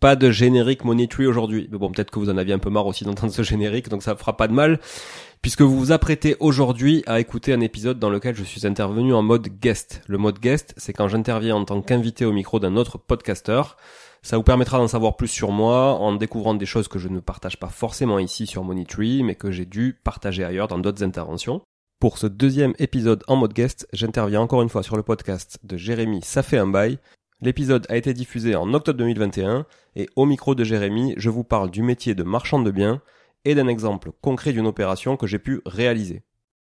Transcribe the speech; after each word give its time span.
pas 0.00 0.16
de 0.16 0.30
générique 0.30 0.84
Money 0.84 1.08
aujourd'hui. 1.20 1.68
Mais 1.70 1.78
bon, 1.78 1.90
peut-être 1.92 2.10
que 2.10 2.18
vous 2.18 2.30
en 2.30 2.36
aviez 2.36 2.54
un 2.54 2.58
peu 2.58 2.70
marre 2.70 2.86
aussi 2.86 3.04
d'entendre 3.04 3.32
ce 3.32 3.42
générique, 3.42 3.88
donc 3.88 4.02
ça 4.02 4.16
fera 4.16 4.36
pas 4.36 4.48
de 4.48 4.52
mal, 4.54 4.80
puisque 5.42 5.60
vous 5.60 5.78
vous 5.78 5.92
apprêtez 5.92 6.36
aujourd'hui 6.40 7.02
à 7.06 7.20
écouter 7.20 7.52
un 7.52 7.60
épisode 7.60 7.98
dans 7.98 8.10
lequel 8.10 8.34
je 8.34 8.42
suis 8.42 8.66
intervenu 8.66 9.12
en 9.14 9.22
mode 9.22 9.48
guest. 9.60 10.02
Le 10.06 10.18
mode 10.18 10.40
guest, 10.40 10.74
c'est 10.76 10.92
quand 10.92 11.08
j'interviens 11.08 11.56
en 11.56 11.64
tant 11.64 11.82
qu'invité 11.82 12.24
au 12.24 12.32
micro 12.32 12.58
d'un 12.58 12.76
autre 12.76 12.98
podcasteur. 12.98 13.76
Ça 14.22 14.36
vous 14.36 14.42
permettra 14.42 14.78
d'en 14.78 14.88
savoir 14.88 15.16
plus 15.16 15.28
sur 15.28 15.50
moi 15.50 15.94
en 15.94 16.14
découvrant 16.14 16.54
des 16.54 16.66
choses 16.66 16.88
que 16.88 16.98
je 16.98 17.08
ne 17.08 17.20
partage 17.20 17.58
pas 17.58 17.68
forcément 17.68 18.18
ici 18.18 18.46
sur 18.46 18.64
Money 18.64 18.86
mais 19.22 19.34
que 19.34 19.50
j'ai 19.50 19.64
dû 19.64 19.98
partager 20.04 20.44
ailleurs 20.44 20.68
dans 20.68 20.78
d'autres 20.78 21.02
interventions. 21.02 21.62
Pour 22.00 22.16
ce 22.16 22.26
deuxième 22.26 22.74
épisode 22.78 23.24
en 23.28 23.36
mode 23.36 23.52
guest, 23.52 23.86
j'interviens 23.92 24.40
encore 24.40 24.62
une 24.62 24.68
fois 24.70 24.82
sur 24.82 24.96
le 24.96 25.02
podcast 25.02 25.58
de 25.64 25.76
Jérémy 25.76 26.20
Ça 26.22 26.42
fait 26.42 26.56
un 26.56 26.66
bail, 26.66 26.98
L'épisode 27.42 27.86
a 27.88 27.96
été 27.96 28.12
diffusé 28.12 28.54
en 28.54 28.74
octobre 28.74 28.98
2021 28.98 29.64
et 29.96 30.10
au 30.14 30.26
micro 30.26 30.54
de 30.54 30.62
Jérémy, 30.62 31.14
je 31.16 31.30
vous 31.30 31.42
parle 31.42 31.70
du 31.70 31.82
métier 31.82 32.14
de 32.14 32.22
marchand 32.22 32.60
de 32.60 32.70
biens 32.70 33.00
et 33.46 33.54
d'un 33.54 33.66
exemple 33.66 34.10
concret 34.20 34.52
d'une 34.52 34.66
opération 34.66 35.16
que 35.16 35.26
j'ai 35.26 35.38
pu 35.38 35.62
réaliser. 35.64 36.22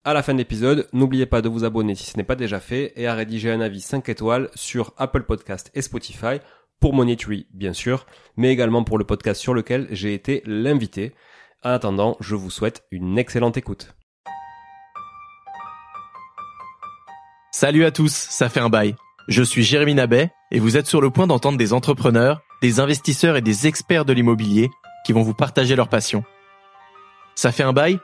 À 0.04 0.14
la 0.14 0.22
fin 0.22 0.32
de 0.32 0.38
l'épisode, 0.38 0.88
n'oubliez 0.94 1.26
pas 1.26 1.42
de 1.42 1.50
vous 1.50 1.64
abonner 1.64 1.94
si 1.94 2.06
ce 2.06 2.16
n'est 2.16 2.24
pas 2.24 2.36
déjà 2.36 2.58
fait 2.58 2.94
et 2.96 3.06
à 3.06 3.14
rédiger 3.14 3.50
un 3.50 3.60
avis 3.60 3.82
5 3.82 4.08
étoiles 4.08 4.48
sur 4.54 4.94
Apple 4.96 5.24
Podcast 5.24 5.70
et 5.74 5.82
Spotify 5.82 6.38
pour 6.80 6.94
Monetary 6.94 7.46
bien 7.52 7.74
sûr, 7.74 8.06
mais 8.38 8.50
également 8.50 8.82
pour 8.82 8.96
le 8.96 9.04
podcast 9.04 9.42
sur 9.42 9.52
lequel 9.52 9.88
j'ai 9.90 10.14
été 10.14 10.42
l'invité. 10.46 11.12
En 11.62 11.70
attendant, 11.70 12.16
je 12.20 12.34
vous 12.34 12.50
souhaite 12.50 12.84
une 12.90 13.18
excellente 13.18 13.58
écoute. 13.58 13.94
Salut 17.52 17.84
à 17.84 17.90
tous, 17.90 18.12
ça 18.12 18.48
fait 18.48 18.60
un 18.60 18.70
bail. 18.70 18.96
Je 19.28 19.42
suis 19.44 19.62
Jérémy 19.62 19.94
Nabet 19.94 20.30
et 20.50 20.58
vous 20.58 20.76
êtes 20.76 20.88
sur 20.88 21.00
le 21.00 21.10
point 21.10 21.28
d'entendre 21.28 21.56
des 21.56 21.72
entrepreneurs, 21.72 22.42
des 22.60 22.80
investisseurs 22.80 23.36
et 23.36 23.40
des 23.40 23.68
experts 23.68 24.04
de 24.04 24.12
l'immobilier 24.12 24.68
qui 25.06 25.12
vont 25.12 25.22
vous 25.22 25.34
partager 25.34 25.76
leur 25.76 25.88
passion. 25.88 26.24
Ça 27.36 27.52
fait 27.52 27.62
un 27.62 27.72
bail? 27.72 28.00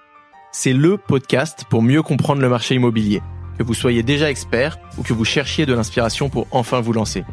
C'est 0.53 0.73
le 0.73 0.97
podcast 0.97 1.65
pour 1.69 1.83
mieux 1.83 2.03
comprendre 2.03 2.41
le 2.41 2.49
marché 2.49 2.77
immobilier, 2.77 3.21
que 3.59 3.65
vous 3.65 3.75
soyez 3.75 4.05
déjà 4.05 4.31
expert 4.31 4.79
ou 4.97 5.03
que 5.03 5.13
vous 5.13 5.25
cherchiez 5.25 5.67
de 5.67 5.75
l'inspiration 5.75 6.29
pour 6.29 6.47
enfin 6.53 6.81
vous 6.81 6.93
lancer. 6.93 7.25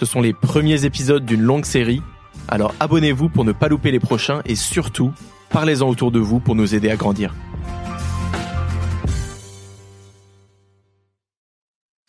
Ce 0.00 0.06
sont 0.06 0.22
les 0.22 0.32
premiers 0.32 0.84
épisodes 0.86 1.24
d'une 1.24 1.42
longue 1.42 1.66
série, 1.66 2.02
alors 2.48 2.74
abonnez-vous 2.80 3.28
pour 3.28 3.44
ne 3.44 3.52
pas 3.52 3.68
louper 3.68 3.90
les 3.90 4.00
prochains 4.00 4.40
et 4.46 4.54
surtout, 4.54 5.12
parlez-en 5.50 5.88
autour 5.88 6.10
de 6.10 6.18
vous 6.18 6.40
pour 6.40 6.54
nous 6.54 6.74
aider 6.74 6.90
à 6.90 6.96
grandir. 6.96 7.34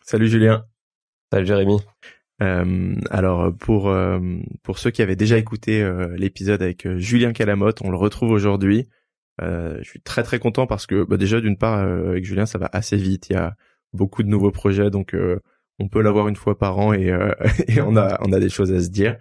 Salut 0.04 0.30
Julien. 0.30 0.64
Salut 1.32 1.46
Jérémy. 1.46 1.78
Euh, 2.42 2.96
alors 3.10 3.52
pour 3.58 3.90
euh, 3.90 4.20
pour 4.64 4.78
ceux 4.78 4.92
qui 4.92 5.02
avaient 5.02 5.16
déjà 5.16 5.38
écouté 5.38 5.82
euh, 5.82 6.16
l'épisode 6.16 6.62
avec 6.62 6.88
Julien 6.98 7.34
Calamotte, 7.34 7.82
on 7.82 7.90
le 7.90 7.98
retrouve 7.98 8.32
aujourd'hui. 8.32 8.88
je 9.42 9.84
suis 9.84 10.02
très 10.02 10.24
très 10.24 10.40
content 10.40 10.68
parce 10.68 10.86
que 10.86 11.04
bah, 11.04 11.18
déjà 11.18 11.42
d'une 11.42 11.58
part 11.58 11.80
avec 11.80 12.24
Julien 12.24 12.46
ça 12.46 12.60
va 12.60 12.70
assez 12.72 12.96
vite, 12.96 13.30
il 13.30 13.34
y 13.34 13.36
a 13.36 13.56
beaucoup 13.92 14.24
de 14.24 14.30
nouveaux 14.30 14.52
projets 14.52 14.90
donc 14.90 15.16
on 15.80 15.90
peut 15.90 16.02
l'avoir 16.02 16.28
une 16.28 16.36
fois 16.36 16.58
par 16.58 16.78
an 16.80 16.94
et, 16.94 17.08
et 17.68 17.82
on 17.82 17.98
a 17.98 18.18
on 18.22 18.32
a 18.32 18.40
des 18.40 18.50
choses 18.50 18.72
à 18.72 18.80
se 18.80 18.90
dire. 18.90 19.18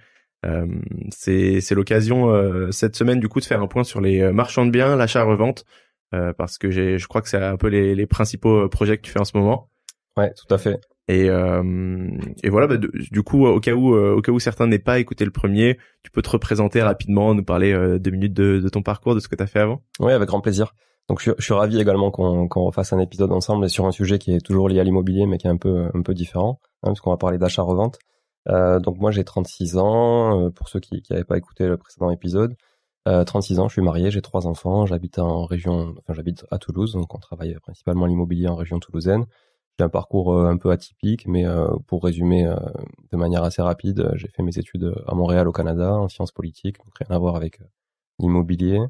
c'est 1.10 1.60
c'est 1.60 1.74
l'occasion 1.74 2.70
cette 2.70 2.96
semaine 2.96 3.18
du 3.18 3.28
coup 3.28 3.40
de 3.40 3.46
faire 3.46 3.62
un 3.62 3.66
point 3.66 3.84
sur 3.84 4.00
les 4.00 4.30
marchands 4.30 4.66
de 4.66 4.70
biens, 4.70 4.94
l'achat 4.94 5.24
revente 5.24 5.64
parce 6.12 6.58
que 6.58 6.70
j'ai 6.70 6.98
je 6.98 7.08
crois 7.08 7.22
que 7.22 7.28
c'est 7.28 7.42
un 7.42 7.56
peu 7.56 7.68
les 7.68 7.94
les 7.94 8.06
principaux 8.06 8.68
projets 8.68 8.96
que 8.96 9.02
tu 9.02 9.10
fais 9.10 9.20
en 9.20 9.24
ce 9.24 9.36
moment. 9.36 9.70
Ouais, 10.16 10.32
tout 10.34 10.54
à 10.54 10.58
fait. 10.58 10.78
Et, 11.08 11.30
euh, 11.30 12.10
et 12.42 12.48
voilà, 12.48 12.66
bah, 12.66 12.76
du 12.78 13.22
coup, 13.22 13.46
au 13.46 13.60
cas 13.60 13.74
où, 13.74 13.94
euh, 13.94 14.16
au 14.16 14.22
cas 14.22 14.32
où 14.32 14.40
certains 14.40 14.66
n'aient 14.66 14.80
pas 14.80 14.98
écouté 14.98 15.24
le 15.24 15.30
premier, 15.30 15.78
tu 16.02 16.10
peux 16.10 16.22
te 16.22 16.30
représenter 16.30 16.82
rapidement, 16.82 17.32
nous 17.34 17.44
parler 17.44 17.72
euh, 17.72 17.98
deux 17.98 18.10
minutes 18.10 18.34
de, 18.34 18.58
de, 18.58 18.68
ton 18.68 18.82
parcours, 18.82 19.14
de 19.14 19.20
ce 19.20 19.28
que 19.28 19.36
tu 19.36 19.42
as 19.42 19.46
fait 19.46 19.60
avant. 19.60 19.82
Oui, 20.00 20.12
avec 20.12 20.28
grand 20.28 20.40
plaisir. 20.40 20.74
Donc, 21.08 21.22
je, 21.22 21.30
je 21.38 21.44
suis 21.44 21.54
ravi 21.54 21.80
également 21.80 22.10
qu'on 22.10 22.48
qu'on 22.48 22.64
refasse 22.64 22.92
un 22.92 22.98
épisode 22.98 23.30
ensemble 23.30 23.70
sur 23.70 23.86
un 23.86 23.92
sujet 23.92 24.18
qui 24.18 24.34
est 24.34 24.44
toujours 24.44 24.68
lié 24.68 24.80
à 24.80 24.84
l'immobilier, 24.84 25.26
mais 25.26 25.38
qui 25.38 25.46
est 25.46 25.50
un 25.50 25.56
peu 25.56 25.88
un 25.94 26.02
peu 26.02 26.14
différent, 26.14 26.58
hein, 26.82 26.88
puisqu'on 26.88 27.10
va 27.10 27.16
parler 27.16 27.38
d'achat-revente. 27.38 28.00
Euh, 28.48 28.80
donc 28.80 28.98
moi, 28.98 29.12
j'ai 29.12 29.22
36 29.22 29.76
ans. 29.76 30.50
pour 30.50 30.68
ceux 30.68 30.80
qui 30.80 31.04
n'avaient 31.10 31.24
pas 31.24 31.38
écouté 31.38 31.68
le 31.68 31.76
précédent 31.76 32.10
épisode, 32.10 32.56
36 33.04 33.60
ans, 33.60 33.68
je 33.68 33.74
suis 33.74 33.82
marié, 33.82 34.10
j'ai 34.10 34.20
trois 34.20 34.48
enfants, 34.48 34.84
j'habite 34.84 35.20
en 35.20 35.44
région, 35.44 35.94
enfin 36.00 36.12
j'habite 36.12 36.44
à 36.50 36.58
Toulouse, 36.58 36.94
donc 36.94 37.14
on 37.14 37.18
travaille 37.18 37.54
principalement 37.62 38.06
l'immobilier 38.06 38.48
en 38.48 38.56
région 38.56 38.80
toulousaine. 38.80 39.26
J'ai 39.78 39.84
un 39.84 39.88
parcours 39.88 40.38
un 40.38 40.56
peu 40.56 40.70
atypique, 40.70 41.26
mais 41.26 41.44
pour 41.86 42.04
résumer 42.04 42.50
de 43.12 43.16
manière 43.16 43.44
assez 43.44 43.60
rapide, 43.60 44.10
j'ai 44.14 44.28
fait 44.28 44.42
mes 44.42 44.58
études 44.58 44.94
à 45.06 45.14
Montréal 45.14 45.48
au 45.48 45.52
Canada 45.52 45.92
en 45.92 46.08
sciences 46.08 46.32
politiques, 46.32 46.78
donc 46.78 46.96
rien 46.98 47.14
à 47.14 47.18
voir 47.18 47.36
avec 47.36 47.60
l'immobilier. 48.18 48.80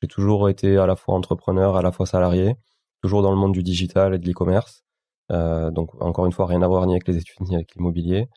J'ai 0.00 0.08
toujours 0.08 0.48
été 0.48 0.78
à 0.78 0.86
la 0.86 0.96
fois 0.96 1.14
entrepreneur, 1.14 1.76
à 1.76 1.82
la 1.82 1.92
fois 1.92 2.06
salarié, 2.06 2.54
toujours 3.02 3.22
dans 3.22 3.30
le 3.30 3.36
monde 3.36 3.52
du 3.52 3.62
digital 3.62 4.14
et 4.14 4.18
de 4.18 4.26
l'e-commerce. 4.26 4.84
Euh, 5.30 5.70
donc 5.70 5.90
encore 6.02 6.26
une 6.26 6.32
fois, 6.32 6.46
rien 6.46 6.62
à 6.62 6.68
voir 6.68 6.86
ni 6.86 6.94
avec 6.94 7.06
les 7.06 7.16
études 7.18 7.40
ni 7.42 7.54
avec 7.54 7.74
l'immobilier. 7.74 8.28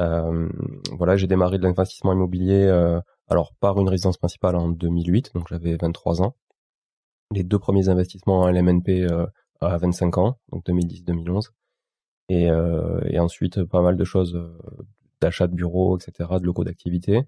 Euh, 0.00 0.48
voilà, 0.92 1.16
j'ai 1.16 1.26
démarré 1.26 1.58
de 1.58 1.62
l'investissement 1.62 2.12
immobilier 2.12 2.64
euh, 2.64 3.00
alors 3.28 3.54
par 3.60 3.80
une 3.80 3.88
résidence 3.88 4.18
principale 4.18 4.56
en 4.56 4.68
2008, 4.68 5.32
donc 5.34 5.48
j'avais 5.48 5.76
23 5.76 6.22
ans. 6.22 6.36
Les 7.32 7.44
deux 7.44 7.58
premiers 7.58 7.88
investissements 7.88 8.42
en 8.42 8.48
LMNP 8.48 9.06
à 9.60 9.76
25 9.78 10.18
ans, 10.18 10.38
donc 10.52 10.64
2010-2011. 10.66 11.50
Et, 12.28 12.46
et, 12.46 13.18
ensuite 13.20 13.62
pas 13.64 13.82
mal 13.82 13.96
de 13.96 14.04
choses 14.04 14.36
d'achat 15.20 15.46
de 15.46 15.54
bureaux, 15.54 15.96
etc., 15.96 16.28
de 16.40 16.44
locaux 16.44 16.64
d'activité. 16.64 17.22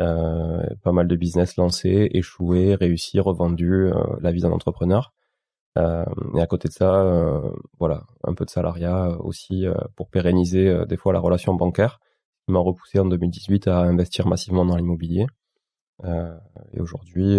Euh, 0.00 0.62
pas 0.82 0.92
mal 0.92 1.08
de 1.08 1.16
business 1.16 1.56
lancés, 1.56 2.08
échoués, 2.12 2.74
réussis, 2.74 3.20
revendus, 3.20 3.90
la 4.20 4.32
vie 4.32 4.40
d'un 4.40 4.52
entrepreneur. 4.52 5.12
Euh, 5.78 6.04
et 6.36 6.40
à 6.40 6.46
côté 6.46 6.68
de 6.68 6.72
ça, 6.72 7.02
euh, 7.02 7.50
voilà, 7.78 8.04
un 8.24 8.34
peu 8.34 8.44
de 8.44 8.50
salariat 8.50 9.16
aussi 9.20 9.66
euh, 9.66 9.74
pour 9.96 10.08
pérenniser 10.08 10.84
des 10.86 10.96
fois 10.96 11.12
la 11.12 11.20
relation 11.20 11.54
bancaire, 11.54 12.00
qui 12.46 12.52
m'a 12.52 12.58
repoussé 12.58 12.98
en 12.98 13.04
2018 13.06 13.68
à 13.68 13.80
investir 13.80 14.26
massivement 14.26 14.64
dans 14.64 14.76
l'immobilier. 14.76 15.26
et 16.72 16.80
aujourd'hui, 16.80 17.38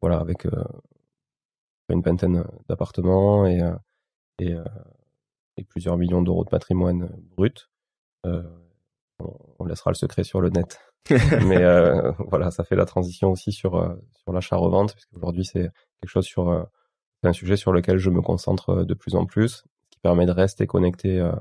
voilà, 0.00 0.18
avec 0.18 0.46
une 1.94 2.02
vingtaine 2.02 2.44
d'appartements 2.68 3.46
et, 3.46 3.60
et, 4.38 4.54
et, 5.56 5.64
plusieurs 5.64 5.96
millions 5.96 6.22
d'euros 6.22 6.44
de 6.44 6.50
patrimoine 6.50 7.10
brut. 7.36 7.70
Euh, 8.26 8.42
on, 9.58 9.64
laissera 9.64 9.90
le 9.90 9.94
secret 9.94 10.24
sur 10.24 10.40
le 10.40 10.50
net. 10.50 10.80
Mais 11.46 11.62
euh, 11.62 12.12
voilà, 12.28 12.50
ça 12.50 12.64
fait 12.64 12.76
la 12.76 12.84
transition 12.84 13.30
aussi 13.30 13.52
sur, 13.52 13.96
sur 14.12 14.32
l'achat-revente, 14.32 14.92
parce 14.92 15.06
qu'aujourd'hui, 15.06 15.44
c'est 15.44 15.70
quelque 16.00 16.10
chose 16.10 16.26
sur 16.26 16.66
c'est 17.22 17.28
un 17.28 17.32
sujet 17.32 17.56
sur 17.56 17.72
lequel 17.72 17.98
je 17.98 18.10
me 18.10 18.20
concentre 18.20 18.70
euh, 18.70 18.84
de 18.84 18.94
plus 18.94 19.14
en 19.14 19.26
plus, 19.26 19.64
qui 19.90 19.98
permet 20.00 20.26
de 20.26 20.32
rester 20.32 20.66
connecté 20.66 21.18
euh, 21.18 21.32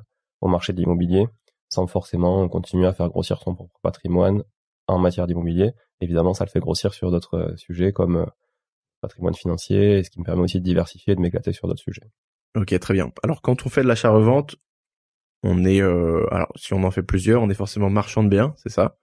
au 0.41 0.47
marché 0.47 0.73
de 0.73 0.79
l'immobilier 0.79 1.27
sans 1.69 1.87
forcément 1.87 2.47
continuer 2.47 2.87
à 2.87 2.93
faire 2.93 3.09
grossir 3.09 3.39
son 3.39 3.55
propre 3.55 3.79
patrimoine 3.81 4.43
en 4.87 4.99
matière 4.99 5.27
d'immobilier. 5.27 5.73
Évidemment, 5.99 6.33
ça 6.33 6.45
le 6.45 6.49
fait 6.49 6.59
grossir 6.59 6.93
sur 6.93 7.11
d'autres 7.11 7.37
euh, 7.37 7.57
sujets 7.57 7.91
comme 7.91 8.25
patrimoine 9.07 9.35
financier, 9.35 10.03
ce 10.03 10.09
qui 10.09 10.19
me 10.19 10.25
permet 10.25 10.43
aussi 10.43 10.59
de 10.59 10.65
diversifier 10.65 11.13
et 11.13 11.15
de 11.15 11.21
m'éclater 11.21 11.53
sur 11.53 11.67
d'autres 11.67 11.81
sujets. 11.81 12.09
Ok, 12.55 12.77
très 12.79 12.93
bien. 12.93 13.11
Alors 13.23 13.41
quand 13.41 13.65
on 13.65 13.69
fait 13.69 13.83
de 13.83 13.87
l'achat-revente, 13.87 14.55
on 15.43 15.63
est, 15.65 15.81
alors 15.81 16.51
si 16.55 16.73
on 16.73 16.83
en 16.83 16.91
fait 16.91 17.03
plusieurs, 17.03 17.41
on 17.41 17.49
est 17.49 17.55
forcément 17.55 17.89
marchand 17.89 18.23
de 18.23 18.29
biens, 18.29 18.53
c'est 18.57 18.69
ça? 18.69 18.97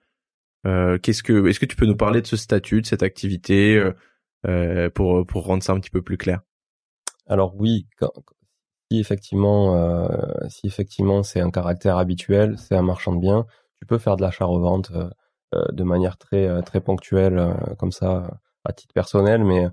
Qu'est-ce 0.65 1.23
que, 1.23 1.47
est-ce 1.49 1.61
que 1.61 1.67
tu 1.67 1.77
peux 1.77 1.87
nous 1.87 1.97
parler 1.97 2.23
de 2.23 2.27
ce 2.27 2.37
statut, 2.37 2.81
de 2.81 2.87
cette 2.87 3.03
activité, 3.03 3.83
pour 4.95 5.27
pour 5.27 5.45
rendre 5.45 5.63
ça 5.63 5.73
un 5.73 5.81
petit 5.81 5.91
peu 5.91 6.03
plus 6.03 6.17
clair? 6.17 6.41
Alors 7.27 7.55
oui, 7.57 7.87
si 8.91 9.01
effectivement, 9.01 9.77
euh, 9.77 10.09
si 10.49 10.67
effectivement 10.67 11.23
c'est 11.23 11.41
un 11.41 11.51
caractère 11.51 11.97
habituel, 11.97 12.59
c'est 12.59 12.77
un 12.77 12.83
marchand 12.83 13.15
de 13.15 13.21
biens, 13.21 13.47
tu 13.81 13.87
peux 13.87 13.99
faire 13.99 14.17
de 14.17 14.23
l'achat-revente 14.23 14.91
euh, 14.91 15.09
euh, 15.55 15.65
de 15.73 15.83
manière 15.85 16.19
très 16.19 16.63
très 16.63 16.81
ponctuelle, 16.81 17.55
comme 17.79 17.93
ça, 17.93 18.39
à 18.65 18.73
titre 18.73 18.93
personnel. 18.93 19.45
Mais 19.45 19.67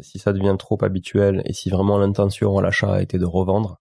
si 0.00 0.18
ça 0.18 0.32
devient 0.32 0.56
trop 0.58 0.78
habituel 0.82 1.42
et 1.44 1.52
si 1.52 1.70
vraiment 1.70 1.98
l'intention 1.98 2.58
à 2.58 2.62
l'achat 2.62 3.02
était 3.02 3.18
de 3.18 3.24
revendre, 3.24 3.80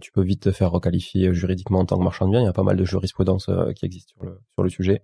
tu 0.00 0.12
peux 0.12 0.22
vite 0.22 0.42
te 0.42 0.52
faire 0.52 0.70
requalifier 0.70 1.34
juridiquement 1.34 1.80
en 1.80 1.84
tant 1.84 1.98
que 1.98 2.04
marchand 2.04 2.26
de 2.26 2.30
biens. 2.30 2.40
Il 2.40 2.44
y 2.44 2.48
a 2.48 2.52
pas 2.52 2.62
mal 2.62 2.76
de 2.76 2.84
jurisprudence 2.84 3.50
qui 3.74 3.84
existe 3.84 4.14
sur 4.52 4.62
le 4.62 4.68
sujet. 4.68 5.02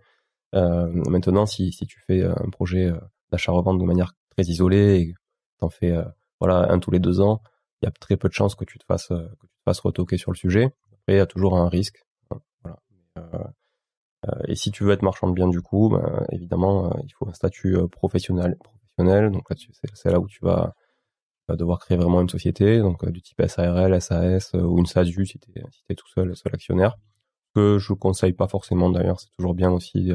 maintenant, 0.53 1.47
si 1.47 1.71
tu 1.71 2.01
fais 2.07 2.23
un 2.23 2.51
projet 2.51 2.93
d'achat-revente 3.33 3.79
de 3.79 3.85
manière 3.85 4.13
très 4.31 4.45
isolée 4.45 5.01
et 5.01 5.15
t'en 5.59 5.71
fais 5.71 5.97
voilà, 6.41 6.73
un 6.73 6.79
tous 6.79 6.91
les 6.91 7.01
deux 7.01 7.21
ans, 7.21 7.43
il 7.83 7.87
y 7.87 7.89
a 7.89 7.93
très 7.93 8.17
peu 8.17 8.29
de 8.29 8.35
chances 8.35 8.55
que 8.55 8.65
tu 8.65 8.79
te 8.79 8.85
fasses, 8.85 9.11
euh, 9.11 9.29
que 9.41 9.47
tu 9.47 9.57
te 9.59 9.63
fasses 9.65 9.81
retoquer 9.81 10.17
sur 10.17 10.33
le 10.33 10.37
sujet. 10.37 10.65
Après, 10.93 11.15
il 11.15 11.17
y 11.17 11.21
a 11.21 11.27
toujours 11.27 11.57
un 11.57 11.69
risque. 11.69 12.05
Euh, 12.33 12.71
euh, 13.19 14.43
et 14.47 14.55
si 14.55 14.71
tu 14.71 14.85
veux 14.85 14.93
être 14.93 15.03
marchand 15.03 15.29
de 15.29 15.33
biens 15.33 15.49
du 15.49 15.63
coup, 15.63 15.91
ben, 15.91 16.27
évidemment, 16.31 16.95
il 17.05 17.13
faut 17.13 17.29
un 17.29 17.33
statut 17.33 17.77
professionnel. 17.91 18.57
Donc 19.31 19.51
là, 19.51 19.57
c'est 19.95 20.11
là 20.11 20.21
où 20.21 20.27
tu 20.27 20.45
vas, 20.45 20.75
devoir 21.49 21.81
créer 21.81 21.99
vraiment 21.99 22.21
une 22.21 22.29
société, 22.29 22.79
donc 22.79 23.09
du 23.09 23.23
type 23.23 23.43
SARL, 23.45 24.01
SAS 24.01 24.55
ou 24.55 24.79
une 24.79 24.87
SASU 24.87 25.27
si 25.27 25.39
tu 25.39 25.51
es, 25.89 25.95
tout 25.95 26.07
seul, 26.15 26.37
seul 26.37 26.55
actionnaire. 26.55 26.97
Que 27.55 27.79
je 27.79 27.93
conseille 27.93 28.33
pas 28.33 28.47
forcément 28.47 28.91
d'ailleurs, 28.91 29.19
c'est 29.19 29.31
toujours 29.37 29.55
bien 29.55 29.73
aussi. 29.73 30.13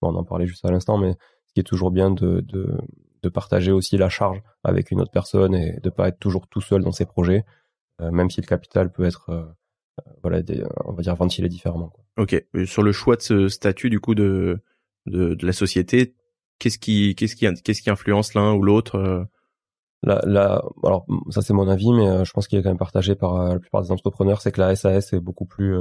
bon, 0.00 0.14
on 0.14 0.16
en 0.16 0.24
parlait 0.24 0.46
juste 0.46 0.64
à 0.64 0.70
l'instant, 0.70 0.96
mais 0.96 1.12
ce 1.46 1.52
qui 1.52 1.60
est 1.60 1.64
toujours 1.64 1.90
bien 1.90 2.10
de, 2.10 2.40
de, 2.40 2.78
de 3.22 3.28
partager 3.28 3.72
aussi 3.72 3.96
la 3.96 4.08
charge 4.08 4.42
avec 4.64 4.90
une 4.90 5.00
autre 5.00 5.10
personne 5.10 5.54
et 5.54 5.78
de 5.80 5.90
pas 5.90 6.08
être 6.08 6.18
toujours 6.18 6.48
tout 6.48 6.60
seul 6.60 6.82
dans 6.82 6.92
ses 6.92 7.06
projets, 7.06 7.44
euh, 8.00 8.10
même 8.10 8.30
si 8.30 8.40
le 8.40 8.46
capital 8.46 8.92
peut 8.92 9.04
être, 9.04 9.30
euh, 9.30 9.44
euh, 10.00 10.12
voilà, 10.22 10.40
on 10.84 10.92
va 10.92 11.02
dire 11.02 11.14
ventilé 11.14 11.48
différemment. 11.48 11.92
Ok. 12.16 12.44
sur 12.64 12.82
le 12.82 12.92
choix 12.92 13.16
de 13.16 13.22
ce 13.22 13.48
statut 13.48 13.90
du 13.90 14.00
coup 14.00 14.14
de 14.14 14.60
de, 15.06 15.46
la 15.46 15.52
société, 15.52 16.14
qu'est-ce 16.58 16.78
qui 16.78 17.14
qu'est-ce 17.14 17.36
qui 17.36 17.46
qu'est-ce 17.62 17.82
qui 17.82 17.90
influence 17.90 18.34
l'un 18.34 18.54
ou 18.54 18.62
l'autre 18.62 19.26
Là, 20.04 20.20
là, 20.24 20.62
alors 20.84 21.06
ça 21.30 21.42
c'est 21.42 21.52
mon 21.52 21.68
avis, 21.68 21.92
mais 21.92 22.24
je 22.24 22.32
pense 22.32 22.46
qu'il 22.46 22.56
est 22.58 22.62
quand 22.62 22.70
même 22.70 22.78
partagé 22.78 23.16
par 23.16 23.48
la 23.48 23.58
plupart 23.58 23.82
des 23.82 23.90
entrepreneurs, 23.90 24.40
c'est 24.40 24.52
que 24.52 24.60
la 24.60 24.76
SAS 24.76 25.12
est 25.12 25.20
beaucoup 25.20 25.44
plus 25.44 25.76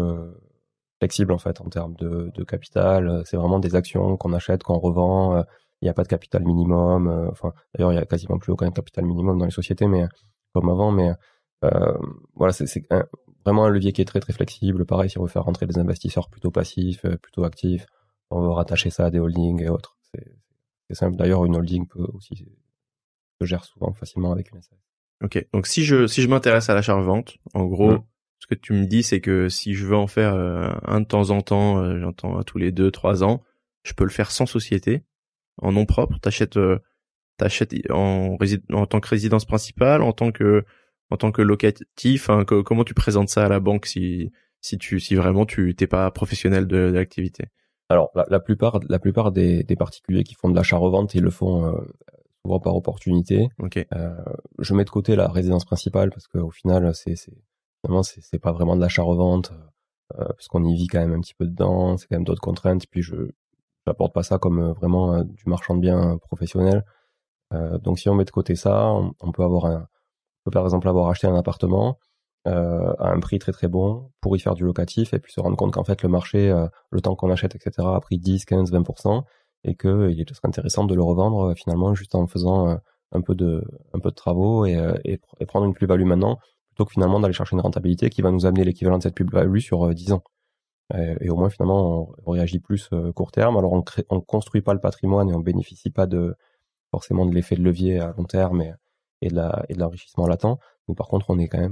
flexible 1.00 1.32
en 1.32 1.38
fait 1.38 1.62
en 1.62 1.70
termes 1.70 1.94
de, 1.96 2.32
de 2.34 2.44
capital. 2.44 3.22
C'est 3.26 3.38
vraiment 3.38 3.60
des 3.60 3.76
actions 3.76 4.18
qu'on 4.18 4.34
achète, 4.34 4.64
qu'on 4.64 4.80
revend 4.80 5.44
il 5.82 5.86
n'y 5.86 5.90
a 5.90 5.94
pas 5.94 6.04
de 6.04 6.08
capital 6.08 6.44
minimum. 6.44 7.08
Euh, 7.08 7.30
enfin, 7.32 7.54
d'ailleurs, 7.74 7.94
il 7.94 7.96
y 7.96 8.00
a 8.00 8.06
quasiment 8.06 8.38
plus 8.40 8.52
aucun 8.52 8.72
capital 8.72 9.06
minimum 9.06 9.38
dans 9.38 9.46
les 9.46 9.52
sociétés, 9.52 9.88
mais 9.88 10.08
comme 10.54 10.70
avant. 10.70 10.92
Mais 10.92 11.12
euh, 11.66 11.98
voilà, 12.36 12.54
c'est 12.54 12.88
vraiment 13.46 13.66
un 13.66 13.70
levier 13.70 13.94
qui 13.94 14.02
est 14.02 14.06
très 14.06 14.20
très 14.20 14.34
flexible. 14.34 14.86
Pareil, 14.86 15.10
si 15.10 15.18
on 15.20 15.24
veut 15.24 15.30
faire 15.30 15.44
rentrer 15.44 15.68
des 15.68 15.78
investisseurs 15.78 16.30
plutôt 16.30 16.52
passifs, 16.52 17.06
euh, 17.06 17.18
plutôt 17.18 17.44
actifs, 17.44 17.86
on 18.32 18.42
veut 18.42 18.52
rattacher 18.52 18.90
ça 18.90 19.06
à 19.06 19.12
des 19.12 19.20
holdings 19.20 19.62
et 19.62 19.70
autres. 19.70 19.98
Simple. 20.96 21.16
D'ailleurs, 21.18 21.46
une 21.46 21.56
holding 21.56 21.88
peut 21.88 22.08
aussi 22.14 22.46
se 23.40 23.46
gère 23.46 23.64
souvent 23.66 23.94
facilement 23.94 24.32
avec 24.32 24.52
une 24.52 24.62
SAS. 24.62 24.78
Ok. 25.24 25.46
Donc 25.54 25.68
si 25.68 25.84
je 25.84 26.08
si 26.08 26.22
je 26.22 26.28
m'intéresse 26.28 26.70
à 26.70 26.76
l'achat-revente, 26.76 27.38
en 27.54 27.66
gros, 27.66 27.94
mmh. 27.94 28.04
ce 28.40 28.48
que 28.48 28.56
tu 28.56 28.74
me 28.74 28.86
dis, 28.86 29.04
c'est 29.04 29.22
que 29.22 29.50
si 29.50 29.74
je 29.74 29.86
veux 29.86 29.96
en 29.96 30.08
faire 30.08 30.34
un 30.36 31.02
de 31.02 31.06
temps 31.06 31.32
en 31.32 31.42
temps, 31.42 32.00
j'entends 32.00 32.42
tous 32.44 32.58
les 32.58 32.72
deux 32.72 32.92
trois 32.92 33.24
ans, 33.24 33.44
je 33.84 33.94
peux 33.94 34.04
le 34.04 34.10
faire 34.12 34.32
sans 34.32 34.46
société 34.46 35.04
en 35.58 35.72
nom 35.72 35.86
propre 35.86 36.20
T'achètes 36.20 36.58
euh, 36.58 36.80
t'achètes 37.38 37.74
en, 37.92 38.38
en 38.74 38.86
tant 38.86 39.00
que 39.00 39.08
résidence 39.08 39.46
principale, 39.46 40.02
en 40.02 40.14
tant 40.14 40.32
que 40.32 40.64
en 41.10 41.18
tant 41.18 41.32
que 41.32 41.42
locatif. 41.42 42.30
Hein, 42.30 42.46
comment 42.46 42.84
tu 42.84 42.94
présentes 42.94 43.30
ça 43.30 43.46
à 43.46 43.50
la 43.50 43.60
banque 43.60 43.86
si 43.86 44.32
si 44.62 44.78
tu 44.78 45.00
si 45.00 45.16
vraiment 45.16 45.46
tu 45.46 45.76
t'es 45.76 45.88
pas 45.88 46.10
professionnel 46.12 46.68
de, 46.68 46.78
l'activité? 46.78 47.46
Alors 47.90 48.12
la, 48.16 48.26
la, 48.30 48.40
plupart 48.40 48.80
la 48.90 49.00
plupart 49.00 49.32
des, 49.32 49.64
des 49.64 49.76
particuliers 49.76 50.24
qui 50.24 50.36
font 50.36 50.50
de 50.50 50.56
l'achat-revente 50.56 51.16
ils 51.16 51.24
le 51.24 51.30
font 51.30 51.66
euh, 51.66 51.80
souvent 52.44 52.60
par 52.60 52.76
opportunité. 52.76 53.50
Okay. 53.60 53.88
Euh, 53.94 54.16
je 54.60 54.74
mets 54.74 54.86
de 54.86 54.90
côté 54.90 55.16
la 55.16 55.28
résidence 55.28 55.66
principale 55.66 56.10
parce 56.10 56.28
qu'au 56.28 56.50
final 56.50 56.94
c'est 56.94 57.16
c'est 57.16 58.40
pas 58.40 58.52
vraiment 58.52 58.76
de 58.76 58.82
l'achat-revente 58.82 59.54
euh, 60.20 60.26
parce 60.26 60.48
qu'on 60.48 60.64
y 60.64 60.76
vit 60.76 60.88
quand 60.88 61.00
même 61.00 61.14
un 61.14 61.22
petit 61.22 61.36
peu 61.36 61.46
dedans. 61.46 61.98
C'est 61.98 62.08
quand 62.08 62.16
même 62.16 62.26
d'autres 62.26 62.42
contraintes. 62.42 62.86
Puis 62.88 63.02
je 63.02 63.32
j'apporte 63.88 64.14
pas 64.14 64.24
ça 64.24 64.38
comme 64.38 64.60
euh, 64.60 64.74
vraiment 64.74 65.14
euh, 65.14 65.24
du 65.24 65.44
marchand 65.48 65.76
de 65.76 65.82
biens 65.82 66.14
euh, 66.14 66.18
professionnel. 66.18 66.84
donc 67.82 67.98
si 68.00 68.10
on 68.10 68.16
met 68.16 68.26
de 68.26 68.32
côté 68.32 68.56
ça, 68.56 68.92
on, 68.92 69.32
peut 69.32 69.44
avoir 69.44 69.66
un, 69.66 69.88
peut 70.44 70.52
par 70.52 70.66
exemple 70.66 70.90
avoir 70.90 71.10
acheté 71.10 71.28
un 71.28 71.36
appartement 71.36 71.98
à 72.48 73.12
un 73.12 73.20
prix 73.20 73.40
très 73.40 73.52
très 73.52 73.68
bon 73.68 74.12
pour 74.22 74.36
y 74.36 74.40
faire 74.40 74.56
du 74.56 74.64
locatif 74.64 75.14
et 75.14 75.20
puis 75.20 75.34
se 75.34 75.40
rendre 75.40 75.58
compte 75.58 75.74
qu'en 75.74 75.84
fait 75.84 76.04
le 76.04 76.10
marché, 76.10 76.54
le 76.92 77.02
temps 77.02 77.16
qu'on 77.16 77.30
achète, 77.32 77.56
etc., 77.56 77.72
a 77.80 78.00
pris 78.00 78.18
10, 78.18 78.46
15, 78.46 78.72
20% 78.72 79.24
et 79.64 79.76
qu'il 79.76 80.20
est 80.20 80.46
intéressant 80.46 80.86
de 80.86 80.96
le 80.96 81.04
revendre 81.04 81.54
finalement 81.56 81.94
juste 81.94 82.16
en 82.16 82.28
faisant 82.28 82.78
un 83.12 83.22
peu 83.22 83.36
de 83.36 83.64
un 83.94 84.00
peu 84.00 84.10
de 84.10 84.16
travaux 84.16 84.66
et, 84.66 84.78
et, 85.06 85.20
prendre 85.46 85.66
une 85.66 85.74
plus-value 85.74 86.06
maintenant 86.06 86.40
plutôt 86.70 86.86
que 86.86 86.94
finalement 86.94 87.20
d'aller 87.20 87.34
chercher 87.34 87.56
une 87.56 87.62
rentabilité 87.62 88.10
qui 88.10 88.22
va 88.22 88.32
nous 88.32 88.46
amener 88.46 88.64
l'équivalent 88.64 88.98
de 88.98 89.04
cette 89.04 89.16
plus-value 89.16 89.60
sur 89.60 89.94
10 89.94 90.14
ans. 90.14 90.24
Euh, 90.94 91.16
et 91.20 91.30
au 91.30 91.36
moins 91.36 91.50
finalement 91.50 92.10
on, 92.26 92.32
réagit 92.32 92.60
plus 92.60 92.90
euh, 92.94 93.12
court 93.12 93.32
terme. 93.32 93.58
Alors 93.58 93.74
on 93.74 93.84
on 94.10 94.22
construit 94.22 94.62
pas 94.62 94.74
le 94.74 94.80
patrimoine 94.80 95.30
et 95.30 95.34
on 95.34 95.40
bénéficie 95.40 95.90
pas 95.90 96.08
de 96.08 96.36
forcément 96.92 97.26
de 97.26 97.36
l'effet 97.36 97.56
de 97.56 97.64
levier 97.64 98.00
à 98.00 98.14
long 98.18 98.24
terme 98.24 98.62
et, 98.62 98.74
et 99.22 99.30
de 99.30 99.80
l'enrichissement 99.80 100.28
latent. 100.28 100.60
Mais 100.88 100.96
par 100.96 101.08
contre 101.08 101.32
euh, 101.32 101.70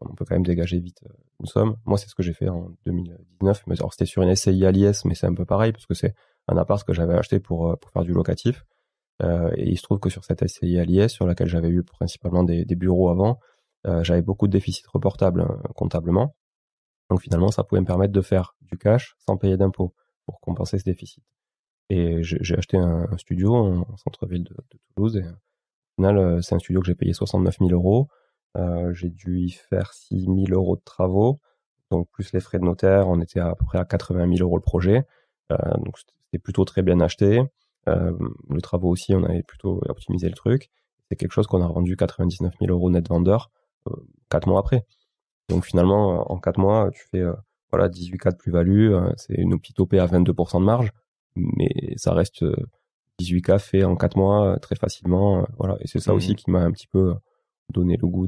on 0.00 0.14
peut 0.14 0.24
quand 0.24 0.34
même 0.34 0.44
dégager 0.44 0.78
vite 0.78 1.02
une 1.40 1.46
somme. 1.46 1.76
Moi 1.84 1.98
c'est 1.98 2.08
ce 2.08 2.14
que 2.14 2.22
j'ai 2.22 2.32
fait 2.32 2.48
en 2.48 2.70
2019. 2.86 3.64
Mais 3.66 3.78
alors 3.78 3.92
c'était 3.92 4.06
sur 4.06 4.22
une 4.22 4.34
SCI 4.34 4.64
à 4.64 4.70
l'IS, 4.70 5.04
mais 5.04 5.14
c'est 5.14 5.26
un 5.26 5.34
peu 5.34 5.44
pareil 5.44 5.72
parce 5.72 5.86
que 5.86 5.94
c'est 5.94 6.14
un 6.48 6.56
appart 6.56 6.84
que 6.84 6.92
j'avais 6.92 7.14
acheté 7.14 7.40
pour 7.40 7.78
pour 7.78 7.90
faire 7.90 8.02
du 8.02 8.12
locatif. 8.12 8.64
Euh, 9.22 9.50
et 9.56 9.70
il 9.70 9.76
se 9.76 9.82
trouve 9.82 9.98
que 10.00 10.10
sur 10.10 10.24
cette 10.24 10.46
SCI 10.46 10.78
à 10.78 10.84
l'IS, 10.84 11.08
sur 11.08 11.26
laquelle 11.26 11.48
j'avais 11.48 11.68
eu 11.68 11.82
principalement 11.82 12.42
des, 12.42 12.64
bureaux 12.64 13.08
avant, 13.08 13.38
j'avais 14.02 14.22
beaucoup 14.22 14.46
de 14.46 14.52
déficits 14.52 14.86
reportables 14.92 15.46
comptablement. 15.74 16.34
Donc 17.10 17.20
finalement, 17.20 17.48
ça 17.48 17.62
pouvait 17.62 17.80
me 17.80 17.86
permettre 17.86 18.12
de 18.12 18.20
faire 18.22 18.56
du 18.62 18.78
cash 18.78 19.14
sans 19.18 19.36
payer 19.36 19.56
d'impôts 19.56 19.94
pour 20.24 20.40
compenser 20.40 20.78
ce 20.78 20.84
déficit. 20.84 21.22
Et 21.90 22.22
j'ai 22.22 22.56
acheté 22.56 22.78
un, 22.78 23.06
studio 23.18 23.54
en, 23.54 23.96
centre-ville 23.98 24.44
de, 24.44 24.56
Toulouse. 24.94 25.22
Euh, 26.04 26.40
c'est 26.40 26.54
un 26.54 26.58
studio 26.58 26.80
que 26.80 26.86
j'ai 26.86 26.94
payé 26.94 27.12
69 27.12 27.58
000 27.58 27.70
euros. 27.70 28.08
Euh, 28.56 28.92
j'ai 28.94 29.08
dû 29.08 29.40
y 29.40 29.50
faire 29.50 29.92
6 29.92 30.24
000 30.24 30.36
euros 30.50 30.76
de 30.76 30.82
travaux. 30.84 31.40
Donc, 31.90 32.08
plus 32.10 32.32
les 32.32 32.40
frais 32.40 32.58
de 32.58 32.64
notaire, 32.64 33.08
on 33.08 33.20
était 33.20 33.40
à, 33.40 33.54
peu 33.54 33.64
près 33.64 33.78
à 33.78 33.84
80 33.84 34.36
000 34.36 34.46
euros 34.46 34.56
le 34.56 34.62
projet. 34.62 35.06
Euh, 35.50 35.56
donc, 35.78 35.98
c'était 35.98 36.38
plutôt 36.38 36.64
très 36.64 36.82
bien 36.82 37.00
acheté. 37.00 37.42
le 37.86 38.60
travaux 38.62 38.90
aussi, 38.90 39.14
on 39.14 39.24
avait 39.24 39.42
plutôt 39.42 39.80
optimisé 39.88 40.28
le 40.28 40.34
truc. 40.34 40.70
C'est 41.08 41.16
quelque 41.16 41.32
chose 41.32 41.46
qu'on 41.46 41.62
a 41.62 41.66
rendu 41.66 41.96
99 41.96 42.54
000 42.60 42.72
euros 42.72 42.90
net 42.90 43.08
vendeur 43.08 43.50
4 44.30 44.46
mois 44.48 44.60
après. 44.60 44.86
Donc 45.48 45.66
finalement, 45.66 46.30
en 46.32 46.38
4 46.38 46.58
mois, 46.58 46.90
tu 46.92 47.04
fais 47.10 47.20
euh, 47.20 47.34
voilà 47.70 47.88
18 47.88 48.18
cas 48.18 48.30
de 48.30 48.36
plus-value, 48.36 48.94
c'est 49.16 49.34
une 49.34 49.58
petite 49.58 49.80
OP 49.80 49.94
à 49.94 50.06
22% 50.06 50.60
de 50.60 50.64
marge, 50.64 50.92
mais 51.36 51.94
ça 51.96 52.14
reste 52.14 52.44
18K 53.20 53.58
fait 53.58 53.84
en 53.84 53.96
4 53.96 54.16
mois 54.16 54.52
euh, 54.52 54.58
très 54.58 54.76
facilement. 54.76 55.40
Euh, 55.40 55.46
voilà. 55.58 55.76
Et 55.80 55.86
c'est 55.86 56.00
ça 56.00 56.12
mmh. 56.12 56.16
aussi 56.16 56.34
qui 56.34 56.50
m'a 56.50 56.60
un 56.60 56.70
petit 56.70 56.86
peu 56.86 57.10
euh, 57.10 57.14
donné 57.72 57.96
le 58.00 58.08
goût 58.08 58.26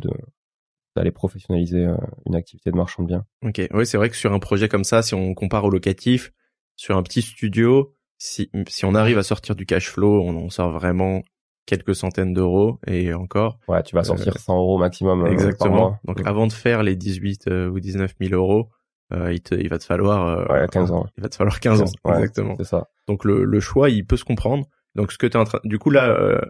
d'aller 0.96 1.10
professionnaliser 1.10 1.86
une 2.26 2.36
activité 2.36 2.70
de 2.70 2.76
marchand 2.76 3.02
de 3.02 3.08
biens. 3.08 3.24
Ok, 3.42 3.60
oui, 3.72 3.86
c'est 3.86 3.96
vrai 3.96 4.08
que 4.10 4.16
sur 4.16 4.32
un 4.32 4.38
projet 4.38 4.68
comme 4.68 4.84
ça, 4.84 5.02
si 5.02 5.14
on 5.14 5.34
compare 5.34 5.64
au 5.64 5.70
locatif, 5.70 6.32
sur 6.76 6.96
un 6.96 7.02
petit 7.02 7.22
studio, 7.22 7.94
si, 8.16 8.50
on 8.84 8.94
arrive 8.94 9.18
à 9.18 9.22
sortir 9.22 9.54
du 9.56 9.66
cash 9.66 9.90
flow, 9.90 10.22
on 10.22 10.48
sort 10.50 10.70
vraiment 10.70 11.22
quelques 11.66 11.94
centaines 11.94 12.32
d'euros 12.32 12.78
et 12.86 13.12
encore. 13.12 13.58
Ouais, 13.68 13.82
tu 13.82 13.96
vas 13.96 14.04
sortir 14.04 14.38
100 14.38 14.56
euros 14.56 14.78
maximum. 14.78 15.26
Exactement. 15.26 15.98
Donc 16.04 16.20
mmh. 16.20 16.28
avant 16.28 16.46
de 16.46 16.52
faire 16.52 16.82
les 16.82 16.94
18 16.94 17.48
ou 17.72 17.80
19 17.80 18.14
000 18.20 18.34
euros, 18.34 18.70
il, 19.12 19.40
te, 19.40 19.54
il 19.54 19.68
va 19.68 19.78
te 19.78 19.84
falloir 19.84 20.50
ouais, 20.50 20.66
15 20.70 20.90
ans. 20.90 21.06
Il 21.16 21.22
va 21.22 21.28
te 21.28 21.36
falloir 21.36 21.60
15, 21.60 21.82
ans. 21.82 21.86
exactement. 22.06 22.54
C'est 22.56 22.64
ça. 22.64 22.88
Donc 23.06 23.24
le, 23.24 23.44
le 23.44 23.60
choix, 23.60 23.90
il 23.90 24.06
peut 24.06 24.16
se 24.16 24.24
comprendre. 24.24 24.66
Donc 24.94 25.12
ce 25.12 25.18
que 25.18 25.26
tu 25.26 25.36
es 25.36 25.40
en 25.40 25.44
train, 25.44 25.60
du 25.64 25.78
coup 25.78 25.90
là, 25.90 26.40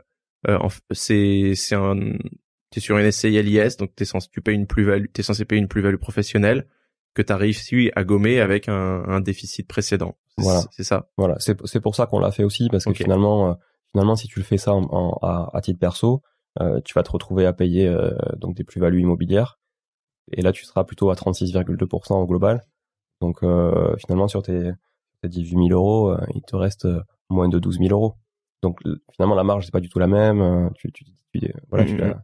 c'est 0.93 1.53
c'est 1.57 1.75
un, 1.75 1.97
t'es 2.75 2.81
sur 2.81 2.99
une 2.99 3.11
SCI 3.11 3.41
LIS, 3.43 3.77
donc 3.79 3.95
t'es 3.95 4.05
censé 4.05 4.29
tu 4.33 4.41
payes 4.41 4.57
une 4.57 4.67
plus-value, 4.67 5.07
t'es 5.13 5.23
censé 5.23 5.45
payer 5.45 5.61
une 5.61 5.69
plus-value 5.69 5.97
professionnelle 5.97 6.67
que 7.15 7.23
tu 7.23 7.33
as 7.33 7.37
réussi 7.37 7.93
à 7.95 8.03
gommer 8.03 8.41
avec 8.41 8.69
un, 8.69 9.05
un 9.07 9.21
déficit 9.21 9.69
précédent. 9.69 10.17
Voilà. 10.37 10.63
C'est 10.73 10.83
ça? 10.83 11.09
Voilà. 11.17 11.37
C'est, 11.39 11.57
c'est 11.67 11.81
pour 11.81 11.95
ça 11.95 12.07
qu'on 12.07 12.19
l'a 12.19 12.33
fait 12.33 12.43
aussi 12.43 12.69
parce 12.69 12.85
que 12.85 12.93
finalement, 12.93 13.51
euh, 13.51 13.55
finalement, 13.93 14.17
si 14.17 14.27
tu 14.27 14.41
le 14.41 14.45
fais 14.45 14.59
ça 14.59 14.75
en, 14.75 15.19
à, 15.23 15.51
à, 15.53 15.61
titre 15.61 15.79
perso, 15.79 16.23
euh, 16.61 16.81
tu 16.85 16.93
vas 16.95 17.05
te 17.05 17.13
retrouver 17.13 17.47
à 17.47 17.53
payer 17.53 17.87
euh, 17.87 18.11
donc 18.37 18.57
des 18.57 18.65
plus-values 18.65 19.01
immobilières. 19.01 19.61
Et 20.33 20.43
là, 20.43 20.53
tu 20.53 20.65
seras 20.65 20.85
plutôt 20.85 21.11
à 21.11 21.15
36,2% 21.15 22.15
au 22.15 22.27
global. 22.27 22.63
Donc 23.21 23.43
euh, 23.43 23.97
finalement, 23.99 24.29
sur 24.29 24.43
tes, 24.43 24.73
tes 25.23 25.29
18 25.29 25.69
000 25.69 25.69
euros, 25.71 26.15
il 26.35 26.43
te 26.43 26.57
reste 26.57 26.89
moins 27.31 27.49
de 27.49 27.59
12 27.59 27.79
000 27.79 27.91
euros. 27.91 28.15
Donc 28.63 28.81
finalement, 29.13 29.35
la 29.35 29.45
marge 29.45 29.67
c'est 29.67 29.73
pas 29.73 29.81
du 29.81 29.89
tout 29.89 29.99
la 29.99 30.07
même. 30.07 30.71
Tu, 30.77 30.91
tu, 30.93 31.05
tu 31.05 31.53
voilà, 31.69 31.85
tu 31.85 31.95
mmh, 31.95 32.05
mmh. 32.05 32.15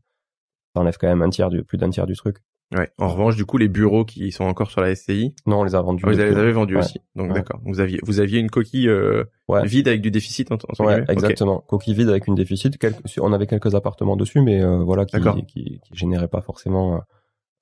enlèves 0.75 0.97
quand 0.99 1.09
même 1.09 1.23
un 1.23 1.31
tiers 1.31 1.51
du 1.51 1.65
plus 1.65 1.79
d'un 1.79 1.91
tiers 1.91 2.07
du 2.07 2.17
truc. 2.17 2.39
Ouais. 2.77 2.89
En 2.99 3.09
revanche, 3.09 3.35
du 3.35 3.45
coup, 3.45 3.59
les 3.59 3.69
bureaux 3.69 4.05
qui 4.05 4.31
sont 4.31 4.45
encore 4.45 4.71
sur 4.71 4.81
la 4.81 4.95
SCI. 4.95 5.35
Non, 5.45 5.61
on 5.61 5.65
les 5.65 5.75
a 5.75 5.83
vendus. 5.83 6.05
Ah, 6.07 6.11
vous 6.11 6.17
les 6.17 6.23
avez 6.23 6.53
vendus 6.53 6.77
aussi. 6.77 7.01
Donc 7.17 7.33
d'accord. 7.33 7.61
Vous 7.65 7.81
aviez 7.81 7.99
vous 8.05 8.21
aviez 8.21 8.39
une 8.39 8.49
coquille 8.51 8.89
euh, 8.89 9.25
vide 9.65 9.89
avec 9.89 10.01
du 10.01 10.13
déficit 10.13 10.53
en, 10.53 10.59
en 10.79 10.85
Ouais, 10.85 11.05
exactement. 11.09 11.65
Coquille 11.67 11.95
vide 11.95 12.09
avec 12.09 12.29
une 12.29 12.37
déficit. 12.37 12.79
On 13.21 13.33
avait 13.33 13.49
quelques 13.49 13.75
appartements 13.75 14.17
dessus, 14.17 14.41
mais 14.41 14.63
euh, 14.63 14.79
voilà 14.79 15.05
qui, 15.05 15.17
qui, 15.47 15.81
qui 15.81 15.81
généraient 15.93 16.29
pas 16.29 16.43
forcément. 16.43 17.03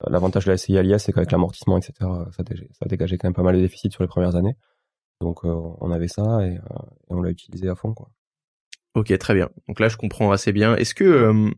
Euh, 0.03 0.09
l'avantage 0.09 0.45
de 0.45 0.51
la 0.51 0.57
SCI 0.57 0.77
à 0.77 0.99
c'est 0.99 1.11
qu'avec 1.11 1.31
l'amortissement, 1.31 1.77
etc., 1.77 1.93
ça, 2.31 2.43
ça 2.71 2.85
dégageait 2.87 3.17
quand 3.17 3.27
même 3.27 3.33
pas 3.33 3.43
mal 3.43 3.55
de 3.55 3.61
déficits 3.61 3.91
sur 3.91 4.03
les 4.03 4.07
premières 4.07 4.35
années. 4.35 4.55
Donc 5.21 5.43
on 5.43 5.91
avait 5.91 6.07
ça 6.07 6.47
et, 6.47 6.53
et 6.53 6.59
on 7.09 7.21
l'a 7.21 7.29
utilisé 7.29 7.67
à 7.67 7.75
fond, 7.75 7.93
quoi. 7.93 8.09
Ok, 8.95 9.15
très 9.17 9.33
bien. 9.33 9.49
Donc 9.67 9.81
là, 9.81 9.89
je 9.89 9.97
comprends 9.97 10.31
assez 10.31 10.53
bien. 10.53 10.77
Est-ce 10.77 10.95
que 10.95 11.51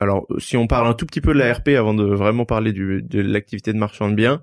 alors, 0.00 0.26
si 0.38 0.56
on 0.56 0.66
parle 0.66 0.86
un 0.86 0.94
tout 0.94 1.06
petit 1.06 1.20
peu 1.20 1.34
de 1.34 1.38
la 1.38 1.52
RP 1.52 1.70
avant 1.70 1.94
de 1.94 2.04
vraiment 2.04 2.44
parler 2.44 2.72
de 2.72 3.20
l'activité 3.20 3.72
de 3.72 3.78
marchand 3.78 4.08
de 4.08 4.14
biens, 4.14 4.40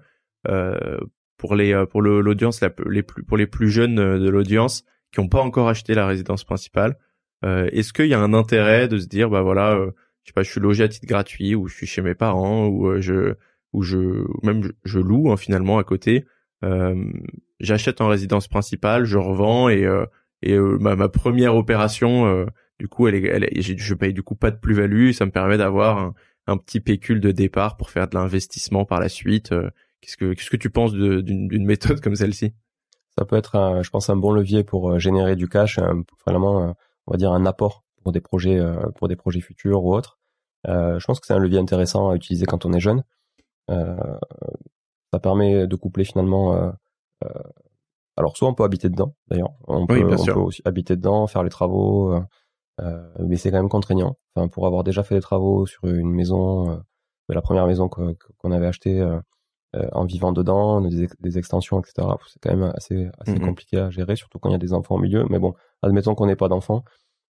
euh, 0.47 0.97
pour 1.37 1.55
les 1.55 1.73
euh, 1.73 1.85
pour 1.85 2.01
l'audience 2.01 2.61
les 2.61 3.03
plus 3.03 3.23
pour 3.23 3.37
les 3.37 3.47
plus 3.47 3.69
jeunes 3.69 3.99
euh, 3.99 4.19
de 4.19 4.29
l'audience 4.29 4.83
qui 5.11 5.21
n'ont 5.21 5.27
pas 5.27 5.41
encore 5.41 5.69
acheté 5.69 5.93
la 5.93 6.07
résidence 6.07 6.43
principale, 6.43 6.97
euh, 7.45 7.69
est-ce 7.71 7.93
qu'il 7.93 8.07
y 8.07 8.13
a 8.13 8.19
un 8.19 8.33
intérêt 8.33 8.87
de 8.87 8.97
se 8.97 9.07
dire 9.07 9.29
bah 9.29 9.41
voilà, 9.41 9.75
euh, 9.75 9.91
je 10.25 10.31
sais 10.31 10.33
pas, 10.33 10.43
je 10.43 10.51
suis 10.51 10.59
logé 10.59 10.83
à 10.83 10.89
titre 10.89 11.07
gratuit 11.07 11.55
ou 11.55 11.67
je 11.67 11.75
suis 11.75 11.87
chez 11.87 12.01
mes 12.01 12.15
parents 12.15 12.67
ou 12.67 12.99
je 12.99 13.35
ou 13.71 13.83
je 13.83 14.25
même 14.43 14.69
je, 14.83 14.99
loue 14.99 15.31
hein, 15.31 15.37
finalement 15.37 15.77
à 15.77 15.83
côté, 15.83 16.25
j'achète 17.59 18.01
en 18.01 18.09
résidence 18.09 18.47
principale, 18.47 19.05
je 19.05 19.17
revends 19.17 19.69
et 19.69 19.87
et 20.41 20.57
ma, 20.57 20.95
ma, 20.95 21.09
première 21.09 21.55
opération 21.55 22.45
du 22.79 22.87
coup, 22.87 23.07
elle, 23.07 23.25
elle 23.25 23.49
je 23.61 23.93
paye 23.93 24.13
du 24.13 24.23
coup 24.23 24.35
pas 24.35 24.51
de 24.51 24.57
plus-value. 24.57 25.11
Ça 25.11 25.25
me 25.25 25.31
permet 25.31 25.57
d'avoir 25.57 26.13
un, 26.47 26.57
petit 26.57 26.79
pécule 26.79 27.19
de 27.21 27.31
départ 27.31 27.77
pour 27.77 27.89
faire 27.89 28.07
de 28.07 28.15
l'investissement 28.15 28.85
par 28.85 28.99
la 28.99 29.09
suite. 29.09 29.51
Euh, 29.51 29.69
qu'est-ce 30.01 30.17
que 30.17 30.33
qu'est-ce 30.33 30.49
que 30.49 30.57
tu 30.57 30.69
penses 30.69 30.93
d'une 30.93 31.65
méthode 31.65 32.01
comme 32.01 32.15
celle-ci? 32.15 32.53
Ça 33.17 33.25
peut 33.25 33.37
être, 33.37 33.79
je 33.81 33.89
pense, 33.89 34.09
un 34.09 34.17
bon 34.17 34.31
levier 34.31 34.63
pour 34.63 34.91
euh, 34.91 34.99
générer 34.99 35.37
du 35.37 35.47
cash, 35.47 35.79
vraiment, 36.27 36.63
euh, 36.63 36.71
on 37.07 37.11
va 37.13 37.17
dire 37.17 37.31
un 37.31 37.45
apport 37.45 37.84
pour 38.05 38.13
des 38.13 38.21
projets 38.21 38.61
pour 38.95 39.09
des 39.09 39.17
projets 39.17 39.41
futurs 39.41 39.83
ou 39.83 39.93
autres. 39.93 40.19
je 40.65 41.03
pense 41.05 41.19
que 41.19 41.25
c'est 41.25 41.33
un 41.33 41.39
levier 41.39 41.59
intéressant 41.59 42.09
à 42.11 42.15
utiliser 42.15 42.45
quand 42.45 42.65
on 42.65 42.71
est 42.71 42.79
jeune. 42.79 43.03
ça 43.67 45.19
permet 45.21 45.67
de 45.67 45.75
coupler 45.75 46.05
finalement. 46.05 46.71
alors 48.15 48.37
soit 48.37 48.47
on 48.47 48.53
peut 48.53 48.63
habiter 48.63 48.89
dedans, 48.89 49.15
d'ailleurs, 49.27 49.53
on, 49.67 49.87
peut, 49.87 50.01
on 50.05 50.25
peut 50.25 50.31
aussi 50.39 50.61
habiter 50.63 50.95
dedans, 50.95 51.27
faire 51.27 51.43
les 51.43 51.49
travaux. 51.49 52.15
Euh, 52.81 53.07
mais 53.19 53.37
c'est 53.37 53.51
quand 53.51 53.57
même 53.57 53.69
contraignant. 53.69 54.17
Enfin, 54.35 54.47
pour 54.47 54.67
avoir 54.67 54.83
déjà 54.83 55.03
fait 55.03 55.15
des 55.15 55.21
travaux 55.21 55.65
sur 55.65 55.85
une 55.85 56.11
maison, 56.11 56.71
euh, 56.71 56.77
la 57.29 57.41
première 57.41 57.67
maison 57.67 57.87
qu'on 57.89 58.51
avait 58.51 58.67
achetée 58.67 58.99
euh, 58.99 59.19
en 59.91 60.05
vivant 60.05 60.31
dedans, 60.31 60.81
des, 60.81 61.07
des 61.19 61.37
extensions, 61.37 61.79
etc. 61.79 62.07
C'est 62.27 62.39
quand 62.41 62.55
même 62.55 62.71
assez, 62.75 63.09
assez 63.19 63.33
mmh 63.33 63.45
compliqué 63.45 63.77
à 63.77 63.89
gérer, 63.89 64.15
surtout 64.15 64.39
quand 64.39 64.49
il 64.49 64.53
y 64.53 64.55
a 64.55 64.59
des 64.59 64.73
enfants 64.73 64.95
au 64.95 64.99
milieu. 64.99 65.25
Mais 65.29 65.39
bon, 65.39 65.53
admettons 65.81 66.15
qu'on 66.15 66.27
n'ait 66.27 66.35
pas 66.35 66.47
d'enfants, 66.47 66.83
euh, 66.85 66.89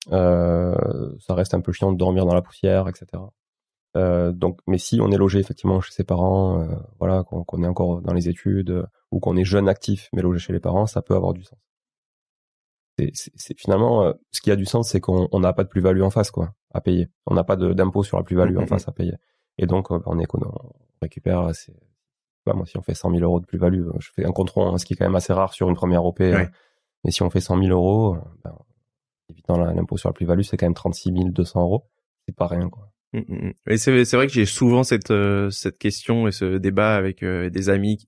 ça 0.10 1.34
reste 1.34 1.54
un 1.54 1.62
peu 1.62 1.72
chiant 1.72 1.92
de 1.92 1.98
dormir 1.98 2.26
dans 2.26 2.34
la 2.34 2.42
poussière, 2.42 2.88
etc. 2.88 3.06
Euh, 3.96 4.32
donc, 4.32 4.60
mais 4.66 4.80
si 4.80 5.00
on 5.02 5.12
est 5.12 5.18
logé 5.18 5.40
effectivement 5.40 5.80
chez 5.80 5.92
ses 5.92 6.04
parents, 6.04 6.62
euh, 6.62 6.76
voilà, 7.00 7.24
qu'on 7.24 7.64
est 7.64 7.68
encore 7.68 8.02
dans 8.02 8.14
les 8.14 8.28
études 8.28 8.88
ou 9.12 9.20
qu'on 9.20 9.38
est 9.38 9.44
jeune 9.44 9.70
actif 9.70 10.10
mais 10.14 10.24
logé 10.24 10.40
chez 10.40 10.54
les 10.54 10.60
parents, 10.60 10.88
ça 10.88 11.04
peut 11.04 11.16
avoir 11.16 11.34
du 11.34 11.44
sens 11.44 11.60
c'est 13.14 13.58
finalement 13.58 14.04
euh, 14.04 14.14
ce 14.32 14.42
qui 14.42 14.52
a 14.52 14.56
du 14.56 14.66
sens, 14.66 14.90
c'est 14.90 15.00
qu'on 15.00 15.40
n'a 15.40 15.54
pas 15.54 15.64
de 15.64 15.70
plus-value 15.70 16.02
en 16.02 16.10
face 16.10 16.32
quoi 16.32 16.54
à 16.74 16.82
payer. 16.82 17.10
On 17.26 17.34
n'a 17.34 17.44
pas 17.44 17.56
d'impôt 17.56 18.04
sur 18.04 18.18
la 18.18 18.24
plus-value 18.24 18.58
en 18.58 18.62
mm, 18.62 18.64
mm, 18.64 18.68
face 18.68 18.88
mm. 18.88 18.90
à 18.90 18.94
payer. 18.94 19.14
Et 19.58 19.66
donc 19.66 19.92
euh, 19.92 20.00
on, 20.06 20.18
on 20.20 20.74
récupère, 21.02 21.50
bah, 22.46 22.54
moi 22.54 22.66
si 22.66 22.78
on 22.78 22.82
fait 22.82 22.94
100 22.94 23.12
000 23.12 23.24
euros 23.24 23.40
de 23.40 23.46
plus-value, 23.46 23.88
je 24.00 24.10
fais 24.16 24.26
un 24.26 24.32
contrôle, 24.32 24.68
hein, 24.68 24.78
ce 24.78 24.86
qui 24.86 24.94
est 24.94 24.96
quand 24.96 25.06
même 25.06 25.16
assez 25.16 25.34
rare 25.34 25.54
sur 25.54 25.70
une 25.70 25.76
première 25.76 26.06
OP. 26.06 26.22
Hein. 26.22 26.50
Mais 27.04 27.12
si 27.12 27.22
on 27.24 27.30
fait 27.30 27.42
100 27.42 27.62
000 27.62 27.70
euros, 27.72 28.18
ben, 28.44 28.56
évitant 29.30 29.58
l'impôt 29.58 29.98
sur 29.98 30.10
la 30.10 30.14
plus-value, 30.14 30.42
c'est 30.42 30.58
quand 30.58 30.66
même 30.66 30.74
36 30.74 31.12
200 31.12 31.62
euros. 31.62 31.90
C'est 32.28 32.36
pas 32.36 32.48
rien 32.48 32.70
quoi. 32.70 32.90
Et 33.68 33.78
c'est 33.78 34.16
vrai 34.16 34.26
que 34.26 34.34
j'ai 34.34 34.46
souvent 34.46 34.84
cette 34.84 35.12
euh, 35.12 35.52
question 35.80 36.28
et 36.28 36.32
ce 36.32 36.58
débat 36.58 36.96
avec 36.96 37.24
des 37.24 37.70
amis 37.70 38.08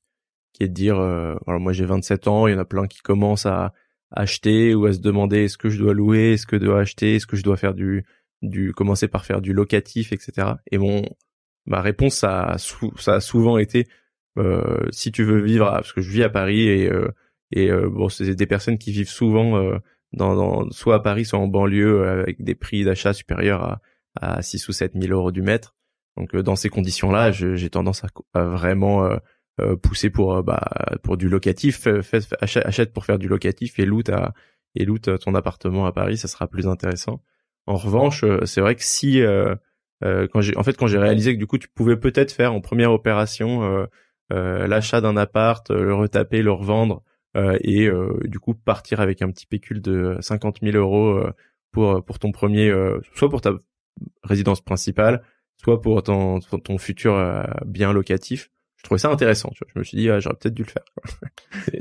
qui 0.54 0.64
est 0.64 0.68
de 0.68 0.74
dire, 0.74 1.00
alors 1.00 1.60
moi 1.60 1.74
j'ai 1.74 1.86
27 1.86 2.28
ans, 2.28 2.48
il 2.48 2.54
y 2.54 2.56
en 2.56 2.60
a 2.60 2.66
plein 2.66 2.88
qui 2.88 3.00
commencent 3.00 3.46
à 3.46 3.74
acheter 4.12 4.74
ou 4.74 4.86
à 4.86 4.94
se 4.94 5.00
demander 5.00 5.46
est-ce 5.46 5.58
que 5.58 5.70
je 5.70 5.78
dois 5.78 5.94
louer, 5.94 6.34
est-ce 6.34 6.48
que 6.48 6.58
je 6.58 6.66
dois 6.66 6.80
acheter, 6.80 7.16
est-ce 7.16 7.28
que 7.28 7.36
je 7.36 7.44
dois 7.44 7.58
faire 7.58 7.74
du 7.74 8.06
du 8.42 8.74
commencer 8.74 9.08
par 9.08 9.26
faire 9.26 9.42
du 9.42 9.54
locatif, 9.54 10.14
etc. 10.14 10.54
Et 10.72 10.78
mon 10.78 11.04
ma 11.66 11.82
réponse 11.82 12.16
ça 12.16 12.44
a, 12.44 12.58
ça 12.58 13.16
a 13.16 13.20
souvent 13.20 13.58
été 13.58 13.88
euh, 14.38 14.86
si 14.92 15.12
tu 15.12 15.24
veux 15.24 15.42
vivre 15.42 15.66
parce 15.66 15.94
que 15.94 16.02
je 16.02 16.12
vis 16.12 16.24
à 16.24 16.30
Paris 16.30 16.68
et 16.68 16.90
euh, 16.90 17.10
et 17.52 17.72
euh, 17.72 17.90
bon 17.90 18.10
c'est 18.10 18.36
des 18.36 18.46
personnes 18.46 18.78
qui 18.78 18.92
vivent 18.92 19.10
souvent 19.10 19.58
euh, 19.58 19.78
soit 20.72 20.96
à 20.96 21.00
Paris 21.00 21.26
soit 21.26 21.40
en 21.40 21.48
banlieue 21.48 22.08
avec 22.08 22.44
des 22.44 22.56
prix 22.56 22.84
d'achat 22.84 23.14
supérieurs 23.14 23.64
à 23.64 23.82
à 24.22 24.42
6 24.42 24.70
ou 24.70 24.72
7 24.72 24.94
000 24.96 25.14
euros 25.14 25.32
du 25.32 25.42
mètre. 25.42 25.76
Donc 26.16 26.36
dans 26.36 26.56
ces 26.56 26.70
conditions 26.70 27.12
là, 27.12 27.32
j'ai 27.32 27.70
tendance 27.70 28.04
à, 28.34 28.44
vraiment 28.46 29.20
euh, 29.62 29.78
pousser 29.78 30.10
pour 30.10 30.36
euh, 30.36 30.42
bah 30.42 30.60
pour 31.02 31.16
du 31.16 31.30
locatif 31.30 31.88
achète 32.42 32.92
pour 32.92 33.06
faire 33.06 33.18
du 33.18 33.30
locatif 33.30 33.80
et 33.80 33.86
loot 33.86 34.10
à 34.10 34.34
et 34.76 34.84
loot 34.84 35.18
ton 35.20 35.34
appartement 35.34 35.86
à 35.86 35.94
Paris 35.94 36.18
ça 36.18 36.28
sera 36.28 36.46
plus 36.48 36.68
intéressant 36.68 37.22
en 37.66 37.78
revanche 37.78 38.26
euh, 38.26 38.44
c'est 38.44 38.60
vrai 38.60 38.76
que 38.76 38.84
si 38.84 39.22
quand 40.04 40.42
j'ai 40.42 40.58
en 40.58 40.64
fait 40.64 40.76
quand 40.76 40.88
j'ai 40.88 40.98
réalisé 40.98 41.34
que 41.34 41.40
du 41.40 41.48
coup 41.48 41.58
tu 41.58 41.70
pouvais 41.70 41.96
peut-être 41.96 42.34
faire 42.34 42.54
en 42.54 42.60
première 42.60 42.92
opération 42.92 43.88
l'achat 44.30 45.00
d'un 45.00 45.16
appart 45.16 45.72
le 45.72 45.96
retaper 45.96 46.42
le 46.42 46.52
revendre 46.52 47.02
et 47.36 47.90
du 48.24 48.40
coup 48.40 48.54
partir 48.54 49.00
avec 49.02 49.22
un 49.22 49.30
petit 49.30 49.46
pécule 49.46 49.82
de 49.82 50.18
50 50.22 50.60
000 50.62 50.78
euros 50.78 51.20
pour 51.72 52.04
pour 52.04 52.20
ton 52.20 52.32
premier 52.32 52.74
soit 53.14 53.30
pour 53.30 53.42
ta 53.42 53.54
résidence 54.24 54.62
principale, 54.62 55.22
soit 55.58 55.82
pour 55.82 56.02
ton, 56.04 56.40
ton 56.40 56.78
futur 56.78 57.46
bien 57.66 57.92
locatif. 57.92 58.50
Je 58.78 58.84
trouvais 58.84 59.00
ça 59.00 59.10
intéressant. 59.10 59.50
Tu 59.50 59.64
vois. 59.64 59.72
Je 59.74 59.80
me 59.80 59.84
suis 59.84 59.98
dit, 59.98 60.10
ah, 60.10 60.20
j'aurais 60.20 60.36
peut-être 60.36 60.54
dû 60.54 60.64
le 60.64 60.70
faire. 60.70 60.84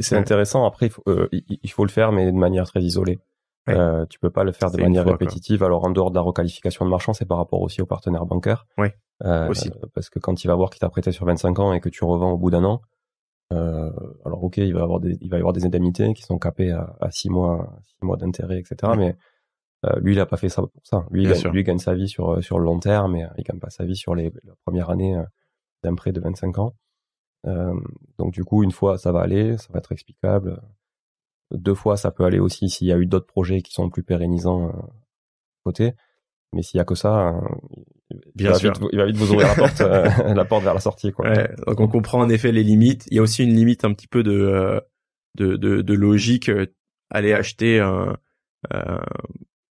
C'est 0.01 0.17
intéressant. 0.17 0.65
Après, 0.65 0.87
il 0.87 0.91
faut, 0.91 1.05
il 1.33 1.71
faut, 1.71 1.85
le 1.85 1.91
faire, 1.91 2.13
mais 2.13 2.33
de 2.33 2.37
manière 2.37 2.65
très 2.67 2.81
isolée. 2.81 3.21
Euh, 3.69 4.05
tu 4.07 4.19
peux 4.19 4.31
pas 4.31 4.45
le 4.45 4.53
faire 4.53 4.71
de 4.71 4.81
manière 4.81 5.07
répétitive. 5.07 5.63
Alors 5.63 5.85
en 5.85 5.91
dehors 5.91 6.11
de 6.11 6.17
la 6.17 6.21
requalification 6.21 6.85
de 6.85 6.91
marchand, 6.91 7.13
c'est 7.13 7.25
par 7.25 7.39
rapport 7.39 7.63
aussi 7.63 7.81
aux 7.81 7.87
partenaires 7.87 8.27
bancaires. 8.27 8.67
Oui. 8.79 8.89
Euh, 9.25 9.49
aussi. 9.49 9.71
Parce 9.95 10.11
que 10.11 10.19
quand 10.19 10.45
il 10.45 10.49
va 10.49 10.55
voir 10.55 10.71
qu'il 10.71 10.81
t'a 10.81 10.89
prêté 10.89 11.13
sur 11.13 11.25
25 11.25 11.59
ans 11.61 11.73
et 11.73 11.81
que 11.81 11.89
tu 11.89 12.05
revends 12.05 12.33
au 12.33 12.37
bout 12.37 12.51
d'un 12.51 12.65
an, 12.65 12.83
euh, 13.53 13.91
alors 14.25 14.43
ok, 14.43 14.57
il 14.59 14.75
va 14.75 14.83
avoir 14.83 15.01
des, 15.01 15.17
il 15.21 15.31
va 15.31 15.37
y 15.37 15.41
avoir 15.41 15.53
des 15.53 15.65
indemnités 15.65 16.13
qui 16.15 16.23
sont 16.23 16.39
capées 16.39 16.71
à, 16.71 16.97
à 17.01 17.11
6 17.11 17.31
mois, 17.31 17.79
6 17.85 18.05
mois 18.05 18.17
d'intérêt, 18.17 18.59
etc. 18.59 18.93
Mais 18.97 19.17
euh, 19.85 19.99
lui, 20.01 20.13
il 20.15 20.21
a 20.21 20.27
pas 20.27 20.37
fait 20.37 20.49
ça 20.49 20.63
pour 20.63 20.71
ça. 20.85 21.07
Lui, 21.11 21.25
il 21.25 21.29
gagne, 21.29 21.53
lui 21.53 21.63
gagne 21.63 21.79
sa 21.79 21.95
vie 21.95 22.09
sur 22.09 22.43
sur 22.43 22.59
le 22.59 22.65
long 22.65 22.79
terme, 22.79 23.13
mais 23.13 23.27
il 23.37 23.45
gagne 23.45 23.59
pas 23.59 23.71
sa 23.71 23.85
vie 23.85 23.97
sur 23.97 24.15
les 24.15 24.31
la 24.45 24.55
première 24.65 24.91
année 24.91 25.17
euh, 25.17 25.25
d'un 25.83 25.95
prêt 25.95 26.13
de 26.13 26.21
25 26.21 26.59
ans. 26.59 26.75
Euh, 27.47 27.75
donc 28.19 28.33
du 28.33 28.45
coup, 28.45 28.63
une 28.63 28.73
fois, 28.73 28.99
ça 28.99 29.13
va 29.13 29.21
aller, 29.21 29.59
ça 29.59 29.69
va 29.73 29.79
être 29.79 29.93
explicable. 29.93 30.63
Deux 31.51 31.75
fois, 31.75 31.97
ça 31.97 32.11
peut 32.11 32.25
aller 32.25 32.39
aussi 32.39 32.69
s'il 32.71 32.89
y 32.89 32.93
a 32.93 32.99
eu 32.99 33.07
d'autres 33.07 33.27
projets 33.27 33.61
qui 33.61 33.73
sont 33.73 33.91
plus 33.91 34.03
pérennisants 34.03 34.69
euh, 34.69 34.73
côté. 35.65 35.95
Mais 36.53 36.63
s'il 36.63 36.79
y 36.79 36.81
a 36.81 36.85
que 36.85 36.95
ça, 36.95 37.41
euh, 38.13 38.19
il, 38.37 38.47
va 38.47 38.59
Vite, 38.59 38.81
il 38.93 38.99
va 38.99 39.07
vite 39.07 39.17
vous 39.17 39.33
ouvrir 39.33 39.49
la 39.49 39.55
porte, 39.55 39.81
euh, 39.81 40.35
la 40.35 40.45
porte 40.45 40.65
vers 40.65 40.75
la 40.75 40.81
sortie. 40.81 41.13
Quoi. 41.13 41.33
donc 41.67 41.81
on 41.81 41.89
comprend 41.89 42.21
en 42.21 42.29
effet 42.29 42.53
les 42.53 42.63
limites. 42.63 43.07
Il 43.11 43.17
y 43.17 43.19
a 43.19 43.23
aussi 43.23 43.45
une 43.45 43.55
limite 43.55 43.85
un 43.85 43.93
petit 43.93 44.09
peu 44.09 44.23
de 44.23 44.81
de, 45.37 45.57
de, 45.57 45.83
de 45.83 45.95
logique. 45.95 46.51
Aller 47.11 47.33
acheter 47.33 47.81
un, 47.81 48.17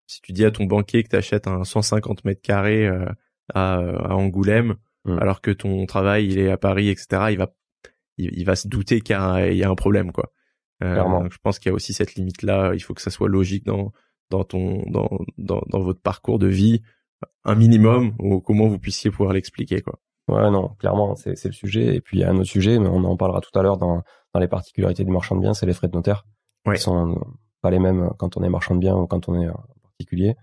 si 0.08 0.22
tu 0.22 0.32
dis 0.34 0.46
à 0.46 0.52
ton 0.52 0.66
banquier 0.66 1.04
que 1.04 1.10
tu 1.10 1.16
achètes 1.16 1.48
un 1.48 1.64
150 1.64 2.26
mètres 2.26 2.42
carrés 2.42 2.88
à, 3.54 3.76
à 3.76 4.16
Angoulême, 4.16 4.76
hmm. 5.06 5.20
alors 5.20 5.42
que 5.42 5.52
ton 5.52 5.86
travail 5.86 6.28
il 6.28 6.40
est 6.40 6.52
à 6.52 6.58
Paris, 6.58 6.90
etc. 6.90 7.28
Il 7.32 7.38
va 7.38 7.54
il, 8.18 8.46
va 8.46 8.56
se 8.56 8.68
douter 8.68 9.02
qu'il 9.02 9.16
y, 9.16 9.56
y, 9.58 9.64
a 9.64 9.70
un 9.70 9.76
problème 9.76 10.12
quoi. 10.12 10.32
Euh, 10.84 11.30
je 11.30 11.38
pense 11.42 11.60
qu'il 11.60 11.70
y 11.70 11.72
a 11.72 11.76
aussi 11.76 11.94
cette 11.94 12.16
limite-là. 12.16 12.72
Il 12.74 12.82
faut 12.82 12.94
que 12.94 13.02
ça 13.02 13.12
soit 13.12 13.30
logique 13.30 13.66
dans 13.66 13.92
dans 14.30 14.44
ton 14.44 14.84
dans 14.90 15.20
dans, 15.38 15.62
dans 15.68 15.80
votre 15.80 16.02
parcours 16.02 16.40
de 16.40 16.48
vie, 16.48 16.82
un 17.44 17.56
minimum 17.56 18.14
ou 18.20 18.42
comment 18.42 18.68
vous 18.68 18.80
puissiez 18.80 19.12
pouvoir 19.12 19.34
l'expliquer 19.34 19.82
quoi. 19.82 20.00
Ouais, 20.30 20.50
non, 20.50 20.70
clairement, 20.80 21.16
c'est 21.16 21.44
le 21.44 21.52
sujet. 21.52 21.96
Et 21.96 22.02
puis 22.02 22.18
il 22.18 22.22
y 22.22 22.24
a 22.24 22.30
un 22.30 22.36
autre 22.38 22.50
sujet, 22.50 22.80
mais 22.80 22.88
on 22.88 23.04
en 23.04 23.18
parlera 23.18 23.42
tout 23.42 23.58
à 23.58 23.62
l'heure 23.62 23.78
dans 23.78 24.04
dans 24.34 24.40
les 24.40 24.48
particularités 24.48 25.04
du 25.04 25.12
marchand 25.12 25.36
de 25.36 25.42
biens, 25.42 25.54
c'est 25.54 25.66
les 25.66 25.74
frais 25.74 25.88
de 25.88 25.96
notaire. 25.96 26.26
Ouais. 26.66 26.76
Qui 26.76 26.82
sont 26.82 27.22
pas 27.62 27.70
les 27.70 27.80
mêmes 27.80 28.10
quand 28.18 28.38
on 28.38 28.44
est 28.44 28.50
marchand 28.50 28.74
de 28.76 28.80
biens 28.80 28.96
ou 28.96 29.06
quand 29.06 29.28
on 29.28 29.40
est 29.40 29.48
particulier. 29.84 30.36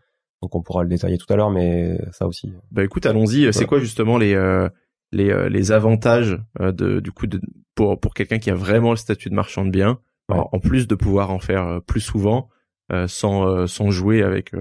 Donc 0.42 0.54
on 0.54 0.62
pourra 0.62 0.82
le 0.82 0.88
détailler 0.88 1.18
tout 1.18 1.30
à 1.32 1.36
l'heure, 1.36 1.50
mais 1.50 1.98
ça 2.12 2.26
aussi. 2.26 2.52
Bah 2.70 2.84
écoute, 2.84 3.06
allons-y. 3.06 3.52
C'est 3.52 3.66
quoi 3.66 3.78
justement 3.80 4.18
les 4.18 4.34
euh, 4.34 4.68
les 5.12 5.30
euh, 5.30 5.48
les 5.48 5.72
avantages 5.72 6.38
de 6.58 7.00
du 7.00 7.10
coup 7.10 7.26
de 7.26 7.40
pour 7.74 7.98
pour 7.98 8.14
quelqu'un 8.14 8.38
qui 8.38 8.50
a 8.50 8.54
vraiment 8.54 8.90
le 8.90 8.96
statut 8.96 9.30
de 9.30 9.34
marchand 9.34 9.64
de 9.64 9.70
biens 9.70 9.98
en 10.30 10.58
plus 10.58 10.86
de 10.86 10.94
pouvoir 10.94 11.30
en 11.30 11.38
faire 11.38 11.66
euh, 11.66 11.80
plus 11.80 12.00
souvent 12.00 12.48
euh, 12.92 13.06
sans 13.06 13.46
euh, 13.46 13.66
sans 13.66 13.90
jouer 13.90 14.22
avec 14.22 14.52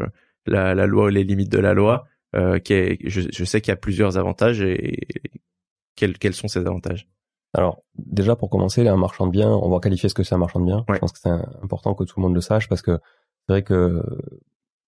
la, 0.46 0.76
la 0.76 0.88
loi 0.88 1.06
ou 1.06 1.10
les 1.10 1.24
limites 1.24 1.52
de 1.52 1.60
la 1.60 1.74
loi. 1.74 2.06
qui 2.64 2.74
est, 2.74 2.98
je, 3.10 3.22
je 3.32 3.44
sais 3.46 3.62
qu'il 3.62 3.72
y 3.72 3.74
a 3.74 3.78
plusieurs 3.78 4.18
avantages 4.18 4.62
et, 4.62 5.08
quels 5.96 6.18
quels 6.18 6.34
sont 6.34 6.48
ces 6.48 6.66
avantages? 6.66 7.08
Alors, 7.54 7.84
déjà 7.96 8.36
pour 8.36 8.50
commencer, 8.50 8.88
un 8.88 8.96
marchand 8.96 9.26
de 9.26 9.32
biens, 9.32 9.50
on 9.50 9.70
va 9.70 9.80
qualifier 9.80 10.08
ce 10.08 10.14
que 10.14 10.24
c'est 10.24 10.36
un 10.36 10.38
marchand 10.38 10.60
de 10.60 10.66
biens. 10.66 10.86
Je 10.94 11.00
pense 11.00 11.12
que 11.12 11.20
c'est 11.20 11.30
important 11.30 11.94
que 11.96 12.04
tout 12.04 12.20
le 12.20 12.24
monde 12.24 12.36
le 12.36 12.42
sache 12.42 12.70
parce 12.70 12.82
que 12.82 13.00
c'est 13.48 13.54
vrai 13.54 13.64
que 13.64 14.04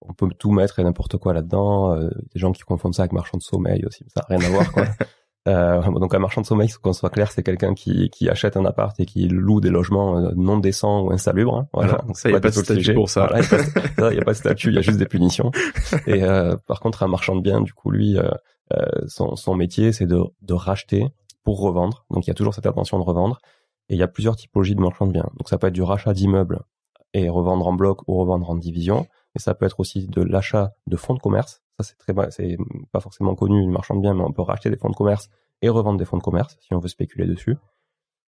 on 0.02 0.14
peut 0.14 0.30
tout 0.38 0.52
mettre 0.52 0.80
et 0.80 0.84
n'importe 0.84 1.18
quoi 1.18 1.34
là-dedans. 1.34 1.98
des 1.98 2.10
gens 2.40 2.52
qui 2.52 2.62
confondent 2.62 2.94
ça 2.96 3.04
avec 3.04 3.14
marchand 3.14 3.38
de 3.38 3.44
sommeil 3.44 3.86
aussi, 3.86 4.06
ça 4.08 4.22
n'a 4.22 4.38
rien 4.38 4.48
à 4.48 4.52
voir 4.52 4.72
quoi. 4.72 4.86
Euh, 5.48 5.82
donc 6.00 6.14
un 6.14 6.20
marchand 6.20 6.42
de 6.42 6.46
sommeil, 6.46 6.70
qu'on 6.82 6.94
soit 6.94 7.10
clair, 7.10 7.32
c'est 7.32 7.42
quelqu'un 7.42 7.74
qui, 7.74 8.10
qui 8.12 8.30
achète 8.30 8.58
un 8.58 8.66
appart 8.66 9.00
et 9.00 9.06
qui 9.06 9.28
loue 9.28 9.60
des 9.60 9.70
logements 9.70 10.18
euh, 10.18 10.32
non 10.36 10.60
décents 10.60 11.02
ou 11.02 11.12
insalubres. 11.12 11.56
Hein, 11.56 11.68
voilà. 11.74 12.00
donc 12.06 12.18
ça, 12.18 12.30
il 12.30 12.34
n'y 12.34 12.38
a 12.38 12.42
pas 12.42 12.50
de 12.50 12.54
statut 12.54 12.94
pour 12.94 13.10
ça. 13.10 13.28
Il 13.34 14.10
n'y 14.12 14.20
a, 14.20 14.24
pas 14.24 14.34
de 14.34 14.38
statut, 14.38 14.70
il 14.70 14.76
y 14.76 14.78
a 14.78 14.82
juste 14.82 15.00
des 15.00 15.08
punitions. 15.08 15.52
Et 16.06 16.24
euh, 16.24 16.56
par 16.68 16.80
contre, 16.80 17.04
un 17.04 17.08
marchand 17.08 17.36
de 17.36 17.42
biens, 17.42 17.62
du 17.62 17.74
coup, 17.74 17.90
lui, 17.90 18.18
euh, 18.18 18.30
euh, 18.74 18.86
son, 19.08 19.36
son 19.36 19.56
métier, 19.56 19.92
c'est 19.92 20.06
de, 20.06 20.22
de 20.42 20.54
racheter 20.54 21.08
pour 21.44 21.60
revendre. 21.60 22.06
Donc 22.12 22.28
il 22.28 22.30
y 22.30 22.32
a 22.32 22.36
toujours 22.36 22.54
cette 22.54 22.68
intention 22.68 23.00
de 23.00 23.04
revendre. 23.04 23.40
Et 23.90 23.96
il 23.96 23.98
y 23.98 24.04
a 24.04 24.08
plusieurs 24.08 24.36
typologies 24.36 24.76
de 24.76 24.82
marchands 24.82 25.08
de 25.08 25.12
biens. 25.12 25.30
Donc 25.38 25.50
ça 25.50 25.58
peut 25.58 25.68
être 25.68 25.74
du 25.74 25.82
rachat 25.82 26.14
d'immeubles 26.14 26.62
et 27.14 27.30
revendre 27.30 27.68
en 27.68 27.74
bloc 27.74 28.08
ou 28.08 28.16
revendre 28.18 28.50
en 28.50 28.56
division. 28.56 29.08
Et 29.36 29.40
ça 29.40 29.54
peut 29.54 29.66
être 29.66 29.80
aussi 29.80 30.08
de 30.08 30.22
l'achat 30.22 30.74
de 30.88 30.96
fonds 30.98 31.14
de 31.14 31.20
commerce 31.20 31.62
c'est 31.84 31.98
très, 31.98 32.14
c'est 32.32 32.58
pas 32.92 33.00
forcément 33.00 33.36
connu 33.36 33.62
une 33.62 33.72
marchand 33.72 33.96
de 33.96 34.02
biens, 34.02 34.14
mais 34.14 34.24
on 34.24 34.32
peut 34.32 34.42
racheter 34.42 34.70
des 34.70 34.78
fonds 34.78 34.90
de 34.90 34.96
commerce 34.96 35.30
et 35.62 35.70
revendre 35.70 36.00
des 36.00 36.06
fonds 36.06 36.18
de 36.18 36.24
commerce 36.24 36.58
si 36.62 36.74
on 36.74 36.80
veut 36.80 36.88
spéculer 36.88 37.26
dessus. 37.26 37.58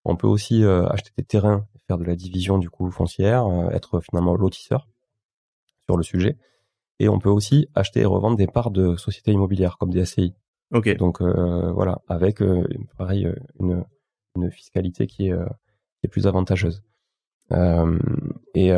On 0.03 0.15
peut 0.15 0.27
aussi 0.27 0.63
euh, 0.63 0.87
acheter 0.87 1.11
des 1.17 1.23
terrains, 1.23 1.67
faire 1.87 1.97
de 1.97 2.03
la 2.03 2.15
division 2.15 2.57
du 2.57 2.69
coup 2.69 2.89
foncière, 2.89 3.45
euh, 3.45 3.69
être 3.69 3.99
finalement 4.01 4.35
lotisseur 4.35 4.87
sur 5.85 5.95
le 5.97 6.03
sujet. 6.03 6.37
Et 6.99 7.09
on 7.09 7.19
peut 7.19 7.29
aussi 7.29 7.67
acheter 7.75 8.01
et 8.01 8.05
revendre 8.05 8.37
des 8.37 8.47
parts 8.47 8.71
de 8.71 8.95
sociétés 8.95 9.31
immobilières 9.31 9.77
comme 9.77 9.91
des 9.91 10.05
SCI. 10.05 10.33
Ok. 10.73 10.95
Donc 10.97 11.21
euh, 11.21 11.71
voilà, 11.71 12.01
avec 12.07 12.41
pareil 12.97 13.27
une, 13.59 13.83
une 14.35 14.51
fiscalité 14.51 15.07
qui 15.07 15.27
est, 15.27 15.33
qui 15.33 16.05
est 16.05 16.09
plus 16.09 16.27
avantageuse. 16.27 16.83
et 17.51 18.71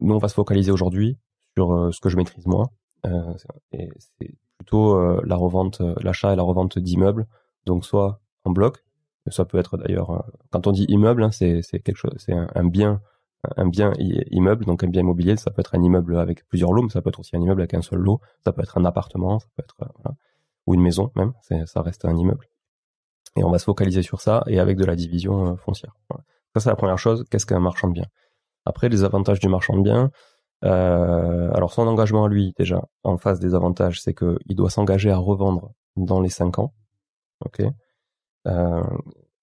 nous, 0.00 0.14
on 0.14 0.18
va 0.18 0.28
se 0.28 0.34
focaliser 0.34 0.70
aujourd'hui 0.70 1.18
sur 1.56 1.88
ce 1.92 2.00
que 2.00 2.08
je 2.08 2.16
maîtrise 2.16 2.46
moi, 2.46 2.70
euh, 3.06 3.34
c'est 3.70 4.34
plutôt 4.58 4.96
euh, 4.96 5.20
la 5.24 5.36
revente, 5.36 5.80
euh, 5.80 5.94
l'achat 6.00 6.32
et 6.32 6.36
la 6.36 6.42
revente 6.42 6.78
d'immeubles. 6.78 7.26
Donc 7.66 7.84
soit 7.84 8.20
en 8.44 8.50
bloc, 8.50 8.84
ça 9.28 9.44
peut 9.44 9.58
être 9.58 9.76
d'ailleurs 9.76 10.24
quand 10.50 10.66
on 10.66 10.72
dit 10.72 10.86
immeuble, 10.88 11.24
hein, 11.24 11.32
c'est 11.32 11.62
quelque 11.82 11.96
chose, 11.96 12.14
c'est 12.18 12.32
un, 12.32 12.64
bien 12.64 13.00
un 13.56 13.66
bien 13.66 13.92
immeuble, 13.98 14.64
donc 14.64 14.84
un 14.84 14.88
bien 14.88 15.00
immobilier, 15.00 15.36
ça 15.36 15.50
peut 15.50 15.60
être 15.60 15.74
un 15.74 15.82
immeuble 15.82 16.16
avec 16.16 16.46
plusieurs 16.46 16.72
lots, 16.72 16.82
mais 16.82 16.90
ça 16.90 17.02
peut 17.02 17.08
être 17.08 17.18
aussi 17.18 17.34
un 17.34 17.40
immeuble 17.40 17.60
avec 17.60 17.74
un 17.74 17.82
seul 17.82 17.98
lot, 17.98 18.20
ça 18.44 18.52
peut 18.52 18.62
être 18.62 18.78
un 18.78 18.84
appartement, 18.84 19.40
ça 19.40 19.48
peut 19.56 19.64
être 19.64 19.76
ou 20.66 20.74
une 20.74 20.80
maison 20.80 21.10
même, 21.16 21.32
ça 21.40 21.82
reste 21.82 22.04
un 22.04 22.16
immeuble. 22.16 22.46
Et 23.36 23.42
on 23.42 23.50
va 23.50 23.58
se 23.58 23.64
focaliser 23.64 24.02
sur 24.02 24.20
ça 24.20 24.44
et 24.46 24.60
avec 24.60 24.76
de 24.76 24.84
la 24.84 24.94
division 24.94 25.56
foncière. 25.56 25.96
Ça 26.54 26.60
c'est 26.60 26.70
la 26.70 26.76
première 26.76 26.98
chose. 26.98 27.24
Qu'est-ce 27.28 27.46
qu'un 27.46 27.60
marchand 27.60 27.88
de 27.88 27.94
biens? 27.94 28.08
Après 28.64 28.88
les 28.88 29.02
avantages 29.02 29.40
du 29.40 29.48
marchand 29.48 29.76
de 29.76 29.82
biens, 29.82 30.10
euh, 30.64 31.50
alors 31.52 31.72
son 31.72 31.86
engagement 31.86 32.24
à 32.24 32.28
lui, 32.28 32.52
déjà, 32.56 32.84
en 33.04 33.18
face 33.18 33.40
des 33.40 33.54
avantages, 33.54 34.00
c'est 34.00 34.14
qu'il 34.14 34.56
doit 34.56 34.70
s'engager 34.70 35.10
à 35.10 35.18
revendre 35.18 35.72
dans 35.96 36.20
les 36.20 36.28
5 36.28 36.58
ans, 36.58 36.74
ok, 37.44 37.62
euh, 38.46 38.82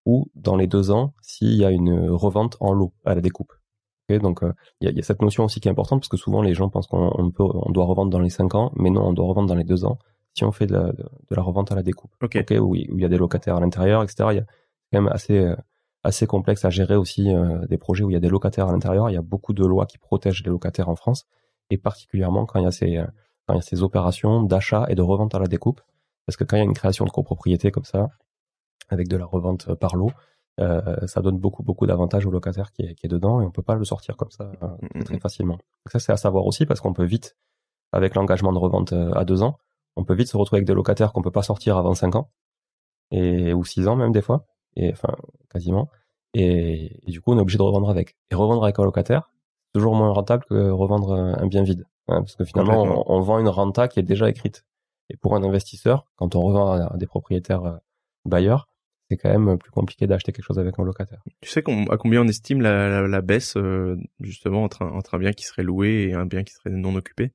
ou 0.06 0.28
dans 0.36 0.56
les 0.56 0.68
2 0.68 0.92
ans 0.92 1.14
s'il 1.22 1.56
y 1.56 1.66
a 1.66 1.72
une 1.72 2.10
revente 2.10 2.58
en 2.60 2.74
lot 2.74 2.94
à 3.06 3.16
la 3.16 3.22
découpe. 3.22 3.54
Okay, 4.10 4.20
donc 4.20 4.44
euh, 4.44 4.52
il 4.82 4.94
y, 4.94 5.00
a, 5.00 5.04
cette 5.04 5.22
notion 5.22 5.46
aussi 5.46 5.62
qui 5.62 5.70
est 5.70 5.72
importante 5.72 6.02
parce 6.02 6.10
que 6.10 6.18
souvent 6.18 6.42
les 6.42 6.54
gens 6.54 6.70
pensent 6.70 6.88
qu'on 6.88 7.32
peut, 7.32 7.44
on 7.44 7.72
doit 7.72 7.86
revendre 7.86 8.12
dans 8.12 8.20
les 8.20 8.30
5 8.30 8.54
ans, 8.56 8.72
mais 8.76 8.90
non, 8.90 9.08
on 9.08 9.14
doit 9.14 9.26
revendre 9.26 9.48
dans 9.48 9.56
les 9.56 9.64
2 9.64 9.86
ans 9.86 9.98
si 10.34 10.44
on 10.44 10.52
fait 10.52 10.66
de 10.66 10.74
la, 10.74 10.92
de, 10.92 11.06
la 11.32 11.42
revente 11.42 11.72
à 11.72 11.76
la 11.76 11.84
découpe. 11.84 12.12
Ok. 12.22 12.44
où, 12.60 12.76
il 12.76 13.00
y 13.00 13.06
a 13.06 13.08
des 13.08 13.18
locataires 13.18 13.56
à 13.56 13.60
l'intérieur, 13.62 14.04
etc. 14.04 14.30
Il 14.32 14.36
y 14.38 14.40
a 14.40 14.46
quand 14.92 15.02
même 15.02 15.08
assez 15.08 15.38
euh, 15.38 15.56
assez 16.04 16.28
complexe 16.28 16.66
à 16.66 16.70
gérer 16.70 16.96
aussi 16.96 17.34
euh, 17.34 17.66
des 17.68 17.78
projets 17.78 18.04
où 18.04 18.10
il 18.10 18.14
y 18.14 18.18
a 18.18 18.20
des 18.20 18.30
locataires 18.30 18.68
à 18.68 18.72
l'intérieur. 18.72 19.10
Il 19.10 19.14
y 19.14 19.18
a 19.18 19.22
beaucoup 19.22 19.54
de 19.54 19.66
lois 19.66 19.86
qui 19.86 19.98
protègent 19.98 20.44
les 20.44 20.50
locataires 20.52 20.90
en 20.90 20.96
France, 20.96 21.26
et 21.70 21.78
particulièrement 21.78 22.46
quand 22.46 22.60
il 22.60 22.64
y 22.64 22.68
a 22.68 22.72
ces, 22.72 22.98
euh, 22.98 23.06
quand 23.48 23.54
il 23.54 23.58
y 23.58 23.60
a 23.60 23.62
ces 23.62 23.84
opérations 23.84 24.44
d'achat 24.44 24.86
et 24.90 24.96
de 24.96 25.02
revente 25.02 25.34
à 25.36 25.40
la 25.40 25.48
découpe. 25.48 25.82
Parce 26.26 26.38
que 26.38 26.44
quand 26.44 26.56
il 26.58 26.60
y 26.60 26.64
a 26.64 26.66
une 26.66 26.74
création 26.74 27.06
de 27.06 27.10
copropriété 27.10 27.72
comme 27.72 27.86
ça, 27.86 28.10
avec 28.90 29.08
de 29.08 29.18
la 29.18 29.26
revente 29.26 29.74
par 29.76 29.96
lot, 29.96 30.12
euh, 30.60 31.08
ça 31.08 31.22
donne 31.22 31.40
beaucoup 31.40 31.64
beaucoup 31.64 31.88
d'avantages 31.88 32.28
au 32.28 32.32
locataire 32.32 32.72
qui 32.72 32.84
est, 32.84 32.94
qui 32.94 33.08
est 33.08 33.10
dedans 33.10 33.42
et 33.42 33.46
on 33.46 33.50
peut 33.50 33.64
pas 33.64 33.74
le 33.74 33.84
sortir 33.86 34.16
comme 34.16 34.30
ça 34.30 34.52
euh, 34.62 34.68
mm, 34.68 35.00
mm, 35.00 35.04
très 35.04 35.16
mm. 35.16 35.20
facilement. 35.20 35.54
Donc 35.56 35.92
ça 35.92 36.00
c'est 36.00 36.12
à 36.12 36.18
savoir 36.18 36.46
aussi 36.46 36.68
parce 36.68 36.80
qu'on 36.80 36.94
peut 36.94 37.06
vite, 37.06 37.36
avec 37.92 38.14
l'engagement 38.14 38.54
de 38.54 38.60
revente 38.60 38.94
à 38.94 39.26
deux 39.26 39.42
ans, 39.42 39.58
on 39.96 40.04
peut 40.04 40.14
vite 40.14 40.28
se 40.28 40.38
retrouver 40.38 40.60
avec 40.60 40.68
des 40.68 40.76
locataires 40.76 41.12
qu'on 41.12 41.24
peut 41.24 41.32
pas 41.32 41.44
sortir 41.44 41.78
avant 41.78 41.96
cinq 41.96 42.16
ans 42.16 42.30
et 43.10 43.54
ou 43.54 43.64
six 43.66 43.88
ans 43.88 43.96
même 43.96 44.12
des 44.12 44.22
fois 44.22 44.46
et 44.76 44.92
enfin 44.92 45.16
quasiment. 45.50 45.90
Et, 46.34 47.00
du 47.08 47.22
coup, 47.22 47.32
on 47.32 47.38
est 47.38 47.42
obligé 47.42 47.58
de 47.58 47.64
revendre 47.64 47.90
avec. 47.90 48.16
Et 48.32 48.36
revendre 48.36 48.64
avec 48.64 48.80
un 48.80 48.84
locataire, 48.84 49.32
c'est 49.66 49.80
toujours 49.80 49.96
moins 49.96 50.12
rentable 50.12 50.44
que 50.50 50.70
revendre 50.70 51.14
un 51.14 51.46
bien 51.48 51.64
vide, 51.64 51.86
hein, 52.08 52.22
parce 52.22 52.36
que 52.36 52.44
finalement, 52.44 53.04
on, 53.12 53.20
vend 53.22 53.40
une 53.40 53.48
renta 53.48 53.88
qui 53.88 54.00
est 54.00 54.04
déjà 54.04 54.30
écrite. 54.30 54.66
Et 55.10 55.18
pour 55.18 55.36
un 55.36 55.44
investisseur, 55.44 56.08
quand 56.16 56.36
on 56.36 56.42
revend 56.42 56.72
à, 56.72 56.98
des 56.98 57.06
propriétaires 57.06 57.66
euh, 57.66 57.78
bailleurs, 58.26 58.68
c'est 59.10 59.18
quand 59.18 59.30
même 59.30 59.58
plus 59.60 59.70
compliqué 59.70 60.08
d'acheter 60.08 60.32
quelque 60.32 60.46
chose 60.46 60.58
avec 60.58 60.80
un 60.80 60.84
locataire. 60.84 61.22
Tu 61.42 61.50
sais 61.50 61.60
à 61.60 61.98
combien 61.98 62.22
on 62.22 62.28
estime 62.28 62.62
la, 62.62 63.06
la, 63.08 63.22
baisse 63.22 63.56
euh, 63.58 63.98
justement 64.22 64.64
entre 64.64 64.82
un, 64.82 64.92
entre 64.92 65.16
un 65.16 65.20
bien 65.20 65.34
qui 65.34 65.44
serait 65.44 65.62
loué 65.62 66.08
et 66.08 66.14
un 66.14 66.26
bien 66.26 66.44
qui 66.44 66.54
serait 66.54 66.72
non 66.72 66.96
occupé? 66.96 67.34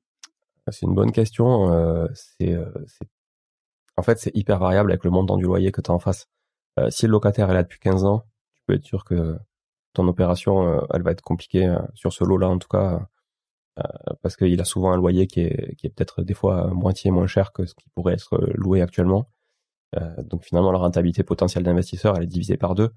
C'est 0.71 0.85
une 0.85 0.93
bonne 0.93 1.11
question. 1.11 1.71
Euh, 1.71 2.07
c'est, 2.13 2.55
en 3.95 4.03
fait, 4.03 4.19
c'est 4.19 4.35
hyper 4.35 4.59
variable 4.59 4.91
avec 4.91 5.03
le 5.03 5.09
montant 5.09 5.37
du 5.37 5.45
loyer 5.45 5.71
que 5.71 5.81
tu 5.81 5.89
as 5.89 5.93
en 5.93 5.99
face. 5.99 6.27
Euh, 6.77 6.89
si 6.89 7.05
le 7.05 7.11
locataire 7.11 7.49
est 7.49 7.53
là 7.53 7.63
depuis 7.63 7.79
15 7.79 8.05
ans, 8.05 8.25
tu 8.53 8.63
peux 8.65 8.73
être 8.73 8.85
sûr 8.85 9.03
que 9.05 9.37
ton 9.93 10.07
opération, 10.07 10.67
euh, 10.67 10.81
elle 10.93 11.01
va 11.01 11.11
être 11.11 11.21
compliquée 11.21 11.65
euh, 11.65 11.79
sur 11.95 12.13
ce 12.13 12.23
lot-là 12.23 12.47
en 12.49 12.59
tout 12.59 12.67
cas. 12.67 13.07
parce 14.21 14.35
qu'il 14.35 14.59
a 14.59 14.65
souvent 14.65 14.91
un 14.91 14.97
loyer 14.97 15.25
qui 15.25 15.39
est, 15.41 15.75
qui 15.77 15.87
est 15.87 15.89
peut-être 15.89 16.21
des 16.21 16.33
fois 16.33 16.67
moitié 16.67 17.11
moins 17.11 17.27
cher 17.27 17.53
que 17.53 17.65
ce 17.65 17.73
qui 17.75 17.89
pourrait 17.95 18.13
être 18.13 18.37
loué 18.55 18.81
actuellement. 18.81 19.29
donc 20.23 20.43
finalement, 20.43 20.71
la 20.73 20.79
rentabilité 20.79 21.23
potentielle 21.23 21.63
d'investisseur, 21.63 22.17
elle 22.17 22.23
est 22.23 22.27
divisée 22.27 22.57
par 22.57 22.75
deux. 22.75 22.91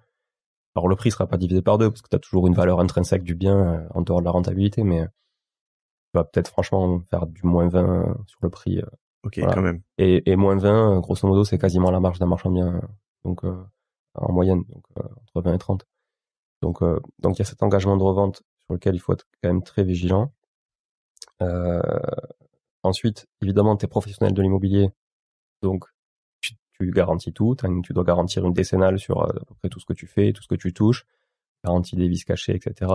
Alors 0.75 0.89
le 0.89 0.97
prix 0.97 1.13
sera 1.13 1.29
pas 1.29 1.37
divisé 1.37 1.63
par 1.63 1.79
deux 1.79 1.89
parce 1.91 2.03
que 2.03 2.09
tu 2.09 2.17
as 2.17 2.19
toujours 2.19 2.49
une 2.49 2.55
valeur 2.55 2.81
intrinsèque 2.81 3.23
du 3.23 3.37
bien 3.37 3.87
en 3.95 4.03
dehors 4.03 4.21
de 4.21 4.25
la 4.25 4.33
rentabilité, 4.33 4.83
mais 4.83 5.05
tu 5.07 6.15
vas 6.15 6.25
peut-être 6.25 6.49
franchement 6.49 7.01
faire 7.11 7.27
du 7.27 7.43
moins 7.45 7.69
20 7.69 8.17
sur 8.27 8.41
le 8.43 8.51
prix. 8.51 8.83
ok, 9.23 9.39
quand 9.39 9.63
même. 9.63 9.83
Et, 9.99 10.31
et 10.31 10.37
moins 10.37 10.57
20, 10.57 10.99
grosso 10.99 11.29
modo, 11.29 11.45
c'est 11.45 11.59
quasiment 11.59 11.93
la 11.93 12.01
marge 12.01 12.19
d'un 12.19 12.27
marchand 12.27 12.51
bien, 12.51 12.83
donc 13.25 13.45
en 13.45 14.33
moyenne, 14.33 14.63
donc 14.69 14.85
entre 14.97 15.43
20 15.43 15.55
et 15.55 15.59
30. 15.59 15.87
Donc, 16.61 16.81
donc 17.19 17.37
il 17.37 17.39
y 17.39 17.43
a 17.43 17.45
cet 17.45 17.63
engagement 17.63 17.97
de 17.97 18.03
revente 18.03 18.43
sur 18.67 18.75
lequel 18.75 18.95
il 18.95 18.99
faut 18.99 19.13
être 19.13 19.27
quand 19.43 19.49
même 19.49 19.63
très 19.63 19.85
vigilant. 19.85 20.33
Euh, 21.43 21.81
ensuite, 22.83 23.27
évidemment, 23.41 23.77
tu 23.77 23.85
es 23.85 23.89
professionnel 23.89 24.35
de 24.35 24.43
l'immobilier, 24.43 24.91
donc 25.63 25.85
tu, 26.41 26.57
garantis 26.91 27.33
tout. 27.33 27.55
Tu 27.85 27.93
dois 27.93 28.03
garantir 28.03 28.45
une 28.45 28.53
décennale 28.53 28.99
sur 28.99 29.23
euh, 29.23 29.29
à 29.29 29.45
peu 29.45 29.55
près 29.55 29.69
tout 29.69 29.79
ce 29.79 29.87
que 29.87 29.93
tu 29.93 30.09
fais, 30.09 30.33
tout 30.33 30.43
ce 30.43 30.49
que 30.49 30.57
tu 30.57 30.73
touches, 30.73 31.07
garantie 31.65 31.95
des 31.95 32.09
vices 32.09 32.25
cachés, 32.25 32.57
etc. 32.57 32.91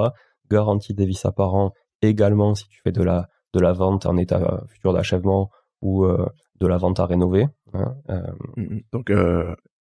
Garantie 0.51 0.93
des 0.93 1.05
vices 1.05 1.25
apparents 1.25 1.71
également 2.01 2.53
si 2.53 2.67
tu 2.67 2.81
fais 2.81 2.91
de 2.91 3.01
la 3.01 3.29
de 3.53 3.61
la 3.61 3.71
vente 3.71 4.05
en 4.05 4.17
état 4.17 4.65
futur 4.67 4.91
d'achèvement 4.91 5.51
ou 5.81 6.03
euh, 6.03 6.27
de 6.59 6.67
la 6.67 6.75
vente 6.75 6.99
à 6.99 7.05
rénover. 7.05 7.47
Hein, 7.73 7.95
mmh, 8.57 8.61
mmh. 8.61 8.81
donc 8.91 9.09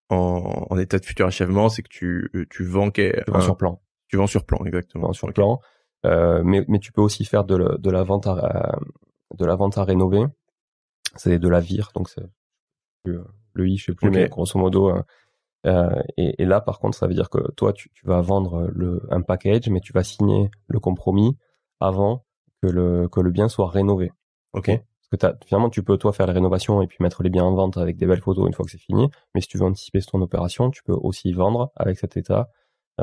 en, 0.08 0.66
en, 0.70 0.78
état 0.78 0.98
de 0.98 1.04
futur 1.04 1.26
achèvement, 1.26 1.68
c'est 1.68 1.82
que 1.82 1.88
tu 1.88 2.30
tu 2.50 2.64
vends, 2.64 2.90
tu 2.90 3.12
vends 3.28 3.40
sur 3.40 3.56
plan. 3.56 3.80
Tu 4.08 4.16
vends 4.16 4.26
sur 4.26 4.44
plan, 4.44 4.64
exactement. 4.64 5.12
sur 5.12 5.32
plan. 5.32 5.60
Euh, 6.04 6.42
mais, 6.44 6.64
mais 6.68 6.78
tu 6.78 6.92
peux 6.92 7.00
aussi 7.00 7.24
faire 7.24 7.44
de, 7.44 7.56
le, 7.56 7.78
de 7.78 7.90
la 7.90 8.02
vente 8.02 8.26
à 8.26 8.78
de 9.38 9.46
la 9.46 9.54
vente 9.54 9.78
à 9.78 9.84
rénover. 9.84 10.24
C'est 11.16 11.38
de 11.38 11.48
la 11.48 11.60
vire, 11.60 11.90
donc 11.94 12.08
c'est 12.08 12.22
le 13.04 13.68
i, 13.68 13.76
je 13.76 13.86
sais 13.86 13.94
plus, 13.94 14.10
mais 14.10 14.28
grosso 14.28 14.58
modo. 14.58 14.90
Euh, 14.90 15.02
euh, 15.66 16.02
et, 16.16 16.42
et, 16.42 16.44
là, 16.44 16.60
par 16.60 16.80
contre, 16.80 16.98
ça 16.98 17.06
veut 17.06 17.14
dire 17.14 17.30
que 17.30 17.52
toi, 17.52 17.72
tu, 17.72 17.90
tu 17.90 18.06
vas 18.06 18.20
vendre 18.20 18.68
le, 18.72 19.02
un 19.10 19.22
package, 19.22 19.68
mais 19.68 19.80
tu 19.80 19.92
vas 19.92 20.02
signer 20.02 20.50
le 20.66 20.80
compromis 20.80 21.36
avant 21.80 22.24
que 22.62 22.68
le 22.68 23.08
que 23.08 23.20
le 23.20 23.30
bien 23.30 23.48
soit 23.48 23.68
rénové. 23.68 24.10
Ok? 24.52 24.70
Que 25.12 25.18
finalement, 25.46 25.68
tu 25.68 25.82
peux 25.82 25.98
toi 25.98 26.12
faire 26.12 26.26
les 26.26 26.32
rénovations 26.32 26.80
et 26.80 26.86
puis 26.86 26.96
mettre 27.00 27.22
les 27.22 27.28
biens 27.30 27.44
en 27.44 27.54
vente 27.54 27.76
avec 27.76 27.96
des 27.98 28.06
belles 28.06 28.22
photos 28.22 28.46
une 28.46 28.54
fois 28.54 28.64
que 28.64 28.70
c'est 28.70 28.78
fini. 28.78 29.10
Mais 29.34 29.42
si 29.42 29.48
tu 29.48 29.58
veux 29.58 29.64
anticiper 29.64 30.00
ton 30.00 30.20
opération, 30.22 30.70
tu 30.70 30.82
peux 30.82 30.94
aussi 30.94 31.32
vendre 31.32 31.70
avec 31.76 31.98
cet 31.98 32.16
état 32.16 32.48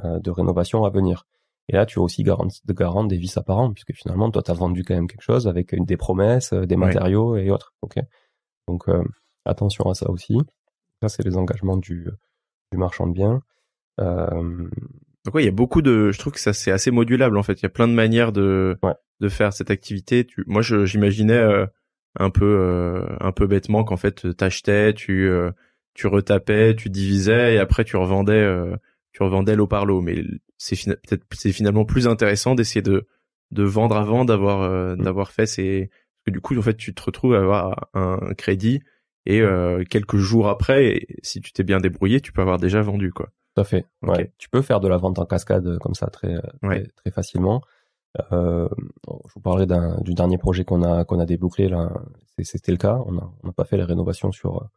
euh, 0.04 0.20
de 0.20 0.32
rénovation 0.32 0.84
à 0.86 0.90
venir. 0.90 1.28
Et 1.68 1.74
là, 1.74 1.86
tu 1.86 2.00
as 2.00 2.02
aussi 2.02 2.24
garanti, 2.24 2.62
de 2.66 2.74
garant 2.74 3.04
des 3.04 3.18
vices 3.18 3.38
apparents, 3.38 3.72
puisque 3.72 3.94
finalement, 3.94 4.32
toi, 4.32 4.42
tu 4.42 4.50
as 4.50 4.56
vendu 4.56 4.84
quand 4.84 4.96
même 4.96 5.08
quelque 5.08 5.22
chose 5.22 5.48
avec 5.48 5.76
des 5.86 5.98
promesses, 5.98 6.52
euh, 6.52 6.66
des 6.66 6.76
matériaux 6.76 7.36
et 7.38 7.52
autres. 7.52 7.76
Ok. 7.84 8.00
Donc, 8.68 8.90
euh, 8.90 9.04
attention 9.46 9.88
à 9.90 9.94
ça 9.94 10.10
aussi. 10.10 10.40
Ça, 11.02 11.10
c'est 11.10 11.24
les 11.24 11.38
engagements 11.38 11.78
du, 11.78 12.08
du 12.72 12.78
marchand 12.78 13.06
de 13.06 13.14
biens. 13.14 13.42
Euh... 14.00 14.68
Donc, 15.26 15.36
ouais, 15.36 15.44
il 15.44 15.46
y 15.46 15.50
a 15.50 15.52
beaucoup 15.52 15.84
de. 15.84 16.12
Je 16.12 16.18
trouve 16.18 16.34
que 16.34 16.40
ça, 16.40 16.54
c'est 16.54 16.72
assez 16.72 16.90
modulable, 16.92 17.38
en 17.38 17.44
fait. 17.44 17.62
Il 17.62 17.64
y 17.64 17.66
a 17.68 17.70
plein 17.70 17.88
de 17.88 17.94
manières 17.94 18.32
de, 18.32 18.80
de 19.20 19.30
faire 19.30 19.54
cette 19.54 19.70
activité. 19.70 20.26
Tu... 20.26 20.44
Moi, 20.48 20.62
j'imaginais 20.62 21.34
euh, 21.34 21.68
un 22.20 22.30
peu, 22.30 23.06
un 23.20 23.32
peu 23.32 23.48
bêtement 23.48 23.84
qu'en 23.84 23.98
fait, 23.98 24.36
t'achetais, 24.36 24.94
tu, 24.94 25.32
tu 25.94 26.08
retapais, 26.08 26.76
tu 26.76 26.90
divisais 26.90 27.56
et 27.56 27.58
après, 27.58 27.84
tu 27.84 27.98
revendais 27.98 28.46
tu 29.12 29.24
revendais 29.24 29.56
l'eau 29.56 29.68
par 29.68 29.86
l'eau. 29.86 30.02
Mais 30.02 30.24
c'est 30.58 30.76
peut-être 30.86 31.26
c'est 31.32 31.52
finalement 31.52 31.86
plus 31.86 32.08
intéressant 32.08 32.56
d'essayer 32.56 32.82
de 32.82 33.08
de 33.52 33.64
vendre 33.64 33.98
avant 33.98 34.26
d'avoir 34.26 34.62
euh, 34.62 34.96
mm. 34.96 35.04
d'avoir 35.04 35.32
fait 35.32 35.46
ces 35.46 35.90
parce 35.90 36.26
que 36.28 36.32
du 36.32 36.42
coup 36.42 36.58
en 36.58 36.62
fait 36.62 36.78
tu 36.78 36.94
te 36.94 37.02
retrouves 37.02 37.34
à 37.34 37.40
avoir 37.40 37.90
un 37.94 38.34
crédit 38.38 38.82
et 39.26 39.42
euh, 39.42 39.84
quelques 39.90 40.18
jours 40.18 40.48
après 40.50 41.06
si 41.24 41.42
tu 41.42 41.52
t'es 41.52 41.64
bien 41.64 41.80
débrouillé 41.80 42.22
tu 42.22 42.32
peux 42.32 42.42
avoir 42.42 42.58
déjà 42.58 42.82
vendu 42.82 43.12
quoi 43.12 43.32
tout 43.56 43.62
à 43.62 43.64
fait 43.64 43.86
ouais. 44.04 44.32
tu 44.38 44.50
peux 44.50 44.62
faire 44.62 44.80
de 44.80 44.88
la 44.88 44.98
vente 44.98 45.18
en 45.18 45.26
cascade 45.26 45.66
euh, 45.66 45.78
comme 45.80 45.96
ça 45.96 46.08
très 46.08 46.36
très, 46.62 46.84
très, 46.84 47.12
facilement 47.12 47.62
euh, 48.32 48.68
je 49.04 49.34
vous 49.34 49.42
parlerai 49.42 49.68
du 50.02 50.14
dernier 50.14 50.38
projet 50.38 50.66
qu'on 50.66 50.84
a 50.84 51.26
débouclé 51.26 51.68
là. 51.68 51.92
C'était 52.42 52.72
le 52.72 52.78
cas. 52.78 53.00
On 53.06 53.12
n'a 53.12 53.52
pas 53.56 53.66
fait 53.66 53.78
les 53.78 53.84
rénovations 53.84 54.32
sur 54.32 54.70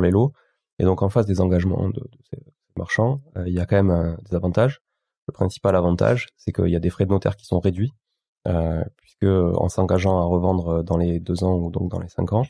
les 0.00 0.10
lots. 0.10 0.32
Et 0.78 0.84
donc 0.84 1.02
en 1.02 1.08
face 1.08 1.26
des 1.26 1.40
engagements 1.40 1.88
de, 1.88 2.00
de 2.00 2.18
ces 2.30 2.38
marchands 2.76 3.20
il 3.46 3.52
y 3.52 3.60
a 3.60 3.66
quand 3.66 3.82
même 3.82 4.16
des 4.28 4.34
avantages. 4.34 4.80
Le 5.26 5.32
principal 5.32 5.74
avantage, 5.76 6.28
c'est 6.36 6.52
qu'il 6.52 6.68
y 6.68 6.76
a 6.76 6.80
des 6.80 6.90
frais 6.90 7.06
de 7.06 7.10
notaire 7.10 7.36
qui 7.36 7.46
sont 7.46 7.58
réduits, 7.58 7.92
euh, 8.46 8.84
puisque 8.96 9.24
en 9.24 9.68
s'engageant 9.68 10.18
à 10.18 10.24
revendre 10.24 10.82
dans 10.82 10.98
les 10.98 11.18
deux 11.18 11.44
ans 11.44 11.54
ou 11.54 11.70
donc 11.70 11.90
dans 11.90 11.98
les 11.98 12.08
cinq 12.08 12.32
ans, 12.34 12.44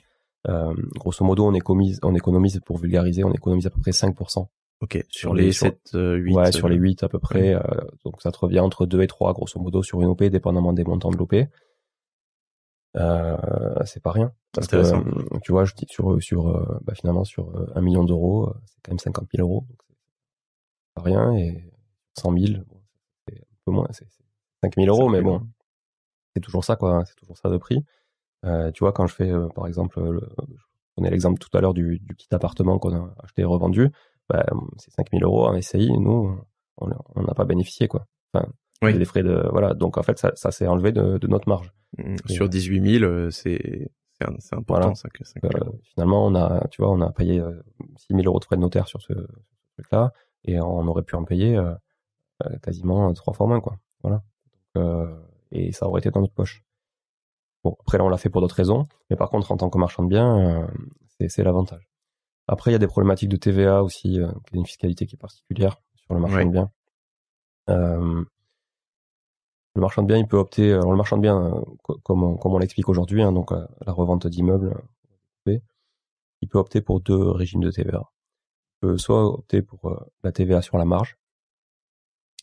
euh, 0.48 0.74
grosso 0.96 1.24
modo, 1.24 1.46
on 1.46 1.54
économise, 1.54 2.00
on 2.02 2.14
économise, 2.14 2.60
pour 2.64 2.78
vulgariser, 2.78 3.22
on 3.24 3.32
économise 3.32 3.66
à 3.66 3.70
peu 3.70 3.80
près 3.80 3.92
5%. 3.92 4.46
Ok, 4.80 5.02
sur, 5.08 5.34
les, 5.34 5.52
7, 5.52 5.90
8 5.94 5.96
euh, 5.96 6.32
Ouais, 6.32 6.52
sur 6.52 6.68
les 6.68 6.76
8 6.76 7.04
à 7.04 7.08
peu 7.08 7.18
près. 7.18 7.56
donc 8.04 8.20
ça 8.20 8.30
te 8.32 8.38
revient 8.38 8.60
entre 8.60 8.86
2 8.86 9.02
et 9.02 9.06
3, 9.06 9.32
grosso 9.32 9.58
modo, 9.60 9.82
sur 9.82 10.00
une 10.02 10.08
OP, 10.08 10.22
dépendamment 10.24 10.72
des 10.72 10.84
montants 10.84 11.10
de 11.10 11.16
l'OP. 11.16 11.34
c'est 13.86 14.02
pas 14.02 14.12
rien. 14.12 14.32
Parce 14.52 14.66
que, 14.66 15.38
tu 15.40 15.52
vois, 15.52 15.64
je 15.64 15.74
dis 15.74 15.86
sur, 15.88 16.22
sur 16.22 16.80
bah, 16.82 16.94
finalement, 16.94 17.24
sur 17.24 17.52
un 17.74 17.80
million 17.80 18.04
d'euros, 18.04 18.52
c'est 18.66 18.80
quand 18.82 18.92
même 18.92 18.98
50 18.98 19.28
000 19.34 19.48
euros. 19.48 19.64
Donc 19.68 19.78
c'est 19.88 20.94
pas 20.94 21.02
rien. 21.02 21.32
Et 21.36 21.64
100 22.18 22.36
000, 22.36 22.62
c'est 23.26 23.38
un 23.38 23.56
peu 23.64 23.72
moins, 23.72 23.86
c'est 23.90 24.06
5 24.62 24.74
000 24.76 24.86
euros, 24.88 25.08
mais 25.08 25.22
bon, 25.22 25.46
c'est 26.34 26.40
toujours 26.40 26.64
ça, 26.64 26.76
quoi, 26.76 27.04
c'est 27.06 27.14
toujours 27.14 27.38
ça 27.38 27.48
de 27.48 27.56
prix. 27.56 27.84
Euh, 28.44 28.70
tu 28.72 28.80
vois, 28.80 28.92
quand 28.92 29.06
je 29.06 29.14
fais, 29.14 29.30
euh, 29.30 29.48
par 29.48 29.66
exemple, 29.66 30.00
le, 30.00 30.20
je 30.38 30.64
prenais 30.94 31.10
l'exemple 31.10 31.38
tout 31.38 31.56
à 31.56 31.60
l'heure 31.60 31.74
du, 31.74 31.98
du, 31.98 32.14
petit 32.14 32.34
appartement 32.34 32.78
qu'on 32.78 32.94
a 32.94 33.14
acheté 33.22 33.42
et 33.42 33.44
revendu, 33.44 33.90
bah, 34.28 34.44
c'est 34.78 34.92
5 34.92 35.10
000 35.10 35.22
euros 35.24 35.46
en 35.46 35.60
SCI, 35.60 35.92
nous, 35.92 36.38
on 36.78 37.22
n'a 37.22 37.34
pas 37.34 37.44
bénéficié, 37.44 37.88
quoi. 37.88 38.06
Enfin, 38.32 38.46
oui. 38.82 38.96
des 38.98 39.04
frais 39.04 39.22
de, 39.22 39.48
voilà, 39.50 39.74
donc 39.74 39.96
en 39.96 40.02
fait, 40.02 40.18
ça, 40.18 40.32
ça 40.34 40.50
s'est 40.50 40.66
enlevé 40.66 40.92
de, 40.92 41.18
de, 41.18 41.26
notre 41.26 41.48
marge. 41.48 41.72
Mmh, 41.98 42.16
sur 42.26 42.48
18 42.48 42.98
000, 42.98 43.04
euh, 43.04 43.30
c'est 43.30 43.90
c'est 44.38 44.54
important 44.54 44.94
ça 44.94 45.08
que 45.10 45.24
5 45.24 45.42
000 45.42 45.52
euh, 45.56 45.72
finalement 45.82 46.24
on 46.24 46.34
a 46.34 46.66
tu 46.70 46.80
vois 46.80 46.90
on 46.90 47.00
a 47.02 47.10
payé 47.10 47.42
6 47.96 48.14
000 48.14 48.22
euros 48.24 48.38
de 48.38 48.44
frais 48.44 48.56
de 48.56 48.60
notaire 48.62 48.86
sur 48.86 49.02
ce, 49.02 49.12
ce 49.12 49.72
truc 49.74 49.90
là 49.90 50.12
et 50.44 50.58
on 50.60 50.86
aurait 50.86 51.02
pu 51.02 51.16
en 51.16 51.24
payer 51.24 51.60
euh, 52.42 52.58
quasiment 52.58 53.12
trois 53.12 53.32
fois 53.32 53.46
moins 53.46 53.60
quoi. 53.60 53.78
Voilà. 54.02 54.22
Euh, 54.76 55.14
et 55.52 55.72
ça 55.72 55.86
aurait 55.86 56.00
été 56.00 56.10
dans 56.10 56.20
notre 56.20 56.34
poche. 56.34 56.64
Bon, 57.62 57.76
après 57.80 57.98
là 57.98 58.04
on 58.04 58.08
l'a 58.08 58.16
fait 58.16 58.28
pour 58.28 58.40
d'autres 58.40 58.56
raisons, 58.56 58.86
mais 59.08 59.16
par 59.16 59.30
contre 59.30 59.52
en 59.52 59.56
tant 59.56 59.70
que 59.70 59.78
marchand 59.78 60.02
de 60.02 60.08
biens, 60.08 60.38
euh, 60.38 60.66
c'est 61.28 61.44
l'avantage. 61.44 61.88
Après 62.46 62.70
il 62.70 62.74
y 62.74 62.76
a 62.76 62.78
des 62.78 62.86
problématiques 62.86 63.28
de 63.28 63.36
TVA 63.36 63.82
aussi, 63.82 64.20
euh, 64.20 64.30
une 64.52 64.66
fiscalité 64.66 65.06
qui 65.06 65.16
est 65.16 65.18
particulière 65.18 65.80
sur 65.94 66.14
le 66.14 66.20
marchand 66.20 66.44
de 66.44 66.50
biens. 66.50 66.70
Euh, 67.70 68.24
le 69.74 69.80
marchand 69.80 70.02
de 70.02 70.06
biens, 70.06 70.18
il 70.18 70.28
peut 70.28 70.36
opter. 70.36 70.72
Alors 70.72 70.90
le 70.92 70.96
marchand 70.96 71.16
de 71.16 71.22
biens, 71.22 71.64
comme 72.04 72.22
on, 72.22 72.58
l'explique 72.58 72.88
aujourd'hui, 72.88 73.22
hein, 73.22 73.32
donc 73.32 73.50
la 73.50 73.92
revente 73.92 74.26
d'immeubles, 74.26 74.76
il 75.46 76.48
peut 76.48 76.58
opter 76.58 76.80
pour 76.80 77.00
deux 77.00 77.30
régimes 77.30 77.62
de 77.62 77.70
TVA. 77.70 78.02
Il 78.82 78.88
peut 78.88 78.98
soit 78.98 79.24
opter 79.24 79.62
pour 79.62 80.04
la 80.22 80.30
TVA 80.30 80.62
sur 80.62 80.78
la 80.78 80.84
marge, 80.84 81.16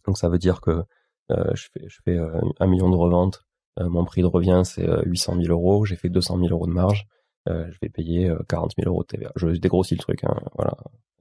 donc 0.05 0.17
ça 0.17 0.29
veut 0.29 0.39
dire 0.39 0.61
que 0.61 0.83
euh, 1.31 1.51
je 1.53 1.67
fais, 1.71 1.87
je 1.87 1.99
fais 2.03 2.17
euh, 2.17 2.41
un 2.59 2.67
million 2.67 2.89
de 2.89 2.95
reventes, 2.95 3.43
euh, 3.79 3.89
mon 3.89 4.03
prix 4.03 4.21
de 4.21 4.27
revient 4.27 4.63
c'est 4.65 4.87
800 5.05 5.35
000 5.41 5.47
euros, 5.47 5.85
j'ai 5.85 5.95
fait 5.95 6.09
200 6.09 6.37
000 6.37 6.49
euros 6.49 6.67
de 6.67 6.71
marge, 6.71 7.07
je 7.47 7.77
vais 7.81 7.89
payer 7.89 8.33
40 8.47 8.73
000 8.77 8.89
euros 8.89 9.03
de 9.03 9.07
TVA. 9.07 9.31
Je 9.35 9.47
dégrossis 9.47 9.95
le 9.95 9.99
truc, 9.99 10.23
hein, 10.23 10.35
voilà. 10.55 10.75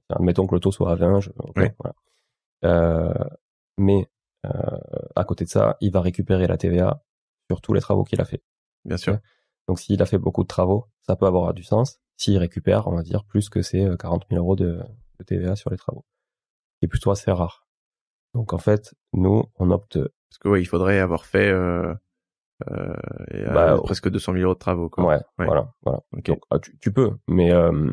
Admettons 0.09 0.45
que 0.45 0.55
le 0.55 0.61
taux 0.61 0.71
soit 0.71 0.91
à 0.91 0.95
20, 0.95 1.21
je, 1.21 1.29
voilà. 1.55 3.13
mais 3.77 4.07
à 4.43 5.23
côté 5.23 5.45
de 5.45 5.49
ça, 5.49 5.77
il 5.81 5.91
va 5.91 6.01
récupérer 6.01 6.47
la 6.47 6.57
TVA 6.57 7.03
sur 7.49 7.61
tous 7.61 7.73
les 7.73 7.81
travaux 7.81 8.03
qu'il 8.03 8.21
a 8.21 8.25
fait. 8.25 8.43
Bien 8.85 8.97
sûr. 8.97 9.17
Donc 9.67 9.79
s'il 9.79 10.01
a 10.01 10.05
fait 10.05 10.17
beaucoup 10.17 10.43
de 10.43 10.47
travaux, 10.47 10.87
ça 11.01 11.15
peut 11.15 11.25
avoir 11.25 11.53
du 11.53 11.63
sens. 11.63 11.99
S'il 12.17 12.37
récupère, 12.37 12.87
on 12.87 12.95
va 12.95 13.03
dire, 13.03 13.23
plus 13.23 13.49
que 13.49 13.61
ces 13.61 13.89
40 13.99 14.25
000 14.29 14.39
euros 14.39 14.55
de, 14.55 14.79
de 15.19 15.23
TVA 15.25 15.55
sur 15.55 15.69
les 15.69 15.77
travaux. 15.77 16.05
C'est 16.81 16.87
plutôt 16.87 17.11
assez 17.11 17.31
rare. 17.31 17.67
Donc 18.33 18.53
en 18.53 18.57
fait, 18.57 18.93
nous, 19.13 19.43
on 19.55 19.71
opte. 19.71 19.97
Parce 19.97 20.37
que 20.39 20.47
ouais, 20.49 20.61
il 20.61 20.65
faudrait 20.65 20.99
avoir 20.99 21.25
fait 21.25 21.49
euh, 21.49 21.93
euh, 22.69 23.53
bah, 23.53 23.77
presque 23.83 24.09
200 24.09 24.33
000 24.33 24.43
euros 24.43 24.53
de 24.53 24.59
travaux. 24.59 24.89
Quoi. 24.89 25.05
Ouais, 25.05 25.19
voilà, 25.37 25.73
voilà. 25.83 26.01
Donc, 26.11 26.39
ah, 26.49 26.59
tu, 26.59 26.77
tu, 26.79 26.91
peux, 26.91 27.11
mais 27.27 27.51
euh, 27.51 27.91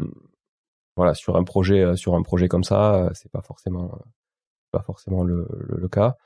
voilà, 0.97 1.15
sur 1.15 1.37
un 1.37 1.45
projet, 1.45 1.83
euh, 1.83 1.97
sur 1.97 2.15
un 2.15 2.23
projet 2.23 2.49
comme 2.49 2.65
ça, 2.65 3.11
c'est 3.15 3.31
pas 3.31 3.43
forcément, 3.43 3.99
pas 4.71 4.83
forcément 4.83 5.25
le, 5.25 5.49
le, 5.51 5.89
cas. 5.89 6.17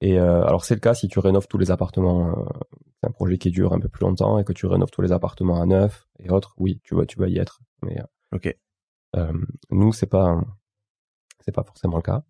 Et 0.00 0.18
alors 0.18 0.64
c'est 0.64 0.74
le 0.74 0.80
cas 0.80 0.94
si 0.94 1.06
tu 1.06 1.20
rénoves 1.20 1.46
tous 1.46 1.58
les 1.58 1.70
appartements. 1.70 2.48
c'est 3.00 3.08
un 3.08 3.12
projet 3.12 3.38
qui 3.38 3.52
dure 3.52 3.72
un 3.72 3.78
peu 3.78 3.88
plus 3.88 4.04
longtemps 4.04 4.36
et 4.38 4.44
que 4.44 4.52
tu 4.52 4.66
rénoves 4.66 4.90
tous 4.90 5.02
les 5.02 5.12
appartements 5.12 5.60
à 5.60 5.66
neuf 5.66 6.08
et 6.18 6.28
autres. 6.30 6.54
Oui, 6.58 6.80
tu 6.82 6.96
vas, 6.96 7.06
tu 7.06 7.20
vas 7.20 7.28
y 7.28 7.38
être. 7.38 7.60
Mais 7.82 7.98
ok. 8.32 8.52
nous, 9.70 9.92
c'est 9.92 10.08
pas, 10.08 10.40
c'est 11.44 11.54
pas 11.54 11.62
forcément 11.62 11.98
le 11.98 12.02
cas 12.02 12.24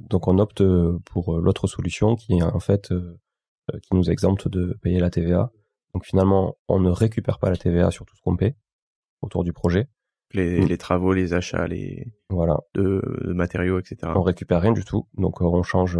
donc 0.00 0.28
on 0.28 0.38
opte 0.38 0.62
pour 1.04 1.40
l'autre 1.40 1.66
solution 1.66 2.16
qui 2.16 2.38
est 2.38 2.42
en 2.42 2.60
fait 2.60 2.92
qui 3.82 3.94
nous 3.94 4.10
exempte 4.10 4.48
de 4.48 4.78
payer 4.82 4.98
la 4.98 5.10
TVA. 5.10 5.50
Donc 5.94 6.04
finalement, 6.04 6.56
on 6.68 6.80
ne 6.80 6.90
récupère 6.90 7.38
pas 7.38 7.50
la 7.50 7.56
TVA 7.56 7.90
sur 7.90 8.04
tout 8.04 8.16
ce 8.16 8.22
qu'on 8.22 8.36
paie 8.36 8.56
autour 9.20 9.44
du 9.44 9.52
projet. 9.52 9.88
Les, 10.34 10.62
mm. 10.62 10.66
les 10.66 10.78
travaux, 10.78 11.12
les 11.12 11.34
achats, 11.34 11.66
les 11.66 12.12
voilà 12.30 12.58
de, 12.74 13.02
matériaux, 13.34 13.78
etc. 13.78 14.12
On 14.14 14.22
récupère 14.22 14.60
rien 14.60 14.72
du 14.72 14.84
tout. 14.84 15.06
Donc 15.14 15.40
on 15.40 15.62
change. 15.62 15.98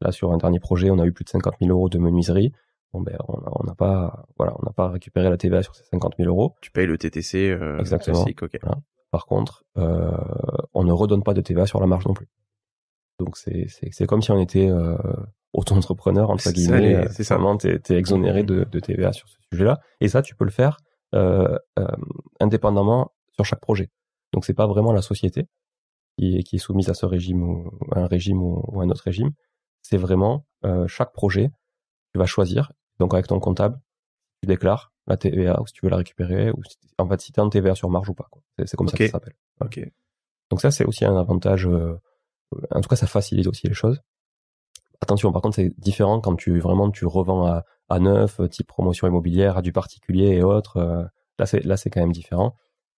là 0.00 0.12
sur 0.12 0.32
un 0.32 0.38
dernier 0.38 0.60
projet, 0.60 0.90
on 0.90 0.98
a 0.98 1.06
eu 1.06 1.12
plus 1.12 1.24
de 1.24 1.30
50 1.30 1.54
000 1.60 1.70
euros 1.70 1.88
de 1.88 1.98
menuiserie. 1.98 2.52
Bon 2.92 3.02
ben 3.02 3.16
on 3.28 3.64
n'a 3.64 3.74
pas 3.74 4.26
voilà 4.38 4.54
on 4.58 4.64
n'a 4.64 4.72
pas 4.72 4.88
récupéré 4.88 5.28
la 5.28 5.36
TVA 5.36 5.62
sur 5.62 5.74
ces 5.74 5.84
50 5.84 6.14
000 6.18 6.28
euros. 6.28 6.54
Tu 6.62 6.70
payes 6.70 6.86
le 6.86 6.96
TTC 6.96 7.50
euh, 7.50 7.78
Exactement. 7.78 8.22
Classique, 8.22 8.42
ok. 8.42 8.58
Par 9.10 9.26
contre, 9.26 9.64
euh, 9.76 10.10
on 10.72 10.84
ne 10.84 10.92
redonne 10.92 11.22
pas 11.22 11.34
de 11.34 11.40
TVA 11.40 11.66
sur 11.66 11.80
la 11.80 11.86
marge 11.86 12.06
non 12.06 12.14
plus. 12.14 12.28
Donc 13.18 13.36
c'est 13.36 13.66
c'est 13.68 14.06
comme 14.06 14.22
si 14.22 14.30
on 14.30 14.40
était 14.40 14.68
euh, 14.68 14.96
auto-entrepreneur 15.56 16.30
entre 16.30 16.50
guillemets. 16.50 17.06
C'est 17.10 17.24
ça. 17.24 17.36
Vraiment, 17.36 17.56
t'es 17.56 17.80
es 17.88 17.94
exonéré 17.94 18.44
de, 18.44 18.64
de, 18.64 18.80
TVA 18.80 19.12
sur 19.12 19.28
ce 19.28 19.36
sujet-là. 19.50 19.80
Et 20.00 20.08
ça, 20.08 20.22
tu 20.22 20.34
peux 20.34 20.44
le 20.44 20.50
faire 20.50 20.78
euh, 21.14 21.58
euh, 21.78 21.86
indépendamment 22.40 23.12
sur 23.34 23.44
chaque 23.44 23.60
projet. 23.60 23.90
Donc 24.32 24.44
c'est 24.44 24.54
pas 24.54 24.66
vraiment 24.66 24.92
la 24.92 25.02
société 25.02 25.48
qui 26.18 26.38
est, 26.38 26.42
qui 26.42 26.56
est 26.56 26.58
soumise 26.58 26.90
à 26.90 26.94
ce 26.94 27.06
régime 27.06 27.42
ou 27.42 27.70
à 27.92 28.00
un 28.00 28.06
régime 28.06 28.42
ou, 28.42 28.62
ou 28.68 28.80
un 28.80 28.90
autre 28.90 29.02
régime. 29.02 29.30
C'est 29.82 29.96
vraiment 29.96 30.46
euh, 30.64 30.86
chaque 30.88 31.12
projet. 31.12 31.50
Tu 32.12 32.18
vas 32.18 32.26
choisir. 32.26 32.72
Donc 32.98 33.14
avec 33.14 33.26
ton 33.26 33.40
comptable, 33.40 33.80
tu 34.42 34.46
déclares 34.46 34.92
la 35.06 35.16
TVA 35.16 35.60
ou 35.60 35.66
si 35.66 35.72
tu 35.72 35.84
veux 35.84 35.90
la 35.90 35.96
récupérer 35.96 36.50
ou 36.50 36.62
si, 36.64 36.76
en 36.98 37.08
fait 37.08 37.20
si 37.20 37.32
t'es 37.32 37.40
en 37.40 37.48
TVA 37.48 37.74
sur 37.74 37.88
marge 37.88 38.08
ou 38.08 38.14
pas. 38.14 38.28
C'est 38.64 38.76
comme 38.76 38.88
ça 38.88 38.96
que 38.96 39.06
ça 39.06 39.12
s'appelle. 39.12 39.36
Donc 40.50 40.60
ça 40.60 40.70
c'est 40.70 40.84
aussi 40.84 41.04
un 41.04 41.16
avantage. 41.16 41.66
Euh, 41.66 41.98
en 42.70 42.80
tout 42.80 42.88
cas 42.88 42.96
ça 42.96 43.06
facilite 43.06 43.46
aussi 43.46 43.68
les 43.68 43.74
choses. 43.74 44.00
Attention, 45.00 45.32
par 45.32 45.42
contre, 45.42 45.56
c'est 45.56 45.72
différent 45.78 46.20
quand 46.20 46.36
tu 46.36 46.58
vraiment 46.58 46.90
tu 46.90 47.06
revends 47.06 47.46
à, 47.46 47.64
à 47.88 47.98
neuf, 47.98 48.40
type 48.50 48.66
promotion 48.66 49.06
immobilière, 49.06 49.58
à 49.58 49.62
du 49.62 49.72
particulier 49.72 50.36
et 50.36 50.42
autres. 50.42 50.78
Euh, 50.78 51.04
là, 51.38 51.46
c'est 51.46 51.64
là, 51.64 51.76
c'est 51.76 51.90
quand 51.90 52.00
même 52.00 52.12
différent. 52.12 52.54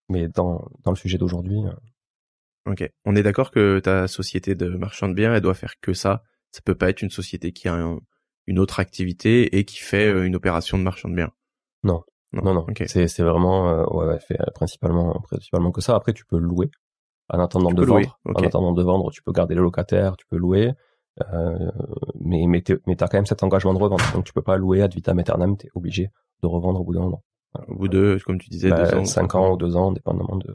Mais 0.08 0.28
dans 0.28 0.64
dans 0.84 0.90
le 0.90 0.96
sujet 0.96 1.18
d'aujourd'hui. 1.18 1.58
Euh, 1.66 2.72
ok. 2.72 2.90
On 3.04 3.16
est 3.16 3.22
d'accord 3.22 3.50
que 3.50 3.80
ta 3.80 4.08
société 4.08 4.54
de 4.54 4.68
marchand 4.68 5.08
de 5.08 5.14
biens, 5.14 5.34
elle 5.34 5.40
doit 5.40 5.54
faire 5.54 5.74
que 5.80 5.92
ça. 5.92 6.22
Ça 6.52 6.60
peut 6.64 6.74
pas 6.74 6.88
être 6.88 7.02
une 7.02 7.10
société 7.10 7.52
qui 7.52 7.68
a 7.68 7.96
une 8.46 8.58
autre 8.58 8.80
activité 8.80 9.58
et 9.58 9.64
qui 9.64 9.78
fait 9.78 10.06
euh, 10.06 10.24
une 10.24 10.36
opération 10.36 10.78
de 10.78 10.82
marchand 10.82 11.08
de 11.08 11.14
biens. 11.14 11.32
Non. 11.82 12.02
Non, 12.32 12.54
non. 12.54 12.66
C'est 12.86 13.08
c'est 13.08 13.22
vraiment 13.22 13.86
ouais, 13.86 14.06
ouais, 14.06 14.20
fait 14.20 14.38
principalement 14.54 15.18
principalement 15.22 15.72
que 15.72 15.80
ça. 15.80 15.94
Après, 15.94 16.12
tu 16.12 16.26
peux 16.26 16.38
louer 16.38 16.70
en 17.30 17.40
attendant 17.40 17.70
de 17.70 17.84
vendre. 17.84 18.18
En 18.24 18.42
attendant 18.42 18.72
de 18.72 18.82
vendre, 18.82 19.10
tu 19.10 19.22
peux 19.22 19.32
garder 19.32 19.54
le 19.54 19.62
locataire, 19.62 20.16
tu 20.16 20.26
peux 20.26 20.36
louer. 20.36 20.72
Euh, 21.32 21.70
mais 22.20 22.46
mais 22.46 22.62
t'as 22.62 23.08
quand 23.08 23.18
même 23.18 23.26
cet 23.26 23.42
engagement 23.42 23.74
de 23.74 23.78
revente, 23.78 24.02
donc 24.14 24.24
tu 24.24 24.32
peux 24.32 24.42
pas 24.42 24.56
louer 24.56 24.82
ad 24.82 24.94
vitam 24.94 25.18
aeternam, 25.18 25.56
t'es 25.56 25.68
obligé 25.74 26.10
de 26.42 26.46
revendre 26.46 26.80
au 26.80 26.84
bout 26.84 26.94
d'un 26.94 27.00
moment. 27.00 27.24
Au 27.66 27.74
bout 27.74 27.88
de, 27.88 28.18
comme 28.24 28.38
tu 28.38 28.48
disais, 28.50 28.70
bah, 28.70 28.90
deux 28.90 28.98
ans, 28.98 29.04
cinq 29.04 29.34
ans 29.34 29.52
ou 29.52 29.56
deux 29.56 29.76
ans, 29.76 29.92
dépendamment 29.92 30.36
de. 30.36 30.54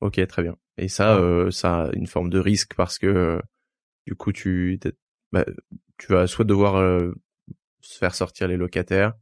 Ok, 0.00 0.24
très 0.26 0.42
bien. 0.42 0.56
Et 0.76 0.88
ça, 0.88 1.16
euh, 1.16 1.50
ça 1.50 1.84
a 1.84 1.92
une 1.92 2.06
forme 2.06 2.28
de 2.28 2.38
risque 2.38 2.74
parce 2.74 2.98
que 2.98 3.06
euh, 3.06 3.40
du 4.06 4.14
coup, 4.14 4.32
tu 4.32 4.78
bah, 5.32 5.44
tu 5.96 6.12
vas 6.12 6.26
soit 6.26 6.44
devoir 6.44 6.76
euh, 6.76 7.12
se 7.80 7.98
faire 7.98 8.14
sortir 8.14 8.48
les 8.48 8.56
locataires. 8.56 9.14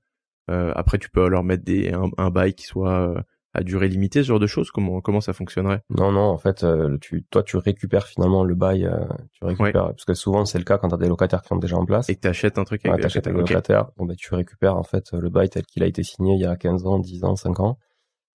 après, 0.49 0.99
tu 0.99 1.11
peux 1.11 1.29
leur 1.29 1.45
mettre 1.45 1.65
des 1.65 1.93
un, 1.93 2.11
un 2.19 2.31
bail 2.31 2.55
qui 2.55 2.65
soit 2.65 3.25
à 3.55 3.63
durée 3.63 3.89
limitée, 3.89 4.23
ce 4.23 4.29
genre 4.29 4.41
de 4.41 4.47
choses? 4.47 4.71
Comment 4.71 5.01
comment 5.01 5.21
ça 5.21 5.33
fonctionnerait? 5.33 5.81
Non, 5.89 6.11
non, 6.11 6.29
en 6.29 6.39
fait, 6.39 6.65
euh, 6.65 6.99
tu, 7.01 7.25
toi, 7.31 7.43
tu 7.45 7.57
récupères 7.57 8.07
finalement 8.07 8.43
le 8.43 8.55
bail, 8.55 8.85
euh, 8.85 9.05
tu 9.33 9.45
récupères, 9.45 9.91
parce 9.91 10.05
que 10.05 10.15
souvent 10.15 10.45
c'est 10.45 10.59
le 10.59 10.65
cas 10.65 10.77
quand 10.77 10.89
t'as 10.89 10.97
des 10.97 11.09
locataires 11.09 11.41
qui 11.41 11.49
sont 11.49 11.57
déjà 11.57 11.77
en 11.77 11.87
place. 11.87 12.09
Et 12.09 12.17
que 12.17 12.21
t'achètes 12.21 12.59
un 12.59 12.65
truc 12.65 12.85
avec 12.85 12.97
ouais, 12.97 13.03
t'achètes 13.03 13.29
un 13.29 13.33
locataire, 13.33 13.91
bon 13.97 14.07
ben 14.07 14.17
tu 14.17 14.35
récupères 14.35 14.77
en 14.77 14.83
fait 14.83 15.13
le 15.13 15.31
bail 15.31 15.49
tel 15.49 15.65
qu'il 15.65 15.83
a 15.85 15.87
été 15.87 16.03
signé 16.03 16.35
il 16.35 16.41
y 16.41 16.47
a 16.47 16.57
15 16.57 16.85
ans, 16.87 16.99
10 16.99 17.25
ans, 17.25 17.37
5 17.37 17.61
ans, 17.61 17.79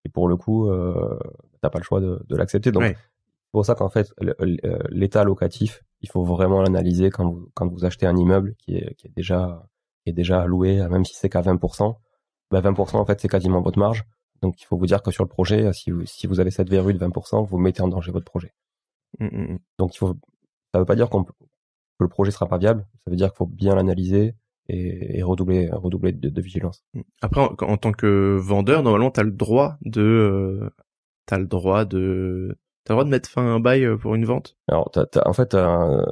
et 0.05 0.09
pour 0.09 0.29
le 0.29 0.37
coup, 0.37 0.69
euh, 0.69 1.19
t'as 1.61 1.69
pas 1.69 1.79
le 1.79 1.83
choix 1.83 1.99
de, 1.99 2.21
de 2.27 2.35
l'accepter. 2.37 2.71
Donc, 2.71 2.83
c'est 2.83 2.95
pour 3.51 3.65
ça 3.65 3.75
qu'en 3.75 3.89
fait, 3.89 4.13
l'état 4.89 5.23
locatif, 5.25 5.83
il 6.01 6.09
faut 6.09 6.23
vraiment 6.23 6.61
l'analyser 6.61 7.09
quand 7.09 7.29
vous 7.29 7.49
quand 7.55 7.67
vous 7.67 7.83
achetez 7.83 8.05
un 8.05 8.15
immeuble 8.15 8.55
qui 8.57 8.77
est 8.77 8.95
qui 8.95 9.07
est 9.07 9.13
déjà 9.13 9.67
qui 10.03 10.11
est 10.11 10.13
déjà 10.13 10.45
loué, 10.45 10.77
même 10.89 11.03
si 11.03 11.13
c'est 11.15 11.29
qu'à 11.29 11.41
20%. 11.41 11.95
Ben 12.51 12.61
20% 12.61 12.95
en 12.95 13.05
fait 13.05 13.19
c'est 13.19 13.27
quasiment 13.27 13.61
votre 13.61 13.77
marge 13.77 14.05
donc 14.41 14.61
il 14.61 14.65
faut 14.65 14.77
vous 14.77 14.85
dire 14.85 15.01
que 15.01 15.11
sur 15.11 15.23
le 15.23 15.29
projet, 15.29 15.71
si 15.73 15.91
vous, 15.91 16.05
si 16.05 16.27
vous 16.27 16.39
avez 16.39 16.51
cette 16.51 16.69
verrue 16.69 16.93
de 16.93 16.99
20%, 16.99 17.45
vous 17.45 17.57
mettez 17.57 17.81
en 17.81 17.87
danger 17.87 18.11
votre 18.11 18.25
projet. 18.25 18.53
Mmh, 19.19 19.25
mmh, 19.25 19.53
mmh. 19.53 19.59
Donc 19.77 19.95
il 19.95 19.97
faut, 19.97 20.15
ça 20.73 20.79
veut 20.79 20.85
pas 20.85 20.95
dire 20.95 21.09
qu'on 21.09 21.25
que 21.99 22.05
le 22.05 22.09
projet 22.09 22.31
sera 22.31 22.47
pas 22.47 22.57
viable. 22.57 22.87
Ça 23.03 23.11
veut 23.11 23.17
dire 23.17 23.29
qu'il 23.29 23.37
faut 23.37 23.45
bien 23.45 23.75
l'analyser 23.75 24.35
et, 24.69 25.19
et, 25.19 25.23
redoubler, 25.23 25.69
redoubler 25.71 26.13
de, 26.13 26.41
vigilance. 26.41 26.83
Après, 27.21 27.41
en, 27.41 27.77
tant 27.77 27.91
que 27.91 28.37
vendeur, 28.37 28.83
normalement, 28.83 29.11
tu 29.11 29.19
as 29.19 29.23
le 29.23 29.31
droit 29.31 29.77
de, 29.81 30.01
euh, 30.01 30.69
t'as 31.25 31.39
le 31.39 31.47
droit 31.47 31.85
de, 31.85 32.57
t'as 32.85 32.93
le 32.93 32.95
droit 32.95 33.03
de 33.03 33.09
mettre 33.09 33.29
fin 33.29 33.45
à 33.45 33.49
un 33.49 33.59
bail 33.59 33.83
euh, 33.83 33.97
pour 33.97 34.15
une 34.15 34.25
vente? 34.25 34.55
Alors, 34.67 34.91
en 35.25 35.33
fait, 35.33 35.55
un, 35.55 36.05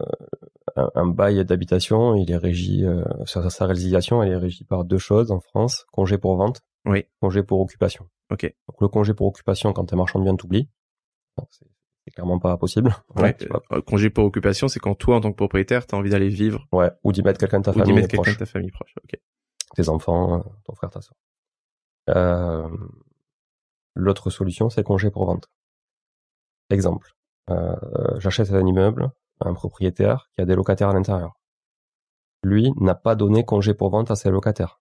un, 0.76 1.08
bail 1.08 1.46
d'habitation, 1.46 2.16
il 2.16 2.32
est 2.32 2.38
régi, 2.38 2.84
euh, 2.84 3.04
sa, 3.26 3.50
sa 3.50 3.66
résiliation, 3.66 4.22
elle 4.24 4.32
est 4.32 4.38
régie 4.38 4.66
par 4.66 4.84
deux 4.84 4.98
choses 4.98 5.32
en 5.32 5.40
France 5.40 5.86
congé 5.92 6.18
pour 6.18 6.36
vente, 6.36 6.62
oui, 6.88 7.06
congé 7.22 7.44
pour 7.44 7.60
occupation. 7.62 8.10
Ok. 8.32 8.44
Donc 8.68 8.82
le 8.82 8.88
congé 8.88 9.14
pour 9.14 9.28
occupation, 9.28 9.74
quand 9.74 9.86
t'es 9.86 9.96
marchand 9.96 10.20
de 10.20 10.24
biens, 10.24 10.36
t'oublies. 10.36 10.70
C'est 11.52 12.12
clairement 12.12 12.40
pas 12.40 12.58
possible. 12.58 12.96
Ouais, 13.16 13.36
euh, 13.72 13.82
congé 13.82 14.10
pour 14.10 14.26
occupation, 14.26 14.68
c'est 14.68 14.80
quand 14.80 14.96
toi, 14.96 15.18
en 15.18 15.22
tant 15.22 15.32
que 15.32 15.36
propriétaire, 15.36 15.86
t'as 15.86 15.98
envie 15.98 16.10
d'aller 16.10 16.30
vivre. 16.30 16.66
Ouais, 16.72 16.90
ou 17.04 17.12
d'y 17.12 17.22
mettre 17.22 17.40
quelqu'un 17.40 17.60
de 17.60 17.66
ta 17.66 17.72
ou 17.72 17.80
famille 17.80 17.94
mettre 17.94 18.08
quelqu'un 18.08 18.32
de 18.32 18.38
ta 18.38 18.46
famille 18.46 18.72
proche. 18.72 18.96
Ok. 19.04 19.20
Tes 19.76 19.90
enfants, 19.90 20.40
euh, 20.40 20.44
ton 20.64 20.74
frère, 20.74 20.90
ta 20.90 21.02
soeur. 21.02 21.18
Euh, 22.10 22.70
L'autre 23.94 24.30
solution, 24.30 24.70
c'est 24.70 24.84
congé 24.84 25.10
pour 25.10 25.26
vente. 25.26 25.50
Exemple. 26.70 27.16
Euh, 27.50 27.76
J'achète 28.20 28.52
un 28.52 28.66
immeuble 28.66 29.12
à 29.40 29.50
un 29.50 29.54
propriétaire 29.54 30.30
qui 30.36 30.42
a 30.42 30.46
des 30.46 30.56
locataires 30.56 30.90
à 30.90 30.94
l'intérieur. 30.94 31.40
Lui 32.44 32.72
n'a 32.78 32.96
pas 32.96 33.16
donné 33.16 33.44
congé 33.44 33.74
pour 33.74 33.90
vente 33.90 34.12
à 34.12 34.16
ses 34.16 34.30
locataires. 34.30 34.80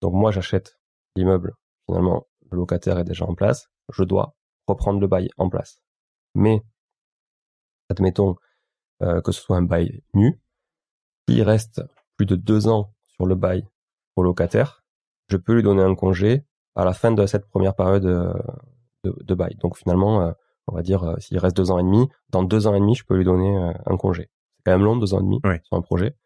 Donc 0.00 0.14
moi, 0.14 0.30
j'achète 0.30 0.78
l'immeuble 1.16 1.54
finalement, 1.86 2.26
le 2.50 2.58
locataire 2.58 2.98
est 2.98 3.04
déjà 3.04 3.24
en 3.24 3.34
place, 3.34 3.68
je 3.92 4.04
dois 4.04 4.34
reprendre 4.66 5.00
le 5.00 5.06
bail 5.06 5.30
en 5.38 5.48
place. 5.48 5.80
Mais, 6.34 6.62
admettons 7.88 8.36
euh, 9.02 9.20
que 9.20 9.32
ce 9.32 9.40
soit 9.40 9.56
un 9.56 9.62
bail 9.62 10.02
nu, 10.14 10.40
s'il 11.28 11.42
reste 11.42 11.82
plus 12.16 12.26
de 12.26 12.36
deux 12.36 12.68
ans 12.68 12.92
sur 13.04 13.26
le 13.26 13.34
bail 13.34 13.66
au 14.16 14.22
locataire, 14.22 14.84
je 15.28 15.36
peux 15.36 15.54
lui 15.54 15.62
donner 15.62 15.82
un 15.82 15.94
congé 15.94 16.44
à 16.74 16.84
la 16.84 16.92
fin 16.92 17.12
de 17.12 17.26
cette 17.26 17.48
première 17.48 17.74
période 17.74 18.06
euh, 18.06 18.32
de, 19.04 19.34
bail. 19.34 19.56
Donc 19.56 19.76
finalement, 19.76 20.22
euh, 20.22 20.32
on 20.66 20.74
va 20.74 20.82
dire, 20.82 21.16
s'il 21.18 21.38
reste 21.38 21.56
deux 21.56 21.70
ans 21.70 21.78
et 21.78 21.82
demi, 21.82 22.08
dans 22.30 22.42
deux 22.42 22.66
ans 22.66 22.74
et 22.74 22.80
demi, 22.80 22.94
je 22.94 23.04
peux 23.04 23.16
lui 23.16 23.24
donner 23.24 23.56
un 23.86 23.96
congé. 23.96 24.30
C'est 24.56 24.62
quand 24.64 24.72
même 24.72 24.82
long, 24.82 24.96
deux 24.96 25.14
ans 25.14 25.20
et 25.20 25.22
demi 25.22 25.40
sur 25.62 25.76
un 25.76 25.80
projet. 25.82 26.16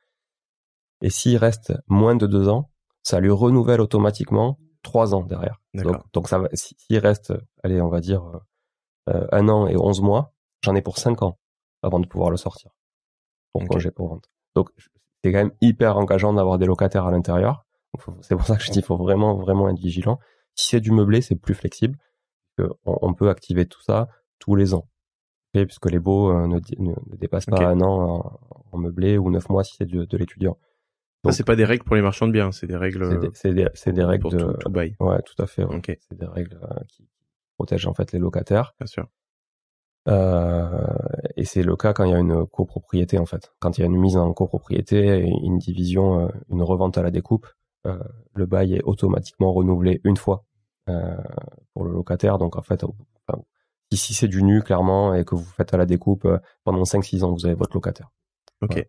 Et 1.02 1.10
s'il 1.10 1.36
reste 1.36 1.74
moins 1.88 2.16
de 2.16 2.26
deux 2.26 2.48
ans, 2.48 2.69
ça 3.02 3.20
lui 3.20 3.30
renouvelle 3.30 3.80
automatiquement 3.80 4.58
trois 4.82 5.14
ans 5.14 5.22
derrière. 5.22 5.60
Donc, 5.74 5.96
donc 6.12 6.28
ça 6.28 6.38
va, 6.38 6.48
s'il 6.52 6.98
reste, 6.98 7.32
allez, 7.62 7.80
on 7.80 7.88
va 7.88 8.00
dire 8.00 8.40
euh, 9.08 9.26
un 9.32 9.48
an 9.48 9.66
et 9.66 9.76
onze 9.76 10.00
mois, 10.00 10.32
j'en 10.62 10.74
ai 10.74 10.82
pour 10.82 10.98
cinq 10.98 11.22
ans 11.22 11.38
avant 11.82 12.00
de 12.00 12.06
pouvoir 12.06 12.30
le 12.30 12.36
sortir 12.36 12.70
pour 13.52 13.66
congé 13.66 13.90
pour 13.90 14.08
vente. 14.08 14.30
Donc 14.54 14.70
c'est 15.22 15.32
quand 15.32 15.38
même 15.38 15.52
hyper 15.60 15.96
engageant 15.96 16.32
d'avoir 16.32 16.58
des 16.58 16.66
locataires 16.66 17.06
à 17.06 17.10
l'intérieur. 17.10 17.66
C'est 18.20 18.36
pour 18.36 18.46
ça 18.46 18.56
que 18.56 18.62
je 18.62 18.70
dis, 18.70 18.78
il 18.78 18.84
faut 18.84 18.96
vraiment 18.96 19.36
vraiment 19.36 19.68
être 19.68 19.78
vigilant. 19.78 20.18
Si 20.54 20.68
c'est 20.68 20.80
du 20.80 20.92
meublé, 20.92 21.20
c'est 21.20 21.34
plus 21.34 21.54
flexible. 21.54 21.98
On, 22.58 22.96
on, 23.02 23.14
peut 23.14 23.30
activer 23.30 23.66
tout 23.66 23.80
ça 23.82 24.08
tous 24.38 24.54
les 24.54 24.74
ans, 24.74 24.86
puisque 25.52 25.90
les 25.90 25.98
baux 25.98 26.30
euh, 26.30 26.46
ne, 26.46 26.60
ne, 26.78 26.94
dépassent 27.16 27.46
pas 27.46 27.68
un 27.68 27.80
an 27.80 28.38
en, 28.70 28.78
meublé 28.78 29.16
ou 29.16 29.30
neuf 29.30 29.48
mois 29.48 29.64
si 29.64 29.76
c'est 29.76 29.86
de 29.86 30.16
l'étudiant 30.16 30.58
c'est 31.30 31.44
pas 31.44 31.56
des 31.56 31.64
règles 31.64 31.84
pour 31.84 31.96
les 31.96 32.02
marchands 32.02 32.26
de 32.26 32.32
biens, 32.32 32.52
c'est 32.52 32.66
des 32.66 32.76
règles. 32.76 33.30
C'est 33.34 33.52
des, 33.52 33.64
des, 33.64 33.92
des, 33.92 34.04
règles 34.04 34.22
pour 34.22 34.30
de. 34.30 34.56
Tout, 34.58 34.70
bail. 34.70 34.96
Ouais, 35.00 35.20
tout 35.22 35.40
à 35.42 35.46
fait. 35.46 35.64
C'est 35.84 36.18
des 36.18 36.26
règles 36.26 36.58
euh, 36.62 36.80
qui 36.88 37.08
protègent 37.56 37.86
en 37.86 37.94
fait 37.94 38.12
les 38.12 38.18
locataires. 38.18 38.74
Bien 38.78 38.86
sûr. 38.86 39.06
Euh, 40.08 40.86
et 41.36 41.44
c'est 41.44 41.62
le 41.62 41.76
cas 41.76 41.92
quand 41.92 42.04
il 42.04 42.10
y 42.10 42.14
a 42.14 42.18
une 42.18 42.46
copropriété 42.46 43.18
en 43.18 43.26
fait. 43.26 43.52
Quand 43.58 43.76
il 43.76 43.82
y 43.82 43.84
a 43.84 43.86
une 43.86 43.98
mise 43.98 44.16
en 44.16 44.32
copropriété, 44.32 45.18
une 45.20 45.58
division, 45.58 46.20
euh, 46.20 46.28
une 46.48 46.62
revente 46.62 46.96
à 46.96 47.02
la 47.02 47.10
découpe, 47.10 47.46
euh, 47.86 47.98
le 48.34 48.46
bail 48.46 48.74
est 48.74 48.82
automatiquement 48.82 49.52
renouvelé 49.52 50.00
une 50.04 50.16
fois 50.16 50.44
pour 51.72 51.84
le 51.84 51.92
locataire. 51.92 52.38
Donc 52.38 52.56
en 52.56 52.62
fait, 52.62 52.82
enfin, 52.82 53.40
si 53.92 54.12
c'est 54.12 54.26
du 54.26 54.42
nu 54.42 54.60
clairement 54.60 55.14
et 55.14 55.24
que 55.24 55.36
vous 55.36 55.44
faites 55.44 55.72
à 55.72 55.76
la 55.76 55.86
découpe 55.86 56.26
pendant 56.64 56.82
5-6 56.82 57.22
ans, 57.22 57.32
vous 57.32 57.46
avez 57.46 57.54
votre 57.54 57.76
locataire. 57.76 58.10
Ok. 58.60 58.84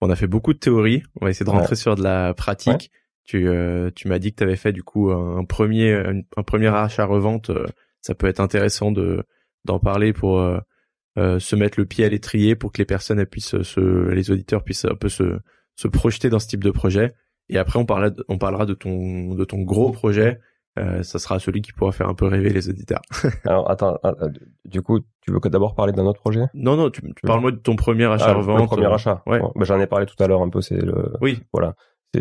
On 0.00 0.10
a 0.10 0.16
fait 0.16 0.26
beaucoup 0.26 0.52
de 0.52 0.58
théories. 0.58 1.02
On 1.20 1.24
va 1.24 1.30
essayer 1.30 1.46
de 1.46 1.50
rentrer 1.50 1.76
sur 1.76 1.94
de 1.94 2.02
la 2.02 2.34
pratique. 2.34 2.90
Tu, 3.24 3.48
euh, 3.48 3.90
tu 3.94 4.08
m'as 4.08 4.18
dit 4.18 4.30
que 4.32 4.36
tu 4.36 4.44
avais 4.44 4.56
fait 4.56 4.72
du 4.72 4.82
coup 4.82 5.10
un 5.10 5.44
premier, 5.44 5.92
un, 5.92 6.42
premier 6.42 6.68
achat-revente. 6.68 7.50
Euh, 7.50 7.66
ça 8.00 8.14
peut 8.14 8.26
être 8.28 8.40
intéressant 8.40 8.92
de 8.92 9.24
d'en 9.64 9.80
parler 9.80 10.12
pour 10.12 10.38
euh, 10.38 11.38
se 11.40 11.56
mettre 11.56 11.80
le 11.80 11.86
pied 11.86 12.04
à 12.04 12.08
l'étrier 12.08 12.54
pour 12.54 12.70
que 12.70 12.78
les 12.78 12.84
personnes 12.84 13.24
puissent 13.26 13.60
se, 13.62 14.10
les 14.10 14.30
auditeurs 14.30 14.62
puissent 14.62 14.84
un 14.84 14.94
peu 14.94 15.08
se, 15.08 15.40
se 15.74 15.88
projeter 15.88 16.28
dans 16.28 16.38
ce 16.38 16.46
type 16.46 16.62
de 16.62 16.70
projet. 16.70 17.14
Et 17.48 17.58
après, 17.58 17.78
on, 17.78 17.84
parlera 17.84 18.10
de, 18.10 18.24
on 18.28 18.38
parlera 18.38 18.66
de 18.66 18.74
ton, 18.74 19.34
de 19.34 19.44
ton 19.44 19.62
gros 19.62 19.90
projet. 19.90 20.38
Euh, 20.78 21.02
ça 21.02 21.18
sera 21.18 21.38
celui 21.38 21.62
qui 21.62 21.72
pourra 21.72 21.92
faire 21.92 22.08
un 22.08 22.14
peu 22.14 22.26
rêver 22.26 22.50
les 22.50 22.68
auditeurs. 22.68 23.00
Alors, 23.44 23.70
attends, 23.70 23.98
ah, 24.02 24.14
ah, 24.20 24.26
du 24.64 24.82
coup, 24.82 25.00
tu 25.22 25.32
veux 25.32 25.40
d'abord 25.40 25.74
parler 25.74 25.92
d'un 25.92 26.04
autre 26.04 26.20
projet? 26.20 26.42
Non, 26.52 26.76
non, 26.76 26.90
tu, 26.90 27.00
tu 27.00 27.26
parles-moi 27.26 27.52
de 27.52 27.56
ton 27.56 27.76
premier 27.76 28.04
achat-revente. 28.04 28.58
Ah, 28.58 28.62
le 28.62 28.66
premier 28.66 28.92
achat. 28.92 29.22
Ouais. 29.26 29.40
Bon, 29.40 29.52
ben, 29.56 29.64
J'en 29.64 29.80
ai 29.80 29.86
parlé 29.86 30.04
tout 30.04 30.22
à 30.22 30.26
l'heure 30.26 30.42
un 30.42 30.50
peu. 30.50 30.60
C'est 30.60 30.76
le. 30.76 31.14
Oui. 31.22 31.40
Voilà. 31.52 31.74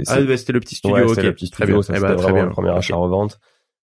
Ah, 0.08 0.22
bah, 0.22 0.38
c'était 0.38 0.54
le 0.54 0.60
petit 0.62 0.76
studio. 0.76 0.96
Ouais, 0.96 1.08
c'était 1.10 1.24
le 1.24 1.34
petit 1.34 1.48
studio. 1.48 1.82
Ça, 1.82 1.94
eh 1.98 2.00
ben, 2.00 2.16
bien. 2.16 2.46
le 2.46 2.50
premier 2.50 2.70
achat-revente. 2.70 3.40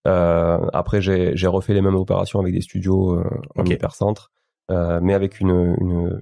Euh, 0.07 0.59
après, 0.73 1.01
j'ai 1.01 1.47
refait 1.47 1.75
les 1.75 1.83
mêmes 1.83 1.95
opérations 1.95 2.41
avec 2.41 2.53
des 2.53 2.61
studios 2.61 3.19
euh, 3.19 3.25
en 3.57 3.65
hypercentre, 3.65 4.33
euh, 4.71 5.01
mais 5.03 5.15
avec 5.15 5.41
une, 5.41 5.51
une, 5.81 6.19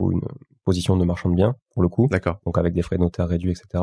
une, 0.00 0.12
une, 0.12 0.20
position 0.64 0.98
de 0.98 1.04
marchand 1.06 1.30
de 1.30 1.34
biens 1.34 1.56
pour 1.70 1.82
le 1.82 1.88
coup. 1.88 2.08
D'accord. 2.10 2.40
Donc 2.44 2.58
avec 2.58 2.74
des 2.74 2.82
frais 2.82 2.98
notaires 2.98 3.28
réduits, 3.28 3.52
etc. 3.52 3.82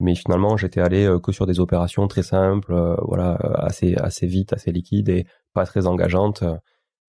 Mais 0.00 0.14
finalement, 0.14 0.56
j'étais 0.56 0.80
allé 0.80 1.04
euh, 1.04 1.18
que 1.18 1.32
sur 1.32 1.46
des 1.46 1.58
opérations 1.60 2.06
très 2.06 2.22
simples, 2.22 2.72
euh, 2.72 2.94
voilà, 3.02 3.34
assez 3.34 3.96
assez 3.96 4.26
vite, 4.26 4.52
assez 4.52 4.70
liquides 4.70 5.08
et 5.08 5.26
pas 5.54 5.66
très 5.66 5.86
engageantes. 5.86 6.44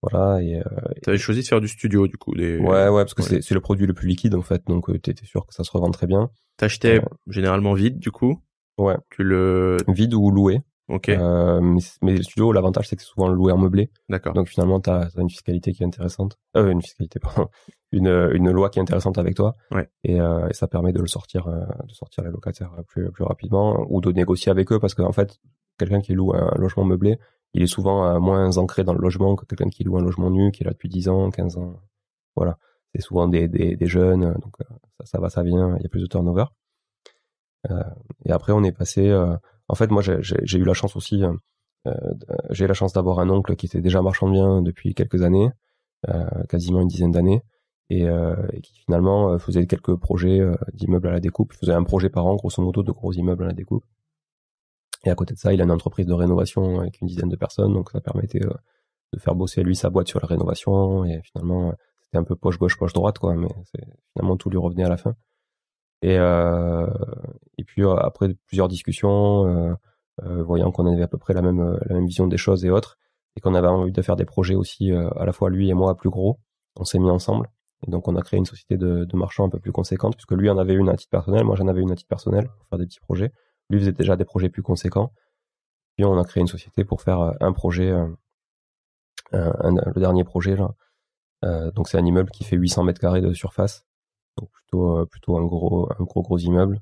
Voilà. 0.01 0.41
Et, 0.41 0.57
euh, 0.57 0.63
T'avais 1.03 1.17
choisi 1.17 1.41
de 1.41 1.45
faire 1.47 1.61
du 1.61 1.67
studio 1.67 2.07
du 2.07 2.17
coup. 2.17 2.33
Des... 2.33 2.57
Ouais, 2.57 2.87
ouais, 2.87 3.03
parce 3.03 3.13
que 3.13 3.41
c'est 3.41 3.53
le 3.53 3.61
produit 3.61 3.85
le 3.85 3.93
plus 3.93 4.07
liquide 4.07 4.33
en 4.33 4.41
fait, 4.41 4.63
donc 4.67 4.89
t'étais 5.01 5.25
sûr 5.25 5.45
que 5.45 5.53
ça 5.53 5.63
se 5.63 5.71
revend 5.71 5.91
très 5.91 6.07
bien. 6.07 6.29
T'achetais 6.57 7.01
généralement 7.27 7.73
vide 7.73 7.99
du 7.99 8.11
coup? 8.11 8.41
Ouais. 8.77 8.95
Tu 9.09 9.23
le 9.23 9.77
vide 9.87 10.13
ou 10.13 10.31
loué. 10.31 10.61
Euh, 10.89 11.61
mais, 11.61 11.81
mais, 12.01 12.15
le 12.15 12.23
studio, 12.23 12.51
l'avantage, 12.51 12.87
c'est 12.87 12.95
que 12.95 13.01
c'est 13.01 13.07
souvent 13.07 13.27
loué 13.27 13.51
en 13.51 13.57
meublé. 13.57 13.91
D'accord. 14.09 14.33
Donc 14.33 14.47
finalement, 14.47 14.79
tu 14.79 14.89
as, 14.89 15.09
une 15.17 15.29
fiscalité 15.29 15.71
qui 15.71 15.83
est 15.83 15.85
intéressante. 15.85 16.37
Euh, 16.57 16.71
une 16.71 16.81
fiscalité, 16.81 17.19
pardon. 17.21 17.47
Une, 17.91 18.07
une 18.07 18.51
loi 18.51 18.69
qui 18.69 18.79
est 18.79 18.81
intéressante 18.81 19.17
avec 19.17 19.35
toi. 19.35 19.55
Ouais. 19.71 19.89
Et, 20.03 20.19
euh, 20.19 20.47
et 20.47 20.53
ça 20.53 20.67
permet 20.67 20.93
de 20.93 20.99
le 20.99 21.07
sortir, 21.07 21.47
euh, 21.47 21.65
de 21.87 21.93
sortir 21.93 22.23
les 22.23 22.31
locataires 22.31 22.71
plus, 22.87 23.11
plus 23.11 23.23
rapidement 23.23 23.85
ou 23.89 24.01
de 24.01 24.11
négocier 24.11 24.51
avec 24.51 24.71
eux 24.71 24.79
parce 24.79 24.93
qu'en 24.93 25.11
fait, 25.11 25.39
quelqu'un 25.77 26.01
qui 26.01 26.13
loue 26.13 26.33
un 26.33 26.53
logement 26.57 26.85
meublé, 26.85 27.17
il 27.53 27.63
est 27.63 27.67
souvent 27.67 28.05
euh, 28.05 28.19
moins 28.19 28.57
ancré 28.57 28.83
dans 28.83 28.93
le 28.93 28.99
logement 28.99 29.35
que 29.35 29.45
quelqu'un 29.45 29.69
qui 29.69 29.83
loue 29.83 29.97
un 29.97 30.03
logement 30.03 30.29
nu, 30.29 30.51
qui 30.51 30.63
est 30.63 30.65
là 30.65 30.71
depuis 30.71 30.89
10 30.89 31.09
ans, 31.09 31.29
15 31.31 31.57
ans. 31.57 31.79
Voilà. 32.35 32.57
C'est 32.93 33.01
souvent 33.01 33.27
des, 33.27 33.47
des, 33.47 33.75
des, 33.75 33.85
jeunes, 33.85 34.33
donc 34.41 34.55
ça, 34.99 35.05
ça 35.05 35.19
va, 35.19 35.29
ça 35.29 35.43
vient, 35.43 35.75
il 35.77 35.83
y 35.83 35.85
a 35.85 35.89
plus 35.89 36.01
de 36.01 36.07
turnover. 36.07 36.45
et 38.25 38.31
après, 38.31 38.51
on 38.51 38.63
est 38.63 38.71
passé 38.71 39.11
en 39.69 39.75
fait, 39.75 39.91
moi, 39.91 40.01
j'ai 40.01 40.57
eu 40.57 40.63
la 40.63 40.73
chance 40.73 40.95
aussi, 40.95 41.23
euh, 41.23 41.31
euh 41.87 41.93
j'ai 42.49 42.67
la 42.67 42.73
chance 42.73 42.93
d'avoir 42.93 43.19
un 43.19 43.29
oncle 43.29 43.55
qui 43.55 43.67
était 43.67 43.81
déjà 43.81 44.01
marchand 44.01 44.27
de 44.27 44.33
biens 44.33 44.61
depuis 44.61 44.93
quelques 44.95 45.21
années, 45.21 45.51
euh, 46.09 46.43
quasiment 46.49 46.81
une 46.81 46.87
dizaine 46.87 47.11
d'années, 47.11 47.43
et, 47.91 48.07
euh, 48.07 48.35
qui 48.63 48.73
finalement 48.73 49.37
faisait 49.39 49.67
quelques 49.67 49.95
projets 49.95 50.41
d'immeubles 50.73 51.07
à 51.07 51.11
la 51.11 51.19
découpe. 51.19 51.53
Faisait 51.53 51.73
un 51.73 51.83
projet 51.83 52.09
par 52.09 52.25
an, 52.25 52.35
grosso 52.35 52.61
modo, 52.61 52.83
de 52.83 52.91
gros 52.91 53.13
immeubles 53.13 53.43
à 53.43 53.47
la 53.47 53.53
découpe. 53.53 53.85
Et 55.05 55.09
à 55.11 55.15
côté 55.15 55.33
de 55.33 55.39
ça, 55.39 55.53
il 55.53 55.61
a 55.61 55.63
une 55.63 55.71
entreprise 55.71 56.07
de 56.07 56.13
rénovation 56.13 56.79
avec 56.81 56.99
une 57.01 57.07
dizaine 57.07 57.29
de 57.29 57.35
personnes, 57.37 57.73
donc 57.73 57.91
ça 57.91 58.01
permettait 58.01 58.39
de 58.39 59.19
faire 59.19 59.35
bosser 59.35 59.63
lui 59.63 59.75
sa 59.75 59.89
boîte 59.89 60.07
sur 60.07 60.19
la 60.19 60.27
rénovation. 60.27 61.05
Et 61.05 61.21
finalement, 61.23 61.73
c'était 62.03 62.17
un 62.17 62.23
peu 62.23 62.35
poche 62.35 62.57
gauche, 62.57 62.77
poche 62.77 62.93
droite, 62.93 63.19
quoi, 63.19 63.35
mais 63.35 63.49
finalement 64.13 64.35
tout 64.35 64.49
lui 64.49 64.57
revenait 64.57 64.83
à 64.83 64.89
la 64.89 64.97
fin. 64.97 65.15
Et, 66.01 66.17
euh, 66.17 66.87
et 67.57 67.63
puis 67.63 67.83
euh, 67.83 67.95
après 67.95 68.33
plusieurs 68.45 68.67
discussions, 68.67 69.77
euh, 70.23 70.43
voyant 70.43 70.71
qu'on 70.71 70.85
avait 70.85 71.03
à 71.03 71.07
peu 71.07 71.17
près 71.17 71.33
la 71.33 71.41
même, 71.41 71.77
la 71.85 71.95
même 71.95 72.05
vision 72.05 72.27
des 72.27 72.37
choses 72.37 72.65
et 72.65 72.69
autres, 72.69 72.97
et 73.35 73.41
qu'on 73.41 73.55
avait 73.55 73.67
envie 73.67 73.91
de 73.91 74.01
faire 74.01 74.15
des 74.15 74.25
projets 74.25 74.55
aussi, 74.55 74.91
à 74.91 75.25
la 75.25 75.31
fois 75.31 75.49
lui 75.49 75.69
et 75.69 75.73
moi, 75.73 75.95
plus 75.95 76.09
gros, 76.09 76.39
on 76.75 76.83
s'est 76.83 76.99
mis 76.99 77.09
ensemble. 77.09 77.49
Et 77.87 77.91
donc 77.91 78.07
on 78.07 78.15
a 78.15 78.21
créé 78.21 78.37
une 78.37 78.45
société 78.45 78.77
de, 78.77 79.05
de 79.05 79.17
marchands 79.17 79.45
un 79.45 79.49
peu 79.49 79.59
plus 79.59 79.71
conséquente, 79.71 80.15
puisque 80.15 80.33
lui 80.33 80.49
en 80.49 80.57
avait 80.57 80.73
une 80.73 80.89
à 80.89 80.95
titre 80.95 81.11
personnel, 81.11 81.45
moi 81.45 81.55
j'en 81.55 81.67
avais 81.67 81.81
une 81.81 81.91
à 81.91 81.95
titre 81.95 82.09
personnel 82.09 82.47
pour 82.47 82.67
faire 82.67 82.79
des 82.79 82.85
petits 82.85 82.99
projets. 82.99 83.31
Lui 83.69 83.79
faisait 83.79 83.93
déjà 83.93 84.15
des 84.15 84.25
projets 84.25 84.49
plus 84.49 84.63
conséquents. 84.63 85.13
Puis 85.95 86.05
on 86.05 86.17
a 86.17 86.23
créé 86.23 86.41
une 86.41 86.47
société 86.47 86.83
pour 86.83 87.01
faire 87.01 87.35
un 87.39 87.53
projet, 87.53 87.91
un, 87.91 88.17
le 89.31 89.99
dernier 89.99 90.23
projet 90.23 90.55
là. 90.55 90.71
Euh, 91.45 91.71
donc 91.71 91.87
c'est 91.87 91.97
un 91.97 92.05
immeuble 92.05 92.31
qui 92.31 92.43
fait 92.43 92.57
800 92.57 92.83
mètres 92.83 92.99
carrés 92.99 93.21
de 93.21 93.33
surface, 93.33 93.85
donc 94.39 94.49
plutôt 94.51 94.97
euh, 94.99 95.05
plutôt 95.05 95.37
un 95.37 95.45
gros 95.45 95.89
un 95.91 96.03
gros 96.03 96.21
gros 96.21 96.37
immeuble 96.37 96.81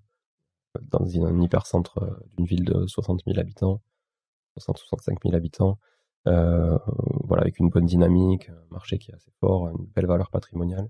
dans 0.90 1.06
un 1.26 1.42
hypercentre 1.42 2.04
euh, 2.04 2.12
d'une 2.36 2.46
ville 2.46 2.66
de 2.66 2.86
60 2.88 3.22
000 3.26 3.40
habitants, 3.40 3.82
60 4.58 4.78
65 4.78 5.24
000 5.24 5.36
habitants, 5.36 5.78
euh, 6.28 6.78
voilà 7.24 7.44
avec 7.44 7.60
une 7.60 7.70
bonne 7.70 7.86
dynamique, 7.86 8.50
un 8.50 8.74
marché 8.74 8.98
qui 8.98 9.12
est 9.12 9.14
assez 9.14 9.32
fort, 9.40 9.70
une 9.70 9.86
belle 9.96 10.08
valeur 10.08 10.30
patrimoniale. 10.30 10.90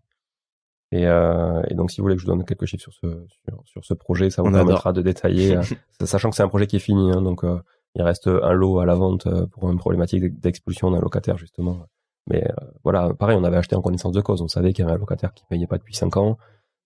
Et, 0.91 1.06
euh, 1.06 1.62
et, 1.69 1.75
donc, 1.75 1.91
si 1.91 1.99
vous 1.99 2.06
voulez 2.06 2.15
que 2.15 2.21
je 2.21 2.25
vous 2.25 2.32
donne 2.32 2.45
quelques 2.45 2.65
chiffres 2.65 2.84
sur 2.84 2.93
ce 2.93 3.25
sur, 3.27 3.62
sur 3.65 3.86
ce 3.86 3.93
projet, 3.93 4.30
ça 4.30 4.41
vous 4.41 4.51
permettra 4.51 4.93
de 4.93 5.01
détailler, 5.01 5.60
sachant 6.01 6.30
que 6.30 6.36
c'est 6.36 6.43
un 6.43 6.47
projet 6.47 6.65
qui 6.65 6.77
est 6.77 6.80
fini. 6.80 7.12
Hein, 7.12 7.21
donc, 7.21 7.43
euh, 7.43 7.60
il 7.95 8.01
reste 8.01 8.27
un 8.27 8.53
lot 8.53 8.80
à 8.80 8.86
la 8.86 8.95
vente 8.95 9.27
pour 9.47 9.69
une 9.69 9.77
problématique 9.77 10.39
d'expulsion 10.39 10.91
d'un 10.91 10.99
locataire 10.99 11.38
justement. 11.38 11.88
Mais 12.30 12.47
voilà, 12.84 13.13
pareil, 13.13 13.38
on 13.39 13.43
avait 13.43 13.58
acheté 13.58 13.75
en 13.75 13.82
connaissance 13.82 14.12
de 14.12 14.21
cause. 14.21 14.41
On 14.41 14.47
savait 14.47 14.71
qu'il 14.71 14.84
y 14.84 14.88
avait 14.88 14.95
un 14.95 14.99
locataire 14.99 15.34
qui 15.34 15.45
payait 15.45 15.65
pas 15.65 15.77
depuis 15.77 15.95
5 15.95 16.15
ans. 16.17 16.38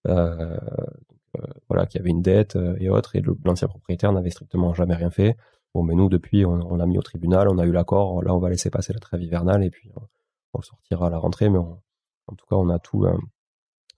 Euh, 0.07 0.57
voilà, 1.69 1.85
qui 1.85 1.97
avait 1.97 2.09
une 2.09 2.21
dette 2.21 2.55
euh, 2.55 2.75
et 2.79 2.89
autres, 2.89 3.15
et 3.15 3.23
l'ancien 3.45 3.67
propriétaire 3.67 4.11
n'avait 4.11 4.29
strictement 4.29 4.73
jamais 4.73 4.95
rien 4.95 5.09
fait. 5.09 5.37
Bon, 5.73 5.83
mais 5.83 5.95
nous, 5.95 6.09
depuis, 6.09 6.45
on, 6.45 6.75
l'a 6.75 6.85
mis 6.85 6.97
au 6.97 7.01
tribunal, 7.01 7.47
on 7.47 7.57
a 7.57 7.65
eu 7.65 7.71
l'accord, 7.71 8.21
là, 8.21 8.35
on 8.35 8.39
va 8.39 8.49
laisser 8.49 8.69
passer 8.69 8.91
la 8.91 8.99
trêve 8.99 9.21
hivernale, 9.21 9.63
et 9.63 9.69
puis 9.69 9.89
on, 9.95 10.57
le 10.59 10.63
sortira 10.63 11.07
à 11.07 11.09
la 11.09 11.17
rentrée, 11.17 11.49
mais 11.49 11.59
en 11.59 12.35
tout 12.37 12.45
cas, 12.49 12.57
on 12.57 12.69
a 12.69 12.79
tout, 12.79 13.05
euh, 13.05 13.17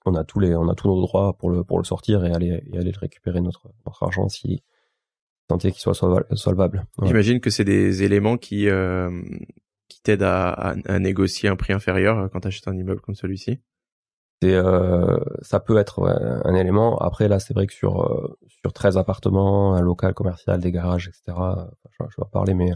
on 0.05 0.13
a 0.13 0.23
tous 0.23 0.39
les, 0.39 0.55
on 0.55 0.69
a 0.69 0.75
tous 0.75 0.87
nos 0.87 1.01
droits 1.01 1.33
pour 1.33 1.49
le, 1.49 1.63
pour 1.63 1.79
le 1.79 1.83
sortir 1.83 2.23
et 2.25 2.31
aller, 2.31 2.61
et 2.71 2.77
aller 2.77 2.91
récupérer 2.91 3.41
notre, 3.41 3.69
notre 3.85 4.03
argent 4.03 4.29
si, 4.29 4.61
tant 5.47 5.57
est 5.57 5.71
qu'il 5.71 5.81
soit 5.81 5.95
solvable. 5.95 6.85
J'imagine 7.01 7.39
que 7.39 7.49
c'est 7.49 7.65
des 7.65 8.03
éléments 8.03 8.37
qui, 8.37 8.69
euh, 8.69 9.09
qui 9.87 9.99
t'aident 10.03 10.23
à, 10.23 10.75
à, 10.85 10.99
négocier 10.99 11.49
un 11.49 11.55
prix 11.55 11.73
inférieur 11.73 12.29
quand 12.31 12.41
tu 12.41 12.49
achètes 12.49 12.67
un 12.67 12.77
immeuble 12.77 13.01
comme 13.01 13.15
celui-ci 13.15 13.59
euh, 14.51 15.17
ça 15.41 15.59
peut 15.59 15.77
être 15.77 16.03
un 16.45 16.53
élément. 16.55 16.97
Après 16.97 17.27
là, 17.27 17.39
c'est 17.39 17.53
vrai 17.53 17.67
que 17.67 17.73
sur 17.73 18.03
euh, 18.03 18.37
sur 18.47 18.73
13 18.73 18.97
appartements, 18.97 19.75
un 19.75 19.81
local 19.81 20.13
commercial, 20.13 20.59
des 20.59 20.71
garages, 20.71 21.07
etc. 21.07 21.37
je, 21.99 22.03
vais 22.03 22.27
parler, 22.31 22.53
mais 22.53 22.71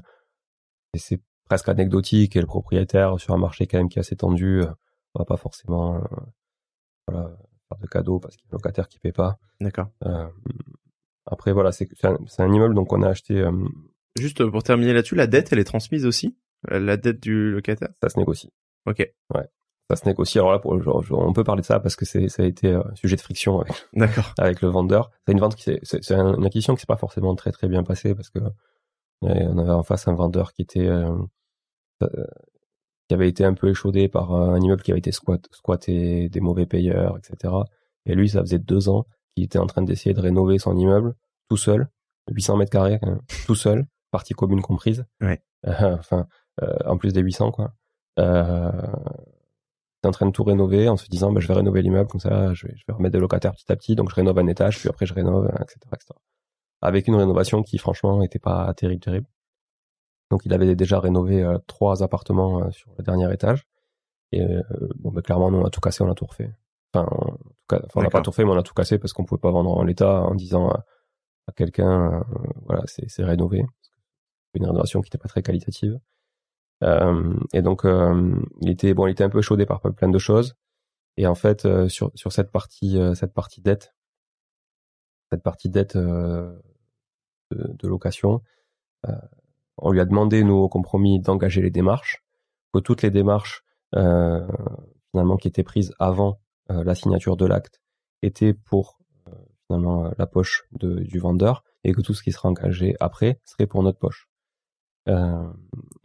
c'est 0.95 1.21
presque 1.45 1.69
anecdotique 1.69 2.35
et 2.35 2.41
le 2.41 2.47
propriétaire 2.47 3.19
sur 3.19 3.33
un 3.33 3.37
marché 3.37 3.67
quand 3.67 3.77
même 3.77 3.89
qui 3.89 3.99
est 3.99 4.01
assez 4.01 4.15
tendu, 4.15 4.61
euh, 4.61 4.67
on 5.15 5.19
va 5.19 5.25
pas 5.25 5.37
forcément 5.37 6.01
voilà, 7.07 7.31
faire 7.69 7.77
de 7.79 7.87
cadeaux 7.87 8.19
parce 8.19 8.35
qu'il 8.35 8.45
y 8.45 8.49
a 8.49 8.53
un 8.53 8.57
locataire 8.57 8.87
qui 8.87 8.99
paie 8.99 9.11
pas. 9.11 9.37
D'accord. 9.59 9.87
après 11.25 11.53
voilà, 11.53 11.71
c'est 11.71 11.89
un, 12.03 12.17
un, 12.37 12.53
immeuble 12.53 12.75
donc 12.75 12.93
on 12.93 13.01
a 13.01 13.09
acheté. 13.09 13.47
Juste 14.19 14.45
pour 14.49 14.63
terminer 14.63 14.93
là-dessus, 14.93 15.15
la 15.15 15.27
dette 15.27 15.53
elle 15.53 15.59
est 15.59 15.63
transmise 15.63 16.05
aussi, 16.05 16.37
la 16.69 16.97
dette 16.97 17.21
du 17.21 17.51
locataire? 17.51 17.89
Ça 18.01 18.09
se 18.09 18.19
négocie. 18.19 18.51
Ok. 18.85 18.99
Ouais 19.33 19.49
ça 19.89 19.95
se 19.95 20.05
négocie. 20.05 20.37
Alors 20.39 20.51
là, 20.51 20.59
pour, 20.59 20.81
genre, 20.81 21.03
on 21.11 21.33
peut 21.33 21.43
parler 21.43 21.61
de 21.61 21.65
ça 21.65 21.79
parce 21.79 21.95
que 21.95 22.05
c'est, 22.05 22.27
ça 22.29 22.43
a 22.43 22.45
été 22.45 22.67
euh, 22.67 22.83
sujet 22.95 23.15
de 23.15 23.21
friction 23.21 23.61
avec, 23.61 23.73
D'accord. 23.93 24.33
avec 24.37 24.61
le 24.61 24.69
vendeur. 24.69 25.11
C'est 25.25 25.31
une 25.31 25.39
vente 25.39 25.55
qui 25.55 25.63
c'est, 25.63 25.79
c'est 25.83 26.11
une 26.11 26.45
acquisition 26.45 26.75
qui 26.75 26.81
s'est 26.81 26.87
pas 26.87 26.97
forcément 26.97 27.35
très 27.35 27.51
très 27.51 27.67
bien 27.67 27.83
passée 27.83 28.13
parce 28.13 28.29
que 28.29 28.39
on 29.21 29.57
avait 29.57 29.71
en 29.71 29.83
face 29.83 30.07
un 30.07 30.13
vendeur 30.13 30.53
qui 30.53 30.61
était 30.61 30.87
euh, 30.87 31.17
euh, 32.03 32.27
qui 33.07 33.15
avait 33.15 33.29
été 33.29 33.45
un 33.45 33.53
peu 33.53 33.69
échaudé 33.69 34.09
par 34.09 34.33
un 34.33 34.59
immeuble 34.59 34.83
qui 34.83 34.91
avait 34.91 34.99
été 34.99 35.11
squat, 35.11 35.47
squatté, 35.51 36.29
des 36.29 36.41
mauvais 36.41 36.65
payeurs, 36.65 37.17
etc. 37.17 37.53
Et 38.05 38.13
lui, 38.15 38.29
ça 38.29 38.41
faisait 38.41 38.59
deux 38.59 38.89
ans 38.89 39.05
qu'il 39.33 39.45
était 39.45 39.59
en 39.59 39.65
train 39.65 39.81
d'essayer 39.81 40.13
de 40.13 40.19
rénover 40.19 40.59
son 40.59 40.77
immeuble 40.77 41.15
tout 41.49 41.57
seul, 41.57 41.87
800 42.29 42.57
mètres 42.57 42.71
carrés, 42.71 42.99
tout 43.45 43.55
seul, 43.55 43.87
partie 44.11 44.33
commune 44.33 44.61
comprise. 44.61 45.05
Ouais. 45.21 45.41
enfin, 45.65 46.27
en 46.85 46.97
plus 46.97 47.13
des 47.13 47.21
800 47.21 47.51
quoi. 47.51 47.73
Euh, 48.19 48.71
en 50.05 50.11
train 50.11 50.25
de 50.25 50.31
tout 50.31 50.43
rénover 50.43 50.89
en 50.89 50.97
se 50.97 51.07
disant 51.07 51.31
bah, 51.31 51.39
je 51.39 51.47
vais 51.47 51.55
rénover 51.55 51.81
l'immeuble 51.81 52.09
comme 52.09 52.19
ça 52.19 52.53
je 52.53 52.67
vais, 52.67 52.73
je 52.77 52.83
vais 52.87 52.93
remettre 52.93 53.13
des 53.13 53.19
locataires 53.19 53.53
petit 53.53 53.71
à 53.71 53.75
petit. 53.75 53.95
Donc 53.95 54.09
je 54.09 54.15
rénove 54.15 54.37
un 54.37 54.47
étage 54.47 54.79
puis 54.79 54.89
après 54.89 55.05
je 55.05 55.13
rénove 55.13 55.47
etc 55.47 55.79
etc 55.93 56.13
avec 56.81 57.07
une 57.07 57.15
rénovation 57.15 57.63
qui 57.63 57.77
franchement 57.77 58.19
n'était 58.19 58.39
pas 58.39 58.73
terrible 58.73 59.01
terrible. 59.01 59.27
Donc 60.29 60.45
il 60.45 60.53
avait 60.53 60.75
déjà 60.75 60.99
rénové 60.99 61.41
euh, 61.41 61.57
trois 61.67 62.03
appartements 62.03 62.63
euh, 62.63 62.71
sur 62.71 62.91
le 62.97 63.03
dernier 63.03 63.31
étage. 63.33 63.65
Et 64.31 64.41
euh, 64.41 64.61
bon 64.95 65.11
bah, 65.11 65.21
clairement 65.21 65.51
nous 65.51 65.59
on 65.59 65.65
a 65.65 65.69
tout 65.69 65.81
cassé 65.81 66.03
on 66.03 66.11
a 66.11 66.15
tout 66.15 66.25
refait. 66.25 66.53
Enfin, 66.93 67.07
enfin 67.71 67.85
on 67.95 68.01
n'a 68.01 68.09
pas 68.09 68.21
tout 68.21 68.31
refait 68.31 68.43
mais 68.43 68.51
on 68.51 68.57
a 68.57 68.63
tout 68.63 68.73
cassé 68.73 68.99
parce 68.99 69.13
qu'on 69.13 69.25
pouvait 69.25 69.39
pas 69.39 69.51
vendre 69.51 69.71
en 69.71 69.83
l'état 69.83 70.21
en 70.21 70.35
disant 70.35 70.69
à, 70.69 70.83
quelqu'un 71.55 72.23
voilà 72.65 72.83
c'est 72.85 73.23
rénové. 73.23 73.65
Une 74.53 74.65
rénovation 74.65 75.01
qui 75.01 75.07
n'était 75.07 75.17
pas 75.17 75.29
très 75.29 75.41
qualitative 75.41 75.99
et 76.81 77.61
donc, 77.61 77.85
euh, 77.85 78.35
il 78.61 78.69
était 78.69 78.93
bon, 78.93 79.07
il 79.07 79.11
était 79.11 79.23
un 79.23 79.29
peu 79.29 79.41
chaudé 79.41 79.65
par 79.65 79.81
plein 79.81 80.09
de 80.09 80.17
choses. 80.19 80.55
Et 81.17 81.25
en 81.27 81.35
fait, 81.35 81.65
euh, 81.65 81.89
sur 81.89 82.11
sur 82.15 82.31
cette 82.31 82.51
partie 82.51 82.99
cette 83.15 83.33
partie 83.33 83.61
dette, 83.61 83.93
cette 85.31 85.43
partie 85.43 85.69
dette 85.69 85.97
de, 85.97 86.61
location, 87.83 88.41
on 89.77 89.91
lui 89.91 89.99
a 89.99 90.05
demandé 90.05 90.43
nous 90.43 90.55
au 90.55 90.69
compromis 90.69 91.19
d'engager 91.19 91.61
les 91.61 91.71
démarches, 91.71 92.23
que 92.73 92.79
toutes 92.79 93.01
les 93.01 93.11
démarches 93.11 93.63
finalement 93.91 95.37
qui 95.37 95.47
étaient 95.47 95.63
prises 95.63 95.93
avant 95.99 96.39
la 96.69 96.95
signature 96.95 97.37
de 97.37 97.45
l'acte 97.45 97.81
étaient 98.21 98.53
pour 98.53 98.99
finalement 99.65 100.11
la 100.17 100.27
poche 100.27 100.67
du 100.71 101.19
vendeur 101.19 101.63
et 101.83 101.93
que 101.93 102.01
tout 102.01 102.13
ce 102.13 102.23
qui 102.23 102.31
sera 102.31 102.49
engagé 102.49 102.95
après 102.99 103.39
serait 103.45 103.67
pour 103.67 103.83
notre 103.83 103.99
poche. 103.99 104.26
Euh, 105.07 105.47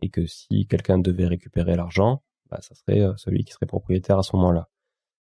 et 0.00 0.10
que 0.10 0.26
si 0.26 0.66
quelqu'un 0.66 0.98
devait 0.98 1.26
récupérer 1.26 1.76
l'argent, 1.76 2.22
bah, 2.50 2.58
ça 2.60 2.74
serait 2.74 3.06
celui 3.16 3.44
qui 3.44 3.52
serait 3.52 3.66
propriétaire 3.66 4.18
à 4.18 4.22
ce 4.22 4.36
moment-là. 4.36 4.68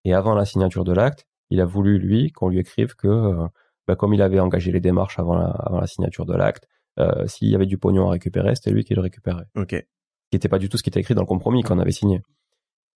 Et 0.04 0.14
avant 0.14 0.34
la 0.34 0.44
signature 0.44 0.84
de 0.84 0.92
l'acte, 0.92 1.26
il 1.50 1.60
a 1.60 1.64
voulu 1.64 1.98
lui 1.98 2.32
qu'on 2.32 2.48
lui 2.48 2.58
écrive 2.58 2.94
que 2.94 3.48
bah, 3.88 3.96
comme 3.96 4.12
il 4.14 4.22
avait 4.22 4.38
engagé 4.38 4.70
les 4.70 4.80
démarches 4.80 5.18
avant 5.18 5.34
la, 5.34 5.46
avant 5.46 5.80
la 5.80 5.86
signature 5.86 6.26
de 6.26 6.34
l'acte, 6.34 6.68
euh, 6.98 7.26
s'il 7.26 7.48
y 7.48 7.54
avait 7.54 7.66
du 7.66 7.78
pognon 7.78 8.08
à 8.08 8.10
récupérer, 8.10 8.54
c'était 8.54 8.70
lui 8.70 8.84
qui 8.84 8.94
le 8.94 9.00
récupérait. 9.00 9.46
Ok. 9.56 9.70
Qui 9.70 9.86
n'était 10.34 10.48
pas 10.48 10.58
du 10.58 10.68
tout 10.68 10.76
ce 10.76 10.82
qui 10.82 10.90
était 10.90 11.00
écrit 11.00 11.14
dans 11.14 11.22
le 11.22 11.26
compromis 11.26 11.62
qu'on 11.62 11.78
avait 11.78 11.92
signé. 11.92 12.22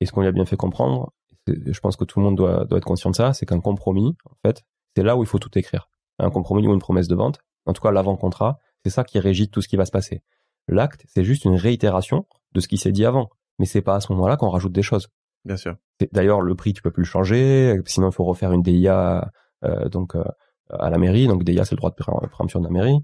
Et 0.00 0.06
ce 0.06 0.12
qu'on 0.12 0.20
lui 0.20 0.28
a 0.28 0.32
bien 0.32 0.44
fait 0.44 0.56
comprendre, 0.56 1.12
je 1.46 1.80
pense 1.80 1.96
que 1.96 2.04
tout 2.04 2.20
le 2.20 2.26
monde 2.26 2.36
doit, 2.36 2.66
doit 2.66 2.78
être 2.78 2.84
conscient 2.84 3.10
de 3.10 3.16
ça, 3.16 3.32
c'est 3.32 3.46
qu'un 3.46 3.60
compromis, 3.60 4.16
en 4.26 4.34
fait, 4.46 4.62
c'est 4.94 5.02
là 5.02 5.16
où 5.16 5.22
il 5.22 5.26
faut 5.26 5.38
tout 5.38 5.56
écrire. 5.58 5.88
Un 6.18 6.30
compromis 6.30 6.66
ou 6.66 6.74
une 6.74 6.80
promesse 6.80 7.08
de 7.08 7.14
vente, 7.14 7.38
en 7.64 7.72
tout 7.72 7.80
cas 7.80 7.90
l'avant-contrat, 7.90 8.58
c'est 8.84 8.90
ça 8.90 9.04
qui 9.04 9.18
régit 9.18 9.48
tout 9.48 9.62
ce 9.62 9.68
qui 9.68 9.76
va 9.76 9.86
se 9.86 9.92
passer. 9.92 10.22
L'acte, 10.68 11.04
c'est 11.08 11.24
juste 11.24 11.44
une 11.44 11.56
réitération 11.56 12.26
de 12.52 12.60
ce 12.60 12.68
qui 12.68 12.78
s'est 12.78 12.92
dit 12.92 13.04
avant. 13.04 13.30
Mais 13.58 13.66
c'est 13.66 13.82
pas 13.82 13.96
à 13.96 14.00
ce 14.00 14.12
moment-là 14.12 14.36
qu'on 14.36 14.48
rajoute 14.48 14.72
des 14.72 14.82
choses. 14.82 15.08
Bien 15.44 15.56
sûr. 15.56 15.76
D'ailleurs, 16.12 16.40
le 16.40 16.54
prix, 16.54 16.72
tu 16.72 16.82
peux 16.82 16.90
plus 16.90 17.02
le 17.02 17.08
changer. 17.08 17.80
Sinon, 17.86 18.10
il 18.10 18.12
faut 18.12 18.24
refaire 18.24 18.52
une 18.52 18.62
DIA 18.62 19.30
euh, 19.64 19.88
donc 19.88 20.14
euh, 20.14 20.24
à 20.70 20.90
la 20.90 20.98
mairie. 20.98 21.26
Donc 21.26 21.44
DIA, 21.44 21.64
c'est 21.64 21.74
le 21.74 21.78
droit 21.78 21.90
de 21.90 22.28
préemption 22.28 22.60
de 22.60 22.64
la 22.64 22.70
mairie. 22.70 22.98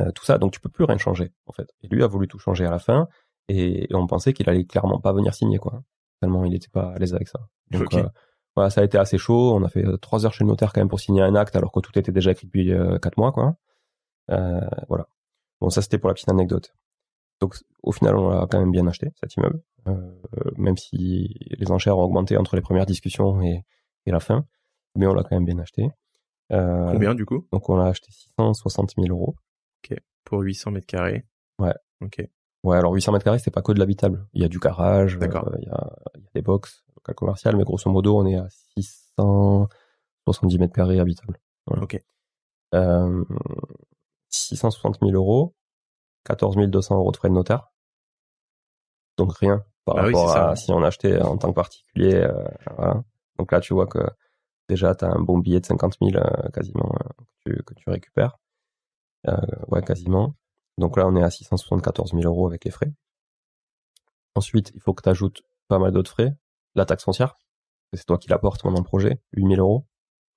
Euh, 0.00 0.10
tout 0.12 0.24
ça, 0.24 0.38
donc 0.38 0.52
tu 0.52 0.60
peux 0.60 0.68
plus 0.68 0.84
rien 0.84 0.98
changer 0.98 1.32
en 1.46 1.52
fait. 1.52 1.68
Et 1.82 1.88
lui 1.88 2.02
a 2.02 2.06
voulu 2.06 2.26
tout 2.26 2.38
changer 2.38 2.64
à 2.64 2.70
la 2.70 2.78
fin, 2.78 3.08
et, 3.48 3.88
on 3.92 4.06
pensait 4.06 4.32
qu'il 4.32 4.48
allait 4.48 4.64
clairement 4.64 5.00
pas 5.00 5.12
venir 5.12 5.34
signer 5.34 5.58
quoi. 5.58 5.82
Tellement 6.20 6.44
il 6.44 6.52
n'était 6.52 6.70
pas 6.70 6.92
à 6.92 6.98
l'aise 6.98 7.14
avec 7.14 7.28
ça. 7.28 7.40
Donc 7.70 7.92
euh, 7.94 8.08
voilà, 8.56 8.70
ça 8.70 8.80
a 8.80 8.84
été 8.84 8.98
assez 8.98 9.18
chaud. 9.18 9.54
On 9.54 9.62
a 9.64 9.68
fait 9.68 9.84
euh, 9.84 9.96
trois 9.98 10.24
heures 10.24 10.32
chez 10.32 10.44
le 10.44 10.48
notaire 10.48 10.72
quand 10.72 10.80
même 10.80 10.88
pour 10.88 11.00
signer 11.00 11.22
un 11.22 11.34
acte, 11.34 11.56
alors 11.56 11.72
que 11.72 11.80
tout 11.80 11.96
était 11.98 12.12
déjà 12.12 12.32
écrit 12.32 12.46
depuis 12.46 12.72
quatre 13.00 13.18
mois 13.18 13.32
quoi. 13.32 13.56
voilà. 14.88 15.06
Bon, 15.62 15.70
ça 15.70 15.80
c'était 15.80 15.96
pour 15.98 16.08
la 16.08 16.14
petite 16.14 16.28
anecdote. 16.28 16.74
Donc 17.40 17.54
au 17.84 17.92
final, 17.92 18.16
on 18.16 18.30
l'a 18.30 18.48
quand 18.50 18.58
même 18.58 18.72
bien 18.72 18.84
acheté 18.88 19.12
cet 19.20 19.36
immeuble, 19.36 19.62
même 20.56 20.76
si 20.76 21.36
les 21.50 21.70
enchères 21.70 21.96
ont 21.96 22.02
augmenté 22.02 22.36
entre 22.36 22.56
les 22.56 22.62
premières 22.62 22.84
discussions 22.84 23.40
et, 23.42 23.62
et 24.06 24.10
la 24.10 24.18
fin, 24.18 24.44
mais 24.96 25.06
on 25.06 25.14
l'a 25.14 25.22
quand 25.22 25.36
même 25.36 25.44
bien 25.44 25.60
acheté. 25.60 25.88
Combien 26.50 27.14
du 27.14 27.24
coup? 27.24 27.46
Donc 27.52 27.68
on 27.68 27.76
l'a 27.76 27.86
acheté 27.86 28.10
660 28.10 28.94
000 28.98 29.06
euros. 29.16 29.36
Ok. 29.84 29.96
Pour 30.24 30.40
800 30.40 30.72
mètres 30.72 30.86
carrés? 30.88 31.24
Ouais. 31.60 31.74
Ok. 32.00 32.28
Ouais, 32.64 32.76
alors 32.76 32.92
800 32.92 33.12
mètres 33.12 33.24
carrés, 33.24 33.38
c'est 33.38 33.52
pas 33.52 33.62
que 33.62 33.70
de 33.70 33.78
l'habitable. 33.78 34.26
Il 34.32 34.42
y 34.42 34.44
a 34.44 34.48
du 34.48 34.58
garage, 34.58 35.16
euh, 35.16 35.26
il, 35.60 35.66
y 35.66 35.70
a, 35.70 35.96
y 36.16 36.26
a 36.26 36.30
des 36.34 36.42
box, 36.42 36.82
local 36.96 37.14
commercial, 37.14 37.56
mais 37.56 37.62
grosso 37.62 37.88
modo, 37.88 38.18
on 38.18 38.26
est 38.26 38.36
à 38.36 38.48
670 38.76 40.58
mètres 40.58 40.74
carrés 40.74 40.98
habitables. 40.98 41.38
Voilà. 41.68 41.84
Ok. 41.84 42.00
Euh, 42.74 43.24
660 44.32 44.98
000 45.00 45.12
euros, 45.12 45.54
14 46.24 46.56
200 46.56 46.96
euros 46.96 47.12
de 47.12 47.16
frais 47.16 47.28
de 47.28 47.34
notaire. 47.34 47.68
Donc 49.18 49.36
rien 49.36 49.64
par 49.84 49.96
bah 49.96 50.02
rapport 50.02 50.36
à 50.36 50.56
si 50.56 50.70
on 50.72 50.82
achetait 50.82 51.20
en 51.20 51.36
tant 51.36 51.48
que 51.48 51.54
particulier. 51.54 52.14
Euh, 52.14 52.44
voilà. 52.76 53.02
Donc 53.38 53.52
là, 53.52 53.60
tu 53.60 53.74
vois 53.74 53.86
que 53.86 53.98
déjà, 54.68 54.94
tu 54.94 55.04
as 55.04 55.08
un 55.08 55.20
bon 55.20 55.38
billet 55.38 55.60
de 55.60 55.66
50 55.66 55.96
000 56.00 56.16
euh, 56.16 56.48
quasiment 56.50 56.94
que 57.44 57.50
tu, 57.50 57.62
que 57.64 57.74
tu 57.74 57.90
récupères. 57.90 58.38
Euh, 59.28 59.36
ouais, 59.68 59.82
quasiment. 59.82 60.34
Donc 60.78 60.96
là, 60.96 61.06
on 61.06 61.16
est 61.16 61.22
à 61.22 61.30
674 61.30 62.12
000 62.12 62.22
euros 62.24 62.46
avec 62.46 62.64
les 62.64 62.70
frais. 62.70 62.92
Ensuite, 64.34 64.72
il 64.74 64.80
faut 64.80 64.94
que 64.94 65.02
tu 65.02 65.08
ajoutes 65.08 65.42
pas 65.68 65.78
mal 65.78 65.92
d'autres 65.92 66.10
frais. 66.10 66.34
La 66.74 66.86
taxe 66.86 67.04
foncière, 67.04 67.36
c'est 67.92 68.06
toi 68.06 68.18
qui 68.18 68.28
l'apportes 68.28 68.62
pendant 68.62 68.78
le 68.78 68.84
projet, 68.84 69.20
8 69.34 69.56
000 69.56 69.60
euros. 69.60 69.86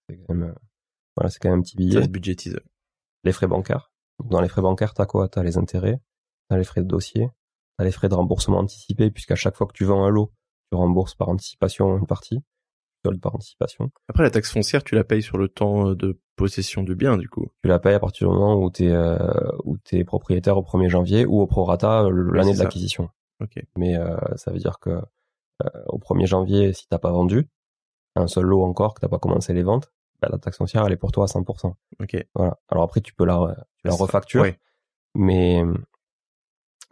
C'est 0.08 0.18
quand 0.18 0.34
même, 0.34 0.50
euh, 0.50 0.56
voilà, 1.16 1.30
c'est 1.30 1.40
quand 1.40 1.50
même 1.50 1.60
un 1.60 1.62
petit 1.62 1.78
billet. 1.78 2.02
Les 3.26 3.34
frais 3.34 3.48
bancaires. 3.48 3.92
Dans 4.24 4.40
les 4.40 4.48
frais 4.48 4.62
bancaires, 4.62 4.94
t'as 4.94 5.06
quoi? 5.06 5.28
T'as 5.28 5.44
les 5.44 5.58
intérêts, 5.58 6.00
t'as 6.48 6.58
les 6.58 6.64
frais 6.64 6.82
de 6.82 6.88
dossier, 6.88 7.30
t'as 7.78 7.84
les 7.84 7.92
frais 7.92 8.08
de 8.08 8.16
remboursement 8.16 8.60
anticipé, 8.60 9.12
puisqu'à 9.12 9.36
chaque 9.36 9.56
fois 9.56 9.68
que 9.68 9.74
tu 9.74 9.84
vends 9.84 10.06
un 10.06 10.10
lot, 10.10 10.32
tu 10.72 10.78
rembourses 10.78 11.16
par 11.16 11.28
anticipation 11.28 11.98
une 11.98 12.08
partie 12.08 12.42
par 13.14 13.36
anticipation. 13.36 13.92
Après, 14.10 14.24
la 14.24 14.32
taxe 14.32 14.52
foncière, 14.52 14.84
tu 14.84 14.96
la 14.96 15.04
payes 15.04 15.22
sur 15.22 15.38
le 15.38 15.48
temps 15.48 15.90
euh, 15.90 15.96
de 15.96 16.20
possession 16.36 16.84
du 16.84 16.96
bien, 16.96 17.18
du 17.18 17.30
coup. 17.30 17.48
Tu 17.64 17.70
la 17.70 17.80
payes 17.80 17.94
à 17.94 18.00
partir 18.00 18.28
du 18.28 18.34
moment 18.34 18.56
où 18.56 18.72
tu 18.72 18.86
es, 18.86 18.92
euh, 18.92 19.18
où 19.64 19.78
es 19.92 20.04
propriétaire 20.04 20.58
au 20.58 20.64
1er 20.64 20.90
janvier 20.90 21.26
ou 21.26 21.42
au 21.42 21.48
prorata 21.48 22.04
euh, 22.04 22.32
l'année 22.34 22.54
de 22.54 22.60
l'acquisition. 22.60 23.10
Ok. 23.42 23.62
Mais 23.78 23.98
ça 24.38 24.52
veut 24.52 24.60
dire 24.60 24.80
que 24.80 25.02
au 25.88 25.98
1er 26.00 26.26
janvier, 26.26 26.74
si 26.74 26.88
t'as 26.88 27.00
pas 27.00 27.12
vendu 27.12 27.50
un 28.16 28.28
seul 28.28 28.46
lot 28.46 28.64
encore, 28.64 28.94
que 28.94 29.02
t'as 29.02 29.10
pas 29.10 29.20
commencé 29.20 29.54
les 29.54 29.64
ventes, 29.64 29.92
bah, 30.22 30.30
la 30.32 30.38
taxe 30.38 30.58
foncière, 30.58 30.86
elle 30.86 30.94
est 30.94 30.98
pour 30.98 31.12
toi 31.12 31.26
à 31.26 31.28
100%. 31.28 31.74
Ok. 32.02 32.28
Voilà. 32.34 32.58
Alors 32.70 32.84
après, 32.84 33.02
tu 33.02 33.14
peux 33.14 33.26
la, 33.26 33.56
tu 33.78 33.88
la 33.88 33.94
refactures, 33.94 34.46
mais 35.14 35.64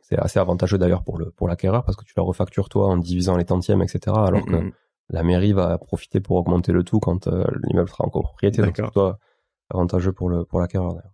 c'est 0.02 0.18
assez 0.18 0.40
avantageux 0.40 0.78
d'ailleurs 0.78 1.04
pour 1.04 1.18
le 1.18 1.32
pour 1.32 1.48
l'acquéreur 1.48 1.84
parce 1.84 1.98
que 1.98 2.04
tu 2.04 2.14
la 2.16 2.24
refactures 2.24 2.70
toi 2.70 2.88
en 2.88 2.98
divisant 2.98 3.38
les 3.38 3.46
tantièmes, 3.46 3.82
etc. 3.82 4.16
Alors 4.16 4.46
que 4.46 4.72
la 5.10 5.24
mairie 5.24 5.54
va 5.54 5.78
profiter 5.78 6.20
pour 6.20 6.38
augmenter 6.38 6.72
le 6.72 6.84
tout 6.84 7.00
quand 7.00 7.28
euh, 7.28 7.46
l'immeuble 7.64 7.90
sera 7.90 8.06
en 8.06 8.10
copropriété. 8.10 8.62
Donc 8.62 8.76
c'est 8.76 8.84
plutôt 8.84 9.14
avantageux 9.70 10.14
pour 10.14 10.30
le 10.30 10.46
pour 10.46 10.60
l'acquéreur 10.60 10.94
d'ailleurs. 10.94 11.14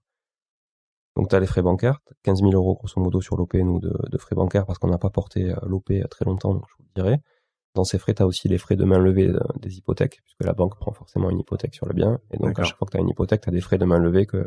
Donc 1.15 1.29
tu 1.29 1.35
as 1.35 1.39
les 1.39 1.47
frais 1.47 1.61
bancaires, 1.61 1.99
15 2.23 2.39
000 2.39 2.51
euros 2.53 2.75
grosso 2.75 2.99
modo 3.01 3.19
sur 3.19 3.35
l'OP, 3.35 3.55
nous, 3.55 3.79
de, 3.79 3.93
de, 4.09 4.17
frais 4.17 4.35
bancaires 4.35 4.65
parce 4.65 4.79
qu'on 4.79 4.87
n'a 4.87 4.97
pas 4.97 5.09
porté 5.09 5.51
euh, 5.51 5.55
l'OP 5.63 5.91
très 6.09 6.23
longtemps, 6.25 6.53
donc 6.53 6.63
je 6.69 6.75
vous 6.77 6.83
le 6.95 7.03
dirai. 7.03 7.21
Dans 7.75 7.83
ces 7.83 7.99
frais, 7.99 8.13
tu 8.13 8.23
as 8.23 8.27
aussi 8.27 8.47
les 8.47 8.57
frais 8.57 8.75
de 8.75 8.83
main 8.83 8.97
levée 8.97 9.29
euh, 9.29 9.39
des 9.57 9.77
hypothèques, 9.77 10.21
puisque 10.23 10.43
la 10.43 10.53
banque 10.53 10.75
prend 10.75 10.91
forcément 10.91 11.29
une 11.29 11.39
hypothèque 11.39 11.75
sur 11.75 11.85
le 11.85 11.93
bien. 11.93 12.19
Et 12.31 12.37
donc 12.37 12.57
à 12.59 12.63
chaque 12.63 12.77
fois 12.77 12.85
que 12.87 12.91
tu 12.91 12.97
as 12.97 13.01
une 13.01 13.09
hypothèque, 13.09 13.41
tu 13.41 13.49
as 13.49 13.51
des 13.51 13.61
frais 13.61 13.77
de 13.77 13.85
main 13.85 13.99
levée 13.99 14.25
que 14.25 14.45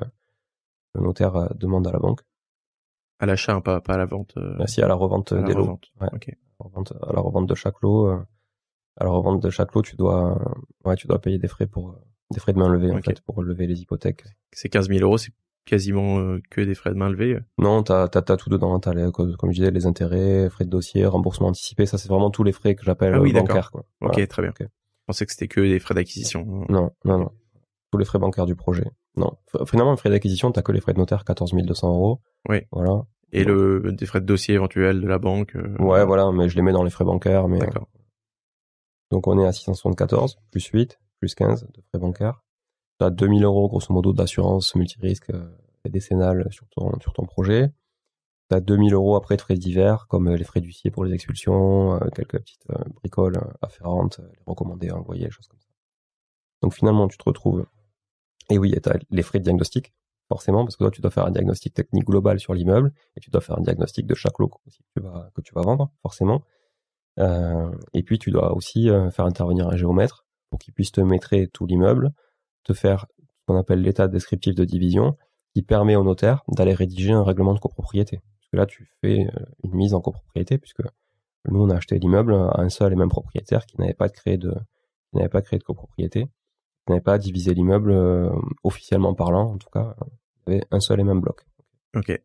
le 0.94 1.00
notaire 1.00 1.54
demande 1.54 1.86
à 1.86 1.92
la 1.92 1.98
banque. 1.98 2.20
À 3.18 3.26
l'achat, 3.26 3.60
pas, 3.60 3.80
pas 3.80 3.94
à 3.94 3.98
la 3.98 4.06
vente. 4.06 4.34
Euh... 4.36 4.66
si, 4.66 4.82
à 4.82 4.88
la 4.88 4.94
revente 4.94 5.32
des 5.32 5.54
lots. 5.54 5.78
Ouais. 6.00 6.08
À, 6.08 7.12
la 7.12 7.20
revente, 7.20 7.48
de 7.48 7.54
chaque 7.54 7.80
lot. 7.80 8.08
À 8.08 9.04
la 9.04 9.10
revente 9.10 9.42
de 9.42 9.50
chaque 9.50 9.72
lot, 9.72 9.82
tu 9.82 9.96
dois, 9.96 10.38
ouais, 10.84 10.96
tu 10.96 11.06
dois 11.06 11.20
payer 11.20 11.38
des 11.38 11.48
frais 11.48 11.66
pour 11.66 11.96
des 12.32 12.40
frais 12.40 12.52
de 12.52 12.58
main 12.58 12.68
levée 12.68 12.90
en 12.90 13.00
fait 13.00 13.20
pour 13.20 13.42
lever 13.42 13.66
les 13.66 13.80
hypothèques. 13.80 14.24
C'est 14.50 14.68
15 14.68 14.88
000 14.88 15.00
euros, 15.00 15.18
c'est 15.18 15.32
quasiment 15.64 16.18
euh, 16.18 16.40
que 16.50 16.60
des 16.60 16.74
frais 16.74 16.90
de 16.90 16.96
main 16.96 17.08
levée. 17.08 17.38
Non, 17.58 17.82
t'as 17.82 18.08
t'as, 18.08 18.36
tout 18.36 18.50
dedans. 18.50 18.78
T'as 18.80 18.94
les, 18.94 19.10
comme 19.12 19.34
je 19.50 19.60
disais 19.60 19.70
les 19.70 19.86
intérêts, 19.86 20.48
frais 20.50 20.64
de 20.64 20.70
dossier, 20.70 21.04
remboursement 21.06 21.48
anticipé. 21.48 21.86
Ça 21.86 21.98
c'est 21.98 22.08
vraiment 22.08 22.30
tous 22.30 22.44
les 22.44 22.52
frais 22.52 22.74
que 22.74 22.84
j'appelle 22.84 23.14
ah 23.14 23.20
oui, 23.20 23.32
bancaires. 23.32 23.70
Quoi. 23.70 23.84
Ok, 24.00 24.26
très 24.28 24.42
bien. 24.42 24.52
Je 24.58 24.66
pensais 25.06 25.26
que 25.26 25.32
c'était 25.32 25.48
que 25.48 25.60
des 25.60 25.78
frais 25.78 25.94
d'acquisition. 25.94 26.44
Non, 26.68 26.90
non, 27.04 27.18
non. 27.18 27.30
Tous 27.90 27.98
les 27.98 28.04
frais 28.04 28.18
bancaires 28.18 28.46
du 28.46 28.54
projet. 28.54 28.90
Non. 29.16 29.32
Finalement, 29.66 29.90
le 29.90 29.96
frais 29.96 30.10
d'acquisition, 30.10 30.50
t'as 30.52 30.62
que 30.62 30.72
les 30.72 30.80
frais 30.80 30.94
de 30.94 30.98
notaire, 30.98 31.24
14 31.24 31.52
200 31.52 31.88
euros. 31.88 32.20
Oui. 32.48 32.62
Voilà. 32.70 33.02
Et 33.32 33.44
le 33.44 33.92
des 33.92 34.06
frais 34.06 34.20
de 34.20 34.26
dossier 34.26 34.54
éventuels 34.54 35.00
de 35.00 35.06
la 35.06 35.18
banque. 35.18 35.56
Euh, 35.56 35.76
ouais, 35.78 36.04
voilà, 36.04 36.30
mais 36.32 36.48
je 36.48 36.56
les 36.56 36.62
mets 36.62 36.72
dans 36.72 36.82
les 36.82 36.90
frais 36.90 37.04
bancaires. 37.04 37.48
Mais 37.48 37.58
D'accord. 37.58 37.88
Donc 39.10 39.26
on 39.26 39.38
est 39.38 39.46
à 39.46 39.52
674, 39.52 40.38
plus 40.50 40.66
8, 40.66 40.98
plus 41.18 41.34
15 41.34 41.64
de 41.64 41.82
frais 41.88 41.98
bancaires. 41.98 42.42
Tu 43.02 43.06
as 43.06 43.10
2000 43.10 43.42
euros 43.42 43.68
grosso 43.68 43.92
modo 43.92 44.12
d'assurance 44.12 44.76
multirisque 44.76 45.30
euh, 45.30 45.48
décennale 45.88 46.46
sur 46.52 46.68
ton, 46.68 47.24
projet. 47.24 47.72
Tu 48.48 48.54
as 48.54 48.60
2000 48.60 48.94
euros 48.94 49.16
après 49.16 49.34
de 49.34 49.40
frais 49.40 49.56
divers, 49.56 50.06
comme 50.06 50.28
euh, 50.28 50.36
les 50.36 50.44
frais 50.44 50.60
d'huissier 50.60 50.92
pour 50.92 51.04
les 51.04 51.12
expulsions, 51.12 51.94
euh, 51.96 52.08
quelques 52.14 52.38
petites 52.38 52.64
bricoles 52.94 53.40
afférentes, 53.60 54.20
les 54.20 54.42
recommandés 54.46 54.88
choses 55.30 55.48
comme 55.48 55.58
ça. 55.58 55.66
Donc 56.62 56.74
finalement, 56.74 57.08
tu 57.08 57.18
te 57.18 57.24
retrouves... 57.24 57.66
Et 58.50 58.58
oui, 58.58 58.72
tu 58.80 58.88
as 58.88 58.96
les 59.10 59.22
frais 59.22 59.40
de 59.40 59.44
diagnostic, 59.44 59.92
forcément, 60.28 60.64
parce 60.64 60.76
que 60.76 60.84
toi, 60.84 60.92
tu 60.92 61.00
dois 61.00 61.10
faire 61.10 61.26
un 61.26 61.32
diagnostic 61.32 61.74
technique 61.74 62.04
global 62.04 62.38
sur 62.38 62.54
l'immeuble, 62.54 62.92
et 63.16 63.20
tu 63.20 63.30
dois 63.30 63.40
faire 63.40 63.58
un 63.58 63.62
diagnostic 63.62 64.06
de 64.06 64.14
chaque 64.14 64.38
lot 64.38 64.48
que 64.94 65.40
tu 65.42 65.54
vas, 65.54 65.62
vendre, 65.62 65.90
forcément. 66.02 66.44
Et 67.18 68.02
puis 68.04 68.20
tu 68.20 68.30
dois 68.30 68.54
aussi 68.54 68.88
faire 69.10 69.24
intervenir 69.24 69.66
un 69.68 69.76
géomètre 69.76 70.24
pour 70.50 70.60
qu'il 70.60 70.72
puisse 70.72 70.92
te 70.92 71.00
mettre 71.00 71.34
tout 71.52 71.66
l'immeuble, 71.66 72.12
te 72.64 72.72
faire 72.72 73.06
ce 73.18 73.46
qu'on 73.46 73.56
appelle 73.56 73.82
l'état 73.82 74.08
descriptif 74.08 74.54
de 74.54 74.64
division, 74.64 75.16
qui 75.54 75.62
permet 75.62 75.96
au 75.96 76.04
notaire 76.04 76.42
d'aller 76.48 76.74
rédiger 76.74 77.12
un 77.12 77.22
règlement 77.22 77.54
de 77.54 77.58
copropriété. 77.58 78.18
Parce 78.18 78.48
que 78.50 78.56
là, 78.56 78.66
tu 78.66 78.90
fais 79.00 79.26
euh, 79.26 79.44
une 79.64 79.74
mise 79.74 79.94
en 79.94 80.00
copropriété, 80.00 80.58
puisque 80.58 80.82
nous, 81.48 81.62
on 81.62 81.70
a 81.70 81.76
acheté 81.76 81.98
l'immeuble 81.98 82.34
à 82.34 82.60
un 82.60 82.68
seul 82.68 82.92
et 82.92 82.96
même 82.96 83.08
propriétaire 83.08 83.66
qui 83.66 83.78
n'avait 83.80 83.94
pas 83.94 84.08
créé 84.08 84.38
de, 84.38 84.52
qui 85.10 85.16
n'avait 85.16 85.28
pas 85.28 85.42
créé 85.42 85.58
de 85.58 85.64
copropriété, 85.64 86.24
qui 86.24 86.90
n'avait 86.90 87.02
pas 87.02 87.18
divisé 87.18 87.52
l'immeuble 87.52 87.92
officiellement 88.62 89.14
parlant, 89.14 89.52
en 89.52 89.58
tout 89.58 89.70
cas, 89.70 89.94
il 90.46 90.52
y 90.52 90.56
avait 90.56 90.66
un 90.70 90.80
seul 90.80 91.00
et 91.00 91.04
même 91.04 91.20
bloc. 91.20 91.44
Ok. 91.96 92.20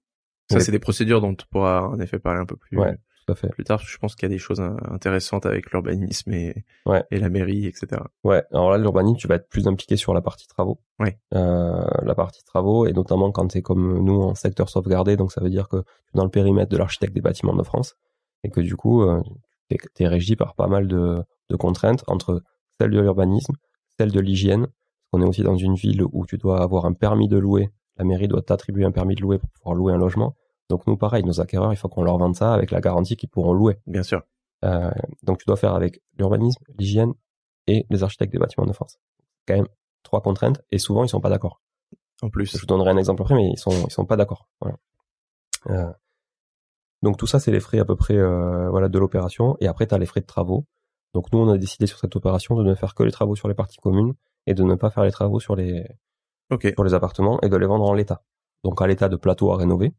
Ça, 0.50 0.62
c'est 0.62 0.72
des 0.72 0.80
procédures 0.80 1.20
dont 1.20 1.36
tu 1.36 1.46
pourras 1.48 1.82
en 1.82 2.00
effet 2.00 2.20
parler 2.20 2.40
un 2.40 2.46
peu 2.46 2.56
plus. 2.56 2.78
Ouais 2.78 2.98
fait. 3.36 3.50
Plus 3.50 3.64
tard, 3.64 3.80
je 3.80 3.98
pense 3.98 4.16
qu'il 4.16 4.28
y 4.28 4.32
a 4.32 4.36
des 4.36 4.40
choses 4.40 4.62
intéressantes 4.90 5.46
avec 5.46 5.72
l'urbanisme 5.72 6.32
et, 6.34 6.66
et 7.12 7.20
la 7.20 7.30
mairie, 7.30 7.66
etc. 7.66 8.02
Ouais. 8.24 8.44
Alors 8.52 8.72
là, 8.72 8.78
l'urbanisme, 8.78 9.18
tu 9.18 9.28
vas 9.28 9.36
être 9.36 9.50
plus 9.50 9.68
impliqué 9.68 9.96
sur 9.96 10.14
la 10.14 10.22
partie 10.22 10.48
travaux. 10.48 10.80
Ouais. 11.00 11.20
Euh, 11.34 11.86
la 12.04 12.16
partie 12.16 12.44
travaux 12.44 12.86
et 12.86 12.94
notamment 12.94 13.32
quand 13.32 13.48
tu 13.48 13.60
es 13.60 13.62
comme 13.62 14.04
nous 14.04 14.22
en 14.22 14.36
secteur 14.36 14.70
sauvegardé, 14.70 15.18
donc 15.18 15.32
ça 15.32 15.42
veut 15.42 15.50
dire 15.50 15.68
que 15.68 15.78
tu 15.78 15.84
es 16.14 16.16
dans 16.16 16.24
le 16.24 16.30
périmètre 16.30 16.72
de 16.72 16.78
l'architecte 16.78 17.14
des 17.14 17.22
bâtiments 17.22 17.56
de 17.56 17.64
France 17.64 17.96
et 18.44 18.50
que 18.50 18.62
du 18.62 18.76
coup, 18.76 19.02
euh, 19.04 19.22
tu 19.70 20.04
es, 20.04 20.08
régi 20.08 20.36
par 20.36 20.56
pas 20.56 20.68
mal 20.68 20.88
de, 20.88 21.24
de 21.50 21.56
contraintes 21.56 22.04
entre 22.08 22.42
celles 22.80 22.92
de 22.92 23.00
l'urbanisme, 23.00 23.54
celles 23.98 24.12
de 24.12 24.20
l'hygiène, 24.20 24.68
On 25.14 25.22
est 25.22 25.26
aussi 25.26 25.42
dans 25.42 25.58
une 25.58 25.76
ville 25.76 26.04
où 26.04 26.26
tu 26.26 26.38
dois 26.38 26.62
avoir 26.62 26.86
un 26.86 26.94
permis 26.94 27.28
de 27.28 27.38
louer. 27.38 27.70
La 27.98 28.06
mairie 28.06 28.28
doit 28.28 28.42
t'attribuer 28.42 28.86
un 28.86 28.92
permis 28.92 29.16
de 29.16 29.22
louer 29.22 29.40
pour 29.40 29.50
pouvoir 29.50 29.76
louer 29.76 29.94
un 29.94 29.98
logement. 29.98 30.36
Donc 30.70 30.86
nous, 30.88 30.98
pareil, 30.98 31.24
nos 31.24 31.40
acquéreurs, 31.40 31.72
il 31.74 31.78
faut 31.78 31.88
qu'on 31.88 32.04
leur 32.04 32.18
vende 32.18 32.36
ça 32.36 32.54
avec 32.54 32.72
la 32.72 32.82
garantie 32.82 33.16
qu'ils 33.16 33.30
pourront 33.30 33.54
louer. 33.54 33.80
Bien 33.88 34.04
sûr. 34.04 34.22
Euh, 34.66 34.92
donc 35.24 35.40
tu 35.40 35.46
dois 35.46 35.56
faire 35.56 35.74
avec 35.74 36.02
l'urbanisme, 36.18 36.64
l'hygiène 36.78 37.14
et 37.68 37.86
les 37.90 38.04
architectes 38.04 38.32
des 38.32 38.40
bâtiments 38.40 38.66
de 38.66 38.74
France. 38.74 39.00
Quand 39.48 39.56
même 39.56 39.68
trois 40.04 40.22
contraintes 40.22 40.62
et 40.72 40.80
souvent 40.80 41.04
ils 41.04 41.10
sont 41.10 41.22
pas 41.22 41.30
d'accord. 41.30 41.62
En 42.22 42.30
plus. 42.30 42.52
Je 42.52 42.60
vous 42.60 42.66
donnerai 42.66 42.90
un 42.90 42.98
exemple 42.98 43.22
après, 43.22 43.36
mais 43.36 43.50
ils 43.50 43.60
sont 43.60 43.86
ils 43.86 43.92
sont 43.92 44.06
pas 44.06 44.18
d'accord. 44.18 44.48
Voilà. 44.60 44.78
Euh, 45.70 45.94
donc 47.04 47.18
tout 47.18 47.28
ça 47.28 47.40
c'est 47.40 47.52
les 47.52 47.60
frais 47.60 47.80
à 47.80 47.86
peu 47.86 47.96
près 47.96 48.18
euh, 48.18 48.70
voilà 48.70 48.90
de 48.90 48.98
l'opération 48.98 49.56
et 49.60 49.68
après 49.68 49.86
tu 49.86 49.94
as 49.94 49.98
les 49.98 50.08
frais 50.08 50.22
de 50.22 50.26
travaux. 50.26 50.66
Donc 51.14 51.32
nous 51.32 51.40
on 51.40 51.50
a 51.50 51.58
décidé 51.58 51.86
sur 51.86 52.00
cette 52.00 52.16
opération 52.16 52.56
de 52.56 52.64
ne 52.64 52.74
faire 52.74 52.96
que 52.96 53.04
les 53.04 53.12
travaux 53.12 53.36
sur 53.36 53.48
les 53.48 53.54
parties 53.54 53.78
communes 53.78 54.14
et 54.48 54.54
de 54.54 54.64
ne 54.64 54.76
pas 54.76 54.90
faire 54.90 55.04
les 55.04 55.12
travaux 55.12 55.40
sur 55.40 55.56
les 55.56 55.86
sur 56.50 56.84
les 56.84 56.94
appartements 56.94 57.40
et 57.42 57.50
de 57.50 57.58
les 57.58 57.68
vendre 57.68 57.86
en 57.86 57.94
l'état. 57.94 58.24
Donc 58.64 58.82
à 58.82 58.88
l'état 58.88 59.10
de 59.10 59.18
plateau 59.18 59.52
à 59.52 59.58
rénover, 59.58 59.94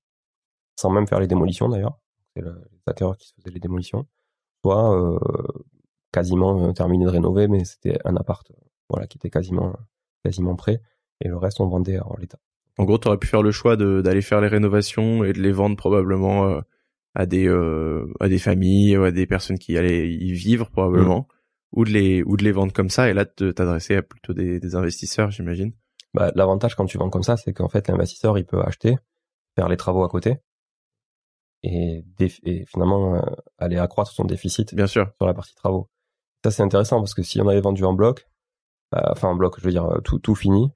sans 0.79 0.91
même 0.91 1.07
faire 1.09 1.19
les 1.21 1.27
démolitions 1.27 1.69
d'ailleurs. 1.69 1.99
C'est 2.35 2.43
le- 2.43 2.63
les 2.73 2.79
acquéreurs 2.87 3.17
qui 3.17 3.33
faisaient 3.35 3.51
les 3.51 3.61
démolitions. 3.61 4.07
Soit 4.65 4.95
euh, 4.97 5.19
quasiment 6.13 6.69
euh, 6.69 6.73
terminé 6.73 7.05
de 7.05 7.11
rénover, 7.11 7.49
mais 7.49 7.65
c'était 7.65 7.99
un 8.05 8.17
appart 8.17 8.49
euh, 8.51 8.55
voilà, 8.89 9.07
qui 9.07 9.19
était 9.19 9.31
quasiment, 9.31 9.75
quasiment 10.25 10.55
prêt. 10.57 10.81
Et 11.21 11.29
le 11.29 11.37
reste, 11.37 11.61
on 11.61 11.67
vendait 11.69 11.99
en 12.01 12.15
l'état. 12.19 12.39
En 12.79 12.85
gros, 12.85 12.99
tu 12.99 13.09
aurais 13.09 13.19
pu 13.19 13.27
faire 13.27 13.43
le 13.43 13.51
choix 13.51 13.77
d'aller 13.77 14.23
faire 14.23 14.41
les 14.41 14.47
rénovations 14.49 15.25
et 15.25 15.33
de 15.33 15.41
les 15.43 15.51
vendre 15.53 15.77
probablement 15.77 16.47
euh, 16.49 16.61
à 17.15 17.27
des 17.27 17.49
euh, 17.49 18.07
à 18.21 18.29
des 18.29 18.39
familles 18.39 18.97
ou 18.97 19.03
à 19.03 19.11
des 19.11 19.27
personnes 19.27 19.59
qui 19.59 19.77
allaient 19.77 20.09
y 20.13 20.33
vivre 20.33 20.71
probablement, 20.71 21.27
ou 21.73 21.85
de 21.85 21.91
les 21.91 22.23
ou 22.23 22.37
de 22.37 22.45
les 22.45 22.53
vendre 22.53 22.73
comme 22.73 22.89
ça 22.91 23.11
et 23.11 23.15
là 23.15 23.25
de 23.37 23.51
t'adresser 23.51 23.97
à 23.97 24.03
plutôt 24.03 24.33
des, 24.33 24.61
des 24.61 24.75
investisseurs, 24.77 25.31
j'imagine. 25.33 25.73
Bah, 26.15 26.31
L'avantage 26.37 26.77
quand 26.77 26.87
tu 26.87 26.99
vends 26.99 27.11
comme 27.11 27.25
ça, 27.25 27.37
c'est 27.37 27.53
qu'en 27.53 27.69
fait, 27.69 27.89
l'investisseur, 27.89 28.39
il 28.39 28.45
peut 28.47 28.61
acheter, 28.63 28.97
faire 29.57 29.69
les 29.69 29.77
travaux 29.77 30.05
à 30.05 30.09
côté 30.09 30.37
et, 31.63 32.05
finalement 32.67 33.17
euh, 33.17 33.21
aller 33.59 33.79
accroître 33.79 34.11
son 34.13 34.25
déficit 34.25 34.75
Bien 34.75 34.87
sûr. 34.87 35.11
sur 35.17 35.27
la 35.27 35.35
partie 35.35 35.55
travaux. 35.55 35.89
Ça, 36.45 36.51
c'est 36.51 36.63
intéressant 36.63 36.99
parce 36.99 37.15
que 37.15 37.23
si 37.23 37.41
on 37.41 37.49
avait 37.49 37.61
vendu 37.61 37.85
en 37.85 37.93
bloc, 37.95 38.29
bah, 38.93 39.09
enfin 39.11 39.29
en 39.29 39.35
bloc, 39.35 39.59
je 39.59 39.65
veux 39.65 39.71
dire 39.73 39.85
euh, 39.87 40.01
tout, 40.01 40.19
tout 40.19 40.35
fini, 40.35 40.71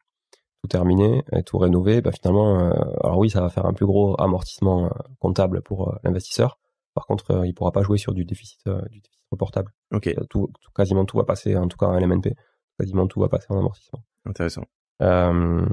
tout 0.62 0.68
terminé 0.68 1.22
et 1.32 1.42
tout 1.44 1.58
rénové, 1.58 2.00
bah, 2.02 2.10
finalement, 2.12 2.58
euh, 2.60 2.72
alors 3.02 3.18
oui, 3.18 3.30
ça 3.30 3.40
va 3.40 3.48
faire 3.48 3.66
un 3.66 3.72
plus 3.72 3.86
gros 3.86 4.20
amortissement 4.20 4.90
comptable 5.20 5.62
pour 5.62 5.96
l'investisseur. 6.02 6.58
Par 6.94 7.06
contre, 7.06 7.42
il 7.46 7.54
pourra 7.54 7.72
pas 7.72 7.82
jouer 7.82 7.96
sur 7.96 8.12
du 8.12 8.24
déficit, 8.24 8.60
du 8.90 9.00
déficit 9.00 9.22
reportable. 9.30 9.72
Ok. 9.94 10.08
Euh, 10.08 10.24
Tout, 10.28 10.50
tout- 10.60 10.70
quasiment 10.74 11.04
tout 11.06 11.16
va 11.16 11.24
passer, 11.24 11.56
en 11.56 11.68
tout 11.68 11.78
cas 11.78 11.86
en 11.86 11.98
LMNP, 11.98 12.34
quasiment 12.78 13.06
tout 13.06 13.20
va 13.20 13.28
passer 13.28 13.46
en 13.50 13.58
amortissement. 13.58 14.00
Intéressant. 14.26 14.64
Euh, 15.00 15.64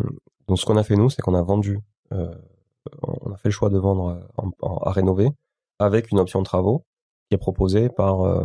donc 0.47 0.57
ce 0.59 0.65
qu'on 0.65 0.77
a 0.77 0.83
fait 0.83 0.95
nous, 0.95 1.09
c'est 1.09 1.21
qu'on 1.21 1.33
a 1.35 1.41
vendu, 1.43 1.79
euh, 2.13 2.33
on 3.03 3.31
a 3.31 3.37
fait 3.37 3.49
le 3.49 3.53
choix 3.53 3.69
de 3.69 3.77
vendre 3.77 4.07
euh, 4.09 4.27
en- 4.37 4.51
en- 4.61 4.77
à 4.77 4.91
rénover 4.91 5.29
avec 5.79 6.11
une 6.11 6.19
option 6.19 6.39
de 6.39 6.45
travaux 6.45 6.85
qui 7.29 7.35
est 7.35 7.37
proposée 7.39 7.89
par 7.89 8.21
euh, 8.21 8.43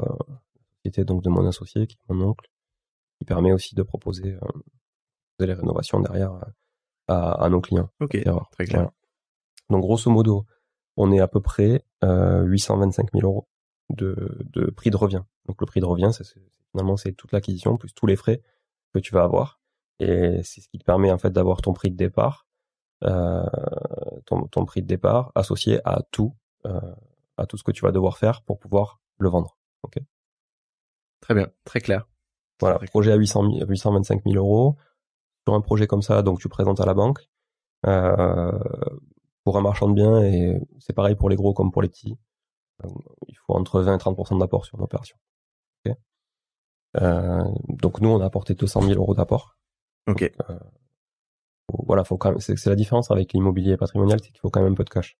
société 0.78 1.04
donc 1.04 1.22
de 1.22 1.30
mon 1.30 1.46
associé, 1.46 1.86
qui 1.86 1.96
est 1.96 2.12
mon 2.12 2.28
oncle, 2.30 2.48
qui 3.18 3.24
permet 3.24 3.52
aussi 3.52 3.74
de 3.74 3.82
proposer 3.82 4.34
euh, 4.34 4.46
les 5.40 5.52
rénovations 5.54 6.00
derrière 6.00 6.32
euh, 6.34 6.40
à, 7.08 7.44
à 7.44 7.48
nos 7.48 7.60
clients. 7.60 7.90
Ok. 8.00 8.16
Très 8.52 8.64
clair. 8.66 8.80
Voilà. 8.82 8.92
Donc 9.70 9.80
grosso 9.82 10.10
modo, 10.10 10.46
on 10.96 11.10
est 11.12 11.20
à 11.20 11.28
peu 11.28 11.40
près 11.40 11.84
euh, 12.04 12.42
825 12.44 13.12
000 13.12 13.26
euros 13.26 13.48
de, 13.90 14.38
de 14.52 14.70
prix 14.70 14.90
de 14.90 14.96
revient. 14.96 15.22
Donc 15.46 15.60
le 15.60 15.66
prix 15.66 15.80
de 15.80 15.86
revient, 15.86 16.10
c'est 16.12 16.24
c'est- 16.24 16.40
finalement 16.70 16.96
c'est 16.96 17.12
toute 17.12 17.32
l'acquisition 17.32 17.76
plus 17.76 17.92
tous 17.94 18.06
les 18.06 18.16
frais 18.16 18.42
que 18.92 18.98
tu 18.98 19.14
vas 19.14 19.22
avoir, 19.24 19.60
et 20.00 20.42
c'est 20.44 20.60
ce 20.60 20.68
qui 20.68 20.78
te 20.78 20.84
permet 20.84 21.10
en 21.12 21.18
fait 21.18 21.30
d'avoir 21.30 21.62
ton 21.62 21.72
prix 21.72 21.90
de 21.90 21.96
départ, 21.96 22.46
euh, 23.04 23.44
ton, 24.26 24.46
ton 24.46 24.64
prix 24.64 24.82
de 24.82 24.86
départ 24.86 25.32
associé 25.34 25.80
à 25.84 26.02
tout, 26.10 26.34
euh, 26.66 26.80
à 27.36 27.46
tout 27.46 27.56
ce 27.56 27.62
que 27.64 27.72
tu 27.72 27.82
vas 27.82 27.92
devoir 27.92 28.18
faire 28.18 28.42
pour 28.42 28.58
pouvoir 28.58 29.00
le 29.18 29.28
vendre. 29.28 29.56
Très 31.20 31.34
bien. 31.34 31.48
Très 31.64 31.80
clair. 31.80 32.06
Voilà, 32.60 32.76
Très 32.76 32.86
clair. 32.86 32.90
projet 32.90 33.12
à 33.12 33.16
800 33.16 33.50
000 33.58 33.66
825 33.66 34.22
000 34.24 34.36
euros. 34.36 34.76
Sur 35.46 35.54
un 35.54 35.60
projet 35.62 35.86
comme 35.86 36.02
ça, 36.02 36.22
donc 36.22 36.38
tu 36.38 36.48
présentes 36.50 36.80
à 36.80 36.86
la 36.86 36.92
banque. 36.94 37.28
Euh, 37.86 38.58
pour 39.44 39.56
un 39.58 39.60
marchand 39.62 39.88
de 39.88 39.94
biens, 39.94 40.22
et 40.22 40.58
c'est 40.78 40.92
pareil 40.94 41.16
pour 41.16 41.28
les 41.30 41.36
gros 41.36 41.52
comme 41.54 41.70
pour 41.70 41.80
les 41.82 41.88
petits. 41.88 42.18
Euh, 42.84 42.88
Il 43.28 43.36
faut 43.38 43.54
entre 43.54 43.80
20 43.80 43.94
et 43.94 43.98
30% 43.98 44.38
d'apport 44.38 44.64
sur 44.66 44.76
une 44.78 44.84
opération. 44.84 45.16
Ok? 45.86 45.94
Euh, 47.00 47.42
donc 47.68 48.00
nous, 48.00 48.08
on 48.10 48.20
a 48.20 48.26
apporté 48.26 48.54
200 48.54 48.82
000 48.82 48.94
euros 48.94 49.14
d'apport. 49.14 49.56
Ok. 50.08 50.30
Voilà, 51.72 52.04
faut 52.04 52.16
quand 52.16 52.30
même, 52.30 52.40
c'est 52.40 52.66
la 52.66 52.76
différence 52.76 53.10
avec 53.10 53.32
l'immobilier 53.32 53.76
patrimonial, 53.76 54.20
c'est 54.22 54.30
qu'il 54.30 54.40
faut 54.40 54.50
quand 54.50 54.62
même 54.62 54.72
un 54.72 54.76
peu 54.76 54.84
de 54.84 54.90
cash. 54.90 55.16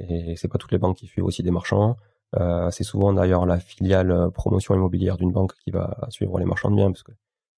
Et 0.00 0.34
c'est 0.36 0.48
pas 0.48 0.58
toutes 0.58 0.72
les 0.72 0.78
banques 0.78 0.96
qui 0.96 1.06
suivent 1.06 1.24
aussi 1.24 1.42
des 1.42 1.50
marchands. 1.52 1.96
Euh, 2.36 2.70
c'est 2.70 2.82
souvent 2.82 3.12
d'ailleurs 3.12 3.46
la 3.46 3.60
filiale 3.60 4.10
euh, 4.10 4.28
promotion 4.28 4.74
immobilière 4.74 5.16
d'une 5.16 5.30
banque 5.30 5.54
qui 5.62 5.70
va 5.70 5.96
suivre 6.08 6.38
les 6.40 6.44
marchands 6.44 6.70
de 6.70 6.76
biens 6.76 6.90
parce 6.90 7.04
que 7.04 7.12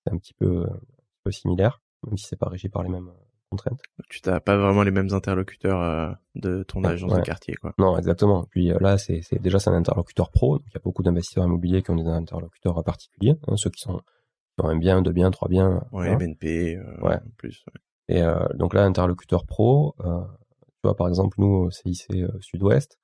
c'est 0.05 0.13
un 0.13 0.19
petit 0.19 0.35
peu, 0.35 0.67
un 0.69 0.79
peu 1.23 1.31
similaire, 1.31 1.81
même 2.07 2.17
si 2.19 2.27
c'est 2.27 2.37
pas 2.39 2.49
régi 2.49 2.69
par 2.69 2.83
les 2.83 2.89
mêmes 2.89 3.09
euh, 3.09 3.25
contraintes. 3.51 3.81
Tu 4.11 4.21
n'as 4.27 4.41
pas 4.41 4.57
vraiment 4.57 4.83
les 4.83 4.91
mêmes 4.91 5.13
interlocuteurs 5.13 5.81
euh, 5.81 6.13
de 6.35 6.65
ton 6.65 6.83
agence 6.83 7.13
ouais. 7.13 7.21
de 7.21 7.25
quartier, 7.25 7.55
quoi. 7.55 7.73
Non, 7.79 7.97
exactement. 7.97 8.45
Puis 8.51 8.73
euh, 8.73 8.79
là, 8.81 8.99
c'est 8.99 9.23
déjà 9.41 9.61
c'est 9.61 9.71
un 9.71 9.75
interlocuteur 9.75 10.31
pro. 10.31 10.59
Il 10.67 10.73
y 10.75 10.77
a 10.77 10.81
beaucoup 10.81 11.05
d'investisseurs 11.05 11.45
immobiliers 11.45 11.83
qui 11.83 11.93
ont 11.93 11.97
des 11.97 12.09
interlocuteurs 12.09 12.83
particuliers, 12.83 13.37
hein, 13.47 13.57
ceux 13.57 13.71
qui 13.71 13.81
sont 13.81 14.01
ont 14.59 14.69
un 14.69 14.77
bien, 14.77 15.03
deux 15.03 15.13
biens, 15.13 15.31
trois 15.31 15.49
biens. 15.49 15.75
Ouais, 15.93 16.09
voilà. 16.11 16.17
BNP. 16.17 16.77
euh, 16.77 17.01
Ouais. 17.01 17.17
En 17.17 17.31
plus. 17.37 17.65
ouais. 17.73 17.81
Et 18.09 18.23
euh, 18.23 18.47
donc 18.55 18.75
là, 18.75 18.85
interlocuteur 18.85 19.45
pro, 19.47 19.95
euh, 20.01 20.21
tu 20.67 20.81
vois, 20.85 20.97
par 20.97 21.09
exemple, 21.09 21.37
nous, 21.41 21.47
au 21.67 21.71
CIC 21.71 22.11
euh, 22.13 22.29
Sud-Ouest, 22.41 22.99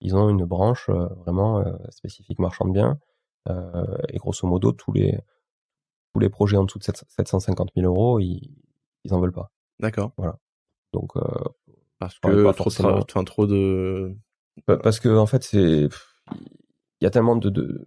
ils 0.00 0.16
ont 0.16 0.28
une 0.28 0.44
branche 0.44 0.88
vraiment 0.90 1.64
spécifique 1.90 2.38
marchand 2.38 2.64
de 2.66 2.72
biens. 2.72 2.98
Et 4.08 4.18
grosso 4.18 4.46
modo, 4.48 4.72
tous 4.72 4.92
les, 4.92 5.18
tous 6.12 6.20
les 6.20 6.28
projets 6.28 6.56
en 6.56 6.64
dessous 6.64 6.78
de 6.78 6.84
7- 6.84 7.04
750 7.08 7.70
000 7.76 7.86
euros, 7.86 8.18
ils, 8.18 8.50
ils 9.04 9.14
en 9.14 9.20
veulent 9.20 9.32
pas. 9.32 9.52
D'accord. 9.80 10.12
Donc, 10.92 11.16
euh, 11.16 11.22
Parce 11.98 12.18
que 12.18 12.44
pas 12.44 12.52
trop, 12.52 12.70
de 12.70 12.74
forcément. 12.74 12.98
tra- 12.98 13.02
enfin, 13.08 13.24
trop 13.24 13.46
de. 13.46 14.14
Pa- 14.66 14.76
Parce 14.76 14.98
que 15.00 15.08
en 15.16 15.26
fait, 15.26 15.42
c'est 15.44 15.88
il 16.32 17.04
y 17.04 17.06
a 17.06 17.10
tellement 17.10 17.36
de, 17.36 17.48
de, 17.50 17.86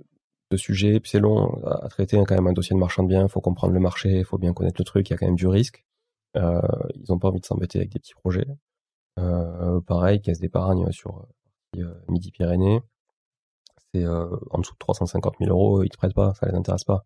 de 0.52 0.58
sujets, 0.58 1.00
puis 1.00 1.10
c'est 1.10 1.20
long 1.20 1.64
à, 1.66 1.88
traiter 1.90 2.18
hein, 2.18 2.24
quand 2.28 2.36
même 2.36 2.48
un 2.48 2.54
dossier 2.54 2.76
de 2.76 2.80
marchand 2.80 3.04
de 3.04 3.10
biens. 3.10 3.24
Il 3.24 3.30
faut 3.30 3.42
comprendre 3.42 3.74
le 3.74 3.80
marché, 3.80 4.20
il 4.20 4.26
faut 4.26 4.38
bien 4.38 4.54
connaître 4.54 4.80
le 4.80 4.86
truc. 4.86 5.10
Il 5.10 5.14
y 5.14 5.16
a 5.16 5.18
quand 5.18 5.26
même 5.26 5.36
du 5.36 5.48
risque. 5.48 5.86
Euh, 6.38 6.62
ils 6.96 7.12
ont 7.12 7.20
pas 7.20 7.30
envie 7.30 7.40
de 7.40 7.46
s'embêter 7.46 7.80
avec 7.80 7.92
des 7.92 8.00
petits 8.00 8.14
projets. 8.14 8.48
Euh, 9.20 9.82
pareil, 9.82 10.22
caisse 10.22 10.40
d'épargne 10.40 10.92
sur 10.92 11.26
euh, 11.78 12.04
Midi-Pyrénées, 12.10 12.82
c'est 13.94 14.04
euh, 14.04 14.28
en 14.52 14.60
dessous 14.60 14.74
de 14.74 14.80
350 14.80 15.36
000 15.40 15.52
euros, 15.52 15.84
ils 15.84 15.90
te 15.90 15.98
prêtent 15.98 16.14
pas, 16.14 16.34
ça 16.34 16.48
les 16.48 16.56
intéresse 16.56 16.84
pas. 16.84 17.06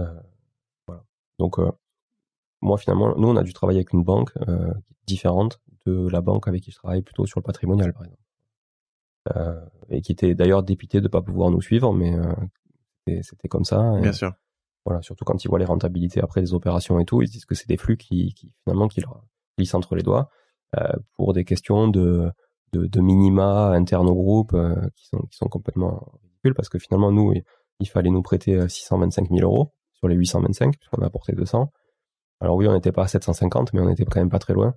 Euh, 0.00 0.20
voilà. 0.86 1.04
Donc 1.38 1.58
euh, 1.58 1.70
moi 2.62 2.78
finalement, 2.78 3.14
nous 3.16 3.28
on 3.28 3.36
a 3.36 3.42
dû 3.42 3.52
travailler 3.52 3.80
avec 3.80 3.92
une 3.92 4.04
banque 4.04 4.32
euh, 4.48 4.72
différente 5.06 5.60
de 5.86 6.08
la 6.08 6.20
banque 6.20 6.48
avec 6.48 6.62
qui 6.62 6.70
je 6.70 6.76
travaille 6.76 7.02
plutôt 7.02 7.26
sur 7.26 7.40
le 7.40 7.44
patrimonial 7.44 7.92
par 7.92 8.04
exemple 8.04 8.22
euh, 8.22 8.27
et 9.90 10.00
qui 10.00 10.12
était 10.12 10.34
d'ailleurs 10.34 10.62
dépité 10.62 11.00
de 11.00 11.08
pas 11.08 11.22
pouvoir 11.22 11.50
nous 11.50 11.60
suivre, 11.62 11.92
mais 11.92 12.14
euh, 12.14 13.22
c'était- 13.22 13.48
comme 13.48 13.64
ça. 13.64 13.98
Et 13.98 14.02
Bien 14.02 14.12
sûr. 14.12 14.32
Voilà, 14.84 15.02
surtout 15.02 15.24
quand 15.24 15.44
ils 15.44 15.48
voient 15.48 15.58
les 15.58 15.64
rentabilités 15.64 16.20
après 16.22 16.40
les 16.40 16.54
opérations 16.54 16.98
et 16.98 17.04
tout, 17.04 17.20
ils 17.20 17.28
se 17.28 17.32
disent 17.32 17.44
que 17.44 17.54
c'est 17.54 17.68
des 17.68 17.76
flux 17.76 17.96
qui, 17.96 18.32
qui 18.34 18.52
finalement 18.64 18.88
qui 18.88 19.00
leur 19.00 19.22
glissent 19.58 19.74
entre 19.74 19.94
les 19.96 20.02
doigts 20.02 20.30
euh, 20.78 20.92
pour 21.14 21.32
des 21.34 21.44
questions 21.44 21.88
de, 21.88 22.30
de, 22.72 22.86
de 22.86 23.00
minima 23.00 23.70
internes 23.72 24.08
au 24.08 24.14
groupe 24.14 24.54
euh, 24.54 24.74
qui 24.96 25.06
sont 25.06 25.18
qui 25.30 25.36
sont 25.36 25.48
complètement 25.48 26.12
ridicules 26.22 26.54
parce 26.54 26.68
que 26.68 26.78
finalement 26.78 27.12
nous 27.12 27.34
il, 27.80 27.88
fallait 27.88 28.10
nous 28.10 28.22
prêter 28.22 28.54
euh, 28.54 28.68
625 28.68 29.28
000 29.30 29.40
euros 29.42 29.72
sur 29.92 30.08
les 30.08 30.14
825 30.14 30.78
puisqu'on 30.78 31.02
a 31.02 31.06
apporté 31.06 31.32
200. 31.32 31.70
Alors 32.40 32.56
oui, 32.56 32.66
on 32.68 32.72
n'était 32.72 32.92
pas 32.92 33.02
à 33.02 33.08
750, 33.08 33.72
mais 33.74 33.80
on 33.80 33.88
était 33.90 34.04
quand 34.04 34.20
même 34.20 34.30
pas 34.30 34.38
très 34.38 34.54
loin. 34.54 34.74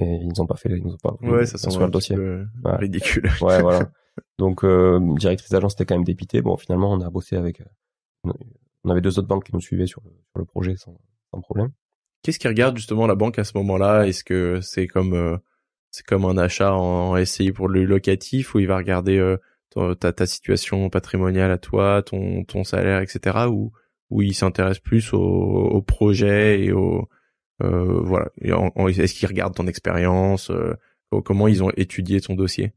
Et 0.00 0.04
ils 0.22 0.28
nous 0.28 0.40
ont 0.40 0.46
pas 0.46 0.56
fait, 0.56 0.68
ils 0.70 0.82
nous 0.82 0.92
ont 0.94 0.98
pas 1.02 1.16
voulu 1.20 1.32
Ouais, 1.32 1.46
ça 1.46 1.58
semble 1.58 1.84
le 1.84 1.90
dossier. 1.90 2.16
Ouais. 2.16 2.76
ridicule. 2.78 3.28
Ouais, 3.42 3.60
voilà. 3.62 3.90
Donc, 4.38 4.64
euh, 4.64 4.98
directrice 5.16 5.50
d'agence 5.50 5.74
était 5.74 5.84
quand 5.86 5.94
même 5.96 6.04
dépitée. 6.04 6.40
Bon, 6.42 6.56
finalement, 6.56 6.92
on 6.92 7.00
a 7.00 7.10
bossé 7.10 7.36
avec. 7.36 7.60
euh, 7.60 8.32
On 8.84 8.90
avait 8.90 9.00
deux 9.00 9.18
autres 9.18 9.28
banques 9.28 9.44
qui 9.44 9.54
nous 9.54 9.60
suivaient 9.60 9.86
sur 9.86 10.00
le, 10.04 10.10
sur 10.10 10.38
le 10.38 10.44
projet 10.44 10.76
sans, 10.76 10.96
sans 11.32 11.40
problème. 11.40 11.70
Qu'est-ce 12.22 12.38
qui 12.38 12.48
regarde 12.48 12.76
justement 12.76 13.06
la 13.06 13.14
banque 13.14 13.38
à 13.38 13.44
ce 13.44 13.56
moment-là? 13.58 14.06
Est-ce 14.06 14.24
que 14.24 14.60
c'est 14.60 14.86
comme 14.86 15.14
euh, 15.14 15.36
c'est 15.90 16.04
comme 16.04 16.24
un 16.24 16.36
achat 16.36 16.74
en 16.74 17.16
SCI 17.24 17.52
pour 17.52 17.68
le 17.68 17.84
locatif 17.84 18.54
où 18.54 18.58
il 18.58 18.66
va 18.66 18.76
regarder 18.76 19.18
euh, 19.18 19.36
ton- 19.70 19.94
ta, 19.94 20.12
ta 20.12 20.26
situation 20.26 20.90
patrimoniale 20.90 21.50
à 21.50 21.58
toi, 21.58 22.02
ton, 22.02 22.44
ton 22.44 22.64
salaire, 22.64 23.00
etc. 23.00 23.46
Ou 23.50 23.72
où 24.10 24.22
il 24.22 24.34
s'intéresse 24.34 24.78
plus 24.78 25.12
au, 25.12 25.18
au 25.20 25.82
projet 25.82 26.64
et 26.64 26.72
au 26.72 27.02
euh, 27.02 27.04
voilà. 27.60 28.28
En- 28.52 28.70
en- 28.74 28.88
Est-ce 28.88 29.14
qu'il 29.14 29.28
regarde 29.28 29.54
ton 29.54 29.66
expérience 29.66 30.50
euh, 30.50 30.74
Comment 31.24 31.48
ils 31.48 31.62
ont 31.62 31.70
étudié 31.76 32.20
ton 32.20 32.34
dossier? 32.34 32.72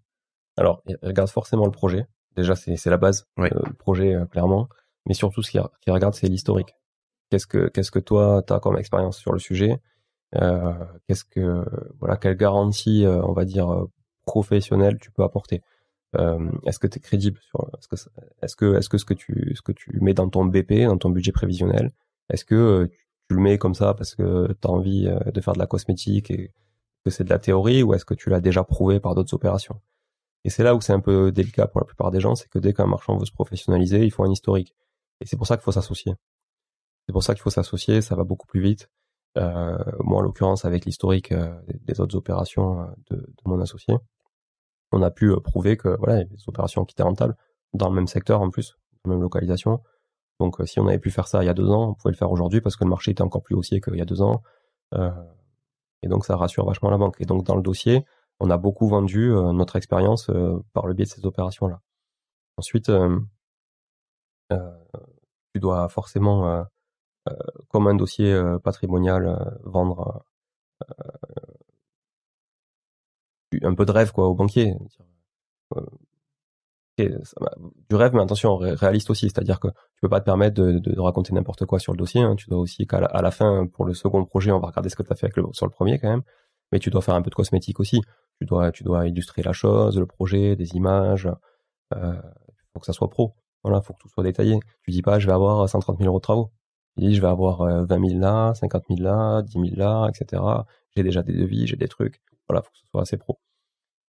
Alors, 0.57 0.81
ils 0.87 0.97
regardent 1.03 1.29
forcément 1.29 1.65
le 1.65 1.71
projet. 1.71 2.05
Déjà, 2.35 2.55
c'est 2.55 2.85
la 2.89 2.97
base. 2.97 3.27
Ouais. 3.37 3.53
euh, 3.53 3.59
le 3.67 3.73
projet, 3.73 4.15
euh, 4.15 4.25
clairement. 4.25 4.69
Mais 5.05 5.13
surtout, 5.13 5.41
ce 5.41 5.51
qu'ils 5.51 5.61
qu'ils 5.81 5.91
regardent, 5.93 6.13
c'est 6.15 6.27
l'historique. 6.27 6.73
qu'est-ce 7.29 7.47
que 7.47 7.67
qu'est-ce 7.69 7.91
que 7.91 7.99
toi 7.99 8.43
tu 8.45 8.53
as 8.53 8.59
comme 8.59 8.77
expérience 8.77 9.17
sur 9.17 9.33
le 9.33 9.39
sujet? 9.39 9.79
Euh, 10.35 10.73
Qu'est-ce 11.07 11.25
que 11.25 11.65
voilà 11.99 12.15
quelle 12.17 12.35
garantie 12.37 13.05
euh, 13.05 13.21
on 13.23 13.33
va 13.33 13.43
dire 13.45 13.69
euh, 13.71 13.89
professionnelle 14.25 14.97
tu 14.99 15.11
peux 15.11 15.23
apporter? 15.23 15.61
Est-ce 16.65 16.77
que 16.79 16.87
tu 16.87 16.97
es 16.97 17.01
crédible 17.01 17.39
sur 17.41 17.69
est-ce 17.77 17.87
que 17.87 17.95
est-ce 18.43 18.55
que 18.55 18.75
est-ce 18.77 18.89
que 18.89 18.97
ce 18.97 19.05
que 19.05 19.13
tu 19.13 19.53
ce 19.55 19.61
que 19.61 19.71
tu 19.71 19.97
mets 20.01 20.13
dans 20.13 20.29
ton 20.29 20.45
BP 20.45 20.85
dans 20.85 20.97
ton 20.97 21.09
budget 21.09 21.31
prévisionnel? 21.31 21.91
Est-ce 22.29 22.43
que 22.45 22.89
tu 23.31 23.35
le 23.35 23.41
mets 23.41 23.57
comme 23.57 23.75
ça 23.75 23.93
parce 23.93 24.13
que 24.13 24.47
tu 24.61 24.67
as 24.67 24.71
envie 24.71 25.09
de 25.25 25.41
faire 25.41 25.53
de 25.53 25.59
la 25.59 25.67
cosmétique 25.67 26.29
et 26.31 26.51
que 27.05 27.09
c'est 27.09 27.23
de 27.23 27.29
la 27.29 27.39
théorie 27.39 27.81
ou 27.81 27.93
est-ce 27.93 28.03
que 28.03 28.13
tu 28.13 28.29
l'as 28.29 28.41
déjà 28.41 28.65
prouvé 28.65 28.99
par 28.99 29.15
d'autres 29.15 29.33
opérations? 29.33 29.79
Et 30.43 30.49
c'est 30.49 30.63
là 30.63 30.75
où 30.75 30.81
c'est 30.81 30.91
un 30.91 30.99
peu 30.99 31.31
délicat 31.31 31.67
pour 31.67 31.79
la 31.79 31.85
plupart 31.85 32.11
des 32.11 32.19
gens, 32.19 32.35
c'est 32.35 32.49
que 32.49 32.59
dès 32.59 32.73
qu'un 32.73 32.87
marchand 32.87 33.15
veut 33.17 33.25
se 33.25 33.31
professionnaliser, 33.31 34.03
il 34.03 34.11
faut 34.11 34.23
un 34.23 34.31
historique. 34.31 34.75
Et 35.21 35.25
c'est 35.25 35.37
pour 35.37 35.47
ça 35.47 35.55
qu'il 35.55 35.63
faut 35.63 35.71
s'associer. 35.71 36.13
C'est 37.05 37.13
pour 37.13 37.23
ça 37.23 37.33
qu'il 37.33 37.41
faut 37.41 37.49
s'associer, 37.49 38.01
ça 38.01 38.15
va 38.15 38.23
beaucoup 38.23 38.47
plus 38.47 38.61
vite. 38.61 38.89
Euh, 39.37 39.77
moi, 39.99 40.19
en 40.19 40.21
l'occurrence, 40.21 40.65
avec 40.65 40.85
l'historique 40.85 41.31
euh, 41.31 41.53
des 41.85 42.01
autres 42.01 42.17
opérations 42.17 42.81
euh, 42.81 42.85
de, 43.11 43.25
mon 43.45 43.61
associé, 43.61 43.95
on 44.91 45.01
a 45.01 45.11
pu 45.11 45.33
prouver 45.41 45.77
que 45.77 45.95
voilà, 45.99 46.23
des 46.25 46.37
opérations 46.47 46.83
qui 46.83 46.93
étaient 46.93 47.03
rentables 47.03 47.37
dans 47.73 47.87
le 47.87 47.95
même 47.95 48.07
secteur 48.07 48.41
en 48.41 48.49
plus, 48.49 48.77
dans 49.05 49.11
la 49.11 49.15
même 49.15 49.23
localisation. 49.23 49.81
Donc, 50.41 50.57
si 50.65 50.79
on 50.79 50.87
avait 50.87 50.99
pu 50.99 51.11
faire 51.11 51.27
ça 51.27 51.43
il 51.43 51.47
y 51.47 51.49
a 51.49 51.53
deux 51.53 51.69
ans, 51.69 51.89
on 51.89 51.93
pouvait 51.93 52.11
le 52.11 52.17
faire 52.17 52.31
aujourd'hui 52.31 52.61
parce 52.61 52.75
que 52.75 52.83
le 52.83 52.89
marché 52.89 53.11
était 53.11 53.21
encore 53.21 53.43
plus 53.43 53.55
haussier 53.55 53.81
qu'il 53.81 53.95
y 53.95 54.01
a 54.01 54.05
deux 54.05 54.21
ans. 54.21 54.41
et 56.03 56.07
donc, 56.07 56.25
ça 56.25 56.35
rassure 56.35 56.65
vachement 56.65 56.89
la 56.89 56.97
banque. 56.97 57.15
Et 57.19 57.25
donc, 57.25 57.45
dans 57.45 57.55
le 57.55 57.61
dossier, 57.61 58.05
on 58.39 58.49
a 58.49 58.57
beaucoup 58.57 58.87
vendu 58.87 59.29
notre 59.31 59.75
expérience 59.75 60.29
par 60.73 60.87
le 60.87 60.93
biais 60.93 61.05
de 61.05 61.11
ces 61.11 61.25
opérations-là. 61.25 61.81
Ensuite, 62.57 62.91
tu 64.49 65.59
dois 65.59 65.89
forcément 65.89 66.65
euh, 67.29 67.33
comme 67.69 67.87
un 67.87 67.93
dossier 67.95 68.33
euh, 68.33 68.57
patrimonial, 68.59 69.27
euh, 69.27 69.37
vendre 69.63 70.23
un 73.63 73.75
peu 73.75 73.85
de 73.85 73.91
rêve 73.91 74.11
quoi 74.11 74.27
au 74.27 74.35
banquier. 74.35 74.73
du 76.97 77.95
rêve, 77.95 78.13
mais 78.13 78.21
attention, 78.21 78.57
réaliste 78.57 79.09
aussi, 79.09 79.29
c'est-à-dire 79.29 79.59
que 79.59 79.67
peux 80.01 80.09
pas 80.09 80.19
te 80.19 80.25
permettre 80.25 80.61
de, 80.61 80.99
raconter 80.99 81.33
n'importe 81.33 81.65
quoi 81.65 81.79
sur 81.79 81.93
le 81.93 81.97
dossier. 81.97 82.21
Hein. 82.21 82.35
Tu 82.35 82.49
dois 82.49 82.59
aussi 82.59 82.87
qu'à 82.87 82.99
la, 82.99 83.31
fin, 83.31 83.67
pour 83.67 83.85
le 83.85 83.93
second 83.93 84.25
projet, 84.25 84.51
on 84.51 84.59
va 84.59 84.67
regarder 84.67 84.89
ce 84.89 84.95
que 84.95 85.03
tu 85.03 85.11
as 85.11 85.15
fait 85.15 85.27
avec 85.27 85.37
le, 85.37 85.45
sur 85.53 85.65
le 85.65 85.71
premier 85.71 85.99
quand 85.99 86.09
même, 86.09 86.23
mais 86.71 86.79
tu 86.79 86.89
dois 86.89 87.01
faire 87.01 87.15
un 87.15 87.21
peu 87.21 87.29
de 87.29 87.35
cosmétique 87.35 87.79
aussi. 87.79 88.01
Tu 88.39 88.45
dois, 88.45 88.71
tu 88.71 88.83
dois 88.83 89.07
illustrer 89.07 89.43
la 89.43 89.53
chose, 89.53 89.99
le 89.99 90.05
projet, 90.05 90.55
des 90.55 90.75
images. 90.75 91.29
Euh, 91.93 92.21
faut 92.73 92.79
que 92.79 92.85
ça 92.85 92.93
soit 92.93 93.09
pro. 93.09 93.35
Voilà, 93.63 93.81
faut 93.81 93.93
que 93.93 93.99
tout 93.99 94.09
soit 94.09 94.23
détaillé. 94.23 94.59
Tu 94.83 94.91
dis 94.91 95.01
pas, 95.01 95.19
je 95.19 95.27
vais 95.27 95.33
avoir 95.33 95.67
130 95.69 95.99
000 95.99 96.07
euros 96.07 96.19
de 96.19 96.23
travaux. 96.23 96.51
Je 96.97 97.09
je 97.11 97.21
vais 97.21 97.27
avoir 97.27 97.59
20 97.59 97.91
euh, 97.91 98.07
000 98.09 98.19
là, 98.19 98.53
50 98.55 98.83
000 98.89 99.01
là, 99.01 99.41
10 99.43 99.53
000 99.53 99.65
là, 99.75 100.09
etc. 100.09 100.41
J'ai 100.95 101.03
déjà 101.03 101.23
des 101.23 101.33
devis, 101.33 101.67
j'ai 101.67 101.75
des 101.75 101.87
trucs. 101.87 102.21
Voilà, 102.49 102.61
faut 102.63 102.71
que 102.71 102.79
ce 102.79 102.87
soit 102.87 103.01
assez 103.01 103.17
pro. 103.17 103.39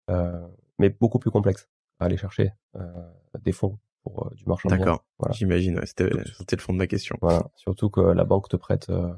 Euh, 0.10 0.48
mais 0.80 0.90
beaucoup 0.90 1.20
plus 1.20 1.32
complexe 1.32 1.68
à 2.00 2.06
aller 2.06 2.18
chercher 2.18 2.54
euh, 2.76 3.12
des 3.42 3.52
fonds 3.52 3.78
pour 4.04 4.26
euh, 4.26 4.36
du 4.36 4.46
marchand 4.46 4.70
D'accord. 4.70 5.04
Voilà. 5.18 5.34
J'imagine. 5.34 5.78
Ouais, 5.78 5.86
C'était 5.86 6.06
le 6.10 6.62
fond 6.62 6.74
de 6.74 6.78
ma 6.78 6.88
question. 6.88 7.16
Voilà. 7.22 7.50
Surtout 7.56 7.90
que 7.90 8.02
la 8.02 8.24
banque 8.24 8.50
te 8.50 8.56
prête 8.56 8.90
euh, 8.90 9.14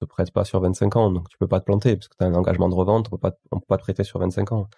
te 0.00 0.04
prête 0.06 0.32
pas 0.32 0.44
sur 0.44 0.60
25 0.60 0.96
ans, 0.96 1.10
donc 1.10 1.28
tu 1.28 1.38
peux 1.38 1.46
pas 1.46 1.60
te 1.60 1.64
planter 1.64 1.96
parce 1.96 2.08
que 2.08 2.16
tu 2.16 2.24
as 2.24 2.26
un 2.26 2.34
engagement 2.34 2.68
de 2.68 2.74
revente. 2.74 3.08
On 3.08 3.10
peut 3.10 3.18
pas 3.18 3.36
on 3.52 3.60
peut 3.60 3.66
pas 3.66 3.76
te 3.76 3.82
prêter 3.82 4.04
sur 4.04 4.18
25 4.18 4.52
ans. 4.52 4.68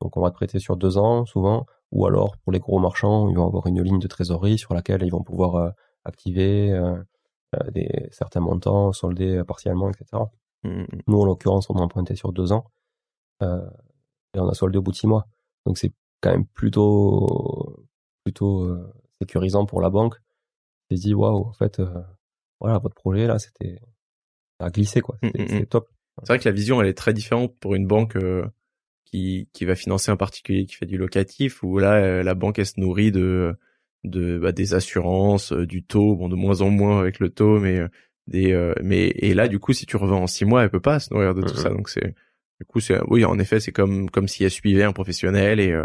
Donc 0.00 0.16
on 0.16 0.20
va 0.20 0.30
te 0.30 0.34
prêter 0.34 0.58
sur 0.58 0.76
deux 0.76 0.98
ans 0.98 1.24
souvent, 1.24 1.66
ou 1.92 2.06
alors 2.06 2.36
pour 2.38 2.52
les 2.52 2.58
gros 2.58 2.78
marchands, 2.80 3.28
ils 3.30 3.36
vont 3.36 3.46
avoir 3.46 3.66
une 3.66 3.80
ligne 3.82 4.00
de 4.00 4.08
trésorerie 4.08 4.58
sur 4.58 4.74
laquelle 4.74 5.02
ils 5.02 5.10
vont 5.10 5.22
pouvoir 5.22 5.72
activer 6.04 6.74
euh, 7.54 7.70
des 7.70 8.08
certains 8.10 8.40
montants 8.40 8.92
soldés 8.92 9.36
euh, 9.36 9.44
partiellement, 9.44 9.90
etc. 9.90 10.22
Mmh, 10.62 10.68
mmh. 10.68 10.86
Nous, 11.06 11.20
en 11.20 11.24
l'occurrence, 11.24 11.68
on 11.70 11.76
a 11.76 11.80
emprunté 11.80 12.16
sur 12.16 12.32
deux 12.32 12.52
ans 12.52 12.70
euh, 13.42 13.68
et 14.34 14.40
on 14.40 14.48
a 14.48 14.54
soldé 14.54 14.78
au 14.78 14.82
bout 14.82 14.92
de 14.92 14.96
six 14.96 15.06
mois. 15.06 15.26
Donc 15.66 15.78
c'est 15.78 15.92
quand 16.20 16.30
même 16.30 16.46
plutôt 16.46 17.86
plutôt 18.24 18.76
sécurisant 19.24 19.66
pour 19.66 19.80
la 19.80 19.90
banque. 19.90 20.16
C'est 20.90 20.96
dit 20.96 21.14
waouh, 21.14 21.46
en 21.46 21.52
fait, 21.52 21.80
voilà, 22.60 22.78
votre 22.78 22.94
projet 22.94 23.26
là, 23.26 23.38
c'était 23.38 23.80
ça 24.60 24.66
a 24.66 24.70
glissé 24.70 25.00
quoi, 25.00 25.16
mmh, 25.22 25.30
c'était 25.34 25.66
top. 25.66 25.88
C'est 26.20 26.28
vrai 26.28 26.38
que 26.38 26.48
la 26.48 26.54
vision 26.54 26.80
elle 26.80 26.86
est 26.86 26.94
très 26.94 27.12
différente 27.12 27.58
pour 27.58 27.74
une 27.74 27.86
banque 27.86 28.16
qui 29.04 29.48
qui 29.52 29.64
va 29.64 29.74
financer 29.74 30.10
un 30.10 30.16
particulier 30.16 30.66
qui 30.66 30.74
fait 30.76 30.86
du 30.86 30.96
locatif 30.96 31.62
où 31.62 31.78
là 31.78 32.22
la 32.22 32.34
banque 32.34 32.58
elle 32.58 32.66
se 32.66 32.78
nourrit 32.78 33.10
de 33.10 33.56
de 34.04 34.38
bah, 34.38 34.52
des 34.52 34.74
assurances, 34.74 35.52
euh, 35.52 35.66
du 35.66 35.82
taux, 35.82 36.14
bon 36.14 36.28
de 36.28 36.36
moins 36.36 36.60
en 36.60 36.70
moins 36.70 37.00
avec 37.00 37.18
le 37.18 37.30
taux, 37.30 37.58
mais 37.58 37.78
euh, 37.78 37.88
des 38.26 38.52
euh, 38.52 38.74
mais 38.82 39.06
et 39.06 39.34
là 39.34 39.48
du 39.48 39.58
coup 39.58 39.72
si 39.72 39.86
tu 39.86 39.96
revends 39.96 40.22
en 40.22 40.26
six 40.26 40.44
mois, 40.44 40.62
elle 40.62 40.70
peut 40.70 40.80
pas 40.80 41.00
se 41.00 41.12
nourrir 41.12 41.34
de 41.34 41.42
tout 41.42 41.56
ça, 41.56 41.70
donc 41.70 41.88
c'est 41.88 42.14
du 42.60 42.66
coup 42.66 42.80
c'est 42.80 43.00
oui 43.08 43.24
en 43.24 43.38
effet 43.38 43.60
c'est 43.60 43.72
comme 43.72 44.08
comme 44.10 44.28
si 44.28 44.44
elle 44.44 44.50
suivait 44.50 44.84
un 44.84 44.92
professionnel 44.92 45.58
et 45.58 45.78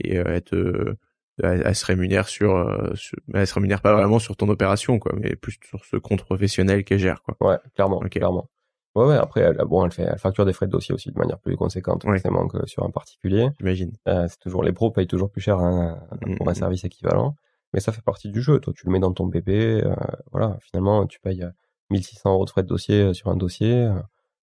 et 0.00 0.14
elle 0.14 0.42
te 0.42 0.94
elle, 1.42 1.74
se 1.74 1.84
rémunère 1.86 2.28
sur, 2.28 2.92
elle 3.34 3.46
se 3.46 3.54
rémunère 3.54 3.82
pas 3.82 3.92
vraiment 3.92 4.18
sur 4.18 4.36
ton 4.36 4.48
opération 4.48 4.98
quoi, 4.98 5.12
mais 5.16 5.36
plus 5.36 5.58
sur 5.68 5.84
ce 5.84 5.96
compte 5.96 6.24
professionnel 6.24 6.84
qu'elle 6.84 6.98
gère 6.98 7.22
quoi. 7.22 7.36
Ouais, 7.40 7.58
clairement, 7.74 8.00
clairement. 8.00 8.48
Ouais, 8.94 9.04
ouais, 9.04 9.16
après, 9.16 9.42
elle, 9.42 9.58
bon, 9.66 9.84
elle 9.84 9.92
fait, 9.92 10.04
elle 10.10 10.18
facture 10.18 10.46
des 10.46 10.54
frais 10.54 10.66
de 10.66 10.70
dossier 10.70 10.94
aussi 10.94 11.10
de 11.10 11.18
manière 11.18 11.38
plus 11.38 11.54
conséquente, 11.54 12.04
forcément, 12.04 12.48
que 12.48 12.66
sur 12.66 12.82
un 12.82 12.90
particulier. 12.90 13.50
J'imagine. 13.58 13.92
Euh, 14.08 14.26
c'est 14.26 14.38
toujours, 14.38 14.62
les 14.62 14.72
pros 14.72 14.90
payent 14.90 15.06
toujours 15.06 15.30
plus 15.30 15.42
cher 15.42 15.58
hein, 15.58 16.00
pour 16.38 16.48
un 16.48 16.52
mmh, 16.52 16.52
mmh. 16.52 16.54
service 16.54 16.84
équivalent 16.84 17.36
mais 17.72 17.80
ça 17.80 17.92
fait 17.92 18.02
partie 18.02 18.30
du 18.30 18.42
jeu. 18.42 18.58
Toi, 18.58 18.72
tu 18.74 18.86
le 18.86 18.92
mets 18.92 18.98
dans 18.98 19.12
ton 19.12 19.26
bébé, 19.26 19.82
euh, 19.84 19.94
voilà. 20.32 20.56
Finalement, 20.60 21.06
tu 21.06 21.20
payes 21.20 21.44
1600 21.90 22.30
euh, 22.30 22.32
euros 22.32 22.44
de 22.44 22.50
frais 22.50 22.62
de 22.62 22.68
dossier 22.68 23.02
euh, 23.02 23.12
sur 23.12 23.28
un 23.28 23.36
dossier, 23.36 23.88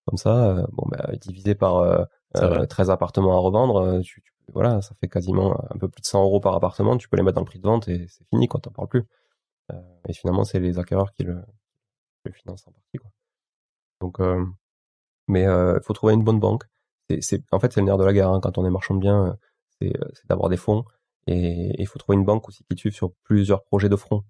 comme 0.05 0.17
ça, 0.17 0.67
bon, 0.71 0.85
bah, 0.89 1.09
divisé 1.19 1.55
par 1.55 2.07
13 2.33 2.89
appartements 2.89 3.35
à 3.35 3.39
revendre, 3.39 4.01
tu, 4.01 4.21
voilà, 4.51 4.81
ça 4.81 4.95
fait 4.99 5.07
quasiment 5.07 5.57
un 5.73 5.77
peu 5.77 5.87
plus 5.87 6.01
de 6.01 6.05
100 6.05 6.23
euros 6.23 6.39
par 6.39 6.55
appartement. 6.55 6.97
Tu 6.97 7.07
peux 7.09 7.17
les 7.17 7.23
mettre 7.23 7.35
dans 7.35 7.41
le 7.41 7.45
prix 7.45 7.59
de 7.59 7.67
vente 7.67 7.87
et 7.87 8.07
c'est 8.07 8.27
fini, 8.29 8.47
quand 8.47 8.59
t'en 8.59 8.71
parles 8.71 8.89
plus. 8.89 9.03
et 10.07 10.13
finalement, 10.13 10.43
c'est 10.43 10.59
les 10.59 10.79
acquéreurs 10.79 11.13
qui 11.13 11.23
le, 11.23 11.41
financent 12.33 12.67
en 12.67 12.71
partie. 12.71 12.99
Donc, 14.01 14.19
mais 15.27 15.43
il 15.43 15.79
faut 15.83 15.93
trouver 15.93 16.13
une 16.13 16.23
bonne 16.23 16.39
banque. 16.39 16.63
C'est, 17.19 17.43
en 17.51 17.59
fait, 17.59 17.71
c'est 17.73 17.79
le 17.81 17.85
nerf 17.85 17.97
de 17.97 18.03
la 18.03 18.13
guerre 18.13 18.29
hein, 18.29 18.39
quand 18.41 18.57
on 18.57 18.65
est 18.65 18.69
marchand 18.69 18.95
de 18.95 18.99
biens, 18.99 19.37
c'est, 19.79 19.93
d'avoir 20.27 20.49
des 20.49 20.57
fonds 20.57 20.85
et 21.27 21.81
il 21.81 21.87
faut 21.87 21.99
trouver 21.99 22.17
une 22.17 22.25
banque 22.25 22.47
aussi 22.49 22.63
qui 22.63 22.77
suive 22.77 22.93
sur 22.93 23.13
plusieurs 23.23 23.63
projets 23.63 23.89
de 23.89 23.95
front. 23.95 24.23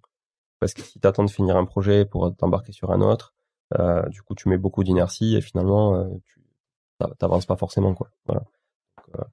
Parce 0.60 0.74
que 0.74 0.82
si 0.82 1.00
tu 1.00 1.08
attends 1.08 1.24
de 1.24 1.30
finir 1.30 1.58
un 1.58 1.66
projet 1.66 2.06
pour 2.06 2.36
t'embarquer 2.36 2.72
sur 2.72 2.92
un 2.92 3.02
autre, 3.02 3.34
euh, 3.80 4.08
du 4.10 4.22
coup 4.22 4.36
tu 4.36 4.50
mets 4.50 4.58
beaucoup 4.58 4.84
d'inertie 4.84 5.36
et 5.36 5.42
finalement 5.42 5.96
euh, 5.96 6.08
tu 6.26 6.42
t'avances 7.18 7.46
pas 7.46 7.58
forcément 7.58 7.94
quoi. 7.96 8.10
Voilà. 8.26 8.44
Euh, 9.16 9.22
euh, 9.22 9.26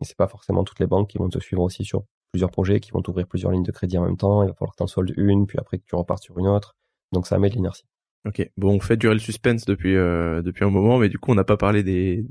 et 0.00 0.04
c'est 0.04 0.16
pas 0.16 0.28
forcément 0.28 0.64
toutes 0.64 0.80
les 0.80 0.86
banques 0.86 1.08
qui 1.08 1.18
vont 1.18 1.28
te 1.28 1.38
suivre 1.38 1.62
aussi 1.62 1.84
sur 1.84 2.04
plusieurs 2.32 2.50
projets, 2.50 2.80
qui 2.80 2.90
vont 2.90 3.02
t'ouvrir 3.02 3.26
plusieurs 3.26 3.52
lignes 3.52 3.62
de 3.62 3.72
crédit 3.72 3.98
en 3.98 4.04
même 4.04 4.16
temps. 4.16 4.42
Il 4.42 4.48
va 4.48 4.54
falloir 4.54 4.72
que 4.72 4.78
t'en 4.78 4.86
soldes 4.86 5.14
une, 5.16 5.46
puis 5.46 5.58
après 5.58 5.78
que 5.78 5.84
tu 5.86 5.94
repartes 5.94 6.22
sur 6.22 6.38
une 6.38 6.46
autre. 6.48 6.76
Donc 7.12 7.26
ça 7.26 7.38
met 7.38 7.48
de 7.48 7.54
l'inertie. 7.54 7.84
Ok, 8.26 8.50
bon, 8.56 8.74
on 8.74 8.80
fait 8.80 8.96
durer 8.96 9.14
le 9.14 9.20
suspense 9.20 9.64
depuis 9.64 9.96
euh, 9.96 10.42
depuis 10.42 10.64
un 10.64 10.70
moment, 10.70 10.98
mais 10.98 11.08
du 11.08 11.18
coup 11.18 11.30
on 11.30 11.34
n'a 11.34 11.44
pas 11.44 11.56
parlé 11.56 11.82
des 11.82 12.26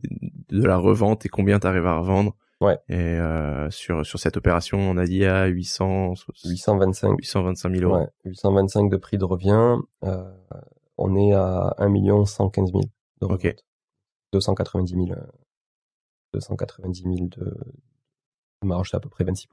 de 0.50 0.64
la 0.64 0.78
revente 0.78 1.26
et 1.26 1.30
combien 1.30 1.60
t'arrives 1.60 1.86
à 1.88 1.98
revendre. 1.98 2.36
Ouais. 2.60 2.78
Et 2.90 2.96
euh, 2.96 3.70
sur 3.70 4.06
sur 4.06 4.20
cette 4.20 4.36
opération, 4.38 4.78
on 4.80 4.98
a 4.98 5.06
dit 5.06 5.26
à 5.26 5.46
800 5.46 6.14
825 6.46 7.18
825 7.18 7.76
000 7.76 7.90
euros. 7.90 8.02
Ouais, 8.02 8.08
825 8.26 8.90
de 8.90 8.98
prix 8.98 9.18
de 9.18 9.26
revient. 9.26 9.78
Euh, 10.04 10.32
on 10.98 11.16
est 11.16 11.34
à 11.34 11.74
1 11.78 11.90
million 11.90 12.26
115 12.26 12.72
000 12.72 12.82
de 13.22 13.26
Ok. 13.26 13.56
290 14.34 14.94
000 14.94 15.06
290 16.34 17.04
000 17.04 17.16
de 17.28 17.56
marge, 18.64 18.92
c'est 18.92 18.98
à 18.98 19.00
peu 19.00 19.10
près 19.10 19.24
26 19.24 19.48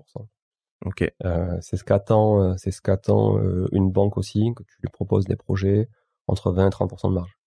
Ok. 0.86 1.04
Euh, 1.24 1.58
c'est 1.60 1.76
ce 1.76 1.84
qu'attend 1.84 2.42
euh, 2.42 2.54
c'est 2.58 2.70
ce 2.70 2.82
qu'attend 2.82 3.38
euh, 3.38 3.68
une 3.72 3.90
banque 3.90 4.18
aussi 4.18 4.52
que 4.54 4.62
tu 4.64 4.76
lui 4.82 4.90
proposes 4.90 5.24
des 5.24 5.36
projets 5.36 5.88
entre 6.26 6.52
20 6.52 6.66
et 6.66 6.70
30% 6.70 7.10
de 7.10 7.14
marge. 7.14 7.38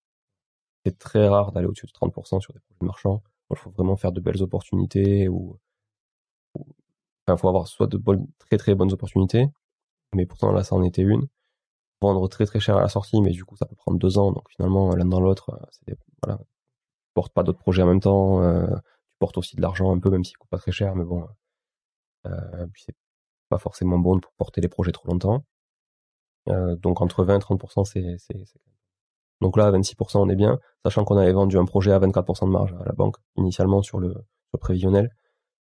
C'est 0.86 0.98
très 0.98 1.28
rare 1.28 1.52
d'aller 1.52 1.68
au-dessus 1.68 1.88
de 1.88 1.92
30% 1.92 2.40
sur 2.40 2.54
des 2.54 2.60
projets 2.60 2.86
marchands 2.86 3.22
il 3.52 3.58
faut 3.58 3.70
vraiment 3.72 3.96
faire 3.96 4.12
de 4.12 4.20
belles 4.20 4.42
opportunités 4.42 5.28
ou, 5.28 5.58
enfin, 7.26 7.38
faut 7.38 7.50
avoir 7.50 7.68
soit 7.68 7.88
de 7.88 7.98
bonnes, 7.98 8.28
très 8.40 8.58
très 8.58 8.76
bonnes 8.76 8.92
opportunités, 8.92 9.48
mais 10.16 10.26
pourtant 10.26 10.52
là, 10.52 10.64
ça 10.64 10.76
en 10.76 10.84
était 10.84 11.02
une. 11.02 11.28
Vendre 12.02 12.28
très 12.30 12.46
très 12.46 12.60
cher 12.60 12.78
à 12.78 12.82
la 12.82 12.90
sortie, 12.90 13.22
mais 13.22 13.32
du 13.32 13.44
coup, 13.46 13.56
ça 13.58 13.66
peut 13.66 13.76
prendre 13.76 13.98
deux 14.00 14.18
ans. 14.20 14.32
Donc 14.32 14.50
finalement, 14.52 14.96
l'un 14.96 15.06
dans 15.06 15.20
l'autre, 15.22 15.52
euh, 15.52 15.66
c'est 15.72 15.98
voilà, 16.24 16.38
tu 16.40 16.46
portes 17.14 17.34
pas 17.34 17.44
d'autres 17.44 17.60
projets 17.60 17.84
en 17.84 17.88
même 17.88 18.00
temps. 18.02 18.44
Euh, 18.44 18.68
tu 19.18 19.20
portes 19.20 19.38
aussi 19.38 19.56
de 19.56 19.62
l'argent 19.62 19.92
un 19.92 20.00
peu, 20.00 20.10
même 20.10 20.24
s'il 20.24 20.38
coûte 20.38 20.50
pas 20.50 20.60
très 20.60 20.72
cher, 20.72 20.96
mais 20.96 21.04
bon, 21.04 21.28
euh, 22.28 22.68
puis 22.72 22.84
c'est 22.86 22.96
pas 23.50 23.58
forcément 23.58 23.98
bon 23.98 24.20
pour 24.20 24.32
porter 24.34 24.62
les 24.62 24.68
projets 24.68 24.92
trop 24.92 25.08
longtemps. 25.10 25.44
Euh, 26.50 26.76
donc 26.76 27.02
entre 27.02 27.24
20 27.24 27.36
et 27.36 27.40
30%, 27.40 27.84
c'est 27.86 28.36
donc 29.42 29.58
là, 29.58 29.68
à 29.68 29.72
26%, 29.72 30.18
on 30.18 30.30
est 30.30 30.36
bien, 30.36 30.60
sachant 30.84 31.04
qu'on 31.04 31.18
avait 31.18 31.32
vendu 31.32 31.58
un 31.58 31.66
projet 31.66 31.92
à 31.92 32.00
24% 32.00 32.46
de 32.46 32.52
marge 32.52 32.74
à 32.80 32.86
la 32.86 32.94
banque, 32.94 33.18
initialement 33.36 33.82
sur 33.82 34.00
le, 34.00 34.16
prévisionnel. 34.60 35.12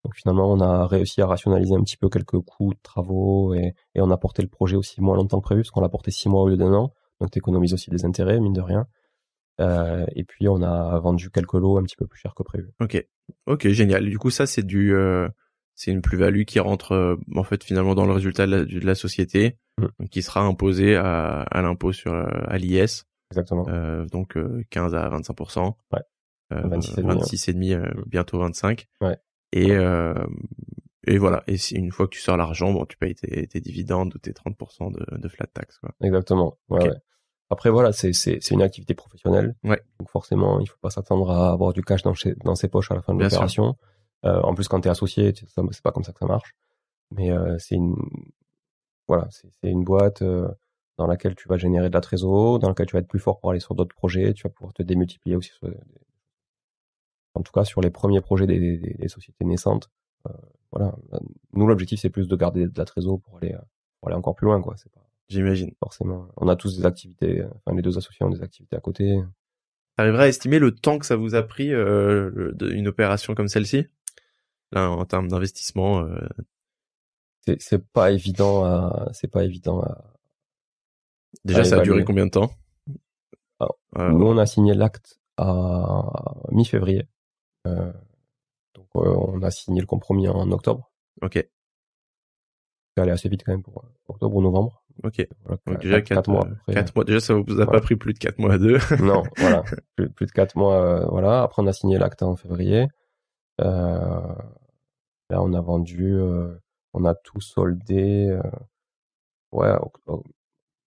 Donc 0.04 0.14
finalement, 0.14 0.50
on 0.50 0.61
a 0.61 0.86
réussi 0.86 1.20
à 1.20 1.26
rationaliser 1.26 1.74
un 1.74 1.82
petit 1.82 1.98
peu 1.98 2.09
quelques 2.09 2.40
coûts 2.40 2.72
de 2.72 2.78
travaux 2.82 3.52
et, 3.52 3.74
on 3.96 4.11
a 4.11 4.16
porté 4.16 4.40
le 4.40 4.48
projet 4.48 4.76
aussi 4.76 5.02
moins 5.02 5.16
longtemps 5.16 5.40
que 5.40 5.44
prévu, 5.44 5.61
parce 5.61 5.70
qu'on 5.70 5.82
l'a 5.82 5.90
porté 5.90 6.11
6 6.11 6.30
mois 6.30 6.42
au 6.42 6.48
lieu 6.48 6.57
d'un 6.57 6.72
an. 6.72 6.94
Donc 7.20 7.30
tu 7.30 7.38
économises 7.38 7.74
aussi 7.74 7.90
des 7.90 8.07
intérêts, 8.07 8.40
mine 8.40 8.54
de 8.54 8.62
rien. 8.62 8.86
Euh, 9.61 10.04
et 10.14 10.24
puis 10.24 10.48
on 10.48 10.61
a 10.62 10.98
vendu 11.00 11.30
quelques 11.30 11.54
lots 11.54 11.78
un 11.78 11.82
petit 11.82 11.96
peu 11.96 12.07
plus 12.07 12.18
cher 12.20 12.34
que 12.34 12.42
prévu. 12.42 12.70
Ok, 12.80 13.04
ok, 13.46 13.68
génial. 13.68 14.09
Du 14.09 14.18
coup, 14.18 14.30
ça 14.30 14.46
c'est 14.46 14.62
du, 14.64 14.94
euh, 14.94 15.28
c'est 15.74 15.90
une 15.90 16.02
plus-value 16.02 16.42
qui 16.44 16.61
rentre 16.61 16.92
euh, 16.92 17.16
en 17.34 17.42
fait 17.42 17.64
finalement 17.64 17.94
dans 17.94 18.07
le 18.07 18.12
résultat 18.12 18.46
de 18.46 18.54
la, 18.57 18.64
de 18.64 18.80
la 18.80 18.94
société, 18.94 19.57
Mm. 19.78 20.07
qui 20.11 20.22
sera 20.22 20.40
imposée 20.40 20.96
à, 20.96 21.42
à 21.42 21.61
l'impôt 21.61 21.92
sur 21.92 22.14
à 22.14 22.57
l'IS, 22.57 23.04
Exactement. 23.30 23.66
donc 24.11 24.38
euh, 24.38 24.62
15 24.70 24.94
à 24.94 25.07
25 25.11 25.38
Ouais. 25.92 26.00
euh, 26.54 26.62
26,5, 26.68 27.02
26 27.07 27.48
et 27.48 27.52
demi, 27.52 27.74
Mm. 27.74 28.04
bientôt 28.07 28.38
25. 28.38 28.86
Ouais. 29.02 29.18
Et 29.52 29.72
et 31.09 31.18
voilà. 31.18 31.44
Et 31.46 31.57
si, 31.57 31.76
une 31.76 31.92
fois 31.92 32.07
que 32.07 32.14
tu 32.14 32.20
sors 32.20 32.36
l'argent, 32.36 32.72
bon, 32.72 32.84
tu 32.84 32.96
payes 32.96 33.14
tes, 33.14 33.46
tes 33.46 33.61
dividendes 33.61 34.14
ou 34.14 34.18
tes 34.18 34.32
30% 34.32 34.90
de, 34.92 35.18
de 35.18 35.28
flat 35.28 35.46
tax. 35.46 35.78
Quoi. 35.78 35.90
Exactement. 36.02 36.59
Ouais, 36.68 36.82
ouais. 36.88 36.94
Après 37.51 37.70
voilà, 37.70 37.92
c'est 37.92 38.12
c'est 38.12 38.38
c'est 38.40 38.55
une 38.55 38.62
activité 38.62 38.94
professionnelle. 38.94 39.55
Ouais. 39.62 39.80
Donc 40.01 40.11
forcément, 40.11 40.59
il 40.61 40.66
faut 40.68 40.78
pas 40.80 40.90
s'attendre 40.90 41.30
à 41.30 41.53
avoir 41.53 41.72
du 41.72 41.82
cash 41.82 42.03
dans 42.03 42.14
ses 42.14 42.34
dans 42.44 42.55
ses 42.57 42.68
poches 42.68 42.90
à 42.90 42.94
la 42.94 43.03
fin 43.03 43.12
de 43.14 43.18
Bien 43.18 43.28
l'opération. 43.28 43.76
Euh, 44.24 44.40
en 44.42 44.55
plus, 44.55 44.66
quand 44.68 44.80
tu 44.80 44.88
es 44.88 44.90
associé, 44.90 45.32
ça- 45.49 45.62
c'est 45.70 45.82
pas 45.82 45.92
comme 45.92 46.03
ça 46.05 46.12
que 46.12 46.18
ça 46.18 46.26
marche. 46.26 46.55
Mais 47.12 47.30
euh, 47.30 47.57
c'est 47.59 47.76
une 47.76 47.97
voilà, 49.07 49.28
c'est 49.30 49.49
c'est 49.61 49.70
une 49.70 49.84
boîte 49.84 50.22
euh, 50.22 50.49
dans 50.99 51.07
laquelle 51.07 51.36
tu 51.36 51.47
vas 51.49 51.57
générer 51.57 51.88
de 51.88 51.94
la 51.94 52.01
trésor, 52.01 52.59
dans 52.59 52.68
laquelle 52.68 52.86
tu 52.86 52.94
vas 52.94 53.01
être 53.01 53.07
plus 53.09 53.20
fort 53.20 53.38
pour 53.38 53.51
aller 53.51 53.61
sur 53.61 53.74
d'autres 53.76 53.94
projets. 53.94 54.32
Tu 54.34 54.42
vas 54.42 54.51
pouvoir 54.51 54.72
te 54.72 54.82
démultiplier 54.82 55.36
aussi. 55.36 55.51
Sur, 55.51 55.68
en 57.34 57.42
tout 57.42 57.53
cas, 57.53 57.64
sur 57.64 57.80
les 57.80 57.90
premiers 57.90 58.20
projets 58.22 58.47
des, 58.47 58.59
des, 58.59 58.94
des 58.94 59.09
sociétés 59.09 59.44
naissantes. 59.44 59.90
Voilà. 60.72 60.94
Nous, 61.53 61.66
l'objectif, 61.66 62.01
c'est 62.01 62.11
plus 62.11 62.26
de 62.26 62.34
garder 62.34 62.66
de 62.66 62.76
la 62.76 62.84
trésor 62.84 63.20
pour 63.20 63.36
aller 63.36 63.55
pour 64.01 64.09
aller 64.09 64.16
encore 64.16 64.34
plus 64.34 64.47
loin, 64.47 64.61
quoi. 64.61 64.74
C'est 64.76 64.90
pas 64.90 65.05
J'imagine. 65.29 65.72
forcément. 65.81 66.29
On 66.37 66.49
a 66.49 66.57
tous 66.57 66.77
des 66.77 66.87
activités, 66.87 67.45
enfin 67.45 67.74
les 67.77 67.83
deux 67.83 67.99
associés 67.99 68.24
ont 68.24 68.31
des 68.31 68.43
activités 68.43 68.77
à 68.77 68.81
côté. 68.81 69.20
T'arriverais 69.97 70.24
à 70.24 70.29
estimer 70.29 70.59
le 70.59 70.74
temps 70.74 70.99
que 70.99 71.07
ça 71.07 71.16
vous 71.16 71.35
a 71.35 71.43
pris 71.43 71.72
euh, 71.72 72.31
le- 72.35 72.74
une 72.74 72.87
opération 72.89 73.35
comme 73.35 73.49
celle-ci? 73.49 73.87
Là, 74.72 74.91
en 74.91 75.05
termes 75.05 75.29
d'investissement, 75.29 76.01
euh, 76.01 76.29
C'est 77.47 77.61
c'est 77.62 77.85
pas 77.87 78.11
évident 78.12 78.64
à, 78.64 79.09
c'est 79.12 79.31
pas 79.31 79.45
évident 79.45 79.81
à. 79.83 80.12
déjà 81.45 81.61
à 81.61 81.64
ça 81.64 81.77
a 81.81 81.83
duré 81.83 82.05
combien 82.05 82.27
de 82.27 82.31
temps? 82.31 82.51
Alors, 83.61 83.79
Euh, 83.99 84.11
Nous, 84.12 84.27
on 84.27 84.37
a 84.39 84.47
signé 84.47 84.74
l'acte 84.74 85.18
à 85.39 86.12
mi-février. 86.51 87.07
Euh, 87.66 87.93
donc, 88.74 88.87
euh, 88.97 89.09
on 89.16 89.43
a 89.43 89.51
signé 89.51 89.81
le 89.81 89.87
compromis 89.87 90.29
en 90.29 90.51
octobre. 90.53 90.91
Ok, 91.22 91.35
C'est 92.95 93.03
allé 93.03 93.12
assez 93.12 93.29
vite 93.29 93.43
quand 93.45 93.53
même 93.53 93.62
pour 93.62 93.85
octobre 94.09 94.37
ou 94.37 94.43
novembre. 94.43 94.83
Ok. 95.05 95.28
Donc 95.49 95.61
quatre- 95.64 95.78
déjà 95.80 96.01
quatre- 96.01 96.09
4 96.09 96.14
quatre 96.16 96.30
mois. 96.30 96.42
à 96.42 96.49
peu 96.49 96.55
près. 96.66 96.74
Quatre 96.74 96.94
mois. 96.97 97.05
Déjà, 97.05 97.20
ça 97.20 97.34
vous 97.34 97.42
a 97.53 97.55
Voilà. 97.64 97.70
pas 97.72 97.80
pris 97.80 97.97
plus 97.97 98.12
de 98.14 98.18
4 98.18 98.38
mois 98.38 98.53
à 98.55 98.59
deux. 98.59 98.78
non, 99.01 99.22
voilà, 99.38 99.62
plus, 99.97 100.11
plus 100.11 100.26
de 100.26 100.32
quatre 100.32 100.57
mois, 100.57 100.76
euh, 100.82 101.07
voilà. 101.07 101.42
Après, 101.42 101.62
on 101.62 101.66
a 101.66 101.72
signé 101.72 101.99
l'acte 101.99 102.22
en 102.22 102.36
février. 102.36 102.88
Euh, 103.61 104.34
là, 105.30 105.42
on 105.42 105.53
a 105.55 105.61
vendu, 105.61 106.14
euh, 106.14 106.55
on 106.94 107.05
a 107.05 107.14
tout 107.14 107.40
soldé. 107.40 108.28
euh, 108.28 108.42
ouais, 109.53 109.72
oc- 110.07 110.24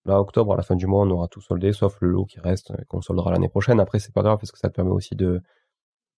là, 0.05 0.19
octobre, 0.19 0.53
à 0.53 0.57
la 0.57 0.63
fin 0.63 0.75
du 0.75 0.87
mois, 0.87 1.03
on 1.05 1.09
aura 1.11 1.27
tout 1.27 1.41
soldé, 1.41 1.73
sauf 1.73 1.97
le 2.01 2.09
lot 2.09 2.25
qui 2.25 2.39
reste, 2.39 2.71
euh, 2.71 2.77
qu'on 2.87 3.01
soldera 3.01 3.31
l'année 3.31 3.49
prochaine. 3.49 3.79
Après, 3.79 3.99
c'est 3.99 4.13
pas 4.13 4.21
grave 4.23 4.37
parce 4.39 4.51
que 4.51 4.57
ça 4.59 4.69
te 4.69 4.75
permet 4.75 4.91
aussi 4.91 5.15
de, 5.15 5.41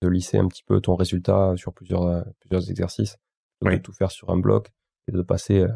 de 0.02 0.08
lisser 0.08 0.38
un 0.38 0.48
petit 0.48 0.64
peu 0.64 0.82
ton 0.82 0.96
résultat 0.96 1.54
sur 1.58 1.74
plusieurs, 1.74 2.04
euh, 2.04 2.22
plusieurs 2.40 2.70
exercices, 2.70 3.18
de 3.62 3.68
Oui. 3.70 3.82
tout 3.82 3.94
faire 3.94 4.12
sur 4.12 4.30
un 4.30 4.38
bloc 4.38 4.72
et 5.08 5.12
de 5.12 5.22
passer 5.22 5.60
euh, 5.62 5.70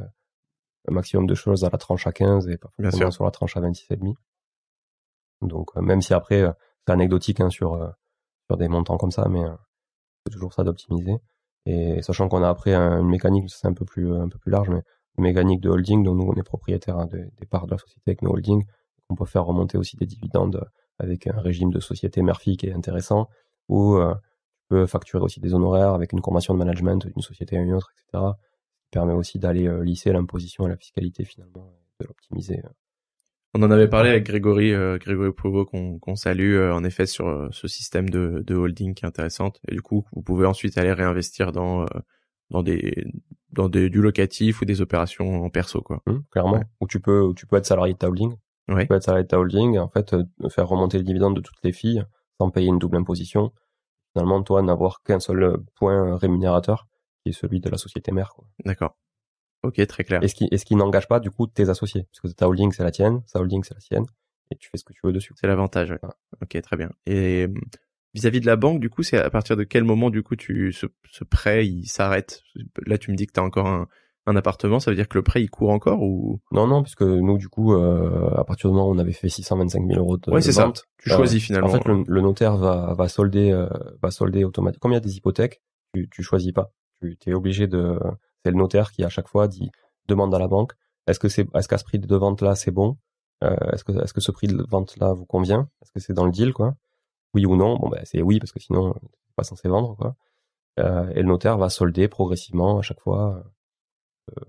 un 0.88 0.93
maximum 0.93 1.25
de 1.27 1.36
choses 1.36 1.63
à 1.63 1.69
la 1.69 1.77
tranche 1.77 2.07
à 2.07 2.11
15 2.11 2.47
et 2.49 2.57
pas 2.57 2.69
forcément 2.91 3.11
sur 3.11 3.23
la 3.25 3.31
tranche 3.31 3.55
à 3.57 3.61
26,5. 3.61 4.15
Donc, 5.41 5.69
euh, 5.75 5.81
même 5.81 6.01
si 6.01 6.13
après, 6.13 6.41
euh, 6.41 6.51
c'est 6.88 6.93
anecdotique 6.93 7.39
hein, 7.41 7.49
sur, 7.49 7.73
euh, 7.73 7.89
sur 8.49 8.57
des 8.57 8.67
montants 8.67 8.97
comme 8.97 9.11
ça, 9.11 9.27
mais 9.29 9.43
c'est 10.25 10.31
toujours 10.33 10.53
ça 10.53 10.63
d'optimiser. 10.63 11.17
Et 11.65 12.01
sachant 12.01 12.29
qu'on 12.29 12.43
a 12.43 12.49
après 12.49 12.73
un- 12.73 13.01
une 13.01 13.07
mécanique, 13.09 13.49
c'est 13.49 13.67
un 13.67 13.73
peu 13.73 13.86
plus 13.86 14.13
un 14.13 14.29
peu 14.29 14.38
plus 14.38 14.51
large, 14.51 14.69
mais 14.69 14.81
une 15.17 15.23
mécanique 15.23 15.61
de 15.61 15.69
holding, 15.69 16.03
dont 16.03 16.13
nous 16.15 16.25
on 16.27 16.33
est 16.36 16.43
propriétaire 16.43 16.97
hein, 16.99 17.07
de- 17.07 17.29
des 17.38 17.45
parts 17.45 17.65
de 17.65 17.71
la 17.71 17.77
société 17.77 18.01
avec 18.11 18.21
nos 18.21 18.31
holdings, 18.31 18.65
on 19.09 19.15
peut 19.15 19.25
faire 19.25 19.45
remonter 19.45 19.77
aussi 19.77 19.97
des 19.97 20.05
dividendes 20.05 20.63
avec 20.99 21.27
un 21.27 21.39
régime 21.39 21.71
de 21.71 21.79
société 21.79 22.21
Murphy 22.21 22.55
qui 22.57 22.67
est 22.67 22.73
intéressant, 22.73 23.27
euh, 23.71 24.13
tu 24.13 24.61
peux 24.69 24.86
facturer 24.86 25.23
aussi 25.23 25.39
des 25.39 25.53
honoraires 25.53 25.93
avec 25.93 26.11
une 26.13 26.21
convention 26.21 26.53
de 26.53 26.59
management 26.59 27.05
d'une 27.07 27.21
société 27.21 27.57
à 27.57 27.61
une 27.61 27.73
autre, 27.73 27.91
etc. 27.93 28.23
permet 28.96 29.14
aussi 29.14 29.39
d'aller 29.39 29.68
euh, 29.68 29.84
lisser 29.84 30.14
l'imposition 30.14 30.66
et 30.66 30.70
la 30.70 30.78
fiscalité 30.78 31.26
finalement, 31.26 31.74
de 32.00 32.08
l'optimiser. 32.08 32.62
On 33.54 33.62
en 33.62 33.70
avait 33.70 33.89
parlé 33.89 34.10
avec 34.10 34.26
Grégory, 34.26 34.74
euh, 34.74 34.98
Grégory 34.98 35.34
Provo 35.34 35.66
qu'on 35.66 36.00
qu'on 36.00 36.16
salue 36.16 36.56
euh, 36.56 36.74
en 36.74 36.86
effet 36.86 37.06
sur 37.06 37.28
euh, 37.28 37.50
ce 37.52 37.68
système 37.68 38.10
de, 38.10 38.41
de 38.48 38.56
holding 38.56 38.93
qui 38.93 39.04
est 39.04 39.08
intéressante. 39.08 39.60
Et 39.68 39.74
du 39.76 39.82
coup, 39.82 40.06
vous 40.14 40.22
pouvez 40.22 40.46
ensuite 40.46 40.78
aller 40.78 40.93
réinvestir 40.93 41.52
dans 41.52 41.82
euh, 41.82 41.86
dans 42.52 42.64
des 42.64 43.06
dans 43.52 43.68
des 43.68 43.89
du 43.89 44.02
locatif 44.02 44.62
ou 44.62 44.66
des 44.66 44.80
opérations 44.80 45.43
en 45.43 45.50
perso 45.50 45.82
quoi. 45.82 46.02
Hum, 46.06 46.24
clairement. 46.32 46.54
Ouais. 46.54 46.64
Ou 46.80 46.88
tu 46.88 47.02
peux, 47.02 47.34
tu 47.36 47.46
peux 47.48 47.58
être 47.58 47.66
salarié 47.66 47.93
de 47.93 47.98
ta 47.98 48.08
holding. 48.08 48.34
Ouais. 48.70 48.84
Tu 48.84 48.88
peux 48.88 48.96
être 48.96 49.04
salarié 49.04 49.24
de 49.24 49.30
ta 49.30 49.39
holding 49.39 49.78
en 49.78 49.89
fait 49.89 50.14
euh, 50.14 50.24
faire 50.50 50.70
remonter 50.70 50.98
le 50.98 51.04
dividende 51.04 51.36
de 51.36 51.41
toutes 51.41 51.64
les 51.64 51.74
filles 51.74 52.04
sans 52.38 52.50
payer 52.50 52.68
une 52.68 52.80
double 52.80 52.96
imposition. 52.96 53.52
Finalement, 54.14 54.41
toi, 54.43 54.62
n'avoir 54.62 55.02
qu'un 55.04 55.20
seul 55.20 55.43
euh, 55.43 55.58
point 55.76 56.18
rémunérateur 56.18 56.88
qui 57.26 57.30
est 57.30 57.34
celui 57.34 57.59
de 57.59 57.69
la 57.69 57.78
société 57.78 58.11
mère. 58.11 58.30
Quoi. 58.36 58.45
D'accord. 58.63 58.95
Ok, 59.63 59.86
très 59.88 60.03
clair. 60.03 60.21
Et 60.23 60.28
ce 60.28 60.36
qui, 60.36 60.47
et 60.51 60.57
ce 60.59 60.65
qui 60.65 60.76
n'engage 60.76 61.07
pas 61.07 61.19
du 61.19 61.32
coup 61.32 61.47
tes 61.47 61.69
associés, 61.69 62.03
parce 62.11 62.21
que 62.21 62.38
ta 62.38 62.47
holding 62.47 62.71
c'est 62.71 62.84
la 62.84 62.91
tienne, 62.91 63.23
sa 63.26 63.39
holding 63.39 63.63
c'est 63.63 63.73
la 63.73 63.80
sienne, 63.80 64.05
et 64.51 64.55
tu 64.57 64.69
fais 64.69 64.78
ce 64.78 64.84
que 64.84 64.93
tu 64.93 64.99
veux 65.03 65.11
dessus. 65.11 65.34
C'est 65.36 65.47
l'avantage. 65.47 65.89
ouais. 65.91 65.99
Ok, 66.41 66.61
très 66.61 66.78
bien. 66.78 66.91
Et 67.07 67.47
euh, 67.47 67.53
vis-à-vis 68.13 68.41
de 68.41 68.45
la 68.45 68.57
banque, 68.57 68.80
du 68.80 68.91
coup, 68.91 69.01
c'est 69.01 69.17
à 69.17 69.30
partir 69.32 69.57
de 69.57 69.63
quel 69.63 69.84
moment, 69.84 70.11
du 70.11 70.21
coup, 70.21 70.36
tu 70.36 70.71
ce, 70.71 70.86
ce 71.09 71.23
prêt 71.23 71.65
il 71.65 71.88
s'arrête? 71.88 72.43
Là, 72.86 72.97
tu 72.99 73.09
me 73.11 73.15
dis 73.15 73.26
que 73.26 73.32
tu 73.34 73.39
as 73.39 73.43
encore 73.43 73.65
un, 73.65 73.88
un 74.28 74.36
appartement, 74.36 74.80
ça 74.80 74.91
veut 74.91 74.95
dire 74.95 75.07
que 75.07 75.17
le 75.17 75.23
prêt 75.23 75.41
il 75.41 75.49
court 75.49 75.71
encore 75.71 76.03
ou? 76.03 76.39
Non, 76.51 76.67
non, 76.67 76.84
puisque 76.84 77.01
nous 77.01 77.38
du 77.39 77.49
coup, 77.49 77.73
euh, 77.73 78.30
à 78.36 78.43
partir 78.43 78.69
du 78.69 78.76
moment 78.76 78.88
où 78.89 78.93
on 78.93 78.99
avait 78.99 79.13
fait 79.13 79.30
625 79.30 79.88
000 79.88 79.99
euros 79.99 80.17
de, 80.17 80.30
Ouais, 80.32 80.41
c'est 80.41 80.51
ça. 80.51 80.71
Tu 80.99 81.11
Euh, 81.11 81.15
choisis 81.15 81.43
finalement. 81.43 81.67
En 81.69 81.71
fait, 81.71 81.86
le, 81.86 82.03
le 82.07 82.21
notaire 82.21 82.55
va, 82.57 82.93
va 82.95 83.07
solder, 83.07 83.51
euh, 83.51 83.67
va 84.01 84.11
solder 84.11 84.43
automatiquement. 84.43 84.82
Comme 84.82 84.91
il 84.91 84.95
y 84.95 84.97
a 84.97 85.01
des 85.01 85.17
hypothèques, 85.17 85.63
tu, 85.95 86.07
tu 86.11 86.21
choisis 86.21 86.51
pas. 86.51 86.71
Tu 87.02 87.18
es 87.28 87.34
obligé 87.34 87.68
de. 87.68 88.00
C'est 88.43 88.52
le 88.52 88.58
notaire 88.58 88.91
qui 88.91 89.04
à 89.04 89.10
chaque 89.10 89.28
fois 89.28 89.48
dit 89.48 89.72
demande 90.08 90.34
à 90.36 90.39
la 90.39 90.48
banque 90.48 90.74
est-ce 91.08 91.20
que 91.20 91.30
c'est 91.30 91.48
est-ce 91.56 91.68
qu'à 91.68 91.78
ce 91.78 91.84
prix 91.84 92.00
de 92.00 92.16
vente 92.16 92.41
là 92.41 92.56
c'est 92.56 92.72
bon? 92.72 92.98
Euh, 93.43 93.56
Est-ce 93.74 93.84
que 93.84 93.91
est-ce 94.04 94.14
que 94.14 94.22
ce 94.22 94.32
prix 94.32 94.48
de 94.48 94.64
vente 94.70 94.98
là 94.98 95.14
vous 95.14 95.26
convient? 95.26 95.70
Est-ce 95.82 95.91
que 95.91 96.00
c'est 96.00 96.14
dans 96.14 96.26
le 96.26 96.32
deal 96.32 96.54
quoi? 96.54 96.76
Oui 97.34 97.46
ou 97.46 97.56
non? 97.56 97.78
Bon 97.78 97.89
ben 97.89 98.02
c'est 98.06 98.22
oui 98.22 98.39
parce 98.39 98.52
que 98.52 98.60
sinon 98.60 98.89
euh, 98.89 98.93
t'es 98.93 99.34
pas 99.36 99.43
censé 99.43 99.68
vendre 99.68 99.96
quoi. 99.96 100.16
Euh, 100.80 101.08
et 101.10 101.22
le 101.22 101.28
notaire 101.28 101.58
va 101.58 101.70
solder 101.70 102.08
progressivement 102.08 102.80
à 102.80 102.82
chaque 102.82 103.00
fois 103.02 103.43
euh, 104.32 104.41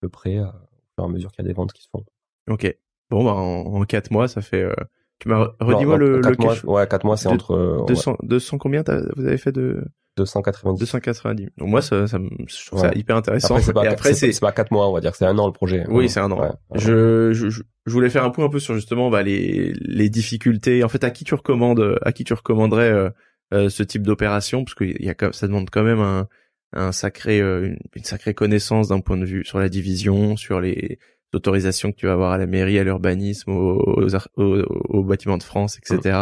le 0.00 0.08
prêt 0.08 0.38
au 0.40 0.44
fur 0.44 0.54
et 0.98 1.02
à 1.04 1.08
mesure 1.08 1.32
qu'il 1.32 1.44
y 1.44 1.46
a 1.46 1.48
des 1.48 1.54
ventes 1.54 1.72
qui 1.72 1.82
se 1.82 1.88
font. 1.90 2.04
Ok. 2.50 2.76
Bon, 3.10 3.24
bah, 3.24 3.32
en, 3.32 3.80
en 3.80 3.84
4 3.84 4.10
mois, 4.10 4.26
ça 4.28 4.40
fait. 4.40 4.62
euh, 4.62 4.74
Tu 5.18 5.28
m'as 5.28 5.48
redis-moi 5.60 5.96
le, 5.98 6.20
le 6.20 6.36
mois, 6.38 6.54
ouais, 6.66 6.86
4 6.88 7.04
mois 7.04 7.16
c'est 7.16 7.28
entre 7.28 7.52
euh, 7.52 7.78
ouais, 7.80 7.86
200, 7.86 8.16
200 8.22 8.58
combien 8.58 8.82
vous 9.16 9.26
avez 9.26 9.38
fait 9.38 9.52
de 9.52 9.84
290. 10.16 10.78
290. 10.78 11.48
Donc 11.56 11.68
moi, 11.68 11.80
ça, 11.82 12.06
ça 12.06 12.18
je 12.46 12.66
trouve 12.66 12.80
ça 12.80 12.88
Ouais. 12.88 12.98
hyper 12.98 13.16
intéressant. 13.16 13.54
Après, 13.54 13.62
c'est 13.62 13.72
pas, 13.72 13.84
Et 13.84 13.88
après, 13.88 14.10
c'est, 14.14 14.26
c'est 14.26 14.32
c'est 14.32 14.40
pas 14.40 14.52
4 14.52 14.70
mois, 14.70 14.88
on 14.88 14.92
va 14.92 15.00
dire, 15.00 15.14
c'est 15.14 15.24
un 15.24 15.38
an 15.38 15.46
le 15.46 15.52
projet. 15.52 15.84
Oui, 15.88 16.08
c'est 16.08 16.20
un 16.20 16.30
an. 16.30 16.40
Ouais, 16.40 16.48
ouais. 16.48 16.78
Je, 16.80 17.32
je, 17.32 17.48
je 17.48 17.92
voulais 17.92 18.10
faire 18.10 18.24
un 18.24 18.30
point 18.30 18.44
un 18.44 18.48
peu 18.50 18.58
sur 18.58 18.74
justement 18.74 19.10
bah, 19.10 19.22
les, 19.22 19.72
les 19.80 20.08
difficultés. 20.10 20.84
En 20.84 20.88
fait, 20.88 21.02
à 21.04 21.10
qui 21.10 21.24
tu 21.24 21.34
recommandes, 21.34 21.98
à 22.02 22.12
qui 22.12 22.24
tu 22.24 22.34
recommanderais 22.34 22.90
euh, 22.92 23.10
euh, 23.54 23.68
ce 23.68 23.82
type 23.82 24.02
d'opération, 24.02 24.64
parce 24.64 24.74
que 24.74 24.84
y 24.84 25.08
a, 25.10 25.14
ça 25.32 25.46
demande 25.46 25.70
quand 25.70 25.82
même 25.82 26.00
un, 26.00 26.28
un 26.74 26.92
sacré, 26.92 27.40
euh, 27.40 27.66
une, 27.66 27.78
une 27.96 28.04
sacrée 28.04 28.34
connaissance 28.34 28.88
d'un 28.88 29.00
point 29.00 29.16
de 29.16 29.24
vue 29.26 29.44
sur 29.44 29.58
la 29.58 29.68
division, 29.68 30.36
sur 30.36 30.60
les 30.60 30.98
autorisations 31.34 31.90
que 31.92 31.96
tu 31.96 32.06
vas 32.06 32.12
avoir 32.12 32.32
à 32.32 32.38
la 32.38 32.46
mairie, 32.46 32.78
à 32.78 32.84
l'urbanisme, 32.84 33.50
aux, 33.52 33.78
aux, 33.80 34.14
aux- 34.36 34.62
aux 34.98 35.02
bâtiments 35.04 35.38
de 35.38 35.42
France, 35.42 35.78
etc. 35.78 36.18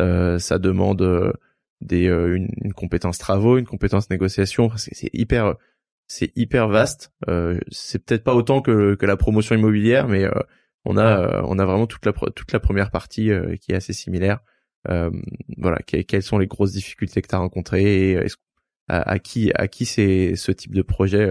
Euh, 0.00 0.38
ça 0.38 0.58
demande 0.58 1.00
euh, 1.00 1.32
des, 1.80 2.08
euh, 2.08 2.36
une, 2.36 2.48
une 2.62 2.72
compétence 2.72 3.18
travaux, 3.18 3.58
une 3.58 3.66
compétence 3.66 4.10
négociation. 4.10 4.64
Enfin, 4.66 4.76
c'est 4.78 4.94
c'est 4.94 5.10
hyper, 5.12 5.54
c'est 6.06 6.32
hyper 6.36 6.68
vaste. 6.68 7.12
Euh, 7.28 7.58
c'est 7.70 8.04
peut-être 8.04 8.24
pas 8.24 8.34
autant 8.34 8.60
que, 8.62 8.94
que 8.94 9.06
la 9.06 9.16
promotion 9.16 9.54
immobilière, 9.56 10.08
mais 10.08 10.24
euh, 10.24 10.30
on 10.84 10.96
a, 10.96 11.20
euh, 11.20 11.42
on 11.46 11.58
a 11.58 11.64
vraiment 11.64 11.86
toute 11.86 12.06
la, 12.06 12.12
toute 12.12 12.52
la 12.52 12.60
première 12.60 12.90
partie 12.90 13.30
euh, 13.30 13.56
qui 13.56 13.72
est 13.72 13.76
assez 13.76 13.92
similaire. 13.92 14.40
Euh, 14.88 15.10
voilà, 15.58 15.78
que- 15.78 16.02
quelles 16.02 16.22
sont 16.22 16.38
les 16.38 16.46
grosses 16.46 16.72
difficultés 16.72 17.20
que 17.22 17.28
tu 17.28 17.34
as 17.34 17.38
rencontrées 17.38 18.10
et 18.10 18.12
est-ce- 18.12 18.36
à, 18.88 19.02
à 19.10 19.18
qui, 19.18 19.50
à 19.56 19.66
qui 19.66 19.84
c'est 19.84 20.36
ce 20.36 20.52
type 20.52 20.74
de 20.74 20.82
projet 20.82 21.28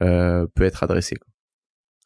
peut 0.00 0.62
être 0.64 0.82
adressé. 0.84 1.16
quoi. 1.16 1.26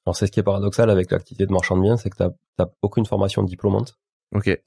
Alors, 0.06 0.16
c'est 0.16 0.26
ce 0.26 0.32
qui 0.32 0.40
est 0.40 0.44
paradoxal 0.44 0.88
avec 0.88 1.10
l'activité 1.10 1.44
de 1.46 1.52
marchand 1.52 1.76
de 1.76 1.82
biens, 1.82 1.96
c'est 1.98 2.08
que 2.08 2.16
t'as, 2.16 2.30
t'as 2.56 2.68
aucune 2.80 3.04
formation 3.04 3.42
diplômante, 3.42 3.98
Ok, 4.34 4.58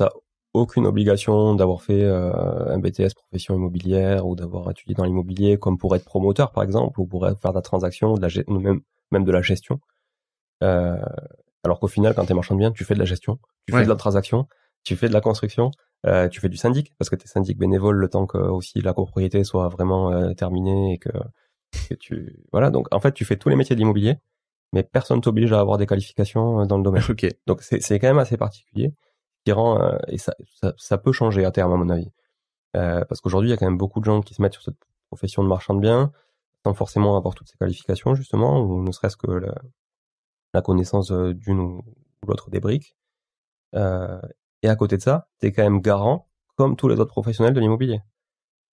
aucune 0.53 0.85
obligation 0.85 1.55
d'avoir 1.55 1.81
fait 1.81 2.03
euh, 2.03 2.31
un 2.73 2.77
BTS 2.79 3.13
profession 3.15 3.55
immobilière 3.55 4.27
ou 4.27 4.35
d'avoir 4.35 4.69
étudié 4.71 4.95
dans 4.95 5.05
l'immobilier, 5.05 5.57
comme 5.57 5.77
pour 5.77 5.95
être 5.95 6.03
promoteur, 6.05 6.51
par 6.51 6.63
exemple, 6.63 6.99
ou 6.99 7.05
pour 7.05 7.25
faire 7.25 7.51
de 7.51 7.55
la 7.57 7.61
transaction, 7.61 8.15
de 8.15 8.21
la, 8.21 8.59
même, 8.59 8.81
même 9.11 9.23
de 9.23 9.31
la 9.31 9.41
gestion. 9.41 9.79
Euh, 10.63 10.97
Alors 11.63 11.79
qu'au 11.79 11.87
final, 11.87 12.13
quand 12.15 12.25
tu 12.25 12.31
es 12.31 12.35
marchand 12.35 12.55
de 12.55 12.59
biens, 12.59 12.71
tu 12.71 12.83
fais 12.83 12.93
de 12.95 12.99
la 12.99 13.05
gestion, 13.05 13.37
tu 13.67 13.73
Ouais. 13.73 13.79
fais 13.79 13.85
de 13.85 13.89
la 13.89 13.95
transaction, 13.95 14.47
tu 14.83 14.95
fais 14.95 15.07
de 15.07 15.13
la 15.13 15.21
construction, 15.21 15.71
euh, 16.07 16.27
tu 16.27 16.39
fais 16.41 16.49
du 16.49 16.57
syndic, 16.57 16.93
parce 16.97 17.09
que 17.09 17.15
tu 17.15 17.25
es 17.25 17.27
syndic 17.27 17.57
bénévole 17.57 17.95
le 17.97 18.09
temps 18.09 18.25
que 18.25 18.37
aussi 18.37 18.81
la 18.81 18.93
copropriété 18.93 19.43
soit 19.43 19.69
vraiment 19.69 20.11
euh, 20.11 20.33
terminée 20.33 20.93
et 20.93 20.97
que, 20.97 21.09
que 21.89 21.93
tu... 21.95 22.35
Voilà, 22.51 22.71
donc 22.71 22.87
en 22.91 22.99
fait, 22.99 23.13
tu 23.13 23.25
fais 23.25 23.37
tous 23.37 23.49
les 23.49 23.55
métiers 23.55 23.75
de 23.75 23.79
l'immobilier, 23.79 24.15
mais 24.73 24.83
personne 24.83 25.21
t'oblige 25.21 25.53
à 25.53 25.59
avoir 25.59 25.77
des 25.77 25.85
qualifications 25.85 26.65
dans 26.65 26.77
le 26.77 26.83
domaine. 26.83 27.03
Ok. 27.09 27.27
Donc 27.47 27.61
c'est 27.61 27.81
c'est 27.81 27.99
quand 27.99 28.07
même 28.07 28.19
assez 28.19 28.37
particulier, 28.37 28.93
qui 29.45 29.51
rend 29.51 29.81
euh, 29.81 29.97
et 30.07 30.17
ça, 30.17 30.33
ça 30.77 30.97
peut 30.97 31.11
changer 31.11 31.45
à 31.45 31.51
terme 31.51 31.73
à 31.73 31.77
mon 31.77 31.89
avis, 31.89 32.11
Euh, 32.77 33.03
parce 33.05 33.19
qu'aujourd'hui 33.21 33.49
il 33.49 33.51
y 33.51 33.53
a 33.53 33.57
quand 33.57 33.65
même 33.65 33.77
beaucoup 33.77 33.99
de 33.99 34.05
gens 34.05 34.21
qui 34.21 34.33
se 34.33 34.41
mettent 34.41 34.53
sur 34.53 34.63
cette 34.63 34.81
profession 35.09 35.43
de 35.43 35.49
marchand 35.49 35.73
de 35.75 35.81
biens 35.81 36.11
sans 36.63 36.73
forcément 36.73 37.17
avoir 37.17 37.35
toutes 37.35 37.49
ces 37.49 37.57
qualifications 37.57 38.15
justement, 38.15 38.61
ou 38.61 38.83
ne 38.83 38.91
serait-ce 38.91 39.17
que 39.17 39.27
la, 40.53 40.61
connaissance 40.61 41.11
euh, 41.11 41.33
d'une 41.33 41.59
ou, 41.59 41.81
l'autre 42.27 42.49
des 42.51 42.59
briques. 42.59 42.95
Et 44.63 44.69
à 44.69 44.75
côté 44.75 44.97
de 44.97 45.01
ça, 45.01 45.27
t'es 45.39 45.51
quand 45.51 45.63
même 45.63 45.81
garant, 45.81 46.27
comme 46.55 46.75
tous 46.75 46.87
les 46.87 46.99
autres 46.99 47.11
professionnels 47.11 47.53
de 47.53 47.59
l'immobilier, 47.59 48.01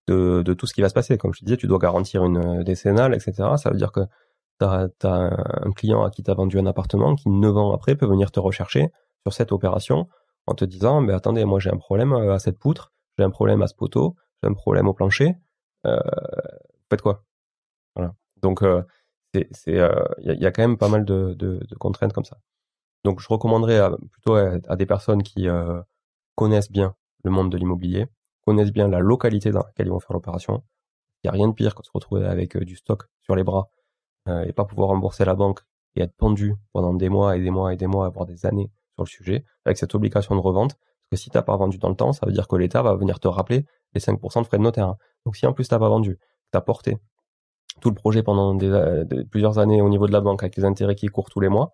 de, 0.09 0.43
tout 0.55 0.67
ce 0.67 0.75
qui 0.75 0.83
va 0.83 0.89
se 0.89 0.95
passer. 0.95 1.17
Comme 1.19 1.33
je 1.33 1.41
te 1.41 1.45
disais, 1.47 1.57
tu 1.57 1.67
dois 1.67 1.79
garantir 1.79 2.25
une 2.25 2.63
décennale, 2.63 3.15
etc. 3.15 3.33
Ça 3.57 3.71
veut 3.71 3.77
dire 3.79 3.93
que 3.93 4.01
t'as 4.59 4.89
as 5.05 5.65
un 5.65 5.73
client 5.73 6.05
à 6.05 6.11
qui 6.11 6.23
t'as 6.23 6.35
vendu 6.35 6.59
un 6.59 6.67
appartement 6.67 7.15
qui 7.15 7.31
neuf 7.31 7.57
ans 7.57 7.73
après 7.73 7.95
peut 7.97 8.07
venir 8.07 8.31
te 8.31 8.41
rechercher 8.41 8.91
sur 9.23 9.33
cette 9.33 9.53
opération 9.53 10.09
en 10.49 10.55
te 10.55 10.65
disant 10.65 11.01
mais 11.01 11.13
attendez 11.13 11.45
moi 11.45 11.61
j'ai 11.61 11.71
un 11.71 11.77
problème 11.77 12.13
euh, 12.13 12.35
à 12.35 12.39
cette 12.39 12.59
poutre 12.59 12.93
j'ai 13.19 13.25
un 13.25 13.31
problème 13.31 13.63
à 13.63 13.67
ce 13.67 13.75
poteau 13.75 14.17
j'ai 14.43 14.49
un 14.49 14.55
problème 14.55 14.89
au 14.89 14.95
plancher 14.95 15.37
euh, 15.87 16.01
faites 16.91 17.03
quoi? 17.03 17.25
Voilà. 17.95 18.15
Donc 18.43 18.63
euh, 18.63 18.83
c'est 19.33 19.49
il 19.69 20.43
y, 20.43 20.47
a, 20.47 20.51
quand 20.51 20.63
même 20.63 20.79
pas 20.79 20.89
mal 20.89 21.05
de, 21.05 21.61
contraintes 21.79 22.13
comme 22.13 22.25
ça. 22.25 22.39
Donc 23.05 23.21
je 23.21 23.29
recommanderais 23.29 23.81
plutôt 24.11 24.35
à, 24.35 24.77
des 24.77 24.87
personnes 24.87 25.23
qui 25.23 25.47
connaissent 26.35 26.73
bien 26.73 26.97
le 27.25 27.31
monde 27.31 27.53
de 27.53 27.57
l'immobilier 27.57 28.07
connaissent 28.45 28.73
bien 28.73 28.89
la 28.89 29.01
localité 29.01 29.51
dans 29.51 29.63
laquelle 29.63 29.87
ils 29.87 29.93
vont 29.93 30.01
faire 30.01 30.15
l'opération. 30.15 30.65
Il 31.23 31.27
y 31.27 31.31
a 31.31 31.33
rien 31.33 31.49
de 31.49 31.53
pire 31.53 31.75
que 31.75 31.83
de 31.83 31.87
se 31.87 31.93
retrouver 31.93 32.27
avec 32.27 32.57
du 32.57 32.77
stock 32.77 33.05
sur 33.21 33.37
les 33.37 33.45
bras 33.45 33.71
et 34.27 34.53
pas 34.53 34.65
pouvoir 34.65 34.89
rembourser 34.89 35.25
la 35.25 35.35
banque 35.35 35.61
et 35.95 36.03
être 36.03 36.17
pendu 36.17 36.55
pendant 36.73 36.95
des 36.95 37.11
mois 37.11 37.37
et 37.37 37.41
des 37.41 37.51
mois 37.51 37.73
et 37.75 37.77
des 37.77 37.87
mois, 37.87 38.09
voire 38.09 38.27
des 38.27 38.47
années 38.47 38.71
sur 38.99 39.05
le 39.05 39.09
sujet, 39.25 39.45
avec 39.65 39.79
cette 39.79 39.95
obligation 39.95 40.35
de 40.35 40.41
revente. 40.41 40.77
Parce 41.11 41.21
que 41.21 41.25
si 41.25 41.31
t'as 41.31 41.43
pas 41.43 41.57
vendu 41.57 41.79
dans 41.79 41.89
le 41.89 41.95
temps, 41.95 42.13
ça 42.13 42.27
veut 42.27 42.33
dire 42.33 42.49
que 42.49 42.57
l'État 42.57 42.83
va 42.83 42.95
venir 42.95 43.19
te 43.21 43.29
rappeler 43.29 43.65
les 43.95 44.01
5% 44.01 44.43
de 44.43 44.47
frais 44.47 44.59
de 44.59 44.63
notaire. 44.63 44.95
Donc 45.25 45.37
si 45.37 45.47
en 45.47 45.53
plus 45.53 45.67
t'as 45.69 45.79
pas 45.79 45.89
vendu, 45.89 46.19
t'as 46.51 46.61
porté 46.61 46.97
tout 47.81 47.89
le 47.91 47.95
projet 47.95 48.23
pendant 48.23 48.55
des, 48.55 48.69
euh, 48.69 49.05
des- 49.05 49.25
plusieurs 49.25 49.59
années 49.59 49.81
au 49.81 49.89
niveau 49.89 50.07
de 50.07 50.13
la 50.13 50.21
banque 50.21 50.43
avec 50.43 50.57
les 50.57 50.65
intérêts 50.65 50.97
qui 50.97 51.07
courent 51.07 51.31
tous 51.31 51.41
les 51.41 51.49
mois, 51.49 51.71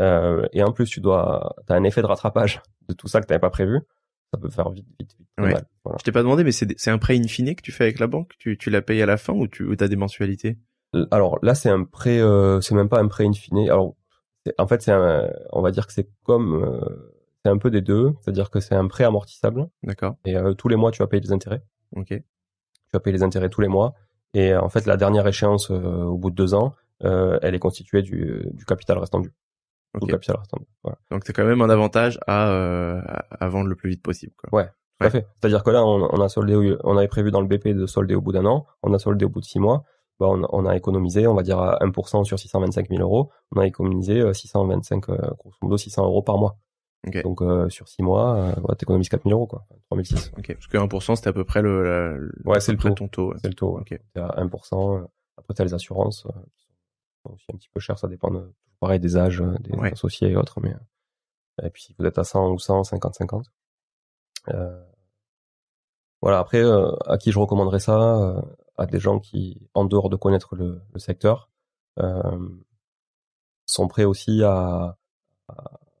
euh, 0.00 0.46
et 0.52 0.62
en 0.62 0.72
plus 0.72 0.86
tu 0.88 1.00
dois, 1.00 1.54
t'as 1.66 1.74
un 1.76 1.84
effet 1.84 2.00
de 2.02 2.06
rattrapage 2.06 2.62
de 2.88 2.94
tout 2.94 3.08
ça 3.08 3.20
que 3.20 3.26
t'avais 3.26 3.40
pas 3.40 3.50
prévu, 3.50 3.80
ça 4.32 4.38
peut 4.40 4.48
faire 4.48 4.70
vite, 4.70 4.86
vite, 4.98 5.14
vite 5.18 5.28
Ouais. 5.38 5.52
mal. 5.52 5.64
Voilà. 5.84 5.98
Je 5.98 6.04
t'ai 6.04 6.12
pas 6.12 6.22
demandé, 6.22 6.44
mais 6.44 6.52
c'est 6.52 6.90
un 6.90 6.98
prêt 6.98 7.18
in 7.18 7.24
fine 7.26 7.54
que 7.54 7.62
tu 7.62 7.72
fais 7.72 7.84
avec 7.84 7.98
la 7.98 8.06
banque? 8.06 8.32
Tu, 8.38 8.56
tu 8.56 8.70
la 8.70 8.80
payes 8.80 9.02
à 9.02 9.06
la 9.06 9.16
fin 9.16 9.32
ou 9.34 9.46
tu 9.48 9.74
as 9.80 9.88
des 9.88 9.96
mensualités? 9.96 10.56
Euh, 10.94 11.06
Alors 11.10 11.38
là, 11.42 11.54
c'est 11.54 11.68
un 11.68 11.84
prêt, 11.84 12.18
euh, 12.20 12.60
c'est 12.60 12.74
même 12.74 12.88
pas 12.88 13.00
un 13.00 13.08
prêt 13.08 13.26
in 13.26 13.32
fine. 13.32 13.58
Alors, 13.68 13.94
en 14.58 14.66
fait, 14.66 14.82
c'est 14.82 14.92
on 15.52 15.60
va 15.62 15.70
dire 15.70 15.86
que 15.86 15.92
c'est 15.92 16.08
comme, 16.24 16.54
euh, 16.64 17.20
c'est 17.44 17.50
un 17.50 17.58
peu 17.58 17.70
des 17.70 17.80
deux. 17.80 18.12
C'est-à-dire 18.20 18.50
que 18.50 18.60
c'est 18.60 18.74
un 18.74 18.86
prêt 18.88 19.04
amortissable 19.04 19.68
D'accord. 19.82 20.16
et 20.24 20.36
euh, 20.36 20.54
tous 20.54 20.68
les 20.68 20.76
mois, 20.76 20.90
tu 20.90 20.98
vas 21.02 21.06
payer 21.06 21.20
les 21.22 21.32
intérêts. 21.32 21.62
Ok. 21.96 22.08
Tu 22.08 22.22
vas 22.92 23.00
payer 23.00 23.16
les 23.16 23.22
intérêts 23.22 23.48
tous 23.48 23.60
les 23.60 23.68
mois. 23.68 23.94
Et 24.34 24.52
euh, 24.52 24.60
en 24.60 24.68
fait, 24.68 24.86
la 24.86 24.96
dernière 24.96 25.26
échéance, 25.26 25.70
au 25.70 26.16
bout 26.16 26.30
de 26.30 26.34
deux 26.36 26.54
ans, 26.54 26.72
elle 27.00 27.54
est 27.54 27.58
constituée 27.58 28.02
du, 28.02 28.46
du 28.52 28.64
capital 28.64 28.98
restant 28.98 29.20
dû. 29.20 29.28
Tout 29.30 30.00
Ok. 30.02 30.08
le 30.08 30.12
capital 30.14 30.36
restant 30.38 30.58
dû. 30.60 30.66
Voilà. 30.84 30.98
Donc 31.10 31.22
c'est 31.26 31.32
quand 31.32 31.44
même 31.44 31.62
un 31.62 31.70
avantage 31.70 32.18
à, 32.26 32.98
à 33.30 33.48
vendre 33.48 33.68
le 33.68 33.74
plus 33.74 33.90
vite 33.90 34.02
possible. 34.02 34.32
Quoi. 34.36 34.48
Tout 34.50 34.56
Ouais. 34.56 35.06
à 35.06 35.10
fait. 35.10 35.26
C'est-à-dire 35.40 35.64
que 35.64 35.70
là, 35.70 35.84
on, 35.84 36.08
on 36.12 36.20
a 36.20 36.28
soldé, 36.28 36.76
on 36.84 36.96
avait 36.96 37.08
prévu 37.08 37.30
dans 37.30 37.40
le 37.40 37.46
BP 37.48 37.68
de 37.68 37.86
solder 37.86 38.14
au 38.14 38.20
bout 38.20 38.32
d'un 38.32 38.44
an. 38.46 38.66
On 38.82 38.92
a 38.92 38.98
soldé 38.98 39.24
au 39.24 39.28
bout 39.28 39.40
de 39.40 39.44
six 39.46 39.58
mois. 39.58 39.84
Bah, 40.20 40.26
on, 40.28 40.42
on 40.50 40.66
a 40.66 40.76
économisé, 40.76 41.26
on 41.26 41.34
va 41.34 41.42
dire 41.42 41.58
à 41.58 41.78
1% 41.80 42.24
sur 42.24 42.38
625 42.38 42.88
000 42.90 43.00
euros. 43.02 43.30
On 43.56 43.60
a 43.60 43.66
économisé 43.66 44.20
euh, 44.20 44.32
625, 44.34 45.08
euh, 45.08 45.16
grosso 45.38 45.56
modo 45.62 45.76
600 45.78 46.04
euros 46.04 46.22
par 46.22 46.36
mois. 46.38 46.56
Donc 47.24 47.40
euh, 47.40 47.70
sur 47.70 47.88
six 47.88 48.02
mois, 48.02 48.36
euh, 48.36 48.74
t'économises 48.74 49.08
4 49.08 49.22
000 49.24 49.34
euros, 49.34 49.46
quoi. 49.46 49.64
3006. 49.90 50.32
Ok. 50.36 50.52
Parce 50.52 50.66
que 50.66 50.76
1% 50.76 51.16
c'était 51.16 51.28
à 51.30 51.32
peu 51.32 51.44
près 51.44 51.62
le, 51.62 51.82
la- 51.82 52.12
le- 52.18 52.32
Ouais, 52.44 52.60
c'est 52.60 52.72
le 52.72 52.78
taux. 52.78 52.90
ton 52.90 53.08
taux. 53.08 53.30
ouais. 53.30 53.36
C'est 53.40 53.48
le 53.48 53.54
taux. 53.54 53.72
ouais. 53.76 53.80
Ok. 53.80 53.98
T'es 54.12 54.20
à 54.20 54.28
1%. 54.36 54.98
euh, 54.98 55.06
Après, 55.38 55.54
t'as 55.54 55.64
les 55.64 55.72
assurances, 55.72 56.26
euh, 56.26 56.30
qui 56.58 56.66
sont 57.24 57.32
aussi 57.32 57.46
un 57.52 57.56
petit 57.56 57.70
peu 57.72 57.80
chères. 57.80 57.98
Ça 57.98 58.06
dépend 58.06 58.30
de, 58.30 58.52
pareil, 58.80 59.00
des 59.00 59.16
âges 59.16 59.40
euh, 59.40 59.56
des 59.60 59.72
Ouais. 59.78 59.92
associés 59.92 60.28
et 60.28 60.36
autres. 60.36 60.60
Mais, 60.60 60.74
euh, 60.74 61.66
et 61.66 61.70
puis 61.70 61.82
si 61.84 61.94
vous 61.98 62.04
êtes 62.04 62.18
à 62.18 62.24
100 62.24 62.50
ou 62.50 62.58
100, 62.58 62.84
50, 62.84 63.14
50. 63.14 63.46
Euh, 64.50 64.84
voilà. 66.20 66.38
Après, 66.40 66.62
euh, 66.62 66.92
à 67.06 67.16
qui 67.16 67.32
je 67.32 67.38
recommanderais 67.38 67.80
ça 67.80 67.98
euh, 68.18 68.42
À 68.80 68.86
des 68.86 68.98
gens 68.98 69.18
qui, 69.20 69.68
en 69.74 69.84
dehors 69.84 70.08
de 70.08 70.16
connaître 70.16 70.56
le, 70.56 70.80
secteur, 70.96 71.50
euh, 71.98 72.48
sont 73.66 73.88
prêts 73.88 74.04
aussi 74.04 74.42
à, 74.42 74.96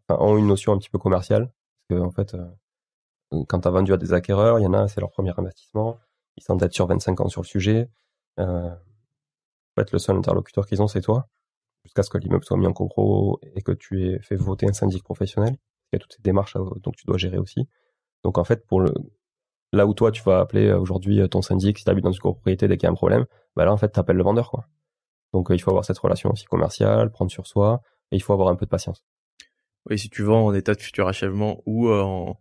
ont 0.08 0.38
une 0.38 0.46
notion 0.46 0.72
un 0.72 0.78
petit 0.78 0.88
peu 0.88 0.98
commerciale. 0.98 1.52
Parce 1.88 2.00
que 2.00 2.06
en 2.06 2.10
fait, 2.10 2.34
euh, 2.34 3.44
quand 3.48 3.60
tu 3.60 3.68
as 3.68 3.70
vendu 3.70 3.92
à 3.92 3.96
des 3.96 4.12
acquéreurs, 4.12 4.58
il 4.58 4.62
y 4.62 4.66
en 4.66 4.72
a, 4.72 4.88
c'est 4.88 5.00
leur 5.00 5.10
premier 5.10 5.32
investissement. 5.36 5.98
Ils 6.36 6.42
s'endettent 6.42 6.72
sur 6.72 6.86
25 6.86 7.20
ans 7.20 7.28
sur 7.28 7.42
le 7.42 7.46
sujet. 7.46 7.90
Euh, 8.38 8.70
en 8.70 9.80
fait, 9.80 9.92
le 9.92 9.98
seul 9.98 10.16
interlocuteur 10.16 10.66
qu'ils 10.66 10.82
ont, 10.82 10.88
c'est 10.88 11.02
toi, 11.02 11.28
jusqu'à 11.84 12.02
ce 12.02 12.10
que 12.10 12.18
l'immeuble 12.18 12.44
soit 12.44 12.56
mis 12.56 12.66
en 12.66 12.72
copro 12.72 13.38
et 13.42 13.62
que 13.62 13.72
tu 13.72 14.06
aies 14.06 14.20
fait 14.20 14.36
voter 14.36 14.66
un 14.66 14.72
syndic 14.72 15.04
professionnel. 15.04 15.56
Il 15.92 15.96
y 15.96 15.98
a 15.98 15.98
toutes 16.00 16.14
ces 16.14 16.22
démarches 16.22 16.54
donc 16.54 16.96
tu 16.96 17.06
dois 17.06 17.18
gérer 17.18 17.38
aussi. 17.38 17.68
Donc 18.24 18.38
en 18.38 18.44
fait, 18.44 18.66
pour 18.66 18.80
le 18.80 18.94
là 19.72 19.86
où 19.86 19.94
toi 19.94 20.10
tu 20.10 20.22
vas 20.22 20.40
appeler 20.40 20.66
euh, 20.68 20.78
aujourd'hui 20.78 21.20
euh, 21.20 21.28
ton 21.28 21.42
syndic 21.42 21.78
si 21.78 21.84
tu 21.84 21.90
habites 21.90 22.04
dans 22.04 22.12
une 22.12 22.18
copropriété 22.20 22.66
dès 22.68 22.76
qu'il 22.76 22.86
y 22.86 22.88
a 22.88 22.90
un 22.90 22.94
problème, 22.94 23.24
bah 23.56 23.64
là 23.64 23.72
en 23.72 23.76
fait 23.76 23.92
tu 23.92 24.00
appelles 24.00 24.16
le 24.16 24.22
vendeur 24.24 24.50
quoi. 24.50 24.66
Donc 25.32 25.50
euh, 25.50 25.54
il 25.54 25.58
faut 25.60 25.70
avoir 25.70 25.84
cette 25.84 25.98
relation 25.98 26.30
aussi 26.30 26.44
commerciale, 26.46 27.10
prendre 27.10 27.30
sur 27.30 27.46
soi 27.46 27.82
et 28.10 28.16
il 28.16 28.20
faut 28.20 28.32
avoir 28.32 28.48
un 28.48 28.56
peu 28.56 28.66
de 28.66 28.70
patience. 28.70 29.04
Oui, 29.88 29.98
si 29.98 30.10
tu 30.10 30.22
vends 30.22 30.46
en 30.46 30.54
état 30.54 30.74
de 30.74 30.80
futur 30.80 31.08
achèvement 31.08 31.62
ou 31.66 31.88
euh, 31.88 32.02
en, 32.02 32.36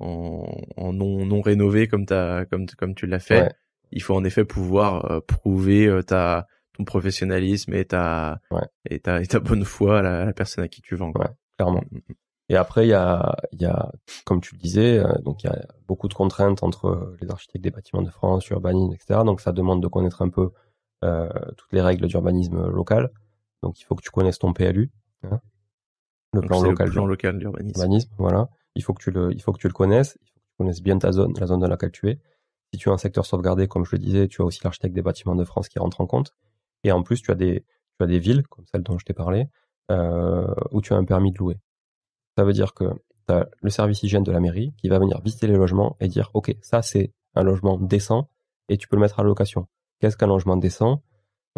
en, 0.00 0.44
en 0.76 0.92
non, 0.92 1.24
non 1.26 1.40
rénové 1.40 1.86
comme, 1.86 2.06
comme, 2.06 2.66
comme 2.66 2.94
tu 2.94 3.06
l'as 3.06 3.18
fait, 3.20 3.42
Ouais. 3.42 3.52
il 3.92 4.02
faut 4.02 4.14
en 4.14 4.24
effet 4.24 4.44
pouvoir 4.44 5.10
euh, 5.10 5.20
prouver 5.20 5.86
euh, 5.86 6.02
ta, 6.02 6.46
ton 6.72 6.84
professionnalisme 6.84 7.74
et 7.74 7.84
ta, 7.84 8.40
Ouais. 8.50 8.62
et 8.88 9.00
ta, 9.00 9.20
et 9.20 9.26
ta 9.26 9.38
bonne 9.38 9.64
foi 9.64 9.98
à 9.98 10.02
la, 10.02 10.22
à 10.22 10.24
la 10.24 10.32
personne 10.32 10.64
à 10.64 10.68
qui 10.68 10.80
tu 10.82 10.96
vends. 10.96 11.12
quoi. 11.12 11.26
Ouais, 11.26 11.30
clairement. 11.58 11.82
Et 12.50 12.56
après, 12.56 12.84
il 12.84 12.90
y 12.90 12.94
a, 12.94 13.36
il 13.52 13.62
y 13.62 13.64
a, 13.64 13.92
comme 14.24 14.40
tu 14.40 14.56
le 14.56 14.60
disais, 14.60 14.98
euh, 14.98 15.12
donc 15.22 15.44
il 15.44 15.46
y 15.46 15.50
a 15.50 15.66
beaucoup 15.86 16.08
de 16.08 16.14
contraintes 16.14 16.64
entre 16.64 16.86
euh, 16.86 17.16
les 17.20 17.30
architectes 17.30 17.62
des 17.62 17.70
bâtiments 17.70 18.02
de 18.02 18.10
France, 18.10 18.48
urbanisme, 18.48 18.92
etc. 18.92 19.20
Donc 19.24 19.40
ça 19.40 19.52
demande 19.52 19.80
de 19.80 19.86
connaître 19.86 20.20
un 20.20 20.30
peu 20.30 20.50
euh, 21.04 21.28
toutes 21.56 21.72
les 21.72 21.80
règles 21.80 22.08
d'urbanisme 22.08 22.68
local. 22.68 23.12
Donc 23.62 23.80
il 23.80 23.84
faut 23.84 23.94
que 23.94 24.02
tu 24.02 24.10
connaisses 24.10 24.40
ton 24.40 24.52
PLU, 24.52 24.90
hein, 25.22 25.38
le 26.32 26.40
Donc, 26.40 26.48
plan 26.48 26.60
local 26.60 26.88
le 26.88 26.92
plan 26.92 27.06
local 27.06 27.38
d'urbanisme. 27.38 27.72
d'urbanisme. 27.72 28.10
Voilà. 28.18 28.48
Il 28.74 28.82
faut 28.82 28.94
que 28.94 29.02
tu 29.04 29.12
le, 29.12 29.32
il 29.32 29.40
faut 29.40 29.52
que 29.52 29.60
tu 29.60 29.68
le 29.68 29.72
connaisses. 29.72 30.18
Il 30.20 30.26
faut 30.26 30.40
que 30.40 30.44
tu 30.50 30.56
connaisses 30.58 30.82
bien 30.82 30.98
ta 30.98 31.12
zone, 31.12 31.32
la 31.38 31.46
zone 31.46 31.60
dans 31.60 31.68
laquelle 31.68 31.92
tu 31.92 32.10
es. 32.10 32.18
Si 32.74 32.80
tu 32.80 32.88
as 32.88 32.92
un 32.92 32.98
secteur 32.98 33.26
sauvegardé, 33.26 33.68
comme 33.68 33.84
je 33.84 33.92
le 33.92 34.00
disais, 34.00 34.26
tu 34.26 34.42
as 34.42 34.44
aussi 34.44 34.58
l'architecte 34.64 34.94
des 34.96 35.02
bâtiments 35.02 35.36
de 35.36 35.44
France 35.44 35.68
qui 35.68 35.78
rentre 35.78 36.00
en 36.00 36.06
compte. 36.06 36.34
Et 36.82 36.90
en 36.90 37.04
plus, 37.04 37.22
tu 37.22 37.30
as 37.30 37.36
des, 37.36 37.64
tu 37.98 38.04
as 38.04 38.08
des 38.08 38.18
villes 38.18 38.42
comme 38.48 38.64
celle 38.66 38.82
dont 38.82 38.98
je 38.98 39.04
t'ai 39.04 39.14
parlé, 39.14 39.46
euh, 39.92 40.52
où 40.72 40.80
tu 40.80 40.92
as 40.94 40.96
un 40.96 41.04
permis 41.04 41.30
de 41.30 41.38
louer. 41.38 41.60
Ça 42.36 42.44
veut 42.44 42.52
dire 42.52 42.74
que 42.74 42.84
tu 43.28 43.34
as 43.34 43.48
le 43.60 43.70
service 43.70 44.02
hygiène 44.02 44.22
de 44.22 44.32
la 44.32 44.40
mairie 44.40 44.72
qui 44.78 44.88
va 44.88 44.98
venir 44.98 45.20
visiter 45.20 45.46
les 45.46 45.56
logements 45.56 45.96
et 46.00 46.08
dire 46.08 46.30
OK, 46.34 46.54
ça 46.62 46.82
c'est 46.82 47.12
un 47.34 47.42
logement 47.42 47.78
décent 47.78 48.28
et 48.68 48.76
tu 48.76 48.88
peux 48.88 48.96
le 48.96 49.02
mettre 49.02 49.20
à 49.20 49.22
location. 49.22 49.66
Qu'est-ce 50.00 50.16
qu'un 50.16 50.26
logement 50.26 50.56
décent? 50.56 51.02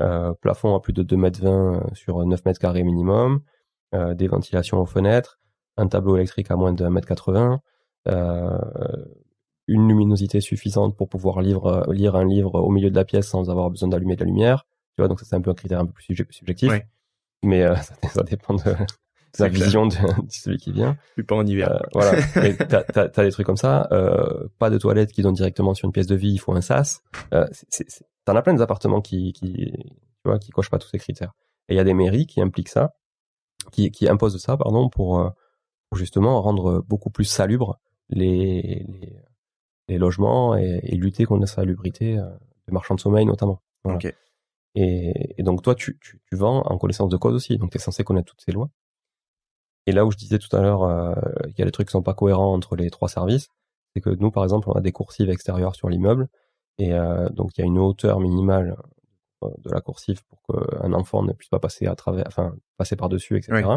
Euh, 0.01 0.33
Plafond 0.41 0.75
à 0.75 0.81
plus 0.81 0.93
de 0.93 1.03
2 1.03 1.17
mètres 1.17 1.41
20 1.43 1.95
sur 1.95 2.25
9 2.25 2.45
mètres 2.45 2.59
carrés 2.59 2.83
minimum, 2.83 3.41
euh, 3.95 4.15
des 4.15 4.27
ventilations 4.27 4.81
aux 4.81 4.87
fenêtres, 4.87 5.39
un 5.77 5.87
tableau 5.87 6.17
électrique 6.17 6.51
à 6.51 6.57
moins 6.57 6.73
de 6.73 6.85
1 6.85 6.91
mètre 6.91 7.07
80, 7.07 7.61
euh, 8.09 8.59
une 9.69 9.87
luminosité 9.89 10.41
suffisante 10.41 10.97
pour 10.97 11.09
pouvoir 11.09 11.41
lire, 11.41 11.67
euh, 11.67 11.93
lire 11.93 12.17
un 12.17 12.25
livre 12.25 12.55
au 12.55 12.71
milieu 12.71 12.91
de 12.91 12.97
la 12.97 13.05
pièce 13.05 13.29
sans 13.29 13.49
avoir 13.51 13.71
besoin 13.71 13.89
d'allumer 13.89 14.17
de 14.17 14.21
la 14.21 14.27
lumière. 14.27 14.65
Tu 14.97 15.03
vois, 15.03 15.09
donc 15.09 15.21
ça 15.21 15.27
c'est 15.27 15.37
un 15.37 15.41
peu 15.41 15.51
un 15.51 15.55
critère 15.55 15.81
un 15.81 15.87
peu 15.87 15.93
plus 15.93 16.05
subje- 16.13 16.31
subjectif. 16.33 16.69
Mais 17.45 17.63
euh, 17.63 17.77
ça, 17.77 17.95
ça 18.09 18.23
dépend 18.25 18.55
de, 18.55 18.63
clair. 19.37 19.51
vision 19.51 19.87
de, 19.87 19.95
de 20.23 20.31
celui 20.31 20.59
qui 20.59 20.73
vient. 20.73 20.97
Puis 21.15 21.25
pas 21.25 21.37
en 21.37 21.47
hiver. 21.47 21.73
Euh, 21.73 21.79
voilà. 21.95 22.23
T'as, 22.69 22.83
t'as, 22.85 23.09
t'as 23.09 23.25
des 23.25 23.31
trucs 23.31 23.47
comme 23.47 23.57
ça. 23.57 23.89
Euh, 23.93 24.49
pas 24.59 24.71
de 24.71 24.79
toilettes 24.79 25.13
qui 25.13 25.23
donnent 25.23 25.35
directement 25.35 25.75
sur 25.75 25.87
une 25.87 25.93
pièce 25.93 26.07
de 26.07 26.17
vie. 26.17 26.33
Il 26.33 26.39
faut 26.39 26.53
un 26.53 26.61
sas. 26.61 27.03
Euh, 27.33 27.47
t'en 28.25 28.37
as 28.37 28.43
plein 28.43 28.55
des 28.55 28.63
appartements 28.63 29.01
qui, 29.01 29.33
qui, 29.33 29.73
tu 29.73 30.25
vois, 30.25 30.39
qui 30.39 30.51
cochent 30.51 30.71
pas 30.71 30.79
tous 30.79 30.89
ces 30.89 30.99
critères. 30.99 31.33
Et 31.69 31.75
il 31.75 31.77
y 31.77 31.81
a 31.81 31.85
des 31.85 31.95
mairies 31.95 32.27
qui 32.27 32.41
impliquent 32.41 32.69
ça, 32.69 32.95
qui, 33.71 33.91
qui 33.91 34.09
imposent 34.09 34.39
ça, 34.41 34.57
pardon, 34.57 34.89
pour, 34.89 35.21
euh, 35.21 35.31
pour 35.89 35.99
justement 35.99 36.41
rendre 36.43 36.85
beaucoup 36.87 37.11
plus 37.11 37.25
salubres 37.25 37.79
les, 38.09 38.85
les, 38.89 39.23
les 39.89 39.99
logements 39.99 40.57
et, 40.57 40.81
et 40.83 40.97
lutter 40.97 41.25
contre 41.25 41.41
la 41.43 41.47
salubrité 41.47 42.19
euh, 42.19 42.29
des 42.67 42.73
marchands 42.73 42.95
de 42.95 43.01
sommeil 43.01 43.27
notamment. 43.27 43.63
Voilà. 43.85 43.97
Ok. 43.99 44.15
Et, 44.75 45.35
et 45.39 45.43
donc 45.43 45.63
toi, 45.63 45.75
tu, 45.75 45.99
tu, 46.01 46.21
tu 46.27 46.37
vends 46.37 46.63
en 46.63 46.79
connaissance 46.79 47.11
de 47.11 47.17
cause 47.17 47.35
aussi. 47.35 47.59
Donc 47.59 47.71
tu 47.71 47.77
es 47.77 47.81
censé 47.81 48.05
connaître 48.05 48.31
toutes 48.31 48.41
ces 48.45 48.53
lois. 48.53 48.71
Et 49.87 49.93
là 49.93 50.05
où 50.07 50.11
je 50.13 50.17
disais 50.17 50.39
tout 50.39 50.55
à 50.55 50.61
l'heure 50.61 50.85
euh, 50.85 51.15
qu'il 51.47 51.59
y 51.59 51.63
a 51.63 51.65
des 51.65 51.73
trucs 51.73 51.89
qui 51.89 51.93
sont 51.93 52.03
pas 52.03 52.15
cohérents 52.15 52.53
entre 52.55 52.77
les 52.77 52.91
trois 52.91 53.09
services, 53.09 53.49
c'est 53.95 54.01
que 54.01 54.11
nous, 54.11 54.31
par 54.31 54.45
exemple, 54.45 54.69
on 54.71 54.75
a 54.75 54.81
des 54.81 54.93
coursives 54.93 55.31
extérieures 55.31 55.75
sur 55.75 55.89
l'immeuble, 55.89 56.29
et 56.79 56.93
euh, 56.95 57.29
donc 57.31 57.57
il 57.57 57.61
y 57.61 57.65
a 57.65 57.67
une 57.67 57.79
hauteur 57.79 58.21
minimale 58.21 58.77
euh, 59.43 59.49
de 59.59 59.71
la 59.71 59.81
coursive 59.81 60.23
pour 60.25 60.43
qu'un 60.43 60.93
enfant 60.93 61.23
ne 61.23 61.33
puisse 61.33 61.51
pas 61.51 61.59
passer 61.59 61.87
à 61.87 61.95
travers, 61.95 62.25
enfin 62.27 62.55
passer 62.77 62.97
par 62.97 63.09
dessus, 63.09 63.37
etc. 63.37 63.69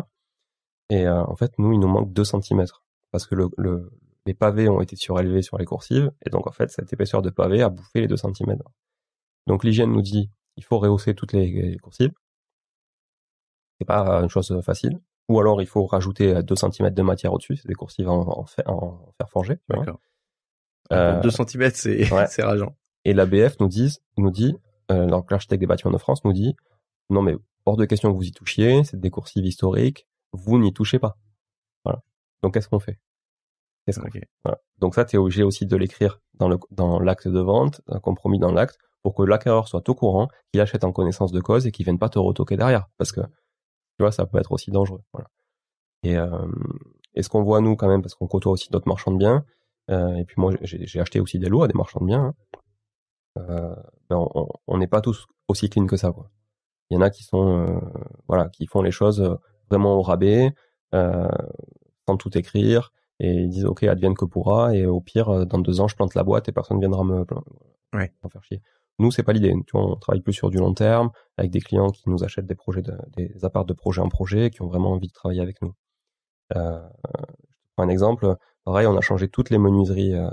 Et 0.89 1.08
euh, 1.08 1.24
en 1.26 1.36
fait, 1.36 1.58
nous, 1.58 1.74
il 1.74 1.80
nous 1.80 1.88
manque 1.88 2.14
2 2.14 2.24
cm 2.24 2.66
parce 3.12 3.26
que 3.26 3.36
le, 3.36 3.49
le, 3.58 3.91
les 4.26 4.34
pavés 4.34 4.70
ont 4.70 4.82
été 4.82 4.95
surélevés 4.95 5.41
sur 5.41 5.58
les 5.58 5.66
coursives, 5.66 6.12
et 6.26 6.30
donc 6.30 6.47
en 6.47 6.51
fait, 6.51 6.70
cette 6.70 6.91
épaisseur 6.93 7.22
de 7.22 7.30
pavé 7.30 7.62
a 7.62 7.70
bouffé 7.70 8.01
les 8.01 8.08
2 8.08 8.16
cm. 8.18 8.58
Donc 9.47 9.64
l'hygiène 9.64 9.91
nous 9.91 10.01
dit 10.01 10.32
il 10.58 10.64
faut 10.64 10.80
rehausser 10.80 11.16
toutes 11.16 11.34
les, 11.34 11.47
les 11.51 11.78
coursives. 11.78 12.14
C'est 13.80 13.86
pas 13.86 14.22
une 14.22 14.30
chose 14.30 14.62
facile. 14.62 15.01
Ou 15.28 15.40
alors 15.40 15.62
il 15.62 15.68
faut 15.68 15.86
rajouter 15.86 16.44
2 16.44 16.56
cm 16.56 16.92
de 16.92 17.02
matière 17.02 17.34
au-dessus, 17.34 17.58
c'est 17.58 17.68
des 17.68 17.74
coursives 17.74 18.10
en, 18.10 18.40
en, 18.40 18.46
fer, 18.46 18.64
en 18.68 19.12
fer 19.18 19.30
forgé. 19.30 19.58
D'accord. 19.70 20.00
Euh, 20.92 21.20
2 21.22 21.30
cm, 21.30 21.72
c'est 21.74 22.12
ouais. 22.14 22.26
rageant. 22.44 22.76
Et 23.06 23.14
l'ABF 23.14 23.60
nous 23.60 23.68
dit, 23.68 23.98
nous 24.18 24.32
dit, 24.32 24.56
euh, 24.92 25.08
donc 25.08 25.32
l'architecte 25.32 25.60
des 25.60 25.68
bâtiments 25.68 25.92
de 25.92 25.98
France 25.98 26.24
nous 26.26 26.34
dit, 26.34 26.56
non 27.10 27.22
mais 27.22 27.36
hors 27.66 27.78
de 27.78 27.86
question 27.86 28.12
que 28.12 28.18
vous 28.18 28.26
y 28.26 28.32
touchiez, 28.32 28.84
c'est 28.84 29.00
des 29.00 29.10
coursives 29.10 29.46
historiques, 29.46 30.08
vous 30.32 30.60
n'y 30.60 30.74
touchez 30.74 31.00
pas. 31.00 31.18
Voilà. 31.84 32.02
Donc 32.44 32.54
qu'est-ce 32.54 32.70
qu'on 32.70 32.80
fait? 32.80 33.00
Qu'est-ce 33.86 34.00
qu'on 34.00 34.10
fait? 34.12 34.30
Voilà. 34.44 34.60
Donc 34.80 34.96
ça, 34.96 35.06
tu 35.06 35.16
es 35.16 35.20
obligé 35.20 35.44
aussi 35.44 35.66
de 35.66 35.76
l'écrire 35.76 36.20
dans 36.36 36.50
le 36.50 36.58
dans 36.72 37.00
l'acte 37.00 37.28
de 37.28 37.40
vente, 37.40 37.82
un 37.88 38.00
compromis 38.00 38.40
dans 38.40 38.52
l'acte, 38.52 38.78
pour 39.04 39.14
que 39.14 39.24
l'acquéreur 39.24 39.68
soit 39.68 39.88
au 39.88 39.96
courant, 39.96 40.28
qu'il 40.52 40.62
achète 40.62 40.84
en 40.84 40.92
connaissance 40.92 41.32
de 41.32 41.40
cause 41.40 41.68
et 41.68 41.72
qu'il 41.72 41.86
vienne 41.86 42.00
pas 42.00 42.10
te 42.10 42.20
retoquer 42.20 42.58
derrière, 42.58 42.88
parce 42.98 43.12
que 43.12 43.22
tu 43.98 44.04
vois, 44.04 44.12
ça 44.12 44.26
peut 44.26 44.38
être 44.39 44.52
aussi 44.52 44.72
dangereux. 44.72 45.02
Voilà. 45.14 45.30
Et, 46.04 46.18
euh, 46.18 46.48
et 47.16 47.24
ce 47.24 47.30
qu'on 47.30 47.43
voit 47.43 47.62
nous 47.62 47.76
quand 47.76 47.88
même, 47.88 48.02
parce 48.02 48.14
qu'on 48.16 48.28
côtoie 48.28 48.52
aussi 48.52 48.70
d'autres 48.70 48.88
marchands 48.88 49.12
de 49.12 49.18
biens, 49.18 49.46
euh, 49.91 50.16
et 50.16 50.26
puis 50.26 50.36
moi 50.38 50.52
j'ai 50.62 51.00
acheté 51.00 51.20
aussi 51.20 51.39
des 51.39 51.48
lots 51.50 51.64
à 51.64 51.68
des 51.68 51.74
marchands 51.74 52.00
de 52.02 52.06
biens. 52.06 52.26
hein. 52.26 52.34
Euh, 53.38 53.76
ben, 54.10 54.26
on- 54.68 54.78
n'est 54.78 54.88
pas 54.88 55.02
tous 55.02 55.28
aussi 55.48 55.70
clean 55.70 55.88
que 55.88 55.98
ça. 55.98 56.12
Quoi. 56.12 56.30
Il 56.89 56.96
y 56.96 56.98
en 56.98 57.02
a 57.02 57.10
qui 57.10 57.24
sont, 57.24 57.82
voilà, 58.28 58.50
qui 58.50 58.66
font 58.68 58.82
les 58.82 58.91
choses 58.91 59.38
vraiment 59.70 59.96
au 59.96 60.02
rabais, 60.02 60.54
sans 60.93 62.18
tout 62.18 62.38
écrire, 62.38 62.91
et 63.20 63.32
ils 63.32 63.50
disent 63.50 63.66
ok, 63.66 63.84
advienne 63.84 64.16
que 64.16 64.26
pourra, 64.26 64.76
et 64.76 64.86
au 64.86 65.02
pire, 65.02 65.46
dans 65.46 65.60
deux 65.60 65.82
ans, 65.82 65.88
je 65.88 65.96
plante 65.96 66.16
la 66.16 66.24
boîte 66.24 66.48
et 66.50 66.52
personne 66.52 66.80
viendra 66.80 67.04
me, 67.04 67.26
me 68.24 68.30
faire 68.30 68.43
chier. 68.43 68.62
Nous, 69.00 69.12
c'est 69.12 69.24
pas 69.24 69.34
l'idée. 69.34 69.54
On 69.74 69.96
travaille 69.96 70.22
plus 70.22 70.34
sur 70.34 70.50
du 70.50 70.58
long 70.58 70.74
terme, 70.74 71.12
avec 71.38 71.52
des 71.52 71.60
clients 71.60 71.89
qui 71.89 72.10
nous 72.10 72.24
achètent 72.24 72.46
des 72.46 72.56
projets, 72.56 72.82
de, 72.82 72.98
des 73.18 73.43
apparts 73.43 73.66
de 73.66 73.74
projet 73.74 74.02
en 74.02 74.10
projet, 74.10 74.50
qui 74.50 74.62
ont 74.62 74.68
vraiment 74.68 74.91
envie 74.91 75.08
de 75.08 75.14
travailler 75.14 75.41
avec 75.41 75.62
nous. 75.62 75.74
Euh, 76.56 76.82
un 77.78 77.89
exemple. 77.89 78.36
Pareil, 78.64 78.88
on 78.88 78.96
a 78.98 79.02
changé 79.02 79.28
toutes 79.28 79.50
les 79.50 79.58
menuiseries. 79.58 80.14
euh, 80.16 80.30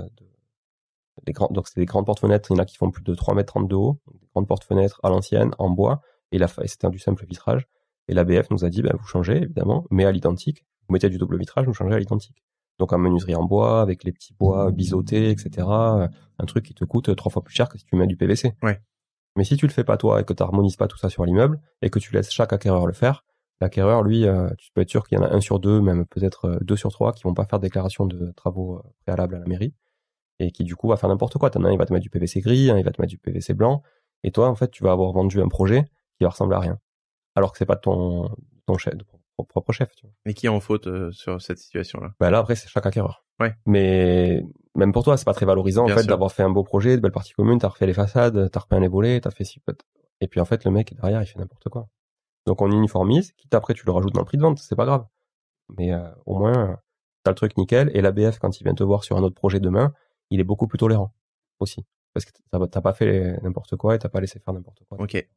donc 1.51 1.67
c'est 1.67 1.79
des 1.79 1.85
grandes 1.85 2.05
portes-fenêtres. 2.05 2.51
Il 2.51 2.55
y 2.55 2.59
en 2.59 2.63
a 2.63 2.65
qui 2.65 2.77
font 2.77 2.89
plus 2.89 3.03
de 3.03 3.13
3 3.15 3.35
mètres 3.35 3.53
30 3.53 3.67
de 3.67 3.75
haut. 3.75 3.99
Des 4.13 4.27
grandes 4.33 4.47
portes-fenêtres 4.47 4.99
à 5.03 5.09
l'ancienne, 5.09 5.51
en 5.59 5.69
bois. 5.69 6.01
Et, 6.31 6.37
la, 6.37 6.47
et 6.61 6.67
c'était 6.67 6.89
du 6.89 6.99
simple 6.99 7.25
vitrage. 7.25 7.67
Et 8.07 8.13
l'ABF 8.13 8.49
nous 8.49 8.65
a 8.65 8.69
dit, 8.69 8.81
ben, 8.81 8.95
vous 8.97 9.05
changez, 9.07 9.37
évidemment, 9.43 9.85
mais 9.91 10.05
à 10.05 10.11
l'identique. 10.11 10.65
Vous 10.87 10.93
mettez 10.93 11.09
du 11.09 11.17
double 11.17 11.37
vitrage, 11.37 11.65
vous 11.65 11.73
changez 11.73 11.95
à 11.95 11.99
l'identique. 11.99 12.43
Donc 12.83 12.91
en 12.91 12.97
menuiserie 12.97 13.33
en 13.33 13.45
bois, 13.45 13.81
avec 13.81 14.03
les 14.03 14.11
petits 14.11 14.33
bois 14.33 14.69
biseautés, 14.69 15.29
etc. 15.29 15.65
euh, 15.69 16.07
Un 16.37 16.45
truc 16.45 16.65
qui 16.65 16.73
te 16.73 16.83
coûte 16.83 17.15
trois 17.15 17.31
fois 17.31 17.41
plus 17.41 17.53
cher 17.55 17.69
que 17.69 17.77
si 17.77 17.85
tu 17.85 17.95
mets 17.95 18.07
du 18.07 18.17
PVC. 18.17 18.57
Ouais. 18.61 18.81
Mais 19.37 19.45
si 19.45 19.55
tu 19.55 19.65
le 19.65 19.71
fais 19.71 19.85
pas 19.85 19.95
toi 19.95 20.19
et 20.19 20.25
que 20.25 20.33
tu 20.33 20.43
harmonises 20.43 20.75
pas 20.75 20.89
tout 20.89 20.97
ça 20.97 21.07
sur 21.07 21.23
l'immeuble 21.23 21.61
et 21.81 21.89
que 21.89 21.97
tu 21.97 22.13
laisses 22.13 22.29
chaque 22.29 22.51
acquéreur 22.51 22.85
le 22.85 22.91
faire, 22.91 23.23
l'acquéreur, 23.61 24.03
lui, 24.03 24.27
euh, 24.27 24.49
tu 24.57 24.69
peux 24.73 24.81
être 24.81 24.89
sûr 24.89 25.07
qu'il 25.07 25.17
y 25.17 25.21
en 25.21 25.23
a 25.23 25.33
un 25.33 25.39
sur 25.39 25.59
deux, 25.59 25.79
même 25.79 26.05
peut-être 26.07 26.49
euh, 26.49 26.57
deux 26.59 26.75
sur 26.75 26.91
trois, 26.91 27.13
qui 27.13 27.23
vont 27.23 27.33
pas 27.33 27.45
faire 27.45 27.57
de 27.57 27.63
déclaration 27.63 28.05
de 28.05 28.33
travaux 28.33 28.81
préalables 29.05 29.35
à 29.35 29.39
la 29.39 29.45
mairie 29.45 29.73
et 30.39 30.51
qui 30.51 30.65
du 30.65 30.75
coup 30.75 30.89
va 30.89 30.97
faire 30.97 31.07
n'importe 31.07 31.37
quoi. 31.37 31.51
T'en 31.51 31.63
as 31.63 31.69
un, 31.69 31.71
il 31.71 31.77
va 31.77 31.85
te 31.85 31.93
mettre 31.93 32.03
du 32.03 32.09
PVC 32.09 32.41
gris, 32.41 32.69
un, 32.69 32.77
il 32.77 32.83
va 32.83 32.91
te 32.91 33.01
mettre 33.01 33.11
du 33.11 33.17
PVC 33.17 33.53
blanc, 33.53 33.81
et 34.23 34.31
toi, 34.31 34.49
en 34.49 34.55
fait, 34.55 34.71
tu 34.71 34.83
vas 34.83 34.91
avoir 34.91 35.13
vendu 35.13 35.41
un 35.41 35.47
projet 35.47 35.83
qui 36.17 36.25
va 36.25 36.31
ressembler 36.31 36.57
à 36.57 36.59
rien. 36.59 36.79
Alors 37.35 37.53
que 37.53 37.57
c'est 37.57 37.65
pas 37.65 37.77
ton, 37.77 38.29
ton 38.65 38.77
chef, 38.77 38.93
propre 39.41 39.71
chef, 39.71 39.95
tu 39.95 40.05
vois. 40.05 40.13
Mais 40.25 40.33
qui 40.33 40.45
est 40.45 40.49
en 40.49 40.59
faute 40.59 40.87
euh, 40.87 41.11
sur 41.11 41.41
cette 41.41 41.57
situation-là? 41.57 42.13
Bah 42.19 42.29
là, 42.29 42.39
après, 42.39 42.55
c'est 42.55 42.69
chaque 42.69 42.85
acquéreur. 42.85 43.25
Ouais. 43.39 43.55
Mais 43.65 44.43
même 44.75 44.91
pour 44.91 45.03
toi, 45.03 45.17
c'est 45.17 45.25
pas 45.25 45.33
très 45.33 45.45
valorisant, 45.45 45.85
Bien 45.85 45.95
en 45.95 45.97
fait, 45.97 46.05
d'avoir 46.05 46.31
fait 46.31 46.43
un 46.43 46.49
beau 46.49 46.63
projet, 46.63 46.95
de 46.95 47.01
belles 47.01 47.11
parties 47.11 47.33
communes, 47.33 47.59
t'as 47.59 47.69
refait 47.69 47.87
les 47.87 47.93
façades, 47.93 48.49
t'as 48.51 48.59
repeint 48.59 48.79
les 48.79 48.87
volets, 48.87 49.19
t'as 49.21 49.31
fait 49.31 49.43
si 49.43 49.59
peut 49.59 49.75
Et 50.21 50.27
puis, 50.27 50.39
en 50.39 50.45
fait, 50.45 50.65
le 50.65 50.71
mec, 50.71 50.93
derrière, 50.93 51.21
il 51.21 51.25
fait 51.25 51.39
n'importe 51.39 51.69
quoi. 51.69 51.87
Donc, 52.45 52.61
on 52.61 52.69
uniformise, 52.69 53.31
quitte 53.33 53.55
après, 53.55 53.73
tu 53.73 53.85
le 53.85 53.91
rajoutes 53.91 54.13
dans 54.13 54.21
le 54.21 54.25
prix 54.25 54.37
de 54.37 54.43
vente, 54.43 54.59
c'est 54.59 54.75
pas 54.75 54.85
grave. 54.85 55.05
Mais 55.77 55.93
euh, 55.93 56.07
au 56.25 56.37
moins, 56.37 56.77
t'as 57.23 57.31
le 57.31 57.35
truc 57.35 57.57
nickel, 57.57 57.89
et 57.93 58.01
l'ABF, 58.01 58.37
quand 58.39 58.59
il 58.59 58.63
vient 58.63 58.75
te 58.75 58.83
voir 58.83 59.03
sur 59.03 59.17
un 59.17 59.23
autre 59.23 59.35
projet 59.35 59.59
demain, 59.59 59.93
il 60.29 60.39
est 60.39 60.43
beaucoup 60.45 60.67
plus 60.67 60.77
tolérant 60.77 61.13
aussi. 61.59 61.85
Parce 62.13 62.25
que 62.25 62.31
t'as 62.51 62.81
pas 62.81 62.93
fait 62.93 63.39
n'importe 63.41 63.75
quoi 63.75 63.95
et 63.95 63.99
t'as 63.99 64.09
pas 64.09 64.21
laissé 64.21 64.39
faire 64.39 64.53
n'importe 64.53 64.83
quoi. 64.87 64.99
Ok. 65.01 65.27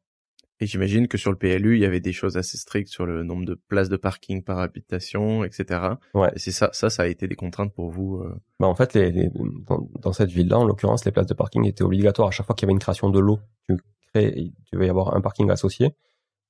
Et 0.59 0.65
j'imagine 0.65 1.07
que 1.07 1.17
sur 1.19 1.29
le 1.31 1.37
PLU, 1.37 1.75
il 1.75 1.81
y 1.81 1.85
avait 1.85 1.99
des 1.99 2.13
choses 2.13 2.35
assez 2.35 2.57
strictes 2.57 2.89
sur 2.89 3.05
le 3.05 3.23
nombre 3.23 3.45
de 3.45 3.53
places 3.53 3.89
de 3.89 3.97
parking 3.97 4.43
par 4.43 4.57
habitation, 4.59 5.43
etc. 5.43 5.81
Ouais. 6.15 6.31
Et 6.35 6.39
c'est 6.39 6.51
ça, 6.51 6.69
ça, 6.73 6.89
ça 6.89 7.03
a 7.03 7.07
été 7.07 7.27
des 7.27 7.35
contraintes 7.35 7.73
pour 7.73 7.91
vous. 7.91 8.17
euh, 8.23 8.35
Bah 8.59 8.65
en 8.67 8.73
fait, 8.73 8.93
les, 8.95 9.11
les- 9.11 9.29
dans, 9.67 9.87
dans 10.01 10.13
cette 10.13 10.31
ville-là, 10.31 10.57
en 10.57 10.65
l'occurrence, 10.65 11.05
les 11.05 11.11
places 11.11 11.27
de 11.27 11.35
parking 11.35 11.63
étaient 11.65 11.83
obligatoires. 11.83 12.29
À 12.29 12.31
chaque 12.31 12.47
fois 12.47 12.55
qu'il 12.55 12.65
y 12.65 12.67
avait 12.67 12.73
une 12.73 12.79
création 12.79 13.09
de 13.11 13.19
lot, 13.19 13.39
tu 13.69 13.77
crées, 14.13 14.33
il 14.35 14.53
devait 14.73 14.87
y 14.87 14.89
avoir 14.89 15.15
un 15.15 15.21
parking 15.21 15.49
associé. 15.51 15.95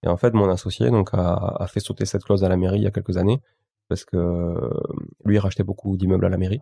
Et 0.04 0.08
en 0.08 0.16
fait, 0.16 0.34
mon 0.34 0.50
associé 0.50 0.90
donc 0.90 1.10
a, 1.14 1.56
a 1.60 1.68
fait 1.68 1.82
sauter 1.82 2.06
cette 2.06 2.24
clause 2.24 2.44
à 2.46 2.50
la 2.50 2.56
mairie 2.56 2.78
il 2.78 2.84
y 2.84 2.88
a 2.88 2.92
quelques 2.92 3.18
années 3.18 3.42
parce 3.90 4.06
que 4.06 4.18
lui 5.26 5.36
il 5.36 5.40
rachetait 5.40 5.64
beaucoup 5.64 5.98
d'immeubles 5.98 6.26
à 6.26 6.30
la 6.30 6.38
mairie. 6.38 6.62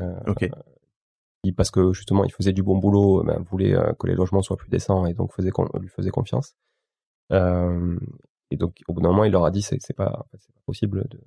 Euh, 0.00 0.12
Ok. 0.26 0.48
il- 1.44 1.54
parce 1.54 1.70
que 1.70 1.92
justement, 1.92 2.24
il 2.24 2.32
faisait 2.32 2.52
du 2.52 2.62
bon 2.62 2.76
boulot, 2.78 3.22
ben, 3.24 3.42
voulait 3.50 3.74
euh, 3.74 3.92
que 3.98 4.06
les 4.06 4.14
logements 4.14 4.42
soient 4.42 4.56
plus 4.56 4.68
décents 4.68 5.06
et 5.06 5.14
donc 5.14 5.32
faisait 5.32 5.50
lui 5.80 5.88
faisait 5.88 6.10
confiance. 6.10 6.54
Euh, 7.30 7.98
et 8.50 8.56
donc, 8.56 8.76
au 8.88 8.92
bout 8.92 9.00
d'un 9.00 9.08
moment, 9.10 9.24
il 9.24 9.32
leur 9.32 9.44
a 9.44 9.50
dit 9.50 9.62
c'est 9.62 9.78
pas, 9.96 10.10
pas 10.30 10.38
possible 10.66 11.06
de 11.08 11.20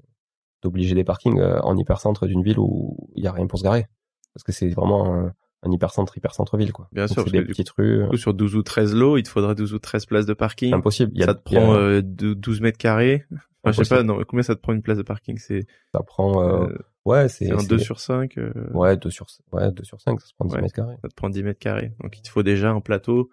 d'obliger 0.61 0.95
des 0.95 1.03
parkings 1.03 1.39
euh, 1.39 1.59
en 1.61 1.77
hypercentre 1.77 2.25
d'une 2.25 2.41
ville 2.41 2.57
où 2.59 3.09
il 3.15 3.23
y 3.23 3.27
a 3.27 3.31
rien 3.31 3.45
pour 3.45 3.59
se 3.59 3.63
garer, 3.63 3.87
parce 4.33 4.43
que 4.43 4.51
c'est 4.51 4.69
vraiment 4.69 5.13
un, 5.13 5.33
un 5.61 5.71
hypercentre, 5.71 6.17
hyper-centre-ville 6.17 6.71
quoi. 6.73 6.87
Bien 6.91 7.05
Donc, 7.05 7.13
sûr, 7.13 7.23
parce 7.23 7.31
des 7.31 7.41
que 7.43 7.47
petites 7.47 7.69
rues, 7.71 8.03
Du 8.03 8.09
coup, 8.09 8.17
sur 8.17 8.33
12 8.33 8.55
ou 8.55 8.63
13 8.63 8.95
lots, 8.95 9.17
il 9.17 9.23
te 9.23 9.29
faudrait 9.29 9.53
12 9.53 9.73
ou 9.73 9.79
13 9.79 10.05
places 10.07 10.25
de 10.25 10.33
parking. 10.33 10.73
impossible. 10.73 11.11
Il 11.13 11.19
y 11.19 11.23
a- 11.23 11.27
ça 11.27 11.33
te 11.35 11.39
a- 11.39 11.43
prend 11.43 11.75
euh, 11.75 12.01
de- 12.03 12.33
12 12.33 12.61
mètres 12.61 12.77
carrés. 12.77 13.25
Enfin, 13.67 13.71
je 13.71 13.83
sais 13.83 13.95
pas, 13.95 14.03
non, 14.03 14.21
combien 14.27 14.43
ça 14.43 14.55
te 14.55 14.61
prend 14.61 14.73
une 14.73 14.83
place 14.83 14.97
de 14.99 15.03
parking? 15.03 15.39
C'est 15.39 15.65
ça 15.91 16.03
prend, 16.03 16.39
euh, 16.43 16.67
euh, 16.67 16.77
ouais, 17.05 17.27
c'est 17.29 17.45
c'est 17.45 17.51
un 17.51 17.57
c'est- 17.59 17.67
2 17.67 17.79
sur 17.79 17.99
5 17.99 18.37
euh, 18.37 18.53
ouais 18.75 18.95
2 18.95 19.09
sur 19.09 19.25
ouais 19.53 19.71
2 19.71 19.83
sur 19.83 19.99
5 19.99 20.21
ça 20.21 20.27
se 20.27 20.33
prend 20.35 20.45
10 20.45 20.53
Ouais. 20.55 20.61
mètres 20.61 20.75
carrés. 20.75 20.97
Ça 21.01 21.09
te 21.09 21.15
prend 21.15 21.29
10 21.29 21.41
mètres 21.41 21.59
carrés. 21.59 21.91
Donc, 22.03 22.15
il 22.15 22.21
te 22.21 22.29
faut 22.29 22.43
déjà 22.43 22.69
un 22.69 22.79
plateau 22.79 23.31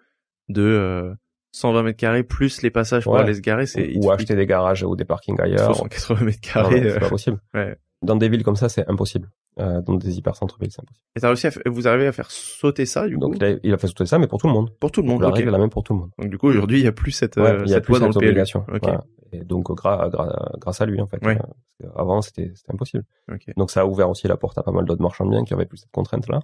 de 0.49 0.63
euh, 0.63 1.13
120 1.53 1.83
mètres 1.83 1.97
carrés 1.99 2.23
plus 2.23 2.61
les 2.63 2.69
passages 2.71 3.03
pour 3.05 3.13
Ouais. 3.13 3.21
aller 3.21 3.33
se 3.35 3.39
garer. 3.41 3.65
C'est 3.65 3.95
Ou 3.97 4.11
acheter 4.11 4.35
des 4.35 4.45
garages 4.45 4.83
ou 4.83 4.95
des 4.95 5.05
parkings 5.05 5.39
ailleurs. 5.39 5.75
180 5.75 6.25
mètres 6.25 6.41
carrés. 6.41 6.83
euh. 6.83 6.93
c'est 6.95 6.99
pas 6.99 7.09
possible. 7.09 7.39
Ouais. 7.53 7.77
Dans 8.01 8.17
des 8.17 8.27
villes 8.27 8.43
comme 8.43 8.57
ça, 8.57 8.67
c'est 8.67 8.85
impossible. 8.89 9.29
Euh, 9.59 9.79
dans 9.81 9.93
des 9.93 10.17
hyper-centres-villes, 10.17 10.71
c'est 10.71 10.81
impossible. 10.81 11.05
Et 11.15 11.21
t'as 11.21 11.27
réussi 11.29 11.47
à 11.47 11.51
vous 11.67 11.87
arrivez 11.87 12.07
à 12.07 12.11
faire 12.11 12.29
sauter 12.31 12.85
ça, 12.85 13.07
du 13.07 13.17
Donc 13.17 13.33
coup, 13.33 13.37
il 13.39 13.45
a, 13.45 13.55
il 13.63 13.73
a 13.73 13.77
fait 13.77 13.87
sauter 13.87 14.05
ça, 14.07 14.17
mais 14.19 14.27
pour 14.27 14.39
tout 14.39 14.47
le 14.47 14.51
monde. 14.53 14.71
pour 14.77 14.91
tout 14.91 15.01
le 15.01 15.07
Donc 15.07 15.13
monde. 15.13 15.21
la 15.21 15.29
ok. 15.29 15.35
règle 15.35 15.47
est 15.47 15.51
la 15.53 15.57
même 15.59 15.69
pour 15.69 15.83
tout 15.83 15.93
le 15.93 15.99
monde. 15.99 16.09
Donc, 16.19 16.29
du 16.29 16.37
coup, 16.37 16.47
aujourd'hui, 16.47 16.79
il 16.79 16.83
y 16.83 16.87
a 16.87 16.91
plus 16.91 17.11
cette, 17.11 17.37
Ouais, 17.37 17.43
euh, 17.51 17.61
il 17.63 17.69
y 17.69 17.73
a 17.73 17.75
cette 17.75 17.85
plus 17.85 17.91
loi 17.91 17.99
dans 17.99 18.11
cette 18.11 18.21
le 18.21 18.27
obligation. 18.27 18.65
Ok. 18.73 18.79
Voilà. 18.83 19.03
Et 19.31 19.43
donc 19.45 19.69
gra- 19.69 20.09
gra- 20.11 20.59
grâce 20.59 20.81
à 20.81 20.85
lui 20.85 20.99
en 21.01 21.07
fait. 21.07 21.23
Ouais. 21.25 21.37
Euh, 21.37 21.39
parce 21.39 21.93
qu'avant 21.95 22.21
c'était 22.21 22.51
c'était 22.55 22.73
impossible. 22.73 23.03
Ok. 23.31 23.45
Donc 23.55 23.71
ça 23.71 23.81
a 23.81 23.85
ouvert 23.85 24.09
aussi 24.09 24.27
la 24.27 24.35
porte 24.37 24.57
à 24.57 24.63
pas 24.63 24.71
mal 24.71 24.83
d'autres 24.85 25.01
marchands 25.01 25.25
de 25.25 25.29
biens 25.31 25.43
qui 25.45 25.53
avaient 25.53 25.65
plus 25.65 25.77
cette 25.77 25.91
contrainte 25.91 26.27
là. 26.27 26.39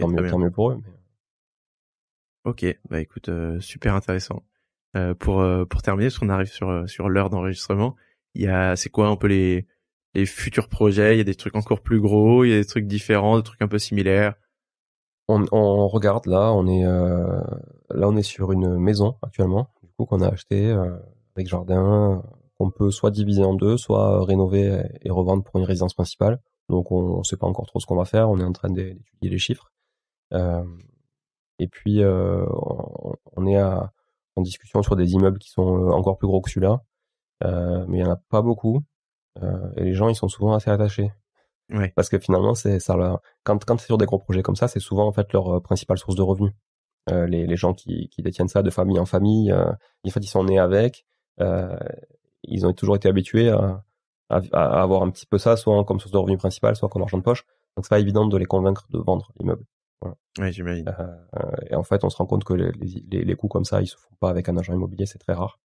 Tant, 0.00 0.08
mieux, 0.08 0.28
tant 0.28 0.38
mieux 0.38 0.50
pour 0.50 0.70
eux. 0.72 0.76
mais- 0.84 0.90
Ok, 2.48 2.64
bah 2.88 2.98
écoute, 2.98 3.28
euh, 3.28 3.60
super 3.60 3.94
intéressant. 3.94 4.42
Euh, 4.96 5.14
pour 5.14 5.40
euh, 5.42 5.66
pour 5.66 5.82
terminer, 5.82 6.06
parce 6.08 6.18
qu'on 6.18 6.30
arrive 6.30 6.50
sur 6.50 6.88
sur 6.88 7.10
l'heure 7.10 7.28
d'enregistrement, 7.28 7.94
c'est 8.34 8.88
quoi 8.90 9.08
un 9.08 9.16
peu 9.16 9.26
les 9.26 9.66
les 10.14 10.24
futurs 10.24 10.68
projets? 10.68 11.14
Il 11.14 11.18
y 11.18 11.20
a 11.20 11.24
des 11.24 11.34
trucs 11.34 11.56
encore 11.56 11.82
plus 11.82 12.00
gros, 12.00 12.44
il 12.44 12.50
y 12.50 12.54
a 12.54 12.58
des 12.58 12.64
trucs 12.64 12.86
différents, 12.86 13.36
des 13.36 13.42
trucs 13.42 13.60
un 13.60 13.68
peu 13.68 13.78
similaires? 13.78 14.34
On, 15.28 15.88
regarde 15.88 16.24
là, 16.24 16.52
on 16.54 16.66
est 16.66 16.84
là 16.84 18.08
on 18.08 18.16
est 18.16 18.22
sur 18.22 18.50
une 18.52 18.78
maison 18.78 19.16
actuellement, 19.20 19.68
du 19.82 19.92
coup 19.92 20.06
qu'on 20.06 20.22
a 20.22 20.28
acheté 20.28 20.74
avec 21.36 21.46
jardin, 21.48 22.22
qu'on 22.58 22.70
peut 22.70 22.90
soit 22.90 23.10
diviser 23.10 23.44
en 23.44 23.52
deux, 23.52 23.76
soit 23.76 24.24
rénover 24.24 24.84
et, 25.02 25.10
revendre 25.10 25.44
pour 25.44 25.56
une 25.60 25.66
résidence 25.66 25.92
principale. 25.92 26.40
Donc 26.70 26.92
on, 26.92 27.18
on 27.18 27.22
sait 27.24 27.36
pas 27.36 27.46
encore 27.46 27.66
trop 27.66 27.78
ce 27.78 27.84
qu'on 27.84 27.96
va 27.96 28.06
faire, 28.06 28.30
on 28.30 28.38
est 28.40 28.44
en 28.44 28.52
train 28.52 28.70
d'é- 28.70 28.94
d'étudier 28.94 29.30
les 29.30 29.38
chiffres. 29.38 29.70
Et 31.58 31.68
puis 31.68 32.02
euh, 32.02 32.44
on, 33.36 33.46
est 33.46 33.56
à- 33.56 33.92
en 34.36 34.42
discussion 34.42 34.82
sur 34.82 34.96
des 34.96 35.12
immeubles 35.12 35.38
qui 35.38 35.50
sont 35.50 35.76
euh, 35.76 35.90
encore 35.92 36.18
plus 36.18 36.28
gros 36.28 36.40
que 36.40 36.50
celui-là, 36.50 36.80
Euh, 37.44 37.84
mais 37.88 37.98
il 37.98 38.00
y 38.00 38.04
en 38.04 38.10
a 38.10 38.16
pas 38.30 38.42
beaucoup. 38.42 38.82
Et 39.76 39.84
les 39.84 39.94
gens 39.94 40.08
ils 40.08 40.16
sont 40.16 40.28
souvent 40.28 40.54
assez 40.54 40.70
attachés. 40.70 41.12
Ouais. 41.70 41.92
Parce 41.94 42.08
que 42.08 42.18
finalement, 42.18 42.54
c'est 42.54 42.80
ça. 42.80 42.94
Quand 43.44 43.64
quand 43.64 43.78
c'est 43.78 43.86
sur 43.86 43.98
des 43.98 44.06
gros 44.06 44.18
projets 44.18 44.42
comme 44.42 44.56
ça, 44.56 44.66
c'est 44.68 44.80
souvent 44.80 45.06
en 45.06 45.12
fait 45.12 45.32
leur 45.32 45.62
principale 45.62 45.98
source 45.98 46.16
de 46.16 46.22
revenus. 46.22 46.52
Euh, 47.10 47.26
les, 47.26 47.46
les 47.46 47.56
gens 47.56 47.72
qui, 47.74 48.08
qui 48.10 48.22
détiennent 48.22 48.48
ça 48.48 48.62
de 48.62 48.70
famille 48.70 48.98
en 48.98 49.06
famille, 49.06 49.52
euh, 49.52 49.70
en 50.06 50.10
fait, 50.10 50.20
ils 50.20 50.28
sont 50.28 50.44
nés 50.44 50.58
avec. 50.58 51.04
Euh, 51.40 51.78
ils 52.42 52.66
ont 52.66 52.72
toujours 52.72 52.96
été 52.96 53.08
habitués 53.08 53.48
à, 53.50 53.82
à, 54.30 54.82
avoir 54.82 55.02
un 55.02 55.10
petit 55.10 55.26
peu 55.26 55.38
ça, 55.38 55.56
soit 55.56 55.84
comme 55.84 56.00
source 56.00 56.12
de 56.12 56.18
revenu 56.18 56.36
principal, 56.38 56.74
soit 56.76 56.88
comme 56.88 57.02
argent 57.02 57.18
de 57.18 57.22
poche. 57.22 57.44
Donc 57.76 57.84
c'est 57.84 57.90
pas 57.90 58.00
évident 58.00 58.26
de 58.26 58.36
les 58.36 58.46
convaincre 58.46 58.86
de 58.90 58.98
vendre 58.98 59.30
l'immeuble. 59.38 59.64
Voilà. 60.00 60.16
Ouais, 60.38 60.52
j'imagine. 60.52 60.88
Euh, 60.88 61.56
et 61.70 61.74
en 61.74 61.82
fait, 61.82 62.04
on 62.04 62.10
se 62.10 62.16
rend 62.16 62.26
compte 62.26 62.44
que 62.44 62.54
les, 62.54 62.70
les, 62.72 63.24
les, 63.24 63.34
coûts 63.34 63.48
comme 63.48 63.64
ça, 63.64 63.82
ils 63.82 63.86
se 63.86 63.96
font 63.96 64.14
pas 64.20 64.30
avec 64.30 64.48
un 64.48 64.56
agent 64.56 64.72
immobilier, 64.72 65.06
c'est 65.06 65.18
très 65.18 65.32
rare. 65.32 65.58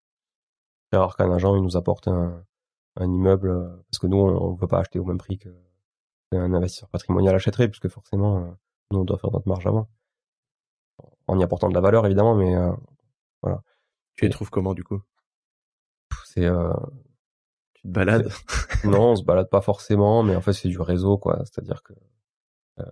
C'est 0.90 0.98
rare 0.98 1.16
qu'un 1.16 1.30
agent 1.32 1.54
il 1.56 1.62
nous 1.62 1.76
apporte 1.76 2.08
un, 2.08 2.44
un 2.96 3.10
immeuble 3.10 3.82
parce 3.90 3.98
que 3.98 4.06
nous 4.06 4.18
on, 4.18 4.52
ne 4.52 4.60
veut 4.60 4.66
pas 4.66 4.78
acheter 4.80 4.98
au 4.98 5.04
même 5.04 5.18
prix 5.18 5.38
qu'un 5.38 6.54
investisseur 6.54 6.88
patrimonial 6.88 7.34
achèterait, 7.34 7.68
puisque 7.68 7.88
forcément 7.88 8.56
nous 8.90 9.00
on 9.00 9.04
doit 9.04 9.18
faire 9.18 9.30
notre 9.32 9.48
marge 9.48 9.66
avant, 9.66 9.88
en 11.26 11.38
y 11.38 11.42
apportant 11.42 11.68
de 11.68 11.74
la 11.74 11.80
valeur 11.80 12.04
évidemment, 12.04 12.34
mais 12.34 12.54
voilà. 13.42 13.62
Tu 14.14 14.24
les 14.24 14.30
trouves 14.30 14.50
comment 14.50 14.74
du 14.74 14.84
coup? 14.84 15.00
C'est 16.24 16.44
euh, 16.44 16.72
tu 17.74 17.82
te 17.82 17.88
balades? 17.88 18.30
Non, 18.84 19.12
on 19.12 19.16
se 19.16 19.24
balade 19.24 19.48
pas 19.48 19.60
forcément, 19.60 20.22
mais 20.22 20.36
en 20.36 20.40
fait 20.40 20.52
c'est 20.52 20.68
du 20.68 20.80
réseau 20.80 21.18
quoi. 21.18 21.38
C'est-à-dire 21.44 21.82
que 21.82 21.94
euh, 22.80 22.84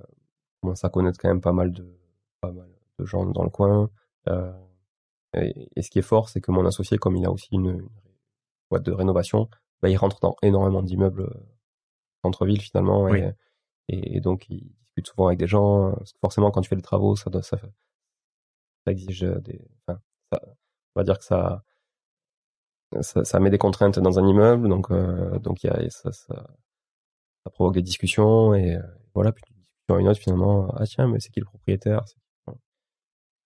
commence 0.60 0.84
à 0.84 0.90
connaître 0.90 1.18
quand 1.18 1.28
même 1.28 1.40
pas 1.40 1.52
mal 1.52 1.72
de 1.72 1.86
pas 2.40 2.52
mal 2.52 2.68
de 2.98 3.04
gens 3.04 3.26
dans 3.26 3.44
le 3.44 3.50
coin. 3.50 3.90
Euh, 4.28 4.52
et, 5.34 5.82
ce 5.82 5.90
qui 5.90 5.98
est 5.98 6.02
fort, 6.02 6.28
c'est 6.28 6.40
que 6.40 6.50
mon 6.50 6.66
associé, 6.66 6.98
comme 6.98 7.16
il 7.16 7.24
a 7.26 7.30
aussi 7.30 7.48
une, 7.52 7.88
boîte 8.70 8.82
de 8.84 8.92
rénovation, 8.92 9.48
bah, 9.82 9.88
il 9.88 9.96
rentre 9.96 10.20
dans 10.20 10.36
énormément 10.42 10.82
d'immeubles 10.82 11.22
euh, 11.22 11.46
centre-ville 12.22 12.60
finalement, 12.60 13.08
et, 13.14 13.34
et, 13.88 14.20
donc 14.20 14.46
il 14.48 14.72
discute 14.84 15.08
souvent 15.08 15.28
avec 15.28 15.38
des 15.38 15.46
gens. 15.46 15.92
Parce 15.92 16.12
que 16.12 16.18
forcément, 16.20 16.50
quand 16.50 16.60
tu 16.60 16.68
fais 16.68 16.76
des 16.76 16.82
travaux, 16.82 17.16
ça, 17.16 17.30
ça, 17.42 17.58
ça 17.58 18.92
exige 18.92 19.22
des, 19.22 19.60
enfin, 19.86 20.00
ça, 20.32 20.40
on 20.94 21.00
va 21.00 21.04
dire 21.04 21.18
que 21.18 21.24
ça, 21.24 21.64
ça, 23.00 23.24
ça, 23.24 23.40
met 23.40 23.50
des 23.50 23.58
contraintes 23.58 23.98
dans 23.98 24.18
un 24.18 24.26
immeuble, 24.26 24.68
donc 24.68 24.90
euh, 24.90 25.38
donc 25.38 25.62
il 25.62 25.68
y 25.68 25.70
a 25.70 25.90
ça, 25.90 26.12
ça, 26.12 26.34
ça, 27.44 27.50
provoque 27.50 27.74
des 27.74 27.82
discussions 27.82 28.54
et 28.54 28.74
euh, 28.76 28.82
voilà 29.14 29.32
puis 29.32 29.44
une 29.98 30.08
autre 30.08 30.20
finalement 30.20 30.68
ah 30.76 30.86
tiens 30.86 31.08
mais 31.08 31.20
c'est 31.20 31.30
qui 31.30 31.40
le 31.40 31.46
propriétaire? 31.46 32.04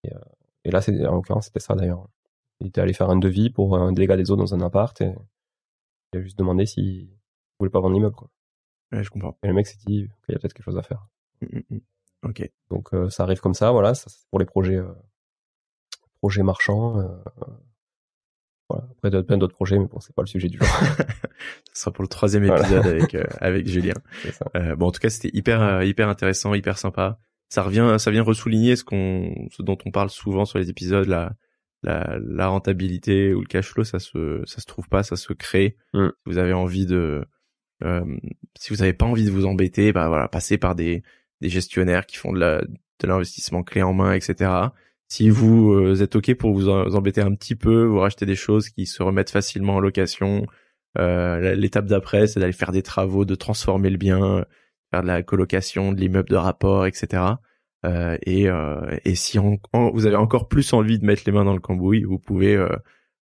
Et, 0.04 0.14
euh, 0.14 0.18
et, 0.64 0.70
là 0.70 0.80
c'est 0.80 1.06
en 1.06 1.14
l'occurrence 1.14 1.46
c'était 1.46 1.60
ça 1.60 1.74
d'ailleurs 1.74 2.08
il 2.60 2.68
était 2.68 2.80
allé 2.80 2.92
faire 2.92 3.10
un 3.10 3.16
devis 3.16 3.50
pour 3.50 3.76
un 3.76 3.92
dégât 3.92 4.16
des 4.16 4.30
eaux 4.30 4.36
dans 4.36 4.54
un 4.54 4.60
appart 4.60 4.98
et 5.00 5.14
il 6.12 6.18
a 6.18 6.22
juste 6.22 6.38
demandé 6.38 6.66
s'il 6.66 7.08
voulait 7.58 7.70
pas 7.70 7.80
vendre 7.80 7.94
l'immeuble 7.94 8.14
quoi. 8.14 8.30
Ouais, 8.92 9.02
je 9.02 9.10
comprends. 9.10 9.36
Et 9.42 9.48
le 9.48 9.54
mec 9.54 9.66
s'est 9.66 9.78
dit 9.78 10.08
qu'il 10.24 10.32
y 10.32 10.36
a 10.36 10.38
peut-être 10.38 10.52
quelque 10.52 10.64
chose 10.64 10.78
à 10.78 10.82
faire. 10.82 11.06
Mmh, 11.40 11.46
mmh, 11.56 11.76
mmh. 11.76 12.28
Ok. 12.28 12.52
Donc 12.70 12.90
ça 13.10 13.24
arrive 13.24 13.40
comme 13.40 13.54
ça, 13.54 13.72
voilà, 13.72 13.94
ça 13.94 14.08
c'est 14.08 14.28
pour 14.30 14.38
les 14.38 14.44
projets 14.44 14.80
projets 16.20 16.42
marchands 16.42 17.02
voilà. 18.68 18.86
Après, 18.90 19.10
il 19.10 19.14
y 19.14 19.16
a 19.16 19.22
plein 19.22 19.36
d'autres 19.36 19.54
projets, 19.54 19.78
mais 19.78 19.86
bon, 19.86 20.00
c'est 20.00 20.14
pas 20.14 20.22
le 20.22 20.26
sujet 20.26 20.48
du 20.48 20.58
jour. 20.58 20.66
Ce 21.74 21.82
sera 21.82 21.92
pour 21.92 22.02
le 22.02 22.08
troisième 22.08 22.44
épisode 22.44 22.86
avec 22.86 23.14
euh, 23.14 23.24
avec 23.40 23.68
Julien. 23.68 23.94
Euh, 24.56 24.76
bon, 24.76 24.86
en 24.86 24.92
tout 24.92 25.00
cas, 25.00 25.10
c'était 25.10 25.36
hyper 25.36 25.62
euh, 25.62 25.84
hyper 25.84 26.08
intéressant, 26.08 26.54
hyper 26.54 26.78
sympa. 26.78 27.18
Ça 27.48 27.62
revient, 27.62 27.96
ça 27.98 28.10
vient 28.10 28.22
ressouligner 28.22 28.76
ce 28.76 28.84
qu'on, 28.84 29.48
ce 29.50 29.62
dont 29.62 29.76
on 29.84 29.90
parle 29.90 30.10
souvent 30.10 30.44
sur 30.44 30.58
les 30.58 30.70
épisodes, 30.70 31.06
la 31.06 31.34
la, 31.82 32.18
la 32.20 32.46
rentabilité 32.46 33.34
ou 33.34 33.40
le 33.40 33.46
cash 33.46 33.68
flow, 33.68 33.84
ça 33.84 33.98
se 33.98 34.42
ça 34.46 34.60
se 34.60 34.66
trouve 34.66 34.88
pas, 34.88 35.02
ça 35.02 35.16
se 35.16 35.32
crée. 35.32 35.76
Mm. 35.92 36.08
Vous 36.24 36.38
avez 36.38 36.52
envie 36.52 36.86
de, 36.86 37.24
euh, 37.82 38.04
si 38.58 38.72
vous 38.72 38.82
avez 38.82 38.94
pas 38.94 39.06
envie 39.06 39.24
de 39.24 39.30
vous 39.30 39.44
embêter, 39.44 39.92
bah 39.92 40.08
voilà, 40.08 40.28
passez 40.28 40.56
par 40.56 40.74
des 40.74 41.02
des 41.40 41.48
gestionnaires 41.48 42.06
qui 42.06 42.16
font 42.16 42.32
de 42.32 42.38
la 42.38 42.62
de 42.62 43.06
l'investissement 43.06 43.62
clé 43.62 43.82
en 43.82 43.92
main, 43.92 44.14
etc 44.14 44.70
si 45.14 45.30
vous 45.30 45.72
euh, 45.74 46.02
êtes 46.02 46.16
ok 46.16 46.34
pour 46.34 46.52
vous, 46.52 46.68
embêter 46.68 47.20
un 47.20 47.32
petit 47.36 47.54
peu, 47.54 47.84
vous 47.84 48.00
rachetez 48.00 48.26
des 48.26 48.34
choses 48.34 48.68
qui 48.68 48.84
se 48.84 49.00
remettent 49.00 49.30
facilement 49.30 49.76
en 49.76 49.80
location. 49.80 50.44
Euh, 50.98 51.54
l'étape 51.54 51.86
d'après, 51.86 52.26
c'est 52.26 52.40
d'aller 52.40 52.52
faire 52.52 52.72
des 52.72 52.82
travaux, 52.82 53.24
de 53.24 53.36
transformer 53.36 53.90
le 53.90 53.96
bien, 53.96 54.44
faire 54.90 55.02
de 55.02 55.06
la 55.06 55.22
colocation, 55.22 55.92
de 55.92 56.00
l'immeuble 56.00 56.30
de 56.30 56.34
rapport, 56.34 56.84
etc. 56.86 57.22
Euh, 57.86 58.18
et, 58.26 58.48
et 59.04 59.14
si 59.14 59.38
vous 59.38 60.06
avez 60.06 60.16
encore 60.16 60.48
plus 60.48 60.72
envie 60.72 60.98
de 60.98 61.06
mettre 61.06 61.22
les 61.26 61.32
mains 61.32 61.44
dans 61.44 61.54
le 61.54 61.60
cambouis, 61.60 62.02
vous 62.02 62.18
pouvez 62.18 62.60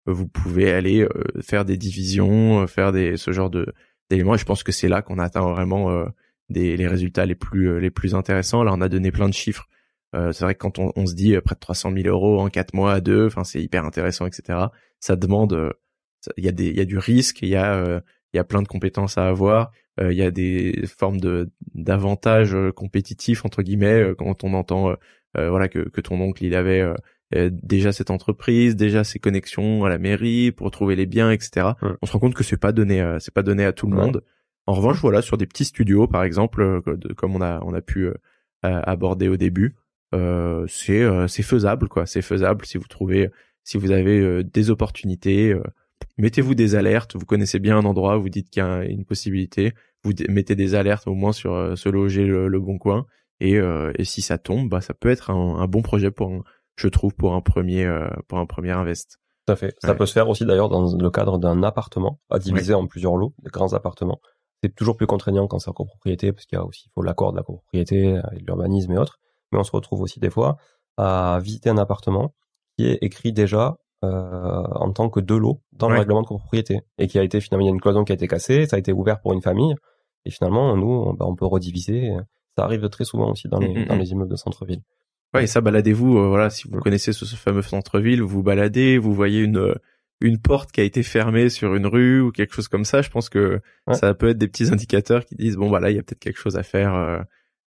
vous 0.06 0.28
pouvez 0.28 0.70
aller 0.70 1.08
faire 1.40 1.64
des 1.64 1.76
divisions, 1.76 2.68
faire 2.68 2.92
des 2.92 3.16
ce 3.16 3.32
genre 3.32 3.50
de 3.50 3.66
d'éléments. 4.10 4.36
Et 4.36 4.38
je 4.38 4.44
pense 4.44 4.62
que 4.62 4.70
c'est 4.70 4.88
là 4.88 5.02
qu'on 5.02 5.18
atteint 5.18 5.50
vraiment 5.50 6.04
des 6.50 6.76
les 6.76 6.86
résultats 6.86 7.26
les 7.26 7.34
plus 7.34 7.80
les 7.80 7.90
plus 7.90 8.14
intéressants. 8.14 8.62
Là, 8.62 8.72
on 8.72 8.80
a 8.80 8.88
donné 8.88 9.10
plein 9.10 9.28
de 9.28 9.34
chiffres 9.34 9.66
euh, 10.14 10.32
c'est 10.32 10.44
vrai 10.44 10.54
que 10.54 10.58
quand 10.58 10.78
on, 10.78 10.92
on, 10.96 11.06
se 11.06 11.14
dit 11.14 11.36
euh, 11.36 11.40
près 11.40 11.54
de 11.54 11.60
300 11.60 11.92
000 11.92 12.08
euros 12.08 12.40
en 12.40 12.48
quatre 12.48 12.74
mois 12.74 12.92
à 12.94 13.00
deux, 13.00 13.26
enfin 13.26 13.44
c'est 13.44 13.62
hyper 13.62 13.84
intéressant, 13.84 14.26
etc. 14.26 14.58
Ça 14.98 15.16
demande, 15.16 15.52
euh, 15.52 15.70
il 16.36 16.44
y 16.44 16.48
a 16.48 16.52
des, 16.52 16.68
il 16.68 16.76
y 16.76 16.80
a 16.80 16.84
du 16.84 16.98
risque, 16.98 17.42
il 17.42 17.48
y 17.48 17.56
a, 17.56 18.02
il 18.32 18.36
y 18.36 18.40
a 18.40 18.44
plein 18.44 18.62
de 18.62 18.68
compétences 18.68 19.18
à 19.18 19.28
avoir, 19.28 19.72
il 20.00 20.12
y 20.12 20.22
a 20.22 20.30
des 20.30 20.84
formes 20.86 21.20
de 21.20 21.50
d'avantages 21.74 22.56
compétitifs 22.76 23.44
entre 23.44 23.62
guillemets 23.62 24.14
quand 24.18 24.44
on 24.44 24.52
entend, 24.52 24.94
voilà 25.34 25.68
que, 25.68 25.88
que 25.88 26.00
ton 26.02 26.20
oncle 26.20 26.44
il 26.44 26.54
avait 26.54 26.84
déjà 27.32 27.92
cette 27.92 28.10
entreprise, 28.10 28.76
déjà 28.76 29.02
ses 29.02 29.18
connexions 29.18 29.84
à 29.84 29.88
la 29.88 29.96
mairie 29.96 30.52
pour 30.52 30.70
trouver 30.70 30.94
les 30.94 31.06
biens, 31.06 31.30
etc. 31.30 31.68
On 32.02 32.06
se 32.06 32.12
rend 32.12 32.18
compte 32.18 32.34
que 32.34 32.44
c'est 32.44 32.58
pas 32.58 32.72
donné, 32.72 33.16
c'est 33.18 33.32
pas 33.32 33.42
donné 33.42 33.64
à 33.64 33.72
tout 33.72 33.86
le 33.86 33.96
monde. 33.96 34.22
En 34.66 34.74
revanche, 34.74 35.00
voilà, 35.00 35.22
sur 35.22 35.38
des 35.38 35.46
petits 35.46 35.64
studios, 35.64 36.06
par 36.06 36.22
exemple, 36.22 36.82
comme 37.16 37.34
on 37.34 37.40
a 37.40 37.60
on 37.64 37.72
a 37.72 37.80
pu 37.80 38.10
aborder 38.62 39.28
au 39.28 39.38
début, 39.38 39.74
euh, 40.14 40.66
c'est 40.68 41.02
euh, 41.02 41.28
c'est 41.28 41.42
faisable 41.42 41.88
quoi. 41.88 42.06
C'est 42.06 42.22
faisable 42.22 42.66
si 42.66 42.78
vous 42.78 42.88
trouvez 42.88 43.30
si 43.62 43.78
vous 43.78 43.90
avez 43.90 44.18
euh, 44.18 44.42
des 44.42 44.70
opportunités 44.70 45.54
mettez-vous 46.18 46.54
des 46.54 46.74
alertes. 46.74 47.16
Vous 47.16 47.26
connaissez 47.26 47.58
bien 47.58 47.78
un 47.78 47.84
endroit 47.84 48.16
vous 48.16 48.28
dites 48.28 48.50
qu'il 48.50 48.62
y 48.62 48.66
a 48.66 48.84
une 48.84 49.04
possibilité. 49.04 49.72
Vous 50.02 50.12
mettez 50.28 50.56
des 50.56 50.74
alertes 50.74 51.06
au 51.06 51.14
moins 51.14 51.32
sur 51.32 51.76
se 51.76 51.88
loger 51.88 52.24
le, 52.24 52.60
bon 52.60 52.78
coin. 52.78 53.06
Et, 53.40 53.54
et 53.54 54.04
si 54.04 54.22
ça 54.22 54.38
tombe 54.38 54.68
bah 54.68 54.80
ça 54.80 54.94
peut 54.94 55.10
être 55.10 55.30
un, 55.30 55.58
un 55.60 55.66
bon 55.66 55.82
projet 55.82 56.10
pour 56.10 56.30
un, 56.30 56.42
je 56.76 56.88
trouve 56.88 57.14
pour 57.14 57.34
un 57.34 57.40
premier 57.40 57.88
pour 58.28 58.38
un 58.38 58.46
premier 58.46 58.70
invest. 58.70 59.18
Tout 59.46 59.52
à 59.52 59.56
fait. 59.56 59.74
Ça 59.78 59.94
peut 59.94 60.06
se 60.06 60.12
faire 60.12 60.28
aussi 60.28 60.44
d'ailleurs 60.44 60.68
dans 60.68 60.94
le 60.94 61.10
cadre 61.10 61.38
d'un 61.38 61.62
appartement 61.62 62.20
à 62.30 62.38
diviser 62.38 62.74
en 62.74 62.86
plusieurs 62.86 63.16
lots 63.16 63.34
des 63.42 63.50
grands 63.50 63.72
appartements. 63.72 64.20
C'est 64.62 64.74
toujours 64.74 64.96
plus 64.96 65.06
contraignant 65.06 65.46
quand 65.46 65.58
c'est 65.58 65.70
en 65.70 65.74
copropriété 65.74 66.32
parce 66.32 66.44
qu'il 66.44 66.56
y 66.56 66.60
a 66.60 66.64
aussi 66.64 66.88
il 66.88 66.92
faut 66.94 67.02
l'accord 67.02 67.32
de 67.32 67.38
la 67.38 67.42
copropriété 67.42 68.20
l'urbanisme 68.46 68.92
et 68.92 68.98
autres 68.98 69.20
mais 69.52 69.58
on 69.58 69.64
se 69.64 69.72
retrouve 69.72 70.00
aussi 70.00 70.20
des 70.20 70.30
fois 70.30 70.56
à 70.96 71.38
visiter 71.42 71.70
un 71.70 71.78
appartement 71.78 72.34
qui 72.76 72.86
est 72.86 72.98
écrit 73.00 73.32
déjà 73.32 73.76
euh, 74.04 74.62
en 74.72 74.92
tant 74.92 75.10
que 75.10 75.20
deux 75.20 75.38
lots 75.38 75.62
dans 75.72 75.88
le 75.88 75.98
règlement 75.98 76.22
de 76.22 76.26
copropriété 76.26 76.80
et 76.98 77.06
qui 77.06 77.18
a 77.18 77.22
été 77.22 77.40
finalement 77.40 77.64
il 77.64 77.68
y 77.68 77.70
a 77.70 77.74
une 77.74 77.80
cloison 77.80 78.04
qui 78.04 78.12
a 78.12 78.14
été 78.14 78.28
cassée, 78.28 78.66
ça 78.66 78.76
a 78.76 78.78
été 78.78 78.92
ouvert 78.92 79.20
pour 79.20 79.32
une 79.32 79.42
famille 79.42 79.74
et 80.24 80.30
finalement 80.30 80.76
nous 80.76 80.90
on, 80.90 81.14
bah, 81.14 81.26
on 81.28 81.36
peut 81.36 81.46
rediviser. 81.46 82.10
Ça 82.56 82.64
arrive 82.64 82.88
très 82.88 83.04
souvent 83.04 83.30
aussi 83.30 83.48
dans 83.48 83.58
les, 83.58 83.68
mm, 83.68 83.82
mm, 83.82 83.84
dans 83.86 83.96
mm. 83.96 83.98
les 83.98 84.10
immeubles 84.10 84.30
de 84.30 84.36
centre-ville. 84.36 84.82
Ouais, 85.34 85.44
et 85.44 85.46
ça 85.46 85.60
baladez-vous, 85.60 86.18
euh, 86.18 86.28
voilà, 86.28 86.50
si 86.50 86.66
vous 86.68 86.80
connaissez 86.80 87.12
ce, 87.12 87.24
fameux 87.36 87.62
centre-ville, 87.62 88.22
vous 88.22 88.42
baladez, 88.42 88.98
vous 88.98 89.14
voyez 89.14 89.42
une 89.42 89.74
une 90.20 90.38
porte 90.38 90.70
qui 90.70 90.80
a 90.80 90.84
été 90.84 91.02
fermée 91.02 91.48
sur 91.48 91.74
une 91.74 91.86
rue 91.86 92.20
ou 92.20 92.30
quelque 92.30 92.54
chose 92.54 92.68
comme 92.68 92.84
ça. 92.84 93.00
Je 93.00 93.10
pense 93.10 93.28
que 93.28 93.60
ça 93.92 94.12
peut 94.14 94.28
être 94.28 94.38
des 94.38 94.48
petits 94.48 94.70
indicateurs 94.72 95.24
qui 95.24 95.34
disent 95.34 95.56
bon 95.56 95.70
bah 95.70 95.80
là 95.80 95.90
il 95.90 95.96
y 95.96 95.98
a 95.98 96.02
peut-être 96.02 96.20
quelque 96.20 96.38
chose 96.38 96.56
à 96.56 96.62
faire. 96.62 96.94
Euh, 96.94 97.20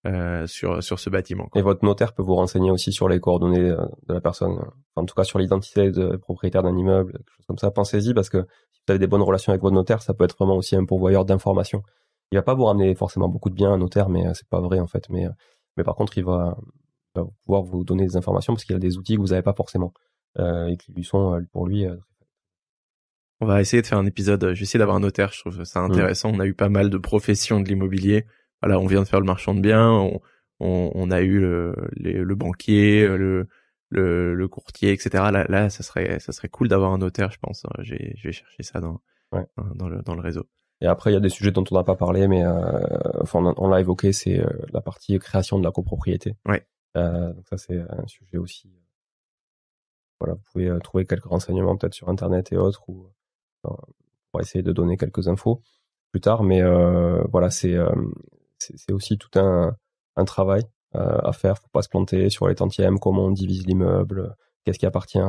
euh, 0.07 0.47
sur 0.47 0.81
sur 0.81 0.97
ce 0.97 1.11
bâtiment. 1.11 1.47
Et 1.53 1.61
votre 1.61 1.85
notaire 1.85 2.13
peut 2.13 2.23
vous 2.23 2.33
renseigner 2.33 2.71
aussi 2.71 2.91
sur 2.91 3.07
les 3.07 3.19
coordonnées 3.19 3.69
euh, 3.69 3.85
de 4.07 4.15
la 4.15 4.19
personne, 4.19 4.59
en 4.95 5.05
tout 5.05 5.13
cas 5.13 5.23
sur 5.23 5.37
l'identité 5.37 5.91
de 5.91 6.15
propriétaire 6.15 6.63
d'un 6.63 6.75
immeuble, 6.75 7.11
quelque 7.11 7.31
chose 7.37 7.45
comme 7.45 7.59
ça. 7.59 7.69
Pensez-y 7.69 8.15
parce 8.15 8.29
que 8.29 8.39
si 8.71 8.81
vous 8.87 8.93
avez 8.93 8.97
des 8.97 9.05
bonnes 9.05 9.21
relations 9.21 9.51
avec 9.51 9.61
votre 9.61 9.75
notaire, 9.75 10.01
ça 10.01 10.15
peut 10.15 10.23
être 10.23 10.35
vraiment 10.35 10.55
aussi 10.55 10.75
un 10.75 10.85
pourvoyeur 10.85 11.23
d'informations. 11.23 11.83
Il 12.31 12.35
va 12.35 12.41
pas 12.41 12.55
vous 12.55 12.65
ramener 12.65 12.95
forcément 12.95 13.29
beaucoup 13.29 13.51
de 13.51 13.53
biens 13.53 13.73
un 13.73 13.77
notaire, 13.77 14.09
mais 14.09 14.25
euh, 14.25 14.33
c'est 14.33 14.47
pas 14.49 14.59
vrai 14.59 14.79
en 14.79 14.87
fait. 14.87 15.07
Mais 15.09 15.27
mais 15.77 15.83
par 15.83 15.93
contre, 15.93 16.17
il 16.17 16.25
va, 16.25 16.57
pouvoir 17.45 17.61
vous 17.61 17.83
donner 17.83 18.05
des 18.05 18.17
informations 18.17 18.53
parce 18.53 18.65
qu'il 18.65 18.75
a 18.75 18.79
des 18.79 18.97
outils 18.97 19.17
que 19.17 19.21
vous 19.21 19.27
n'avez 19.27 19.43
pas 19.43 19.53
forcément 19.53 19.93
euh, 20.39 20.65
et 20.65 20.77
qui 20.77 20.93
lui 20.93 21.03
sont 21.03 21.39
pour 21.51 21.67
lui. 21.67 21.85
on 23.39 23.45
va 23.45 23.61
essayer 23.61 23.83
de 23.83 23.87
faire 23.87 23.99
un 23.99 24.07
épisode. 24.07 24.41
Je 24.41 24.59
vais 24.59 24.63
essayer 24.63 24.79
d'avoir 24.79 24.97
un 24.97 25.01
notaire. 25.01 25.31
Je 25.31 25.41
trouve 25.41 25.63
ça 25.63 25.81
mmh. 25.81 25.91
intéressant. 25.91 26.31
On 26.33 26.39
a 26.39 26.47
eu 26.47 26.55
pas 26.55 26.69
mal 26.69 26.89
de 26.89 26.97
professions 26.97 27.59
de 27.59 27.67
l'immobilier 27.67 28.25
voilà, 28.61 28.79
on 28.79 28.88
vient 28.88 29.01
de 29.01 29.07
faire 29.07 29.19
le 29.19 29.25
marchand 29.25 29.53
de 29.53 29.61
biens, 29.61 29.91
on, 29.91 30.21
on, 30.59 30.91
on 30.93 31.11
a 31.11 31.21
eu 31.21 31.39
le, 31.39 31.75
le 31.95 32.35
banquier, 32.35 33.07
le, 33.07 33.47
le, 33.89 34.35
le, 34.35 34.47
courtier, 34.47 34.91
etc. 34.93 35.09
Là, 35.31 35.45
là, 35.49 35.69
ça 35.69 35.83
serait, 35.83 36.19
ça 36.19 36.31
serait 36.31 36.49
cool 36.49 36.67
d'avoir 36.67 36.93
un 36.93 36.99
notaire, 36.99 37.31
je 37.31 37.39
pense. 37.39 37.65
Je 37.79 37.95
vais, 37.95 38.13
je 38.17 38.27
vais 38.27 38.33
chercher 38.33 38.63
ça 38.63 38.79
dans, 38.79 39.01
dans, 39.75 39.88
le, 39.88 40.01
dans 40.01 40.15
le 40.15 40.21
réseau. 40.21 40.47
Et 40.81 40.88
après, 40.88 41.11
il 41.11 41.13
y 41.13 41.17
a 41.17 41.21
des 41.21 41.29
sujets 41.29 41.51
dont 41.51 41.63
on 41.69 41.75
n'a 41.75 41.83
pas 41.83 41.95
parlé, 41.95 42.27
mais 42.27 42.43
euh, 42.43 42.79
enfin, 43.21 43.53
on, 43.57 43.67
l'a 43.67 43.79
évoqué, 43.79 44.13
c'est 44.13 44.39
euh, 44.39 44.49
la 44.73 44.81
partie 44.81 45.17
création 45.19 45.59
de 45.59 45.63
la 45.63 45.71
copropriété. 45.71 46.35
Ouais. 46.47 46.65
Euh, 46.97 47.33
donc 47.33 47.47
ça, 47.47 47.57
c'est 47.57 47.79
un 47.79 48.07
sujet 48.07 48.38
aussi. 48.38 48.71
Voilà, 50.19 50.33
vous 50.33 50.41
pouvez 50.51 50.71
trouver 50.83 51.05
quelques 51.05 51.25
renseignements 51.25 51.77
peut-être 51.77 51.93
sur 51.93 52.09
Internet 52.09 52.51
et 52.51 52.57
autres, 52.57 52.89
ou 52.89 53.07
pour 53.63 54.41
essayer 54.41 54.63
de 54.63 54.71
donner 54.71 54.97
quelques 54.97 55.27
infos 55.27 55.61
plus 56.11 56.21
tard. 56.21 56.43
Mais 56.43 56.61
voilà, 57.31 57.49
c'est 57.49 57.75
c'est 58.75 58.93
aussi 58.93 59.17
tout 59.17 59.39
un, 59.39 59.75
un 60.15 60.25
travail 60.25 60.63
euh, 60.95 61.19
à 61.23 61.31
faire. 61.31 61.57
Faut 61.57 61.69
pas 61.71 61.81
se 61.81 61.89
planter 61.89 62.29
sur 62.29 62.47
les 62.47 62.55
tantièmes, 62.55 62.99
comment 62.99 63.25
on 63.25 63.31
divise 63.31 63.65
l'immeuble, 63.65 64.35
qu'est-ce 64.65 64.79
qui 64.79 64.85
appartient 64.85 65.21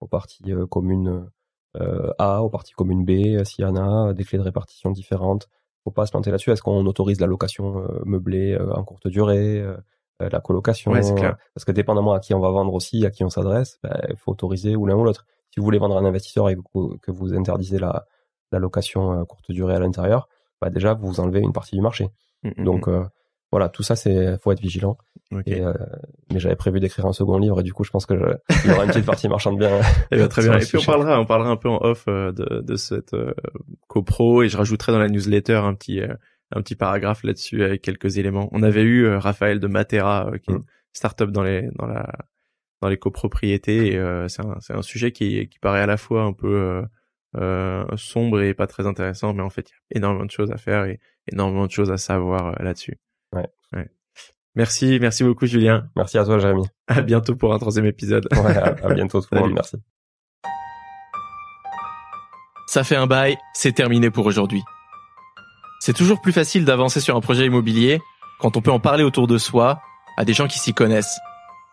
aux 0.00 0.06
parties 0.06 0.52
euh, 0.52 0.66
communes 0.66 1.30
euh, 1.76 2.12
A 2.18 2.42
aux 2.42 2.50
parties 2.50 2.74
communes 2.74 3.04
B, 3.04 3.42
s'il 3.44 3.64
y 3.64 3.66
en 3.66 3.76
a, 3.76 4.12
des 4.12 4.24
clés 4.24 4.38
de 4.38 4.42
répartition 4.42 4.90
différentes. 4.90 5.48
Faut 5.84 5.90
pas 5.90 6.04
se 6.04 6.10
planter 6.10 6.30
là-dessus. 6.30 6.50
Est-ce 6.50 6.62
qu'on 6.62 6.84
autorise 6.86 7.20
la 7.20 7.26
location 7.26 7.86
meublée 8.04 8.58
en 8.58 8.82
courte 8.82 9.06
durée, 9.06 9.64
la 10.18 10.40
colocation? 10.40 10.90
Ouais, 10.90 11.02
c'est 11.02 11.14
clair. 11.14 11.36
Parce 11.54 11.64
que 11.64 11.70
dépendamment 11.70 12.12
à 12.12 12.18
qui 12.18 12.34
on 12.34 12.40
va 12.40 12.50
vendre 12.50 12.74
aussi, 12.74 13.06
à 13.06 13.10
qui 13.10 13.22
on 13.22 13.30
s'adresse, 13.30 13.78
ben, 13.84 13.96
il 14.08 14.16
faut 14.16 14.32
autoriser 14.32 14.74
ou 14.74 14.84
l'un 14.86 14.96
ou 14.96 15.04
l'autre. 15.04 15.26
Si 15.50 15.60
vous 15.60 15.64
voulez 15.64 15.78
vendre 15.78 15.96
à 15.96 16.00
un 16.00 16.04
investisseur 16.04 16.48
et 16.48 16.56
que 16.56 17.10
vous, 17.12 17.34
interdisez 17.34 17.78
la, 17.78 18.04
la 18.50 18.58
location 18.58 19.24
courte 19.26 19.52
durée 19.52 19.76
à 19.76 19.78
l'intérieur, 19.78 20.28
bah 20.60 20.70
déjà 20.70 20.94
vous 20.94 21.20
enlevez 21.20 21.40
une 21.40 21.52
partie 21.52 21.76
du 21.76 21.82
marché. 21.82 22.08
Mm, 22.46 22.60
mm, 22.62 22.64
Donc 22.64 22.88
euh, 22.88 23.04
voilà, 23.52 23.68
tout 23.68 23.82
ça 23.82 23.96
c'est 23.96 24.38
faut 24.38 24.52
être 24.52 24.60
vigilant. 24.60 24.96
mm. 25.30 25.40
Et, 25.46 25.60
euh, 25.60 25.72
mais 26.32 26.38
j'avais 26.40 26.56
prévu 26.56 26.80
d'écrire 26.80 27.06
un 27.06 27.12
second 27.12 27.38
livre 27.38 27.60
et 27.60 27.62
du 27.62 27.72
coup 27.72 27.84
je 27.84 27.90
pense 27.90 28.06
que 28.06 28.16
je, 28.16 28.24
il 28.64 28.70
y 28.70 28.74
aura 28.74 28.84
une 28.84 28.90
petite 28.90 29.06
partie 29.06 29.28
marchande 29.28 29.58
bien. 29.58 29.80
Eh 30.10 30.16
ben, 30.16 30.28
très 30.28 30.42
bien. 30.42 30.58
Et 30.58 30.64
puis 30.64 30.78
on 30.78 30.82
parlera, 30.82 31.20
on 31.20 31.26
parlera 31.26 31.50
un 31.50 31.56
peu 31.56 31.68
en 31.68 31.78
off 31.82 32.04
euh, 32.08 32.32
de, 32.32 32.60
de 32.60 32.76
cette 32.76 33.14
euh, 33.14 33.32
copro 33.88 34.42
et 34.42 34.48
je 34.48 34.56
rajouterai 34.56 34.92
dans 34.92 34.98
la 34.98 35.08
newsletter 35.08 35.54
un 35.56 35.74
petit 35.74 36.00
euh, 36.00 36.14
un 36.52 36.62
petit 36.62 36.76
paragraphe 36.76 37.24
là-dessus 37.24 37.64
avec 37.64 37.82
quelques 37.82 38.18
éléments. 38.18 38.48
On 38.52 38.62
avait 38.62 38.82
eu 38.82 39.04
euh, 39.04 39.18
Raphaël 39.18 39.58
de 39.60 39.66
Matera 39.66 40.28
euh, 40.28 40.38
qui 40.38 40.50
est 40.50 40.54
une 40.54 40.60
Mm. 40.60 40.64
startup 40.92 41.30
dans 41.30 41.42
les 41.42 41.68
dans 41.76 41.86
la 41.86 42.10
dans 42.82 42.88
les 42.88 42.96
copropriétés 42.98 43.92
et 43.92 43.98
euh, 43.98 44.28
c'est 44.28 44.42
un 44.44 44.56
c'est 44.60 44.74
un 44.74 44.82
sujet 44.82 45.10
qui 45.12 45.48
qui 45.48 45.58
paraît 45.58 45.80
à 45.80 45.86
la 45.86 45.96
fois 45.96 46.22
un 46.22 46.32
peu 46.32 46.46
euh, 46.54 46.82
euh, 47.36 47.84
sombre 47.96 48.40
et 48.42 48.54
pas 48.54 48.66
très 48.66 48.86
intéressant 48.86 49.34
mais 49.34 49.42
en 49.42 49.50
fait 49.50 49.68
il 49.70 49.72
y 49.94 49.96
a 49.96 49.98
énormément 49.98 50.24
de 50.24 50.30
choses 50.30 50.52
à 50.52 50.56
faire 50.56 50.84
et 50.84 51.00
énormément 51.32 51.66
de 51.66 51.70
choses 51.70 51.90
à 51.90 51.96
savoir 51.96 52.48
euh, 52.48 52.62
là-dessus. 52.62 52.98
Ouais. 53.32 53.48
ouais. 53.72 53.88
Merci, 54.54 54.98
merci 55.00 55.24
beaucoup 55.24 55.46
Julien. 55.46 55.88
Merci 55.96 56.18
à 56.18 56.24
toi 56.24 56.38
Jérémy. 56.38 56.64
À 56.86 57.02
bientôt 57.02 57.36
pour 57.36 57.52
un 57.52 57.58
troisième 57.58 57.86
épisode. 57.86 58.26
Ouais, 58.32 58.56
à, 58.56 58.74
à 58.82 58.94
bientôt 58.94 59.20
tout 59.20 59.28
le 59.32 59.40
monde. 59.40 59.52
Merci. 59.54 59.76
Ça 62.66 62.82
fait 62.84 62.96
un 62.96 63.06
bail, 63.06 63.36
c'est 63.54 63.72
terminé 63.72 64.10
pour 64.10 64.26
aujourd'hui. 64.26 64.62
C'est 65.80 65.92
toujours 65.92 66.20
plus 66.20 66.32
facile 66.32 66.64
d'avancer 66.64 67.00
sur 67.00 67.16
un 67.16 67.20
projet 67.20 67.46
immobilier 67.46 68.00
quand 68.40 68.56
on 68.56 68.60
peut 68.60 68.72
en 68.72 68.80
parler 68.80 69.04
autour 69.04 69.26
de 69.26 69.38
soi 69.38 69.80
à 70.16 70.24
des 70.24 70.32
gens 70.32 70.48
qui 70.48 70.58
s'y 70.58 70.74
connaissent. 70.74 71.18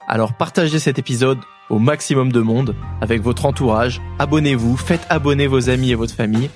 Alors 0.08 0.36
partagez 0.38 0.80
cet 0.80 1.00
épisode 1.00 1.40
au 1.70 1.80
maximum 1.80 2.32
de 2.32 2.42
monde 2.42 2.76
avec 3.02 3.22
votre 3.22 3.46
entourage, 3.46 4.02
abonnez-vous, 4.20 4.78
faites 4.78 5.06
abonner 5.10 5.48
vos 5.48 5.70
amis 5.70 5.92
et 5.92 5.96
votre 5.96 6.14
famille. 6.14 6.50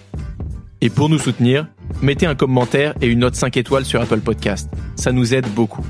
Et 0.82 0.90
pour 0.90 1.10
nous 1.10 1.18
soutenir, 1.18 1.68
mettez 2.02 2.26
un 2.26 2.36
commentaire 2.36 2.94
et 3.02 3.08
une 3.08 3.20
note 3.20 3.36
5 3.36 3.58
étoiles 3.58 3.86
sur 3.86 4.00
Apple 4.02 4.20
Podcast. 4.20 4.70
Ça 4.96 5.12
nous 5.12 5.34
aide 5.34 5.48
beaucoup. 5.54 5.86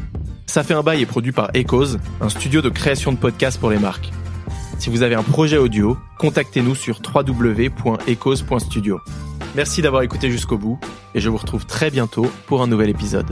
Ça 0.46 0.64
fait 0.64 0.74
un 0.74 0.84
bail 0.84 1.02
est 1.02 1.06
produit 1.06 1.34
par 1.34 1.50
Echoes, 1.54 1.98
un 2.22 2.30
studio 2.30 2.62
de 2.62 2.70
création 2.70 3.12
de 3.12 3.18
podcasts 3.18 3.60
pour 3.60 3.70
les 3.70 3.80
marques. 3.80 4.12
Si 4.80 4.90
vous 4.90 5.02
avez 5.02 5.16
un 5.16 5.24
projet 5.24 5.58
audio, 5.58 5.98
contactez-nous 6.20 6.76
sur 6.76 7.02
www.ecos.studio. 7.04 9.02
Merci 9.56 9.82
d'avoir 9.82 10.04
écouté 10.04 10.32
jusqu'au 10.32 10.58
bout 10.58 10.80
et 11.16 11.20
je 11.20 11.30
vous 11.30 11.38
retrouve 11.38 11.66
très 11.66 11.90
bientôt 11.92 12.32
pour 12.46 12.62
un 12.62 12.68
nouvel 12.68 12.90
épisode. 12.90 13.28